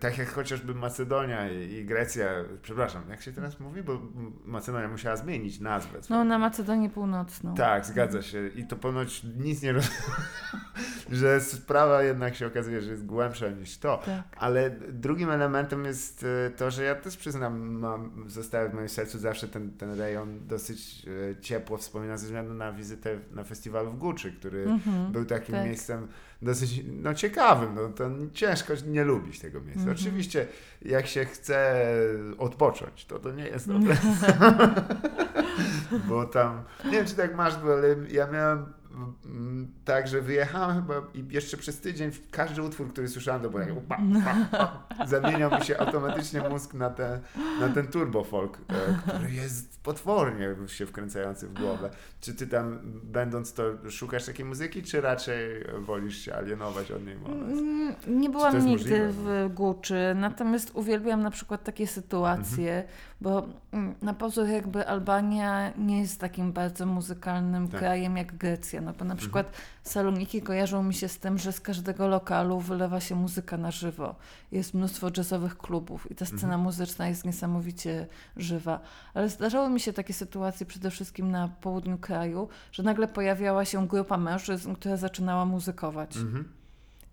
tak 0.00 0.18
jak 0.18 0.28
chociażby 0.28 0.74
Macedonia 0.74 1.50
i, 1.50 1.84
Grecja, 1.84 2.26
przepraszam, 2.62 3.02
jak 3.10 3.22
się 3.22 3.32
teraz 3.32 3.60
mówi, 3.60 3.82
bo 3.82 3.92
mm, 3.92 4.32
Macedonia 4.44 4.88
musiała 4.88 5.16
zmienić 5.16 5.60
nazwę. 5.60 5.98
No 6.10 6.24
na 6.24 6.38
Macedonię 6.38 6.90
Północną. 6.90 7.54
Tak, 7.54 7.86
zgadza 7.86 8.22
się. 8.22 8.48
I 8.48 8.66
to 8.66 8.76
ponoć 8.76 9.22
nic 9.38 9.62
nie 9.62 9.72
roz... 9.72 9.90
że 11.12 11.40
sprawa 11.40 12.02
jednak 12.02 12.34
się 12.34 12.46
okazuje, 12.46 12.82
że 12.82 12.90
jest 12.90 13.06
głębsza 13.06 13.48
niż 13.48 13.78
to. 13.78 14.02
Tak. 14.06 14.22
Ale 14.36 14.70
drugim 14.70 15.30
elementem 15.30 15.84
jest 15.84 16.26
e, 16.46 16.50
to, 16.50 16.70
że 16.70 16.84
ja 16.84 16.94
też 16.94 17.16
przyznam, 17.16 17.60
mam, 17.70 18.24
zostały 18.26 18.68
w 18.68 18.74
moim 18.74 18.88
sercu 18.88 19.18
zawsze 19.18 19.48
ten, 19.48 19.70
ten 19.70 19.98
rejon 19.98 20.46
dosyć 20.46 21.06
e, 21.30 21.40
ciepło 21.40 21.76
wspominany 21.76 22.18
ze 22.18 22.24
względu 22.24 22.54
na 22.54 22.72
wizytę 22.72 23.18
na 23.32 23.44
festiwalu 23.44 23.90
w 23.90 23.98
Gucci, 23.98 24.32
który 24.32 24.62
Mhm. 24.62 25.12
był 25.12 25.24
takim 25.24 25.54
tak. 25.54 25.64
miejscem 25.64 26.08
dosyć 26.42 26.80
no, 26.86 27.14
ciekawym. 27.14 27.74
No, 27.74 27.88
to 27.88 28.10
ciężko 28.32 28.76
nie 28.86 29.04
lubić 29.04 29.40
tego 29.40 29.60
miejsca. 29.60 29.80
Mhm. 29.80 29.96
Oczywiście, 29.96 30.46
jak 30.82 31.06
się 31.06 31.24
chce 31.24 31.86
odpocząć, 32.38 33.04
to 33.06 33.18
to 33.18 33.32
nie 33.32 33.46
jest 33.46 33.68
dobre. 33.68 33.96
Bo 36.08 36.24
tam, 36.24 36.62
nie 36.84 36.90
wiem 36.90 37.06
czy 37.06 37.14
tak 37.14 37.36
masz, 37.36 37.54
ale 37.54 37.96
ja 38.10 38.26
miałem 38.26 38.72
mm, 39.26 39.72
tak, 39.84 40.08
że 40.08 40.20
wyjechałem 40.20 40.76
chyba 40.76 40.94
i 41.14 41.24
jeszcze 41.34 41.56
przez 41.56 41.80
tydzień 41.80 42.10
każdy 42.30 42.62
utwór, 42.62 42.92
który 42.92 43.08
słyszałem, 43.08 43.42
to 43.42 43.50
było 43.50 43.62
jak 43.62 43.80
pa, 43.88 43.98
pa, 44.24 44.58
pa. 44.98 45.06
zamieniał 45.06 45.58
mi 45.58 45.64
się 45.64 45.78
automatycznie 45.78 46.48
mózg 46.48 46.74
na 46.74 46.90
ten, 46.90 47.20
na 47.60 47.68
ten 47.68 47.86
turbo 47.86 48.24
folk, 48.24 48.58
e, 48.68 48.98
który 49.08 49.32
jest 49.32 49.82
potwornie 49.82 50.48
się 50.66 50.86
wkręcający 50.86 51.48
w 51.48 51.52
głowę. 51.54 51.90
Czy 52.20 52.34
ty 52.34 52.46
tam, 52.46 52.78
będąc 53.04 53.52
to, 53.52 53.62
szukasz 53.90 54.26
takiej 54.26 54.44
muzyki, 54.44 54.82
czy 54.82 55.00
raczej 55.00 55.64
wolisz 55.78 56.18
się 56.18 56.34
alienować 56.34 56.90
od 56.90 57.06
niej? 57.06 57.16
Mm, 57.26 57.94
Nie 58.06 58.30
byłam 58.30 58.54
nigdy 58.66 58.70
możliwe, 58.70 59.12
w 59.12 59.50
Guczy, 59.54 60.14
natomiast 60.14 60.70
uwielbiam 60.74 61.22
na 61.22 61.30
przykład 61.30 61.64
takie 61.64 61.86
sytuacje, 61.86 62.72
Mhm. 62.76 62.88
Bo 63.22 63.46
mm, 63.72 63.94
na 64.02 64.14
pozór 64.14 64.48
jakby 64.48 64.86
Albania 64.86 65.72
nie 65.78 66.00
jest 66.00 66.20
takim 66.20 66.52
bardzo 66.52 66.86
muzykalnym 66.86 67.68
Tak. 67.68 67.80
krajem 67.80 68.16
jak 68.16 68.36
Grecja, 68.36 68.80
no 68.80 68.92
bo 68.98 69.04
na 69.04 69.16
przykład 69.16 69.46
Mhm. 69.46 69.64
Saloniki 69.82 70.42
kojarzą 70.42 70.82
mi 70.82 70.94
się 70.94 71.08
z 71.08 71.18
tym, 71.18 71.38
że 71.38 71.52
z 71.52 71.60
każdego 71.60 72.06
lokalu 72.08 72.60
wylewa 72.60 73.00
się 73.00 73.14
muzyka 73.14 73.56
na 73.56 73.70
żywo. 73.70 74.14
Jest 74.52 74.74
mnóstwo 74.74 75.10
jazzowych 75.16 75.58
klubów 75.58 76.10
i 76.10 76.14
ta 76.14 76.24
scena 76.24 76.42
Mhm. 76.42 76.60
muzyczna 76.60 77.08
jest 77.08 77.24
niesamowicie 77.24 78.06
żywa. 78.36 78.80
Ale 79.14 79.28
zdarzały 79.28 79.70
mi 79.70 79.80
się 79.80 79.92
takie 79.92 80.12
sytuacje 80.12 80.66
przede 80.66 80.90
wszystkim 80.90 81.30
na 81.30 81.48
południu 81.48 81.98
kraju, 81.98 82.48
że 82.72 82.82
nagle 82.82 83.08
pojawiała 83.08 83.64
się 83.64 83.88
grupa 83.88 84.16
mężczyzn, 84.16 84.74
która 84.74 84.96
zaczynała 84.96 85.44
muzykować. 85.44 86.16
Mhm. 86.16 86.44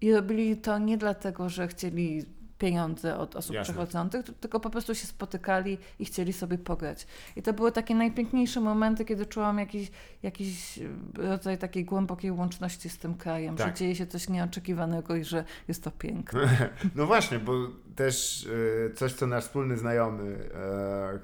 I 0.01 0.13
robili 0.13 0.57
to 0.57 0.77
nie 0.77 0.97
dlatego, 0.97 1.49
że 1.49 1.67
chcieli 1.67 2.25
pieniądze 2.59 3.17
od 3.17 3.35
osób 3.35 3.55
Jasne. 3.55 3.73
przechodzących, 3.73 4.25
tylko 4.39 4.59
po 4.59 4.69
prostu 4.69 4.95
się 4.95 5.07
spotykali 5.07 5.77
i 5.99 6.05
chcieli 6.05 6.33
sobie 6.33 6.57
pograć. 6.57 7.07
I 7.35 7.41
to 7.41 7.53
były 7.53 7.71
takie 7.71 7.95
najpiękniejsze 7.95 8.61
momenty, 8.61 9.05
kiedy 9.05 9.25
czułam 9.25 9.59
jakiś, 9.59 9.91
jakiś 10.23 10.79
rodzaj 11.13 11.57
takiej 11.57 11.85
głębokiej 11.85 12.31
łączności 12.31 12.89
z 12.89 12.97
tym 12.97 13.15
krajem, 13.15 13.57
że 13.57 13.63
Tak. 13.63 13.77
dzieje 13.77 13.95
się 13.95 14.07
coś 14.07 14.29
nieoczekiwanego 14.29 15.15
i 15.15 15.23
że 15.23 15.43
jest 15.67 15.83
to 15.83 15.91
piękne. 15.91 16.39
No 16.95 17.05
właśnie, 17.05 17.39
bo 17.39 17.53
też 17.95 18.47
e, 18.87 18.93
coś, 18.93 19.13
co 19.13 19.27
nasz 19.27 19.43
wspólny 19.43 19.77
znajomy 19.77 20.49
e, 20.53 21.13
e, 21.13 21.19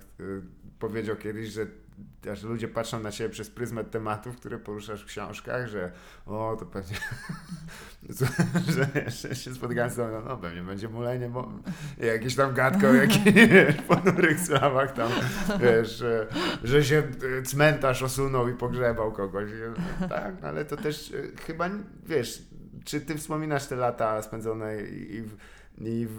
powiedział 0.79 1.15
kiedyś, 1.15 1.49
że 1.49 1.67
też 2.21 2.43
ludzie 2.43 2.67
patrzą 2.67 2.99
na 2.99 3.11
siebie 3.11 3.29
przez 3.29 3.49
pryzmat 3.49 3.91
tematów, 3.91 4.37
które 4.37 4.59
poruszasz 4.59 5.03
w 5.03 5.05
książkach, 5.05 5.67
że 5.67 5.91
o, 6.25 6.57
to 6.59 6.65
pewnie, 6.65 6.97
że 8.75 9.01
jeszcze 9.05 9.35
się 9.35 9.53
spotykałem 9.53 9.91
z 9.91 9.95
tobą, 9.95 10.21
no 10.25 10.37
pewnie 10.37 10.61
będzie 10.61 10.89
mulenie, 10.89 11.29
bo 11.29 11.51
jakieś 11.97 12.35
tam 12.35 12.53
gadka 12.53 12.89
o 12.89 12.93
jakichś 12.93 13.81
ponurych 13.87 14.39
sprawach 14.39 14.93
tam, 14.93 15.11
wiesz, 15.61 15.97
że, 15.97 16.27
że 16.63 16.83
się 16.83 17.03
e, 17.39 17.41
cmentarz 17.41 18.03
osunął 18.03 18.49
i 18.49 18.53
pogrzebał 18.53 19.11
kogoś. 19.11 19.49
I, 19.49 20.07
Tak, 20.09 20.35
ale 20.43 20.65
to 20.65 20.77
też 20.77 21.11
e, 21.11 21.41
chyba, 21.41 21.69
wiesz, 22.05 22.43
czy 22.85 23.01
ty 23.01 23.15
wspominasz 23.17 23.67
te 23.67 23.75
lata 23.75 24.21
spędzone 24.21 24.81
i 24.81 25.21
w, 25.21 25.37
i 25.81 26.07
w, 26.07 26.17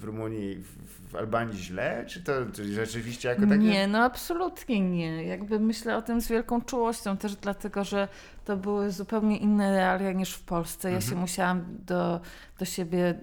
w 0.00 0.04
Rumunii, 0.04 0.56
w, 1.10 1.16
Albanii 1.16 1.58
źle? 1.58 2.04
Czy 2.08 2.22
to 2.22 2.32
czy 2.52 2.74
rzeczywiście 2.74 3.28
jako 3.28 3.42
takie? 3.42 3.58
Nie, 3.58 3.86
no 3.86 3.98
absolutnie 3.98 4.80
nie. 4.80 5.24
Jakby 5.24 5.60
myślę 5.60 5.96
o 5.96 6.02
tym 6.02 6.20
z 6.20 6.28
wielką 6.28 6.62
czułością, 6.62 7.16
też 7.16 7.36
dlatego, 7.36 7.84
że 7.84 8.08
to 8.44 8.56
były 8.56 8.90
zupełnie 8.90 9.36
inne 9.38 9.72
realia 9.72 10.12
niż 10.12 10.34
w 10.34 10.42
Polsce. 10.42 10.90
Ja 10.90 10.96
Mhm. 10.96 11.10
się 11.12 11.20
musiałam 11.20 11.64
do, 11.86 12.20
do 12.58 12.64
siebie, 12.64 13.18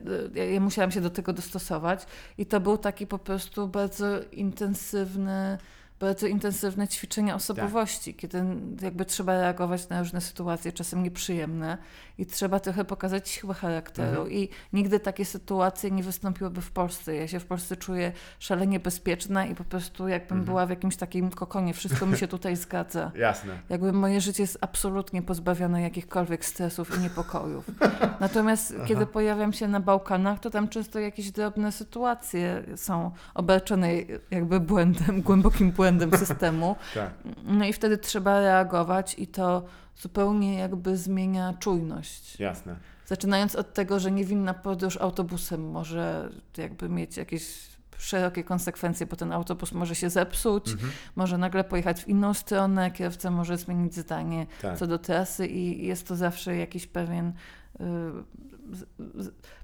ja, 0.54 0.60
musiałam 0.60 0.92
się 0.92 1.02
do 1.02 1.10
tego 1.10 1.34
dostosować 1.34 2.06
i 2.38 2.46
to 2.46 2.60
był 2.60 2.78
taki 2.78 3.08
po 3.08 3.20
prostu 3.20 3.68
bardzo 3.68 4.06
intensywny 4.32 5.58
bardzo 6.00 6.28
intensywne 6.28 6.88
ćwiczenia 6.88 7.36
osobowości, 7.36 8.14
kiedy 8.14 8.44
jakby 8.82 9.06
trzeba 9.06 9.34
reagować 9.34 9.90
na 9.90 10.00
różne 10.00 10.22
sytuacje, 10.22 10.72
czasem 10.72 11.04
nieprzyjemne 11.04 11.78
i 12.22 12.26
trzeba 12.26 12.60
trochę 12.60 12.86
pokazać 12.86 13.30
siłę 13.30 13.54
charakteru 13.54 14.22
Mhm. 14.22 14.32
i 14.32 14.50
nigdy 14.74 15.00
takie 15.00 15.26
sytuacje 15.26 15.92
nie 15.92 16.04
wystąpiłyby 16.04 16.62
w 16.62 16.72
Polsce. 16.72 17.16
Ja 17.16 17.28
się 17.28 17.40
w 17.40 17.46
Polsce 17.46 17.78
czuję 17.78 18.12
szalenie 18.40 18.80
bezpieczna 18.80 19.46
i 19.46 19.56
po 19.56 19.64
prostu 19.64 20.08
jakbym 20.08 20.38
Mhm. 20.38 20.46
była 20.46 20.66
w 20.66 20.70
jakimś 20.70 20.96
takim 20.96 21.32
kokonie, 21.32 21.74
wszystko 21.74 22.06
mi 22.06 22.18
się 22.18 22.28
tutaj 22.28 22.56
zgadza. 22.56 23.12
Jasne. 23.28 23.60
Jakby 23.70 23.94
moje 23.94 24.22
życie 24.22 24.44
jest 24.44 24.58
absolutnie 24.62 25.22
pozbawione 25.22 25.82
jakichkolwiek 25.82 26.46
stresów 26.46 26.98
i 26.98 27.00
niepokojów. 27.00 27.66
Natomiast 28.20 28.74
kiedy 28.86 29.06
pojawiam 29.06 29.54
się 29.54 29.68
na 29.68 29.80
Bałkanach, 29.80 30.40
to 30.40 30.50
tam 30.50 30.68
często 30.68 31.00
jakieś 31.00 31.32
drobne 31.32 31.72
sytuacje 31.72 32.64
są 32.76 33.12
obarczone 33.34 33.90
jakby 34.32 34.60
błędem, 34.60 35.22
głębokim 35.22 35.72
błędem 35.72 36.18
systemu. 36.18 36.76
Tak. 36.94 37.10
No 37.44 37.66
i 37.66 37.74
wtedy 37.74 37.98
trzeba 37.98 38.40
reagować 38.40 39.16
i 39.20 39.28
to 39.28 39.64
zupełnie 39.98 40.58
jakby 40.58 40.98
zmienia 40.98 41.54
czujność. 41.60 42.40
Jasne. 42.40 42.76
Zaczynając 43.06 43.56
od 43.56 43.74
tego, 43.74 44.00
że 44.00 44.12
niewinna 44.12 44.54
podróż 44.54 44.98
autobusem 44.98 45.72
może 45.72 46.30
jakby 46.58 46.90
mieć 46.90 47.18
jakieś 47.18 47.72
szerokie 47.98 48.44
konsekwencje, 48.44 49.06
bo 49.06 49.16
ten 49.16 49.32
autobus 49.32 49.72
może 49.72 49.96
się 49.96 50.10
zepsuć, 50.10 50.68
Mhm. 50.72 50.92
może 51.16 51.38
nagle 51.38 51.64
pojechać 51.64 52.04
w 52.04 52.08
inną 52.08 52.34
stronę, 52.34 52.92
kierowca 52.92 53.32
może 53.32 53.58
zmienić 53.58 53.96
zdanie 53.96 54.48
Tak. 54.62 54.78
co 54.78 54.88
do 54.88 55.00
trasy 55.00 55.48
i 55.48 55.88
jest 55.88 56.08
to 56.08 56.16
zawsze 56.16 56.56
jakiś 56.56 56.88
pewien, 56.88 57.34
y, 57.80 57.84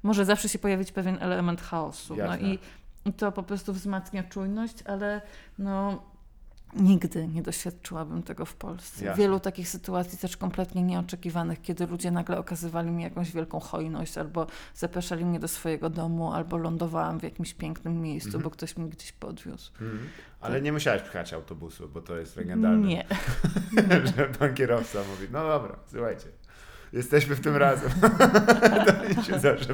może 0.03 0.25
zawsze 0.25 0.49
się 0.49 0.59
pojawić 0.59 0.91
pewien 0.91 1.17
element 1.19 1.61
chaosu. 1.61 2.15
No 2.15 2.23
Jasne. 2.23 2.47
i 2.53 2.59
to 3.17 3.31
po 3.31 3.43
prostu 3.43 3.73
wzmacnia 3.73 4.23
czujność, 4.23 4.83
ale 4.85 5.21
no 5.59 6.03
nigdy 6.76 7.27
nie 7.27 7.41
doświadczyłabym 7.41 8.23
tego 8.23 8.45
w 8.45 8.56
Polsce. 8.56 9.06
Jasne. 9.06 9.23
Wielu 9.23 9.39
takich 9.39 9.69
sytuacji 9.69 10.18
też 10.18 10.38
kompletnie 10.38 10.84
nieoczekiwanych, 10.84 11.61
kiedy 11.61 11.88
ludzie 11.88 12.11
nagle 12.11 12.39
okazywali 12.39 12.91
mi 12.91 13.03
jakąś 13.03 13.31
wielką 13.31 13.60
hojność, 13.60 14.18
albo 14.18 14.48
zapraszali 14.76 15.26
mnie 15.26 15.39
do 15.39 15.48
swojego 15.48 15.89
domu, 15.89 16.34
albo 16.34 16.57
lądowałam 16.57 17.19
w 17.19 17.23
jakimś 17.23 17.53
pięknym 17.53 18.02
miejscu, 18.02 18.27
Mhm. 18.27 18.44
bo 18.44 18.49
ktoś 18.49 18.77
mnie 18.77 18.89
gdzieś 18.89 19.11
podwiózł. 19.11 19.72
Mhm. 19.81 20.10
Ale 20.41 20.61
nie 20.61 20.73
musiałeś 20.73 21.02
pchać 21.02 21.34
autobusu, 21.34 21.89
bo 21.89 22.02
to 22.02 22.18
jest 22.18 22.35
legendarne. 22.35 22.88
Nie. 22.88 23.06
że 24.18 24.26
pan 24.39 24.53
kierowca 24.53 24.99
mówi, 24.99 25.27
no 25.31 25.48
dobra, 25.48 25.76
słuchajcie, 25.91 26.27
jesteśmy 26.93 27.35
w 27.35 27.39
tym 27.39 27.55
razem. 27.55 27.89
to 28.88 29.19
mi 29.19 29.26
się 29.26 29.39
zawsze 29.39 29.73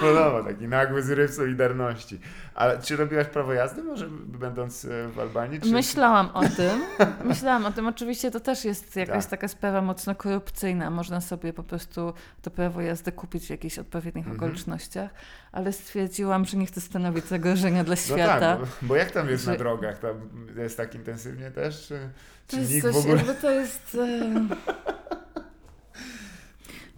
podoba, 0.00 0.42
taki 0.44 0.68
nagły 0.68 1.02
zryw 1.02 1.34
Solidarności. 1.34 2.20
Ale 2.54 2.78
czy 2.82 2.96
robiłaś 2.96 3.26
prawo 3.26 3.52
jazdy 3.52 3.82
może 3.82 4.06
będąc 4.26 4.84
e, 4.84 5.08
w 5.08 5.18
Albanii? 5.18 5.60
Czy... 5.60 5.68
Myślałam 5.72 6.30
o 6.34 6.40
tym. 6.48 6.80
Myślałam 7.24 7.66
o 7.66 7.72
tym. 7.72 7.86
Oczywiście 7.86 8.30
to 8.30 8.40
też 8.40 8.64
jest 8.64 8.96
jakaś 8.96 9.24
Tak. 9.24 9.30
taka 9.30 9.48
sprawa 9.48 9.82
mocno 9.82 10.14
korupcyjna. 10.14 10.90
Można 10.90 11.20
sobie 11.20 11.52
po 11.52 11.62
prostu 11.62 12.12
to 12.42 12.50
prawo 12.50 12.80
jazdy 12.80 13.12
kupić 13.12 13.46
w 13.46 13.50
jakichś 13.50 13.78
odpowiednich 13.78 14.26
Mhm. 14.26 14.36
okolicznościach, 14.36 15.10
ale 15.52 15.72
stwierdziłam, 15.72 16.44
że 16.44 16.56
nie 16.56 16.66
chcę 16.66 16.80
stanowić 16.80 17.24
zagrożenia 17.24 17.84
dla 17.84 17.94
No 17.94 18.16
świata. 18.16 18.40
tak, 18.40 18.58
bo, 18.60 18.66
bo 18.82 18.96
jak 18.96 19.10
tam 19.10 19.28
jest 19.28 19.44
Że- 19.44 19.50
na 19.50 19.56
drogach? 19.58 19.98
Tam 19.98 20.14
jest 20.56 20.76
tak 20.76 20.94
intensywnie 20.94 21.50
też? 21.50 21.86
Czy, 21.88 21.98
To 22.46 22.56
czy 22.56 22.62
jest 22.72 22.82
coś, 22.82 22.94
w 22.94 22.98
ogóle... 22.98 23.34
to 23.34 23.50
jest... 23.50 23.96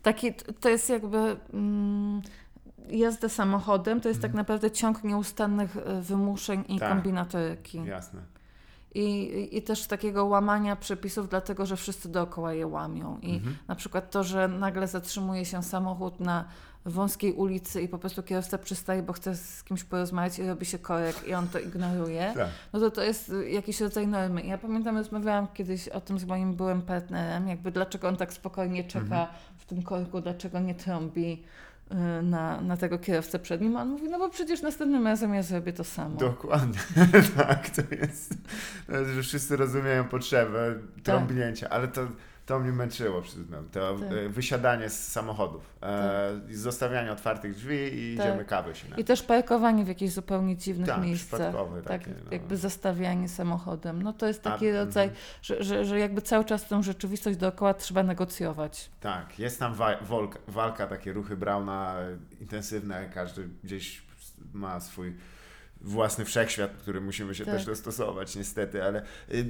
Taki, 0.08 0.32
to 0.60 0.68
jest 0.68 0.90
jakby 0.90 1.36
mm, 1.54 2.22
jazda 2.90 3.28
samochodem, 3.28 4.00
to 4.00 4.08
jest 4.08 4.22
tak 4.22 4.34
naprawdę 4.34 4.70
ciąg 4.70 5.04
nieustannych 5.04 5.76
e, 5.76 6.00
wymuszeń 6.02 6.60
i 6.60 6.72
Mhm. 6.72 6.78
Tak. 6.78 6.88
kombinatoryki. 6.90 7.84
Jasne. 7.84 8.20
I, 8.94 9.00
i- 9.02 9.56
I 9.56 9.62
też 9.62 9.86
takiego 9.86 10.24
łamania 10.26 10.76
przepisów, 10.76 11.28
dlatego 11.28 11.66
że 11.66 11.76
wszyscy 11.76 12.08
dookoła 12.08 12.52
je 12.52 12.66
łamią. 12.66 13.18
I 13.22 13.34
Mhm. 13.34 13.56
na 13.68 13.74
przykład 13.74 14.10
to, 14.10 14.24
że 14.24 14.48
nagle 14.48 14.88
zatrzymuje 14.88 15.44
się 15.44 15.62
samochód 15.62 16.20
na 16.20 16.44
wąskiej 16.88 17.32
ulicy 17.32 17.82
i 17.82 17.88
po 17.88 17.98
prostu 17.98 18.22
kierowca 18.22 18.58
przystaje, 18.58 19.02
bo 19.02 19.12
chce 19.12 19.36
z 19.36 19.64
kimś 19.64 19.84
porozmawiać 19.84 20.38
i 20.38 20.46
robi 20.46 20.66
się 20.66 20.78
korek 20.78 21.16
i 21.28 21.34
on 21.34 21.48
to 21.48 21.58
ignoruje, 21.58 22.32
Tak. 22.36 22.48
no 22.72 22.80
to 22.80 22.90
to 22.90 23.02
jest 23.02 23.28
y, 23.28 23.50
jakiś 23.50 23.80
rodzaj 23.80 24.06
normy. 24.06 24.42
Ja 24.42 24.58
pamiętam, 24.58 24.96
rozmawiałam 24.96 25.48
kiedyś 25.54 25.88
o 25.88 26.00
tym 26.00 26.18
z 26.18 26.24
moim 26.24 26.54
byłym 26.54 26.82
partnerem, 26.82 27.48
jakby 27.48 27.70
dlaczego 27.70 28.08
on 28.08 28.16
tak 28.16 28.32
spokojnie 28.32 28.84
czeka 28.84 29.04
Mhm. 29.04 29.26
w 29.56 29.64
tym 29.64 29.82
korku, 29.82 30.20
dlaczego 30.20 30.60
nie 30.60 30.74
trąbi 30.74 31.42
y, 31.92 32.22
na, 32.22 32.60
na 32.60 32.76
tego 32.76 32.98
kierowcę 32.98 33.38
przed 33.38 33.60
nim. 33.60 33.76
A 33.76 33.82
on 33.82 33.88
mówi, 33.88 34.08
no 34.08 34.18
bo 34.18 34.28
przecież 34.28 34.62
następnym 34.62 35.06
razem 35.06 35.34
ja 35.34 35.42
zrobię 35.42 35.72
to 35.72 35.84
samo. 35.84 36.16
Dokładnie. 36.16 36.78
tak, 37.36 37.70
to 37.70 37.82
jest, 38.00 38.34
że 39.14 39.22
wszyscy 39.22 39.56
rozumieją 39.56 40.04
potrzebę 40.04 40.74
trąbnięcia, 41.02 41.68
ale 41.68 41.88
to, 41.88 42.00
to 42.48 42.58
mnie 42.58 42.72
męczyło, 42.72 43.22
przyznam. 43.22 43.68
To 43.68 43.98
Tak. 43.98 44.12
e, 44.12 44.28
wysiadanie 44.28 44.90
z 44.90 45.08
samochodów, 45.08 45.76
e, 45.82 46.30
i 46.50 46.54
zostawianie 46.54 47.12
otwartych 47.12 47.54
drzwi 47.54 47.76
i 47.76 48.16
Tak. 48.16 48.26
idziemy 48.26 48.44
kawę 48.44 48.74
się 48.74 48.86
I 48.96 49.04
też 49.04 49.22
parkowanie 49.22 49.84
w 49.84 49.88
jakichś 49.88 50.12
zupełnie 50.12 50.56
dziwnych 50.56 50.88
Tak, 50.88 51.02
miejscach. 51.02 51.40
Tak, 51.40 51.84
takie, 51.84 52.10
no. 52.24 52.32
jakby 52.32 52.56
zastawianie 52.56 53.28
samochodem. 53.28 54.02
No 54.02 54.12
to 54.12 54.26
jest 54.26 54.42
taki 54.42 54.70
A, 54.70 54.74
rodzaj, 54.76 55.08
mhm. 55.08 55.24
że, 55.42 55.62
że, 55.64 55.84
że 55.84 55.98
jakby 55.98 56.22
cały 56.22 56.44
czas 56.44 56.68
tą 56.68 56.82
rzeczywistość 56.82 57.38
dookoła 57.38 57.74
trzeba 57.74 58.02
negocjować. 58.02 58.90
Tak, 59.00 59.38
jest 59.38 59.58
tam 59.58 59.74
wa- 59.74 60.00
wolka, 60.00 60.38
walka, 60.48 60.86
takie 60.86 61.12
ruchy 61.12 61.36
Brauna 61.36 61.96
intensywne, 62.40 63.10
każdy 63.14 63.48
gdzieś 63.64 64.02
ma 64.52 64.80
swój 64.80 65.14
własny 65.80 66.24
wszechświat, 66.24 66.70
który 66.76 67.00
musimy 67.00 67.34
się 67.34 67.44
Tak. 67.44 67.54
też 67.54 67.64
dostosować 67.64 68.36
niestety, 68.36 68.84
ale 68.84 69.02
y, 69.30 69.44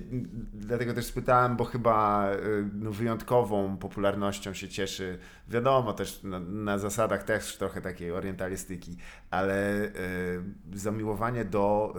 dlatego 0.54 0.94
też 0.94 1.04
spytałem, 1.04 1.56
bo 1.56 1.64
chyba 1.64 2.28
y, 2.32 2.68
no, 2.74 2.90
wyjątkową 2.92 3.76
popularnością 3.76 4.54
się 4.54 4.68
cieszy, 4.68 5.18
wiadomo 5.48 5.92
też 5.92 6.22
na, 6.22 6.40
na 6.40 6.78
zasadach 6.78 7.22
też 7.22 7.56
trochę 7.56 7.80
takiej 7.80 8.12
orientalistyki, 8.12 8.96
ale 9.30 9.84
y, 9.84 9.90
zamiłowanie 10.74 11.44
do 11.44 11.94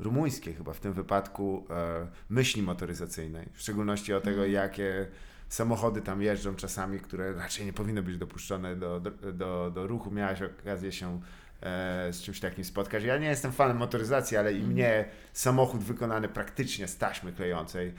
y, 0.00 0.02
rumuńskiej 0.04 0.54
chyba 0.54 0.72
w 0.72 0.80
tym 0.80 0.92
wypadku 0.92 1.66
y, 2.04 2.06
myśli 2.28 2.62
motoryzacyjnej, 2.62 3.48
w 3.52 3.60
szczególności 3.60 4.14
o 4.14 4.20
tego, 4.20 4.32
Mhm. 4.44 4.52
jakie 4.52 5.06
samochody 5.48 6.00
tam 6.02 6.22
jeżdżą 6.22 6.54
czasami, 6.54 7.00
które 7.00 7.32
raczej 7.32 7.66
nie 7.66 7.72
powinny 7.72 8.02
być 8.02 8.18
dopuszczone 8.18 8.76
do, 8.76 9.00
do, 9.00 9.10
do, 9.32 9.70
do 9.74 9.86
ruchu. 9.86 10.10
Miałaś 10.10 10.42
okazję 10.42 10.92
się 10.92 11.20
z 12.12 12.22
czymś 12.22 12.40
takim 12.40 12.64
spotkać. 12.64 13.04
Ja 13.04 13.18
nie 13.18 13.26
jestem 13.28 13.52
fanem 13.52 13.76
motoryzacji, 13.76 14.36
ale 14.36 14.50
Mhm. 14.50 14.70
i 14.70 14.74
mnie 14.74 15.04
samochód 15.32 15.80
wykonany 15.80 16.28
praktycznie 16.28 16.88
z 16.88 16.96
taśmy 16.96 17.32
klejącej 17.32 17.94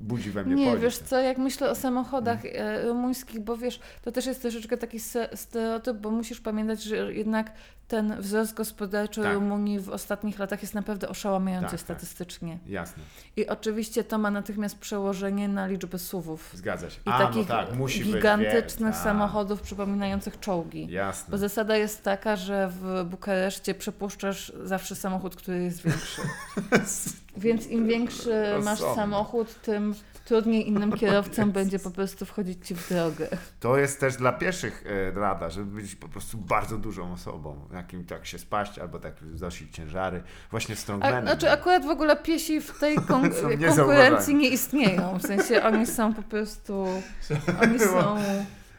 budzi 0.00 0.30
we 0.30 0.44
mnie 0.44 0.54
Nie, 0.54 0.66
podziw. 0.66 0.82
wiesz 0.82 0.98
co, 0.98 1.20
jak 1.20 1.38
myślę 1.38 1.70
o 1.70 1.74
samochodach 1.74 2.44
Mhm. 2.44 2.66
e, 2.66 2.82
rumuńskich, 2.88 3.40
bo 3.40 3.56
wiesz, 3.56 3.80
to 4.02 4.12
też 4.12 4.26
jest 4.26 4.42
troszeczkę 4.42 4.76
taki 4.76 4.98
stereotyp, 5.34 5.96
bo 5.96 6.10
musisz 6.10 6.40
pamiętać, 6.40 6.82
że 6.82 7.14
jednak 7.14 7.52
ten 7.88 8.16
wzrost 8.22 8.54
gospodarczy 8.54 9.22
Tak. 9.22 9.34
Rumunii 9.34 9.80
w 9.80 9.88
ostatnich 9.88 10.38
latach 10.38 10.62
jest 10.62 10.74
naprawdę 10.74 11.08
oszałamiający 11.08 11.64
Tak, 11.70 11.70
tak. 11.70 11.80
statystycznie. 11.80 12.58
Jasne, 12.66 13.02
I 13.36 13.46
oczywiście 13.48 14.04
to 14.04 14.18
ma 14.18 14.30
natychmiast 14.30 14.78
przełożenie 14.78 15.48
na 15.48 15.66
liczbę 15.66 15.98
suwów. 15.98 16.50
zgadza 16.54 16.90
się. 16.90 16.96
I 17.06 17.10
A, 17.10 17.18
takich 17.18 17.48
no 17.48 17.54
tak, 17.56 17.74
musi 17.74 18.04
być, 18.04 18.14
gigantycznych 18.14 18.94
wie- 18.94 19.00
a, 19.00 19.04
samochodów 19.04 19.60
przypominających 19.62 20.40
czołgi. 20.40 20.86
Jasne. 20.90 21.30
Bo 21.30 21.38
zasada 21.38 21.76
jest 21.76 22.02
taka, 22.02 22.36
że 22.36 22.68
w 22.80 23.04
Bukareszcie 23.04 23.74
przepuszczasz 23.74 24.52
zawsze 24.64 24.96
samochód, 24.96 25.36
który 25.36 25.62
jest 25.64 25.82
większy. 25.82 26.22
Więc 27.36 27.66
im 27.66 27.86
większy 27.86 28.44
masz 28.64 28.78
samochód, 28.78 29.62
tym 29.62 29.94
trudniej 30.28 30.68
innym 30.68 30.92
kierowcom 31.00 31.52
będzie 31.52 31.78
po 31.78 31.90
prostu 31.90 32.26
wchodzić 32.26 32.66
ci 32.66 32.74
w 32.74 32.88
drogę. 32.88 33.28
To 33.60 33.78
jest 33.78 34.00
też 34.00 34.16
dla 34.16 34.32
pieszych 34.32 34.84
e, 34.86 35.10
rada, 35.20 35.50
żeby 35.50 35.80
być 35.80 35.94
po 35.94 36.08
prostu 36.08 36.38
bardzo 36.38 36.78
dużą 36.78 37.12
osobą, 37.12 37.68
jakim 37.72 38.04
tak 38.04 38.26
się 38.26 38.38
spaść 38.38 38.78
albo 38.78 38.98
tak 38.98 39.14
znosić 39.34 39.76
ciężary. 39.76 40.22
Właśnie 40.50 40.76
strongmanem. 40.76 41.24
znaczy 41.24 41.50
akurat 41.50 41.84
w 41.84 41.88
ogóle 41.88 42.16
piesi 42.16 42.60
w 42.60 42.78
tej 42.78 42.96
kon- 43.08 43.30
konkurencji 43.76 44.34
nie 44.34 44.48
istnieją. 44.48 45.18
W 45.18 45.22
sensie 45.22 45.62
oni 45.62 45.86
są 45.86 46.14
po 46.14 46.22
prostu, 46.22 46.86
oni 47.62 47.78
są 47.78 48.16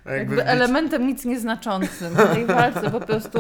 Jakby 0.06 0.36
wbić- 0.36 0.44
elementem 0.46 1.08
nic 1.08 1.26
nieznaczącym. 1.26 2.14
W 2.14 2.34
tej 2.34 2.46
walce 2.46 2.92
po 2.92 3.00
prostu 3.00 3.40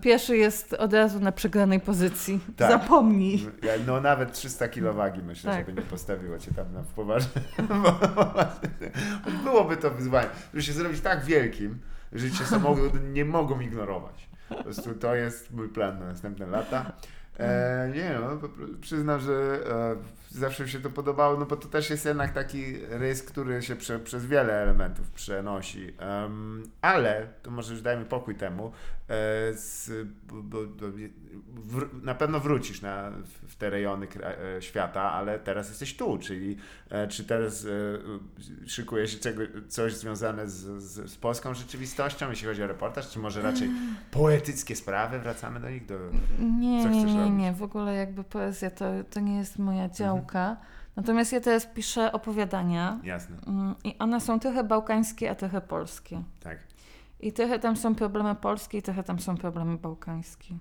pieszy 0.00 0.36
jest 0.36 0.72
od 0.72 0.92
razu 0.92 1.20
na 1.20 1.32
przegranej 1.32 1.80
pozycji. 1.80 2.40
Tak. 2.56 2.70
Zapomnij. 2.70 3.46
No 3.86 4.00
nawet 4.00 4.32
300 4.32 4.68
kilo 4.68 4.92
wagi 4.92 5.22
myślę, 5.22 5.52
Tak. 5.52 5.66
żeby 5.66 5.80
nie 5.80 5.86
postawiło 5.86 6.38
cię 6.38 6.54
tam 6.54 6.72
na 6.72 6.82
w 6.82 6.86
poważnie. 6.86 7.42
Byłoby 9.44 9.76
to 9.76 9.90
wyzwanie, 9.90 10.28
żeby 10.54 10.62
się 10.62 10.72
zrobić 10.72 11.00
tak 11.00 11.24
wielkim, 11.24 11.78
że 12.12 12.30
cię 12.30 12.44
samochody 12.44 13.00
nie 13.12 13.24
mogą 13.24 13.60
ignorować. 13.60 14.28
Po 14.48 14.62
prostu 14.64 14.94
to 14.94 15.14
jest 15.14 15.50
mój 15.52 15.68
plan 15.68 15.98
na 15.98 16.06
następne 16.06 16.46
lata. 16.46 16.92
E, 17.38 17.90
nie 17.94 18.18
no, 18.20 18.48
przyznam, 18.80 19.20
że 19.20 19.32
e, 19.32 19.96
zawsze 20.30 20.64
mi 20.64 20.70
się 20.70 20.80
to 20.80 20.90
podobało, 20.90 21.36
no 21.38 21.46
bo 21.46 21.56
to 21.56 21.68
też 21.68 21.90
jest 21.90 22.04
jednak 22.04 22.32
taki 22.32 22.76
rys, 22.88 23.22
który 23.22 23.62
się 23.62 23.76
prze, 23.76 23.98
przez 23.98 24.26
wiele 24.26 24.62
elementów 24.62 25.10
przenosi. 25.10 25.92
Em, 25.98 26.62
ale, 26.80 27.26
to 27.42 27.50
może 27.50 27.72
już 27.72 27.82
dajmy 27.82 28.04
pokój 28.04 28.34
temu, 28.34 28.66
e, 28.66 28.72
z, 29.54 29.90
bo, 30.28 30.42
bo, 30.42 30.58
wr- 31.68 32.02
na 32.02 32.14
pewno 32.14 32.40
wrócisz 32.40 32.82
na, 32.82 33.10
w, 33.10 33.52
w 33.52 33.56
te 33.56 33.70
rejony 33.70 34.06
kra, 34.06 34.28
e, 34.28 34.62
świata, 34.62 35.02
ale 35.12 35.38
teraz 35.38 35.68
jesteś 35.68 35.96
tu, 35.96 36.18
czyli 36.18 36.56
e, 36.90 37.08
czy 37.08 37.24
teraz 37.24 37.64
e, 37.64 37.68
szykuje 38.66 39.08
się 39.08 39.18
czego, 39.18 39.42
coś 39.68 39.94
związane 39.94 40.48
z, 40.48 40.82
z, 40.82 41.10
z 41.10 41.16
polską 41.16 41.54
rzeczywistością, 41.54 42.30
jeśli 42.30 42.48
chodzi 42.48 42.62
o 42.62 42.66
reportaż, 42.66 43.10
czy 43.10 43.18
może 43.18 43.42
raczej 43.42 43.70
poetyckie 44.10 44.76
sprawy, 44.76 45.18
wracamy 45.18 45.60
do 45.60 45.70
nich? 45.70 45.86
Do... 45.86 45.98
Nie, 46.40 46.84
nie, 46.84 47.04
nie, 47.04 47.18
robić? 47.20 47.38
nie. 47.38 47.52
W 47.52 47.62
ogóle 47.62 47.94
jakby 47.94 48.24
poezja 48.24 48.70
to, 48.70 48.84
to 49.10 49.20
nie 49.20 49.36
jest 49.38 49.58
moja 49.58 49.88
Mhm. 49.90 50.19
Działka. 50.20 50.56
Natomiast 50.96 51.32
ja 51.32 51.40
teraz 51.40 51.66
piszę 51.66 52.12
opowiadania 52.12 52.98
Jasne, 53.02 53.36
mm, 53.46 53.74
i 53.84 53.98
one 53.98 54.20
są 54.20 54.40
trochę 54.40 54.64
bałkańskie, 54.64 55.30
a 55.30 55.34
trochę 55.34 55.60
polskie. 55.60 56.22
tak. 56.40 56.58
I 57.20 57.32
trochę 57.32 57.58
tam 57.58 57.76
są 57.76 57.94
problemy 57.94 58.34
polskie 58.34 58.78
i 58.78 58.82
trochę 58.82 59.02
tam 59.02 59.20
są 59.20 59.36
problemy 59.36 59.76
bałkańskie. 59.78 60.54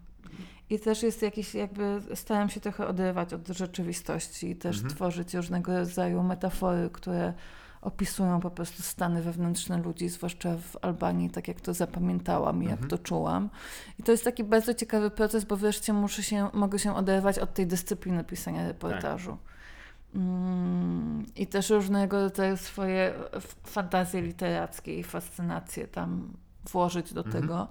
I 0.70 0.80
też 0.80 1.04
jest 1.04 1.22
jakiś, 1.22 1.56
jakby 1.56 2.02
starałam 2.16 2.50
się 2.50 2.60
trochę 2.60 2.88
oderwać 2.88 3.34
od 3.34 3.48
rzeczywistości 3.48 4.50
i 4.50 4.56
też 4.56 4.76
Mhm. 4.76 4.96
tworzyć 4.96 5.34
różnego 5.34 5.78
rodzaju 5.78 6.24
metafory, 6.24 6.90
które 6.94 7.34
opisują 7.82 8.40
po 8.40 8.52
prostu 8.52 8.84
stany 8.84 9.22
wewnętrzne 9.22 9.78
ludzi, 9.78 10.10
zwłaszcza 10.10 10.58
w 10.58 10.78
Albanii, 10.82 11.30
tak 11.30 11.48
jak 11.48 11.62
to 11.62 11.74
zapamiętałam 11.74 12.64
i 12.64 12.66
jak 12.66 12.74
Mhm. 12.74 12.90
to 12.90 12.98
czułam. 12.98 13.50
I 14.00 14.04
to 14.04 14.12
jest 14.12 14.24
taki 14.24 14.44
bardzo 14.44 14.74
ciekawy 14.74 15.10
proces, 15.12 15.46
bo 15.46 15.58
wreszcie 15.58 15.94
muszę 15.94 16.24
się, 16.24 16.50
mogę 16.54 16.80
się 16.80 16.96
oderwać 16.96 17.40
od 17.40 17.54
tej 17.54 17.68
dyscypliny 17.68 18.24
pisania 18.24 18.68
reportażu. 18.68 19.38
Mm, 20.16 21.26
I 21.36 21.48
też 21.48 21.70
różnego 21.70 22.20
rodzaju 22.20 22.58
swoje 22.58 23.14
fantazje 23.64 24.22
literackie 24.22 25.00
i 25.00 25.04
fascynacje 25.04 25.88
tam 25.88 26.34
włożyć 26.72 27.14
do 27.14 27.22
Mhm. 27.26 27.42
tego. 27.42 27.68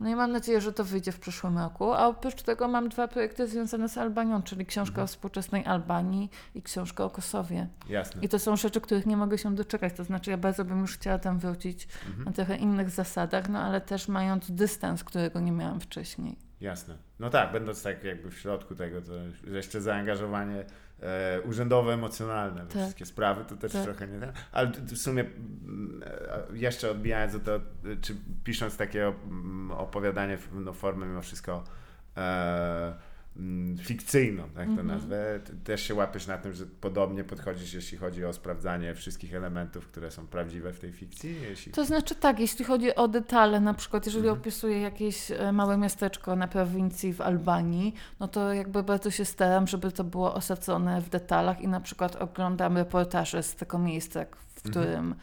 No 0.00 0.08
i 0.08 0.14
mam 0.14 0.32
nadzieję, 0.32 0.60
że 0.60 0.72
to 0.72 0.84
wyjdzie 0.84 1.12
w 1.12 1.20
przyszłym 1.20 1.58
roku. 1.58 1.92
A 1.92 2.06
oprócz 2.06 2.42
tego 2.42 2.68
mam 2.68 2.88
dwa 2.88 3.08
projekty 3.08 3.48
związane 3.48 3.88
z 3.88 3.98
Albanią, 3.98 4.42
czyli 4.42 4.66
książka 4.66 4.90
Mhm. 4.92 5.04
o 5.04 5.06
współczesnej 5.06 5.64
Albanii 5.66 6.30
i 6.54 6.62
książka 6.62 7.04
o 7.04 7.10
Kosowie. 7.10 7.68
Jasne. 7.88 8.22
I 8.22 8.28
to 8.28 8.38
są 8.38 8.56
rzeczy, 8.56 8.80
których 8.80 9.06
nie 9.06 9.16
mogę 9.16 9.38
się 9.38 9.54
doczekać. 9.54 9.92
To 9.96 10.04
znaczy, 10.04 10.30
ja 10.30 10.36
bardzo 10.38 10.64
bym 10.64 10.80
już 10.80 10.94
chciała 10.94 11.18
tam 11.18 11.38
wrócić 11.38 11.88
Mhm. 12.06 12.24
na 12.24 12.32
trochę 12.32 12.56
innych 12.56 12.90
zasadach, 12.90 13.48
no 13.48 13.58
ale 13.58 13.80
też 13.80 14.08
mając 14.08 14.50
dystans, 14.50 15.04
którego 15.04 15.40
nie 15.40 15.52
miałam 15.52 15.80
wcześniej. 15.80 16.36
Jasne. 16.60 16.96
No 17.18 17.30
tak, 17.30 17.52
będąc 17.52 17.82
tak 17.82 18.04
jakby 18.04 18.30
w 18.30 18.38
środku 18.38 18.74
tego, 18.74 19.02
to 19.02 19.12
jeszcze 19.50 19.80
zaangażowanie 19.80 20.64
e, 21.00 21.40
urzędowe, 21.40 21.92
emocjonalne, 21.92 22.60
Tak. 22.60 22.82
wszystkie 22.82 23.06
sprawy, 23.06 23.44
to 23.44 23.56
też 23.56 23.72
Tak. 23.72 23.84
trochę 23.84 24.08
nie 24.08 24.20
ten. 24.20 24.32
Ale 24.52 24.70
w 24.70 24.96
sumie 24.98 25.22
mm, 25.22 26.02
e, 26.52 26.56
jeszcze 26.58 26.90
odbijając 26.90 27.34
o 27.34 27.38
to, 27.40 27.56
e, 27.56 27.60
czy 28.00 28.16
pisząc 28.44 28.76
takie 28.76 29.06
mm, 29.06 29.70
opowiadanie 29.70 30.38
w 30.38 30.48
no, 30.54 30.72
formę 30.72 31.06
mimo 31.06 31.22
wszystko 31.22 31.64
e, 32.16 32.94
fikcyjną, 33.82 34.42
tak 34.42 34.64
to 34.66 34.70
Mhm. 34.70 34.86
nazwę, 34.86 35.40
też 35.64 35.82
się 35.82 35.94
łapiesz 35.94 36.26
na 36.26 36.38
tym, 36.38 36.52
że 36.52 36.66
podobnie 36.66 37.24
podchodzisz, 37.24 37.74
jeśli 37.74 37.98
chodzi 37.98 38.24
o 38.24 38.32
sprawdzanie 38.32 38.94
wszystkich 38.94 39.34
elementów, 39.34 39.86
które 39.88 40.10
są 40.10 40.26
prawdziwe 40.26 40.72
w 40.72 40.78
tej 40.78 40.92
fikcji. 40.92 41.36
Jeśli... 41.42 41.72
To 41.72 41.84
znaczy 41.84 42.14
tak, 42.14 42.40
jeśli 42.40 42.64
chodzi 42.64 42.94
o 42.94 43.08
detale, 43.08 43.60
na 43.60 43.74
przykład 43.74 44.06
jeżeli 44.06 44.24
Mhm. 44.28 44.40
opisuję 44.40 44.80
jakieś 44.80 45.30
e, 45.30 45.52
małe 45.52 45.78
miasteczko 45.78 46.36
na 46.36 46.48
prowincji 46.48 47.12
w 47.12 47.20
Albanii, 47.20 47.94
no 48.20 48.28
to 48.28 48.52
jakby 48.52 48.82
bardzo 48.82 49.10
się 49.10 49.24
staram, 49.24 49.66
żeby 49.66 49.92
to 49.92 50.04
było 50.04 50.34
osadzone 50.34 51.00
w 51.00 51.08
detalach 51.08 51.60
i 51.60 51.68
na 51.68 51.80
przykład 51.80 52.16
oglądam 52.16 52.76
reportaże 52.76 53.42
z 53.42 53.54
tego 53.54 53.78
miejsca, 53.78 54.24
w 54.24 54.66
Mhm. 54.66 54.70
którym, 54.70 55.04
mm, 55.04 55.14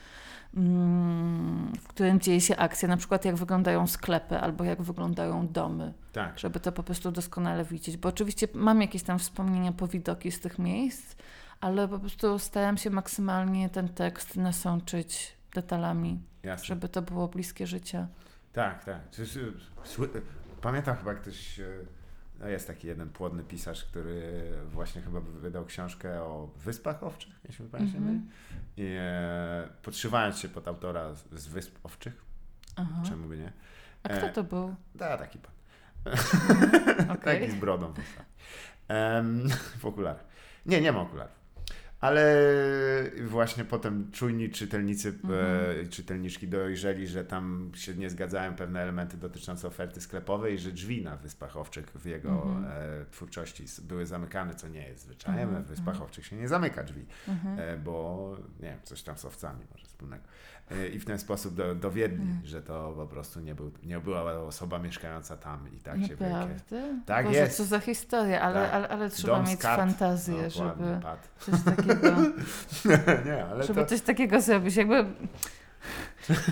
w 1.81 1.87
którym 1.87 2.19
dzieje 2.19 2.41
się 2.41 2.57
akcja, 2.57 2.87
na 2.87 2.97
przykład 2.97 3.25
jak 3.25 3.35
wyglądają 3.35 3.87
sklepy 3.87 4.37
albo 4.39 4.63
jak 4.63 4.81
wyglądają 4.81 5.47
domy, 5.47 5.93
Tak. 6.13 6.39
żeby 6.39 6.59
to 6.59 6.71
po 6.71 6.83
prostu 6.83 7.11
doskonale 7.11 7.65
widzieć, 7.65 7.97
bo 7.97 8.09
oczywiście 8.09 8.47
mam 8.53 8.81
jakieś 8.81 9.03
tam 9.03 9.19
wspomnienia, 9.19 9.71
powidoki 9.71 10.31
z 10.31 10.39
tych 10.39 10.59
miejsc, 10.59 11.15
ale 11.61 11.87
po 11.87 11.99
prostu 11.99 12.39
staram 12.39 12.77
się 12.77 12.89
maksymalnie 12.89 13.69
ten 13.69 13.89
tekst 13.89 14.37
nasączyć 14.37 15.33
detalami 15.55 16.19
Jasne. 16.43 16.65
żeby 16.65 16.89
to 16.89 17.01
było 17.01 17.27
bliskie 17.27 17.67
życia. 17.67 18.07
Tak, 18.53 18.83
tak. 18.85 18.99
Pamiętam 20.61 20.95
chyba 20.95 21.13
ktoś, 21.13 21.59
e, 21.59 21.63
no 22.43 22.49
jest 22.49 22.67
taki 22.67 22.87
jeden 22.87 23.09
płodny 23.09 23.43
pisarz, 23.43 23.85
który 23.85 24.51
właśnie 24.71 25.01
chyba 25.01 25.19
wydał 25.19 25.65
książkę 25.65 26.21
o 26.21 26.49
Wyspach 26.57 27.03
Owczych, 27.03 27.33
jeśli 27.47 27.65
pamiętam. 27.65 27.97
Mhm. 27.97 28.15
Mm 28.15 28.29
I 28.77 28.95
e, 28.99 29.67
podszywając 29.81 30.37
się 30.37 30.49
pod 30.49 30.67
autora 30.67 31.13
z, 31.13 31.33
z 31.33 31.47
Wysp 31.47 31.77
Owczych, 31.83 32.25
Aha. 32.75 33.03
czemu 33.05 33.27
by 33.27 33.37
nie? 33.37 33.53
A 34.03 34.09
kto 34.09 34.27
E, 34.27 34.29
to 34.29 34.43
był? 34.43 34.75
Da, 34.95 35.17
taki 35.17 35.39
pan. 35.39 35.51
Okej. 37.09 37.39
Taki 37.41 37.51
z 37.51 37.55
brodą 37.55 37.93
w. 37.93 37.99
Em, 38.87 39.49
w 39.79 39.85
okularach. 39.85 40.25
Nie, 40.65 40.81
nie 40.81 40.91
ma 40.91 41.01
okularów. 41.01 41.42
Ale 42.03 42.35
właśnie 43.25 43.65
potem 43.65 44.11
czujni 44.11 44.49
czytelnicy, 44.49 45.07
Mhm. 45.23 45.81
e, 45.81 45.87
czytelniczki 45.87 46.47
dojrzeli, 46.47 47.07
że 47.07 47.25
tam 47.25 47.71
się 47.75 47.93
nie 47.95 48.09
zgadzają 48.09 48.55
pewne 48.55 48.81
elementy 48.81 49.17
dotyczące 49.17 49.67
oferty 49.67 50.01
sklepowej, 50.01 50.59
że 50.59 50.71
drzwi 50.71 51.03
na 51.03 51.17
Wyspach 51.17 51.57
Owczych 51.57 51.85
w 51.95 52.05
jego 52.05 52.29
Mhm. 52.29 52.65
e, 52.65 53.05
twórczości 53.11 53.65
były 53.83 54.05
zamykane, 54.05 54.55
co 54.55 54.67
nie 54.67 54.87
jest 54.87 55.03
zwyczajem. 55.03 55.47
Mhm, 55.49 55.63
W 55.63 55.67
Wyspach 55.67 55.87
mhm. 55.87 56.03
Owczych 56.05 56.25
się 56.25 56.35
nie 56.35 56.47
zamyka 56.47 56.83
drzwi, 56.83 57.05
Mhm. 57.27 57.59
e, 57.59 57.77
bo 57.77 58.35
nie 58.59 58.69
wiem, 58.69 58.79
coś 58.83 59.03
tam 59.03 59.17
z 59.17 59.25
owcami 59.25 59.65
może 59.71 59.85
wspólnego. 59.85 60.23
E, 60.71 60.87
I 60.87 60.99
w 60.99 61.05
ten 61.05 61.19
sposób 61.19 61.53
do, 61.55 61.75
dowiedli, 61.75 62.21
Mhm. 62.21 62.45
że 62.45 62.61
to 62.61 62.93
po 62.95 63.07
prostu 63.07 63.39
nie, 63.39 63.55
był, 63.55 63.71
nie 63.83 63.99
była 63.99 64.31
osoba 64.33 64.79
mieszkająca 64.79 65.37
tam 65.37 65.59
i 65.75 65.79
tak 65.79 65.95
się 65.95 66.15
Naprawdę? 66.19 66.99
Tak 67.05 67.25
Boże, 67.25 67.37
jest. 67.39 67.57
co 67.57 67.63
za 67.63 67.79
historia, 67.79 68.41
ale, 68.41 68.61
Tak. 68.61 68.73
ale, 68.73 68.87
ale 68.89 69.09
trzeba 69.09 69.35
Dom 69.37 69.47
mieć 69.47 69.61
fantazję, 69.61 70.35
Dokładnie, 70.49 70.85
żeby 70.85 71.01
coś 71.39 71.63
takiego, 71.75 72.15
nie, 73.29 73.45
ale 73.45 73.63
żeby 73.63 73.81
to... 73.81 73.85
coś 73.85 74.01
takiego 74.01 74.41
zrobić. 74.41 74.75
Jakby 74.75 75.05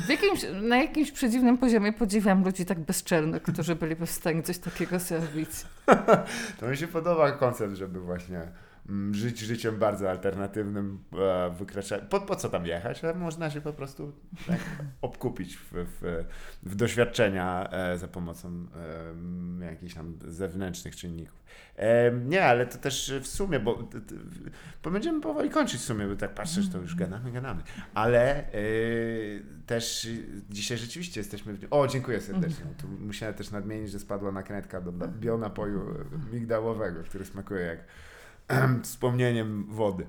jakimś, 0.09 0.45
na 0.61 0.77
jakimś 0.77 1.11
przedziwnym 1.11 1.57
poziomie 1.57 1.93
podziwiam 1.93 2.43
ludzi 2.43 2.65
tak 2.65 2.79
bezczelnych, 2.79 3.43
którzy 3.43 3.75
byliby 3.75 4.05
w 4.05 4.11
stanie 4.11 4.43
coś 4.43 4.57
takiego 4.57 4.99
zrobić. 4.99 5.49
To 6.59 6.67
mi 6.67 6.77
się 6.77 6.87
podoba 6.87 7.31
koncept, 7.31 7.73
żeby 7.75 7.99
właśnie 7.99 8.37
mm, 8.37 8.51
żyć 9.11 9.39
życiem 9.39 9.79
bardzo 9.79 10.09
alternatywnym, 10.09 10.99
e, 11.13 11.49
wykraczać. 11.57 12.03
Po, 12.09 12.21
po 12.21 12.35
co 12.35 12.49
tam 12.49 12.65
jechać? 12.65 13.01
Można 13.15 13.49
się 13.49 13.61
po 13.61 13.73
prostu 13.73 14.13
tak 14.47 14.59
obkupić 15.01 15.57
w, 15.57 15.71
w, 15.71 16.25
w 16.63 16.75
doświadczenia 16.75 17.69
e, 17.71 17.97
za 17.97 18.07
pomocą 18.07 18.67
jakichś 19.61 19.93
tam 19.93 20.17
zewnętrznych 20.27 20.95
czynników. 20.95 21.41
Nie, 22.25 22.45
ale 22.45 22.65
to 22.65 22.77
też 22.77 23.13
w 23.21 23.27
sumie, 23.27 23.59
bo, 23.59 23.89
bo 24.83 24.91
będziemy 24.91 25.21
powoli 25.21 25.49
kończyć 25.49 25.81
w 25.81 25.83
sumie, 25.83 26.07
bo 26.07 26.15
tak 26.15 26.33
patrzę, 26.33 26.61
że 26.61 26.69
to 26.69 26.77
już 26.77 26.95
gadamy, 26.95 27.31
gadamy. 27.31 27.61
Ale 27.93 28.53
y, 28.53 29.43
też 29.65 30.07
dzisiaj 30.49 30.77
rzeczywiście 30.77 31.19
jesteśmy 31.19 31.53
w... 31.53 31.67
O, 31.71 31.87
dziękuję 31.87 32.21
serdecznie. 32.21 32.65
Tu 32.81 32.87
musiałem 32.87 33.35
też 33.35 33.51
nadmienić, 33.51 33.91
że 33.91 33.99
spadła 33.99 34.31
nakrętka 34.31 34.81
do 34.81 34.91
bionapoju 34.91 35.95
migdałowego, 36.33 37.03
który 37.03 37.25
smakuje 37.25 37.61
jak 37.61 37.79
wspomnieniem 38.83 39.65
wody. 39.69 40.05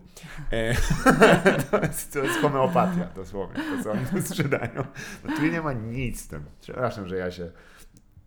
E, 0.52 0.74
to, 1.70 1.80
jest, 1.82 2.12
to 2.12 2.18
jest 2.18 2.40
homeopatia 2.40 3.04
dosłownie, 3.16 3.62
to 3.76 3.84
co 3.84 3.92
oni 3.92 4.06
tu 4.06 4.22
sprzedają. 4.28 4.84
No 5.24 5.36
tu 5.36 5.42
nie 5.42 5.60
ma 5.62 5.72
nic 5.72 6.20
z 6.20 6.28
tym. 6.28 6.44
Przepraszam, 6.60 7.08
że 7.08 7.16
ja 7.16 7.30
się... 7.30 7.50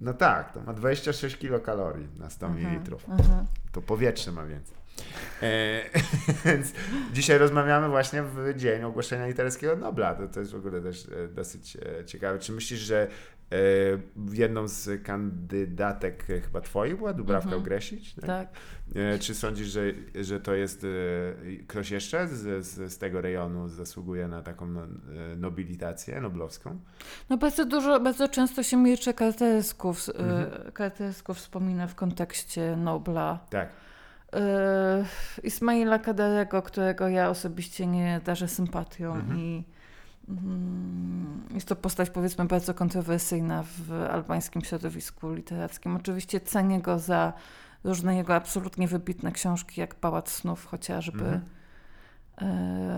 No 0.02 0.14
tak, 0.14 0.52
to 0.54 0.62
ma 0.62 0.74
26 0.74 1.38
kilokalorii 1.38 2.08
na 2.20 2.30
100 2.30 2.46
Mhm, 2.48 2.76
ml. 2.76 2.96
mhm. 3.10 3.46
To 3.72 3.82
powietrze 3.82 4.32
ma 4.32 4.46
więcej. 4.46 4.78
E, 5.41 5.81
więc 6.45 6.73
dzisiaj 7.13 7.38
rozmawiamy 7.38 7.89
właśnie 7.89 8.23
w 8.23 8.53
dzień 8.55 8.84
ogłoszenia 8.84 9.27
literackiego 9.27 9.76
Nobla. 9.76 10.15
To, 10.15 10.27
to 10.27 10.39
jest 10.39 10.51
w 10.51 10.55
ogóle 10.55 10.81
też 10.81 11.07
e, 11.07 11.27
dosyć 11.27 11.77
e, 11.99 12.05
ciekawe. 12.05 12.39
Czy 12.39 12.51
myślisz, 12.51 12.80
że 12.80 13.07
jedną 14.31 14.67
z 14.67 15.03
kandydatek 15.03 16.26
chyba 16.26 16.61
twoich 16.61 16.97
była 16.97 17.13
Dubrawka 17.13 17.45
Mhm. 17.45 17.61
Ogresić? 17.61 18.15
Tak. 18.15 18.47
E, 18.95 19.19
czy 19.19 19.35
sądzisz, 19.35 19.67
że, 19.67 19.81
że 20.22 20.39
to 20.39 20.53
jest 20.53 20.85
ktoś 21.67 21.91
jeszcze 21.91 22.27
z, 22.27 22.65
z, 22.65 22.97
tego 22.97 23.22
rejonu 23.22 23.67
zasługuje 23.69 24.27
na 24.27 24.41
taką 24.41 24.67
nobilitację 25.38 26.22
noblowską? 26.22 26.80
No 27.30 27.38
bardzo 27.38 27.65
dużo, 27.65 27.99
bardzo 27.99 28.27
często 28.27 28.63
się 28.63 28.77
Mircze 28.77 29.13
Kartesków, 29.13 30.09
Mhm. 30.09 30.72
wspomina 31.34 31.88
w 31.88 31.95
kontekście 31.95 32.76
Nobla. 32.76 33.45
Tak. 33.49 33.69
Y, 34.36 35.41
Ismaila 35.44 35.99
Kadarego, 35.99 36.62
którego 36.62 37.07
ja 37.07 37.30
osobiście 37.30 37.88
nie 37.88 38.22
darzę 38.26 38.48
sympatią 38.48 39.14
Mhm. 39.16 39.40
i 39.40 39.64
mm, 40.30 41.44
jest 41.53 41.68
to 41.68 41.76
postać 41.76 42.10
powiedzmy 42.10 42.45
bardzo 42.45 42.74
kontrowersyjna 42.74 43.64
w 43.64 43.91
albańskim 43.91 44.62
środowisku 44.62 45.34
literackim. 45.34 45.95
Oczywiście 45.95 46.40
cenię 46.40 46.82
go 46.82 46.99
za 46.99 47.34
różne 47.84 48.16
jego 48.16 48.36
absolutnie 48.36 48.88
wybitne 48.88 49.32
książki, 49.32 49.82
jak 49.82 49.95
Pałac 49.95 50.30
Snów 50.32 50.66
chociażby. 50.66 51.24
Mhm. 51.26 51.41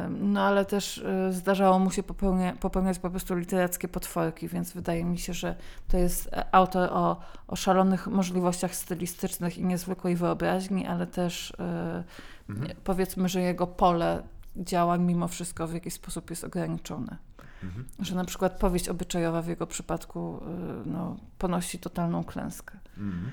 No 0.10 0.42
ale 0.42 0.66
też 0.66 0.98
e, 0.98 1.34
zdarzało 1.34 1.80
mu 1.80 1.92
się 1.92 2.04
popełnia, 2.04 2.54
popełniać 2.54 3.00
po 3.00 3.10
prostu 3.10 3.36
literackie 3.36 3.88
potworki, 3.88 4.48
więc 4.48 4.72
wydaje 4.72 5.06
mi 5.06 5.18
się, 5.18 5.34
że 5.34 5.56
to 5.88 5.98
jest 5.98 6.34
e, 6.34 6.56
autor 6.56 6.90
o, 6.94 7.20
o 7.48 7.56
szalonych 7.56 8.08
możliwościach 8.08 8.76
stylistycznych 8.76 9.58
i 9.58 9.66
niezwykłej 9.66 10.16
wyobraźni, 10.16 10.88
ale 10.88 11.08
też 11.08 11.54
e, 11.60 12.04
Mhm. 12.50 12.76
powiedzmy, 12.84 13.30
że 13.30 13.42
jego 13.42 13.68
pole 13.68 14.24
działań 14.56 15.02
mimo 15.04 15.28
wszystko 15.28 15.68
w 15.68 15.74
jakiś 15.74 15.94
sposób 15.94 16.30
jest 16.30 16.44
ograniczone. 16.44 17.18
Mhm. 17.64 17.86
Że 18.00 18.16
na 18.16 18.26
przykład 18.26 18.60
powieść 18.60 18.90
obyczajowa 18.90 19.42
w 19.42 19.48
jego 19.48 19.68
przypadku 19.68 20.40
no, 20.86 21.18
ponosi 21.38 21.80
totalną 21.80 22.24
klęskę. 22.24 22.78
Mhm. 22.98 23.32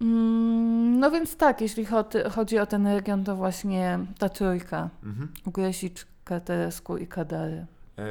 Mm, 0.00 0.98
No 1.00 1.10
więc 1.10 1.36
tak, 1.36 1.60
jeśli 1.60 1.86
chodzi, 2.30 2.58
o 2.58 2.66
ten 2.66 2.86
region, 2.86 3.24
to 3.24 3.36
właśnie 3.36 3.98
ta 4.18 4.28
trójka. 4.28 4.90
Mhm. 5.04 5.28
Ugresicz, 5.44 6.06
Kateresku 6.24 6.96
i 6.96 7.06
Kadary. 7.06 7.66
E, 7.98 8.04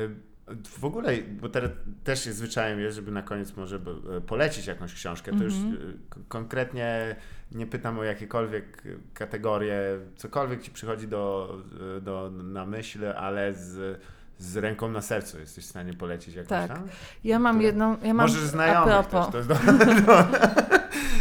W 0.80 0.86
ogóle, 0.86 1.12
bo 1.41 1.49
teraz 1.49 1.72
też 2.03 2.26
jest 2.26 2.38
zwyczajem 2.38 2.80
jest, 2.80 2.95
żeby 2.95 3.12
na 3.12 3.22
koniec 3.22 3.56
może 3.57 3.80
b- 3.80 3.91
polecić 4.28 4.68
jakąś 4.68 4.94
książkę, 4.94 5.32
to 5.38 5.44
już 5.44 5.53
Mhm. 5.53 5.99
k- 6.10 6.20
konkretnie 6.28 7.16
nie 7.52 7.68
pytam 7.68 7.99
o 7.99 8.03
jakiekolwiek 8.03 8.84
kategorie, 9.14 9.82
cokolwiek 10.16 10.62
ci 10.62 10.72
przychodzi 10.72 11.07
do, 11.07 11.57
do, 12.02 12.32
na 12.32 12.66
myśl, 12.66 13.06
ale 13.07 13.53
z, 13.53 13.99
z 14.40 14.57
ręką 14.57 14.90
na 14.90 15.02
sercu 15.02 15.40
jesteś 15.40 15.66
w 15.66 15.70
stanie 15.70 15.94
polecić 15.94 16.36
jakąś 16.36 16.49
Tak. 16.49 16.68
tam? 16.68 16.88
Ja 17.24 17.40
mam 17.40 17.56
Które- 17.56 17.66
jedną. 17.68 17.98
Ja 18.03 18.14
mam, 18.14 18.28
Może 18.28 18.48
znajomych 18.48 19.07
też, 19.07 19.28
to 19.32 19.38
jest 19.38 19.49
do, 19.49 19.56
do, 20.06 20.24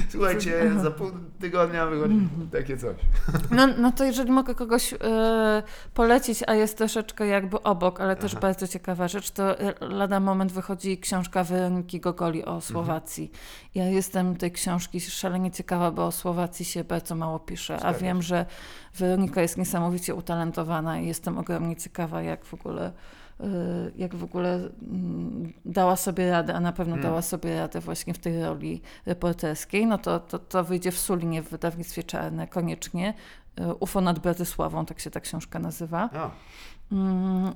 Słuchajcie, 0.09 0.73
za 0.83 0.91
pół 0.91 1.11
tygodnia 1.41 1.87
wychodzi 1.87 2.15
Mhm. 2.15 2.49
takie 2.51 2.77
coś. 2.77 2.97
No, 3.51 3.67
no 3.79 3.93
to 3.93 4.05
jeżeli 4.05 4.31
mogę 4.33 4.55
kogoś 4.55 4.93
e, 4.93 4.97
polecić, 5.95 6.43
a 6.47 6.55
jest 6.55 6.79
troszeczkę 6.79 7.27
jakby 7.27 7.63
obok, 7.63 8.01
ale 8.01 8.17
też 8.17 8.33
Aha. 8.33 8.41
bardzo 8.41 8.69
ciekawa 8.69 9.09
rzecz, 9.09 9.31
to 9.31 9.61
e, 9.61 9.75
lada 9.81 10.21
moment 10.21 10.53
wychodzi 10.53 10.99
książka 10.99 11.45
Weroniki 11.45 12.01
Gogoli 12.01 12.39
Mhm. 12.41 12.57
o 12.57 12.61
Słowacji. 12.61 13.31
Ja 13.75 13.85
jestem 13.85 14.37
tej 14.37 14.53
książki 14.53 15.01
szalenie 15.01 15.51
ciekawa, 15.51 15.91
bo 15.91 16.07
o 16.07 16.13
Słowacji 16.13 16.65
się 16.65 16.85
bardzo 16.85 17.15
mało 17.15 17.39
pisze, 17.39 17.81
a 17.81 17.93
wiem, 17.93 18.23
że 18.23 18.47
Weronika 18.95 19.43
jest 19.43 19.59
niesamowicie 19.59 20.15
utalentowana 20.15 20.99
i 21.01 21.07
jestem 21.07 21.39
ogromnie 21.39 21.77
ciekawa, 21.77 22.23
jak 22.23 22.45
w 22.45 22.55
ogóle 22.55 22.93
jak 23.97 24.15
w 24.15 24.25
ogóle 24.25 24.55
mm, 24.55 25.53
dała 25.65 25.97
sobie 25.97 26.31
radę, 26.31 26.55
a 26.55 26.61
na 26.61 26.73
pewno 26.73 26.95
Mm. 26.95 27.03
dała 27.03 27.23
sobie 27.23 27.57
radę 27.57 27.81
właśnie 27.81 28.15
w 28.15 28.19
tej 28.19 28.43
roli 28.43 28.83
reporterskiej, 29.07 29.87
no 29.87 29.99
to, 29.99 30.21
to, 30.21 30.39
to 30.39 30.65
wyjdzie 30.65 30.93
w 30.93 30.99
Sulinie 30.99 31.43
w 31.43 31.49
wydawnictwie 31.49 32.03
Czarne 32.03 32.49
koniecznie. 32.49 33.15
E, 33.57 33.75
UFO 33.75 34.01
nad 34.01 34.19
Bratysławą, 34.19 34.87
tak 34.87 35.01
się 35.01 35.11
ta 35.11 35.21
książka 35.21 35.59
nazywa. 35.59 36.11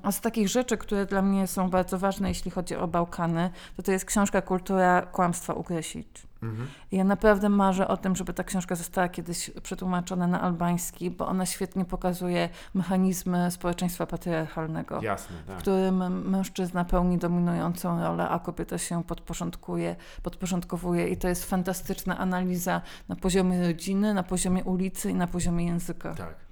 A 0.02 0.12
z 0.12 0.20
takich 0.20 0.48
rzeczy, 0.48 0.76
które 0.76 1.06
dla 1.06 1.22
mnie 1.22 1.46
są 1.46 1.70
bardzo 1.70 1.98
ważne, 1.98 2.28
jeśli 2.28 2.50
chodzi 2.50 2.76
o 2.76 2.88
Bałkany, 2.88 3.50
to 3.76 3.82
to 3.82 3.92
jest 3.92 4.04
książka 4.04 4.42
Kultura 4.42 5.02
kłamstwa 5.02 5.52
Ugrysić. 5.52 6.26
mhm. 6.42 6.68
Ja 6.92 7.04
naprawdę 7.04 7.48
marzę 7.48 7.88
o 7.88 7.96
tym, 7.96 8.16
żeby 8.16 8.32
ta 8.32 8.44
książka 8.44 8.74
została 8.74 9.08
kiedyś 9.08 9.50
przetłumaczona 9.62 10.26
na 10.26 10.40
albański, 10.40 11.10
bo 11.10 11.26
ona 11.26 11.46
świetnie 11.46 11.84
pokazuje 11.84 12.48
mechanizmy 12.74 13.50
społeczeństwa 13.50 14.06
patriarchalnego 14.06 15.02
Jasne, 15.02 15.36
w 15.44 15.46
tak. 15.46 15.58
którym 15.58 16.28
mężczyzna 16.30 16.84
pełni 16.84 17.18
dominującą 17.18 18.00
rolę, 18.00 18.28
a 18.28 18.38
kobieta 18.38 18.78
się 18.78 19.04
podporządkuje, 19.04 19.96
podporządkowuje 20.22 21.08
i 21.08 21.16
to 21.16 21.28
jest 21.28 21.44
fantastyczna 21.44 22.18
analiza 22.18 22.80
na 23.08 23.16
poziomie 23.16 23.66
rodziny, 23.66 24.14
na 24.14 24.22
poziomie 24.22 24.64
ulicy 24.64 25.10
i 25.10 25.14
na 25.14 25.26
poziomie 25.26 25.66
języka. 25.66 26.14
Tak, 26.14 26.47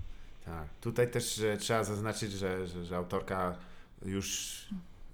tak. 0.47 0.69
Tutaj 0.81 1.11
też 1.11 1.35
że 1.35 1.57
trzeba 1.57 1.85
zaznaczyć, 1.85 2.33
że, 2.33 2.67
że, 2.67 2.85
że 2.85 2.97
autorka 2.97 3.55
już, 4.05 4.57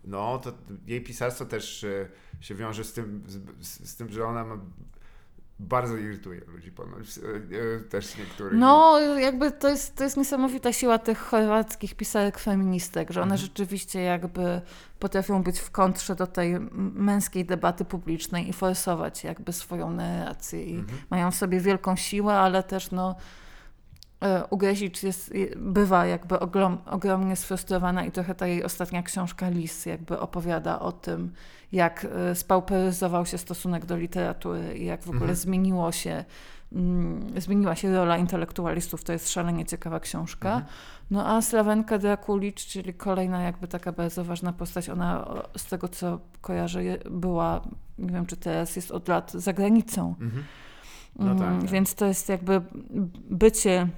no, 0.04 0.38
to 0.38 0.52
jej 0.86 1.00
pisarstwo 1.00 1.44
też 1.44 1.84
e, 1.84 2.08
się 2.40 2.54
wiąże 2.54 2.84
z 2.84 2.92
tym, 2.92 3.24
z, 3.60 3.90
z 3.90 3.96
tym, 3.96 4.08
że 4.08 4.24
ona 4.24 4.44
ma, 4.44 4.58
bardzo 5.58 5.96
irytuje 5.96 6.40
ludzi 6.46 6.72
ponoć, 6.72 7.18
e, 7.18 7.20
e, 7.76 7.80
też 7.80 8.18
niektórych. 8.18 8.58
No, 8.58 9.00
jakby 9.00 9.50
to 9.52 9.68
jest, 9.68 9.96
to 9.96 10.04
jest 10.04 10.16
niesamowita 10.16 10.72
siła 10.72 10.98
tych 10.98 11.18
chorwackich 11.18 11.94
pisarek 11.94 12.38
feministek, 12.38 13.10
że 13.10 13.22
one 13.22 13.34
Mhm. 13.34 13.48
rzeczywiście 13.48 14.00
jakby 14.00 14.60
potrafią 14.98 15.42
być 15.42 15.58
w 15.60 15.70
kontrze 15.70 16.14
do 16.14 16.26
tej 16.26 16.60
męskiej 16.94 17.44
debaty 17.44 17.84
publicznej 17.84 18.48
i 18.48 18.52
forsować 18.52 19.24
jakby 19.24 19.52
swoją 19.52 19.90
narrację 19.90 20.64
i 20.64 20.74
Mhm. 20.74 20.98
mają 21.10 21.30
w 21.30 21.34
sobie 21.34 21.60
wielką 21.60 21.96
siłę, 21.96 22.34
ale 22.34 22.62
też 22.62 22.90
no 22.90 23.16
Ugryzić 24.50 25.02
jest, 25.04 25.32
bywa 25.56 26.06
jakby 26.06 26.40
oglom, 26.40 26.78
ogromnie 26.86 27.36
sfrustrowana 27.36 28.04
i 28.04 28.10
trochę 28.12 28.34
ta 28.34 28.46
jej 28.46 28.64
ostatnia 28.64 29.02
książka 29.02 29.48
Lis 29.48 29.86
jakby 29.86 30.20
opowiada 30.20 30.78
o 30.80 30.92
tym, 30.92 31.32
jak 31.72 32.06
e, 32.30 32.34
spauperyzował 32.34 33.26
się 33.26 33.38
stosunek 33.38 33.86
do 33.86 33.96
literatury 33.96 34.78
i 34.78 34.84
jak 34.84 35.00
w 35.00 35.08
ogóle 35.08 35.20
Mhm. 35.20 35.36
zmieniło 35.36 35.92
się, 35.92 36.24
mm, 36.72 37.40
zmieniła 37.40 37.74
się 37.74 37.94
rola 37.96 38.16
intelektualistów. 38.16 39.04
To 39.04 39.12
jest 39.12 39.30
szalenie 39.30 39.66
ciekawa 39.66 40.00
książka. 40.00 40.48
Mhm. 40.48 40.72
No 41.10 41.26
a 41.26 41.42
Slawenka 41.42 41.98
Drakulicz, 41.98 42.66
czyli 42.66 42.94
kolejna 42.94 43.42
jakby 43.42 43.68
taka 43.68 43.92
bardzo 43.92 44.24
ważna 44.24 44.52
postać, 44.52 44.88
ona 44.88 45.28
z 45.56 45.64
tego 45.64 45.88
co 45.88 46.18
kojarzę 46.40 46.80
była, 47.10 47.60
nie 47.98 48.12
wiem 48.12 48.26
czy 48.26 48.36
teraz 48.36 48.76
jest 48.76 48.90
od 48.90 49.08
lat 49.08 49.32
za 49.32 49.52
granicą. 49.52 50.14
Mhm. 50.20 50.44
No 51.18 51.24
Mm, 51.26 51.38
tak, 51.38 51.60
tak. 51.60 51.70
Więc 51.70 51.94
to 51.94 52.06
jest 52.06 52.28
jakby 52.28 52.62
bycie, 53.30 53.88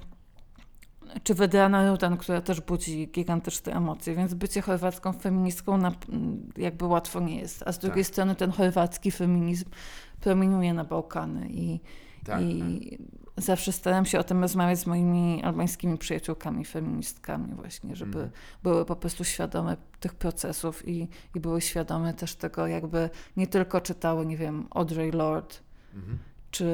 czy 1.23 1.33
Wedrana 1.33 1.91
Rutan, 1.91 2.17
która 2.17 2.41
też 2.41 2.61
budzi 2.61 3.07
gigantyczne 3.07 3.73
emocje, 3.73 4.15
więc 4.15 4.33
bycie 4.33 4.61
chorwacką 4.61 5.13
feministką 5.13 5.77
na, 5.77 5.91
jakby 6.57 6.85
łatwo 6.85 7.19
nie 7.19 7.39
jest. 7.39 7.63
A 7.67 7.71
z 7.71 7.79
drugiej 7.79 8.03
Tak. 8.03 8.13
strony 8.13 8.35
ten 8.35 8.51
chorwacki 8.51 9.11
feminizm 9.11 9.65
promieniuje 10.21 10.73
na 10.73 10.83
Bałkany 10.83 11.47
i, 11.49 11.79
Tak, 12.25 12.41
i 12.41 12.97
zawsze 13.37 13.71
staram 13.71 14.05
się 14.05 14.19
o 14.19 14.23
tym 14.23 14.41
rozmawiać 14.41 14.79
z 14.79 14.85
moimi 14.85 15.43
albańskimi 15.43 15.97
przyjaciółkami, 15.97 16.65
feministkami 16.65 17.53
właśnie, 17.53 17.95
żeby 17.95 18.17
Mhm. 18.19 18.31
były 18.63 18.85
po 18.85 18.95
prostu 18.95 19.23
świadome 19.23 19.77
tych 19.99 20.13
procesów 20.13 20.87
i, 20.87 21.07
i 21.35 21.39
były 21.39 21.61
świadome 21.61 22.13
też 22.13 22.35
tego 22.35 22.67
jakby 22.67 23.09
nie 23.37 23.47
tylko 23.47 23.81
czytały, 23.81 24.25
nie 24.25 24.37
wiem, 24.37 24.67
Audrey 24.71 25.11
Lorde 25.11 25.55
Mhm. 25.95 26.17
Czy 26.55 26.65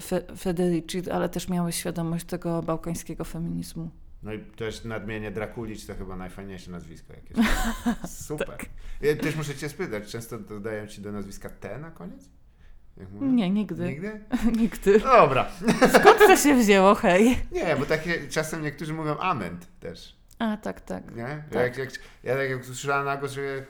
Fe- 0.00 0.36
Federici, 0.38 1.10
ale 1.10 1.28
też 1.28 1.48
miały 1.48 1.72
świadomość 1.72 2.24
tego 2.26 2.62
bałkańskiego 2.62 3.24
feminizmu. 3.24 3.90
No 4.22 4.32
i 4.32 4.38
też 4.38 4.84
nadmienię 4.84 5.30
Drakulicz 5.30 5.86
to 5.86 5.94
chyba 5.94 6.16
najfajniejsze 6.16 6.70
nazwisko 6.70 7.12
jakieś. 7.12 7.36
Super. 8.26 8.46
Tak. 8.46 8.66
Ja 9.00 9.16
też 9.16 9.36
muszę 9.36 9.54
cię 9.54 9.68
spytać, 9.68 10.10
często 10.10 10.38
dodają 10.38 10.86
ci 10.86 11.00
do 11.00 11.12
nazwiska 11.12 11.48
T 11.50 11.78
na 11.78 11.90
koniec? 11.90 12.28
Nie, 13.20 13.50
nigdy. 13.50 13.88
Nigdy? 13.88 14.20
Nigdy. 14.60 15.00
Dobra. 15.00 15.50
Skąd 16.00 16.18
to 16.18 16.36
się 16.36 16.54
wzięło, 16.54 16.94
hej? 16.94 17.38
Nie, 17.52 17.76
bo 17.76 17.86
takie 17.86 18.28
czasem 18.28 18.62
niektórzy 18.62 18.94
mówią 18.94 19.18
ament 19.18 19.66
też. 19.80 20.18
A, 20.38 20.56
tak, 20.56 20.80
tak. 20.80 21.16
Nie? 21.16 21.44
Tak. 21.50 21.54
Jak, 21.54 21.78
jak, 21.78 21.90
ja 22.24 22.36
tak 22.36 22.50
jak 22.50 22.60
usłyszałem 22.60 23.04
na 23.04 23.16
głos, 23.16 23.32
że 23.32 23.64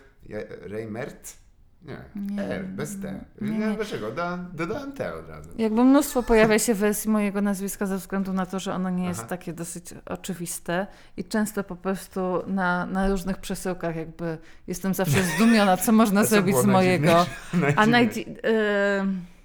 Reimert? 0.60 1.36
Nie. 1.82 1.96
Nie. 2.16 2.42
R, 2.42 2.64
bez 2.64 3.00
T. 3.00 3.24
Nie, 3.40 3.50
Nie, 3.58 3.70
dlaczego. 3.76 4.10
Da, 4.12 4.36
dodałem 4.52 4.92
T 4.92 5.14
od 5.14 5.28
razu. 5.28 5.50
Jakby 5.58 5.84
mnóstwo 5.84 6.22
pojawia 6.22 6.58
się 6.58 6.74
wersji 6.74 7.10
mojego 7.10 7.40
nazwiska 7.42 7.86
ze 7.86 7.96
względu 7.96 8.32
na 8.32 8.46
to, 8.46 8.58
że 8.58 8.74
ono 8.74 8.90
nie 8.90 9.04
jest 9.08 9.20
Aha. 9.20 9.28
takie 9.28 9.52
dosyć 9.52 9.94
oczywiste 10.06 10.86
i 11.16 11.24
często 11.24 11.64
po 11.64 11.76
prostu 11.76 12.42
na, 12.46 12.86
na 12.86 13.08
różnych 13.08 13.36
przesyłkach 13.38 13.96
jakby 13.96 14.38
jestem 14.66 14.94
zawsze 14.94 15.22
zdumiona, 15.22 15.76
co 15.76 15.92
można 15.92 16.22
co 16.24 16.28
zrobić 16.30 16.56
z 16.56 16.64
mojego. 16.64 17.26
A 17.76 17.86
najdzi- 17.86 18.28
y- 18.46 19.38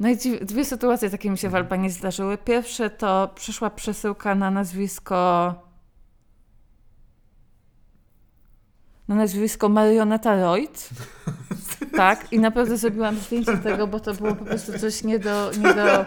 Najdzi- 0.00 0.44
dwie 0.44 0.64
sytuacje 0.64 1.10
takie 1.10 1.30
mi 1.30 1.38
się 1.38 1.48
w 1.48 1.54
Mhm. 1.54 1.64
Albanii 1.64 1.90
zdarzyły. 1.90 2.38
Pierwsze 2.38 2.90
to 2.90 3.30
przyszła 3.34 3.70
przesyłka 3.70 4.34
na 4.34 4.50
nazwisko 4.50 5.54
na 9.08 9.14
nazwisko 9.14 9.68
Marioneta 9.68 10.34
Reut. 10.36 10.78
Tak, 11.96 12.32
i 12.32 12.38
naprawdę 12.38 12.76
zrobiłam 12.76 13.16
zdjęcie 13.16 13.58
tego, 13.58 13.86
bo 13.86 14.00
to 14.00 14.14
było 14.14 14.34
po 14.34 14.44
prostu 14.44 14.78
coś 14.78 15.04
nie 15.04 15.18
do, 15.18 15.50
nie 15.58 15.74
do, 15.74 16.04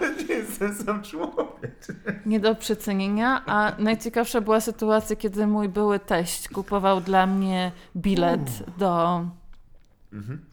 nie 2.26 2.40
do 2.40 2.56
przecenienia. 2.56 3.44
A 3.46 3.72
najciekawsza 3.80 4.42
była 4.42 4.62
sytuacja, 4.62 5.16
kiedy 5.16 5.48
mój 5.48 5.70
były 5.70 6.00
teść 6.00 6.50
kupował 6.50 7.02
dla 7.02 7.26
mnie 7.28 7.72
bilet 7.96 8.64
do 8.78 9.26
Mhm. 10.14 10.46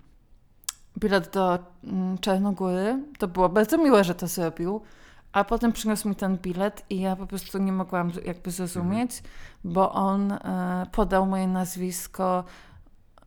bilet 0.99 1.33
do 1.33 1.59
mm, 1.85 2.19
Czarnogóry. 2.19 3.03
To 3.19 3.29
było 3.29 3.49
bardzo 3.49 3.79
miłe, 3.79 4.05
że 4.05 4.15
to 4.15 4.27
zrobił. 4.27 4.81
A 5.37 5.45
potem 5.45 5.73
przyniósł 5.73 6.09
mi 6.09 6.17
ten 6.17 6.39
bilet 6.39 6.85
i 6.91 7.01
ja 7.01 7.17
po 7.17 7.27
prostu 7.27 7.59
nie 7.59 7.73
mogłam 7.73 8.13
jakby 8.25 8.51
zrozumieć, 8.51 9.23
bo 9.65 9.93
on 9.93 10.33
e, 10.33 10.87
podał 10.93 11.27
moje 11.27 11.49
nazwisko 11.49 12.45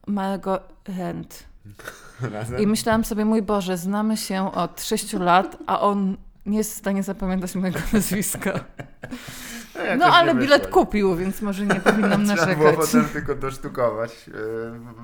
Margo 0.07 0.59
Rent. 0.87 1.43
Razem? 2.21 2.59
I 2.59 2.67
myślałam 2.67 3.05
sobie, 3.05 3.25
mój 3.25 3.41
Boże, 3.41 3.77
znamy 3.77 4.17
się 4.17 4.51
od 4.51 4.83
6 4.83 5.13
lat, 5.13 5.57
a 5.67 5.79
on 5.79 6.17
nie 6.45 6.57
jest 6.57 6.73
w 6.73 6.77
stanie 6.77 7.03
zapamiętać 7.03 7.55
mojego 7.55 7.79
nazwiska. 7.93 8.59
No 9.97 10.05
nie 10.07 10.13
ale 10.13 10.35
bilet 10.35 10.67
kupił, 10.67 11.15
więc 11.15 11.41
może 11.41 11.65
nie 11.65 11.75
powinnam 11.75 12.25
Trzeba 12.25 12.45
było 12.45 12.57
narzekać. 12.65 12.75
potem 12.91 13.05
tylko 13.05 13.35
dosztukować 13.35 14.29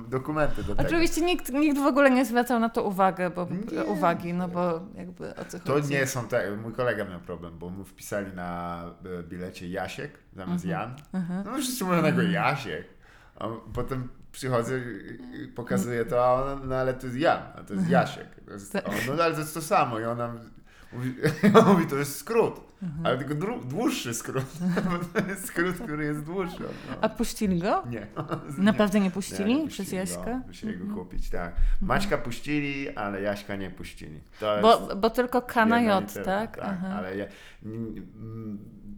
e, 0.04 0.08
dokumenty 0.10 0.62
do 0.64 0.74
tego. 0.76 0.88
Oczywiście 0.88 1.20
nikt, 1.20 1.52
nikt 1.52 1.78
w 1.78 1.86
ogóle 1.86 2.10
nie 2.10 2.24
zwracał 2.24 2.60
na 2.60 2.68
to 2.68 2.82
uwagę, 2.84 3.30
bo, 3.30 3.48
Nie. 3.72 3.84
uwagi, 3.84 4.34
no 4.34 4.48
bo 4.48 4.80
jakby 4.94 5.36
o 5.36 5.44
co 5.44 5.58
To 5.60 5.72
chodzi. 5.72 5.88
nie 5.92 6.06
są 6.06 6.28
te. 6.28 6.56
Mój 6.56 6.72
kolega 6.72 7.04
miał 7.04 7.20
problem, 7.20 7.58
bo 7.58 7.70
mu 7.70 7.84
wpisali 7.84 8.32
na 8.34 8.82
e, 9.20 9.22
bilecie 9.22 9.68
Jasiek 9.68 10.10
zamiast 10.36 10.64
Mhm. 10.64 10.90
Jan. 11.12 11.44
No 11.44 11.58
wszyscy 11.58 11.84
mówią 11.84 12.02
na 12.02 12.12
go 12.12 12.22
Jasiek. 12.22 12.84
A 13.38 13.44
potem 13.74 14.08
przychodzę 14.32 14.78
i 15.44 15.48
pokazuję 15.48 16.04
to, 16.04 16.24
a 16.26 16.32
on, 16.52 16.68
no 16.68 16.74
ale 16.76 16.94
to 16.94 17.06
jest 17.06 17.18
Jan, 17.18 17.42
a 17.58 17.62
to 17.62 17.74
jest 17.74 17.88
Jasiek. 17.88 18.26
To 18.46 18.52
jest, 18.52 18.72
Tak. 18.72 18.84
no 19.16 19.22
ale 19.24 19.34
to 19.34 19.40
jest 19.40 19.54
to 19.54 19.62
samo 19.62 20.00
i 20.00 20.04
ona 20.04 20.34
Mówi, 20.92 21.14
mówi, 21.66 21.86
to 21.86 21.96
jest 21.96 22.16
skrót, 22.18 22.60
ale 23.04 23.18
tylko 23.18 23.34
dłuższy 23.64 24.14
skrót, 24.14 24.44
skrót, 25.46 25.76
który 25.76 26.04
jest 26.04 26.20
dłuższy. 26.24 26.60
No. 26.90 26.96
A 27.00 27.08
puścili 27.08 27.58
go? 27.58 27.82
Nie. 27.90 28.06
Naprawdę 28.58 29.00
nie 29.00 29.04
Nie, 29.04 29.10
puścili 29.10 29.54
nie 29.62 29.68
przez 29.68 29.92
Jaśka? 29.92 30.18
Mhm. 30.18 30.40
Go, 30.40 30.46
musieli 30.46 30.78
go 30.78 30.94
kupić, 30.94 31.30
tak. 31.30 31.52
Maćka 31.82 32.18
puścili, 32.18 32.90
ale 32.90 33.20
Jaśka 33.22 33.56
nie 33.56 33.70
puścili. 33.70 34.20
Bo, 34.62 34.96
bo 34.96 35.10
tylko 35.10 35.42
K 35.42 35.66
na 35.66 35.80
J, 35.80 36.00
litera, 36.00 36.24
tak? 36.24 36.56
tak 36.56 36.64
Aha. 36.64 36.88
ale 36.98 37.16
ja, 37.16 37.24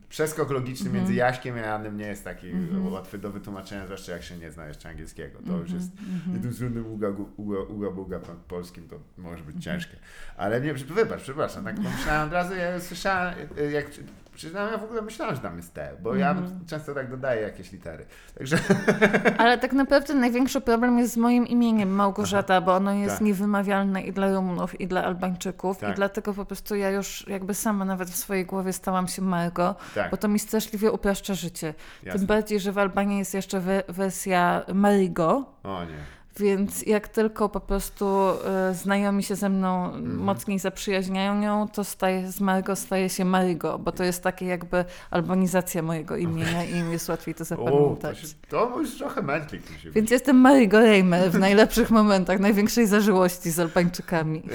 przeskok 0.08 0.50
logiczny 0.50 0.86
Mhm. 0.86 0.94
między 0.96 1.14
Jaśkiem 1.14 1.54
a 1.54 1.58
Janem 1.58 1.96
nie 1.96 2.06
jest 2.06 2.24
taki 2.24 2.46
łatwy 2.90 3.18
do 3.18 3.30
wytłumaczenia, 3.30 3.84
zwłaszcza 3.84 4.12
jak 4.12 4.22
się 4.22 4.36
nie 4.36 4.50
zna 4.50 4.66
jeszcze 4.66 4.88
angielskiego. 4.88 5.38
To 5.46 5.56
już 5.56 5.70
jest 5.72 5.90
Mhm. 5.98 6.34
jednosłownym 6.36 6.86
uga, 6.92 7.08
uga, 7.36 7.58
uga 7.60 7.90
buga 7.90 8.18
po 8.18 8.32
polskim, 8.32 8.88
to 8.88 8.96
może 9.18 9.44
być 9.44 9.56
Mhm. 9.56 9.62
ciężkie. 9.62 9.96
Ale 10.36 10.60
nie, 10.60 10.74
wybacz, 10.74 11.20
przepraszam, 11.22 11.64
tak 11.64 11.74
pomyślałem 11.76 12.26
od 12.28 12.32
razu, 12.32 12.54
ja 12.54 12.80
słyszałem, 12.80 13.34
y, 13.58 13.67
jak 13.70 13.86
przyznałem, 14.34 14.72
ja 14.72 14.78
w 14.78 14.84
ogóle 14.84 15.02
myślałem, 15.02 15.34
że 15.34 15.40
tam 15.40 15.56
jest 15.56 15.74
T, 15.74 15.90
bo 16.02 16.14
ja 16.14 16.30
Mhm. 16.30 16.60
często 16.66 16.94
tak 16.94 17.10
dodaję 17.10 17.42
jakieś 17.42 17.72
litery. 17.72 18.06
Także 18.38 18.58
Ale 19.38 19.58
tak 19.58 19.72
naprawdę 19.72 20.14
największy 20.14 20.60
problem 20.60 20.98
jest 20.98 21.12
z 21.12 21.16
moim 21.16 21.46
imieniem 21.46 21.90
Małgorzata, 21.90 22.60
bo 22.60 22.74
ono 22.74 22.92
jest 22.92 23.14
Tak. 23.14 23.20
niewymawalne 23.24 24.02
i 24.02 24.12
dla 24.12 24.32
Rumunów, 24.34 24.80
i 24.80 24.86
dla 24.88 25.04
Albańczyków. 25.04 25.78
Tak. 25.78 25.92
I 25.92 25.94
dlatego 25.94 26.34
po 26.34 26.44
prostu 26.44 26.74
ja 26.76 26.90
już 26.90 27.28
jakby 27.28 27.54
sama 27.54 27.84
nawet 27.84 28.10
w 28.10 28.16
swojej 28.16 28.46
głowie 28.46 28.72
stałam 28.72 29.08
się 29.08 29.22
Margo, 29.22 29.74
tak, 29.94 30.10
bo 30.10 30.16
to 30.16 30.28
mi 30.28 30.38
straszliwie 30.38 30.92
upraszcza 30.92 31.34
życie. 31.34 31.74
jasne. 32.02 32.18
Tym 32.18 32.26
bardziej, 32.26 32.60
że 32.60 32.72
w 32.72 32.78
Albanii 32.78 33.18
jest 33.18 33.34
jeszcze 33.34 33.60
we- 33.60 33.82
wersja 33.88 34.62
Marigo, 34.74 35.44
O 35.62 35.84
nie. 35.84 36.17
Więc 36.40 36.82
jak 36.86 37.08
tylko 37.08 37.48
po 37.48 37.60
prostu 37.60 38.06
e, 38.44 38.74
znajomi 38.74 39.22
się 39.22 39.36
ze 39.36 39.48
mną 39.48 39.84
Mhm. 39.84 40.16
mocniej 40.16 40.58
zaprzyjaźniają 40.58 41.68
to 41.68 41.84
staje, 41.84 42.32
z 42.32 42.40
Margo 42.40 42.76
staje 42.76 43.08
się 43.08 43.24
Marigo, 43.24 43.78
bo 43.78 43.92
to 43.92 44.04
jest 44.04 44.22
takie 44.22 44.46
jakby 44.46 44.84
albanizacja 45.10 45.82
mojego 45.82 46.16
imienia 46.16 46.64
i 46.64 46.74
im 46.76 46.92
jest 46.92 47.08
łatwiej 47.08 47.34
to 47.34 47.44
O, 47.44 47.46
to, 47.46 47.54
zapamiętać. 47.64 48.36
to 48.48 48.78
już 48.80 48.98
trochę 48.98 49.22
mętlik 49.22 49.70
musi 49.70 49.84
być. 49.84 49.94
Więc 49.94 50.10
jestem 50.10 50.36
Marigo 50.36 50.80
Reimer 50.80 51.30
w 51.30 51.38
najlepszych 51.38 51.90
momentach, 51.90 52.40
największej 52.40 52.86
zażyłości 52.86 53.50
z 53.50 53.58
Albańczykami. 53.58 54.42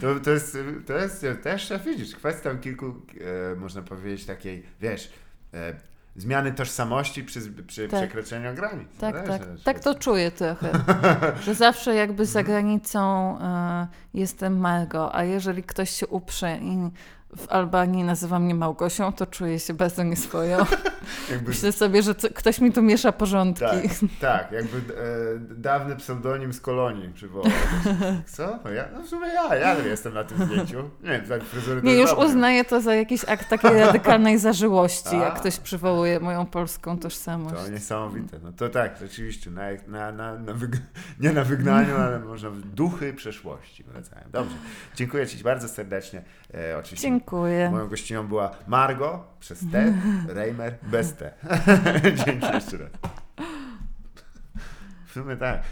To, 0.00 0.20
to, 0.20 0.30
jest, 0.30 0.58
to 0.86 0.92
jest 0.98 1.26
też, 1.42 1.72
widzisz, 1.86 2.16
kwestia 2.16 2.54
kilku, 2.54 2.86
e, 2.86 3.56
można 3.56 3.82
powiedzieć, 3.82 4.26
takiej, 4.26 4.62
wiesz, 4.80 5.10
e, 5.54 5.74
zmiany 6.18 6.52
tożsamości 6.52 7.24
przy, 7.24 7.40
przy 7.66 7.88
Tak. 7.88 8.00
przekroczeniu 8.00 8.54
granic. 8.54 8.88
Tak, 8.98 9.14
Wiesz, 9.14 9.28
tak. 9.28 9.42
Tak 9.64 9.80
to 9.80 9.94
czuję 9.94 10.30
trochę. 10.30 10.70
Że 11.44 11.54
zawsze 11.54 11.94
jakby 11.94 12.26
za 12.26 12.42
granicą 12.42 13.38
e, 13.40 13.86
jestem 14.14 14.58
Margo, 14.58 15.14
a 15.14 15.24
jeżeli 15.24 15.62
ktoś 15.62 15.90
się 15.90 16.06
uprze 16.06 16.58
i 16.58 16.90
w 17.36 17.48
Albanii 17.48 18.04
nazywa 18.04 18.38
mnie 18.38 18.54
Małgosią, 18.54 19.12
to 19.12 19.26
czuję 19.26 19.58
się 19.58 19.74
bardzo 19.74 20.02
nieswojo. 20.02 20.58
Jakby, 21.30 21.48
Myślę 21.50 21.72
sobie, 21.72 22.02
że 22.02 22.14
co, 22.14 22.28
ktoś 22.34 22.60
mi 22.60 22.72
tu 22.72 22.82
miesza 22.82 23.12
porządki. 23.12 23.64
tak, 23.64 23.82
tak, 24.20 24.52
jakby 24.52 24.78
e, 24.78 25.38
dawny 25.38 25.96
pseudonim 25.96 26.52
z 26.52 26.60
kolonii 26.60 27.08
przywołał. 27.08 27.50
Co? 28.26 28.58
No 28.64 28.70
ja, 28.70 28.84
no 28.92 29.02
w 29.02 29.06
sumie 29.08 29.28
ja, 29.28 29.54
ja 29.56 29.74
jestem 29.74 30.14
na 30.14 30.24
tym 30.24 30.46
zdjęciu. 30.46 30.90
Nie 31.02 31.18
tak 31.18 31.42
fryzury 31.42 31.82
Nie, 31.82 31.94
już 31.94 32.12
uznaję 32.12 32.64
to 32.64 32.80
za 32.80 32.94
jakiś 32.94 33.24
akt 33.24 33.48
takiej 33.48 33.80
radykalnej 33.80 34.38
zażyłości, 34.38 35.16
A. 35.16 35.18
jak 35.18 35.40
ktoś 35.40 35.58
przywołuje 35.58 36.20
moją 36.20 36.46
polską 36.46 36.98
tożsamość. 36.98 37.56
To 37.64 37.68
niesamowite. 37.68 38.38
No 38.42 38.52
to 38.52 38.68
tak, 38.68 38.96
rzeczywiście, 39.00 39.50
na, 39.50 39.62
na, 39.86 40.12
na, 40.12 40.38
na 40.38 40.52
wyg- 40.52 40.80
nie 41.20 41.32
na 41.32 41.44
wygnaniu, 41.44 41.96
ale 41.96 42.18
może 42.18 42.50
w 42.50 42.60
duchy 42.60 43.12
przeszłości 43.12 43.84
wracają. 43.84 44.22
Dobrze. 44.32 44.56
Dziękuję 44.94 45.26
Ci 45.26 45.44
bardzo 45.44 45.68
serdecznie. 45.68 46.22
E, 46.54 46.78
oczywiście 46.78 47.17
Dziękuję. 47.18 47.70
moją 47.70 47.88
gościnią 47.88 48.26
była 48.26 48.50
Margo 48.66 49.24
przez 49.40 49.60
T, 49.72 49.94
Reimer 50.28 50.74
bez 50.82 51.14
T. 51.14 51.32
Dzięki 52.26 52.46
jeszcze 52.54 52.78
raz. 52.78 52.90
W 55.06 55.12
sumie 55.12 55.36
tak. 55.36 55.62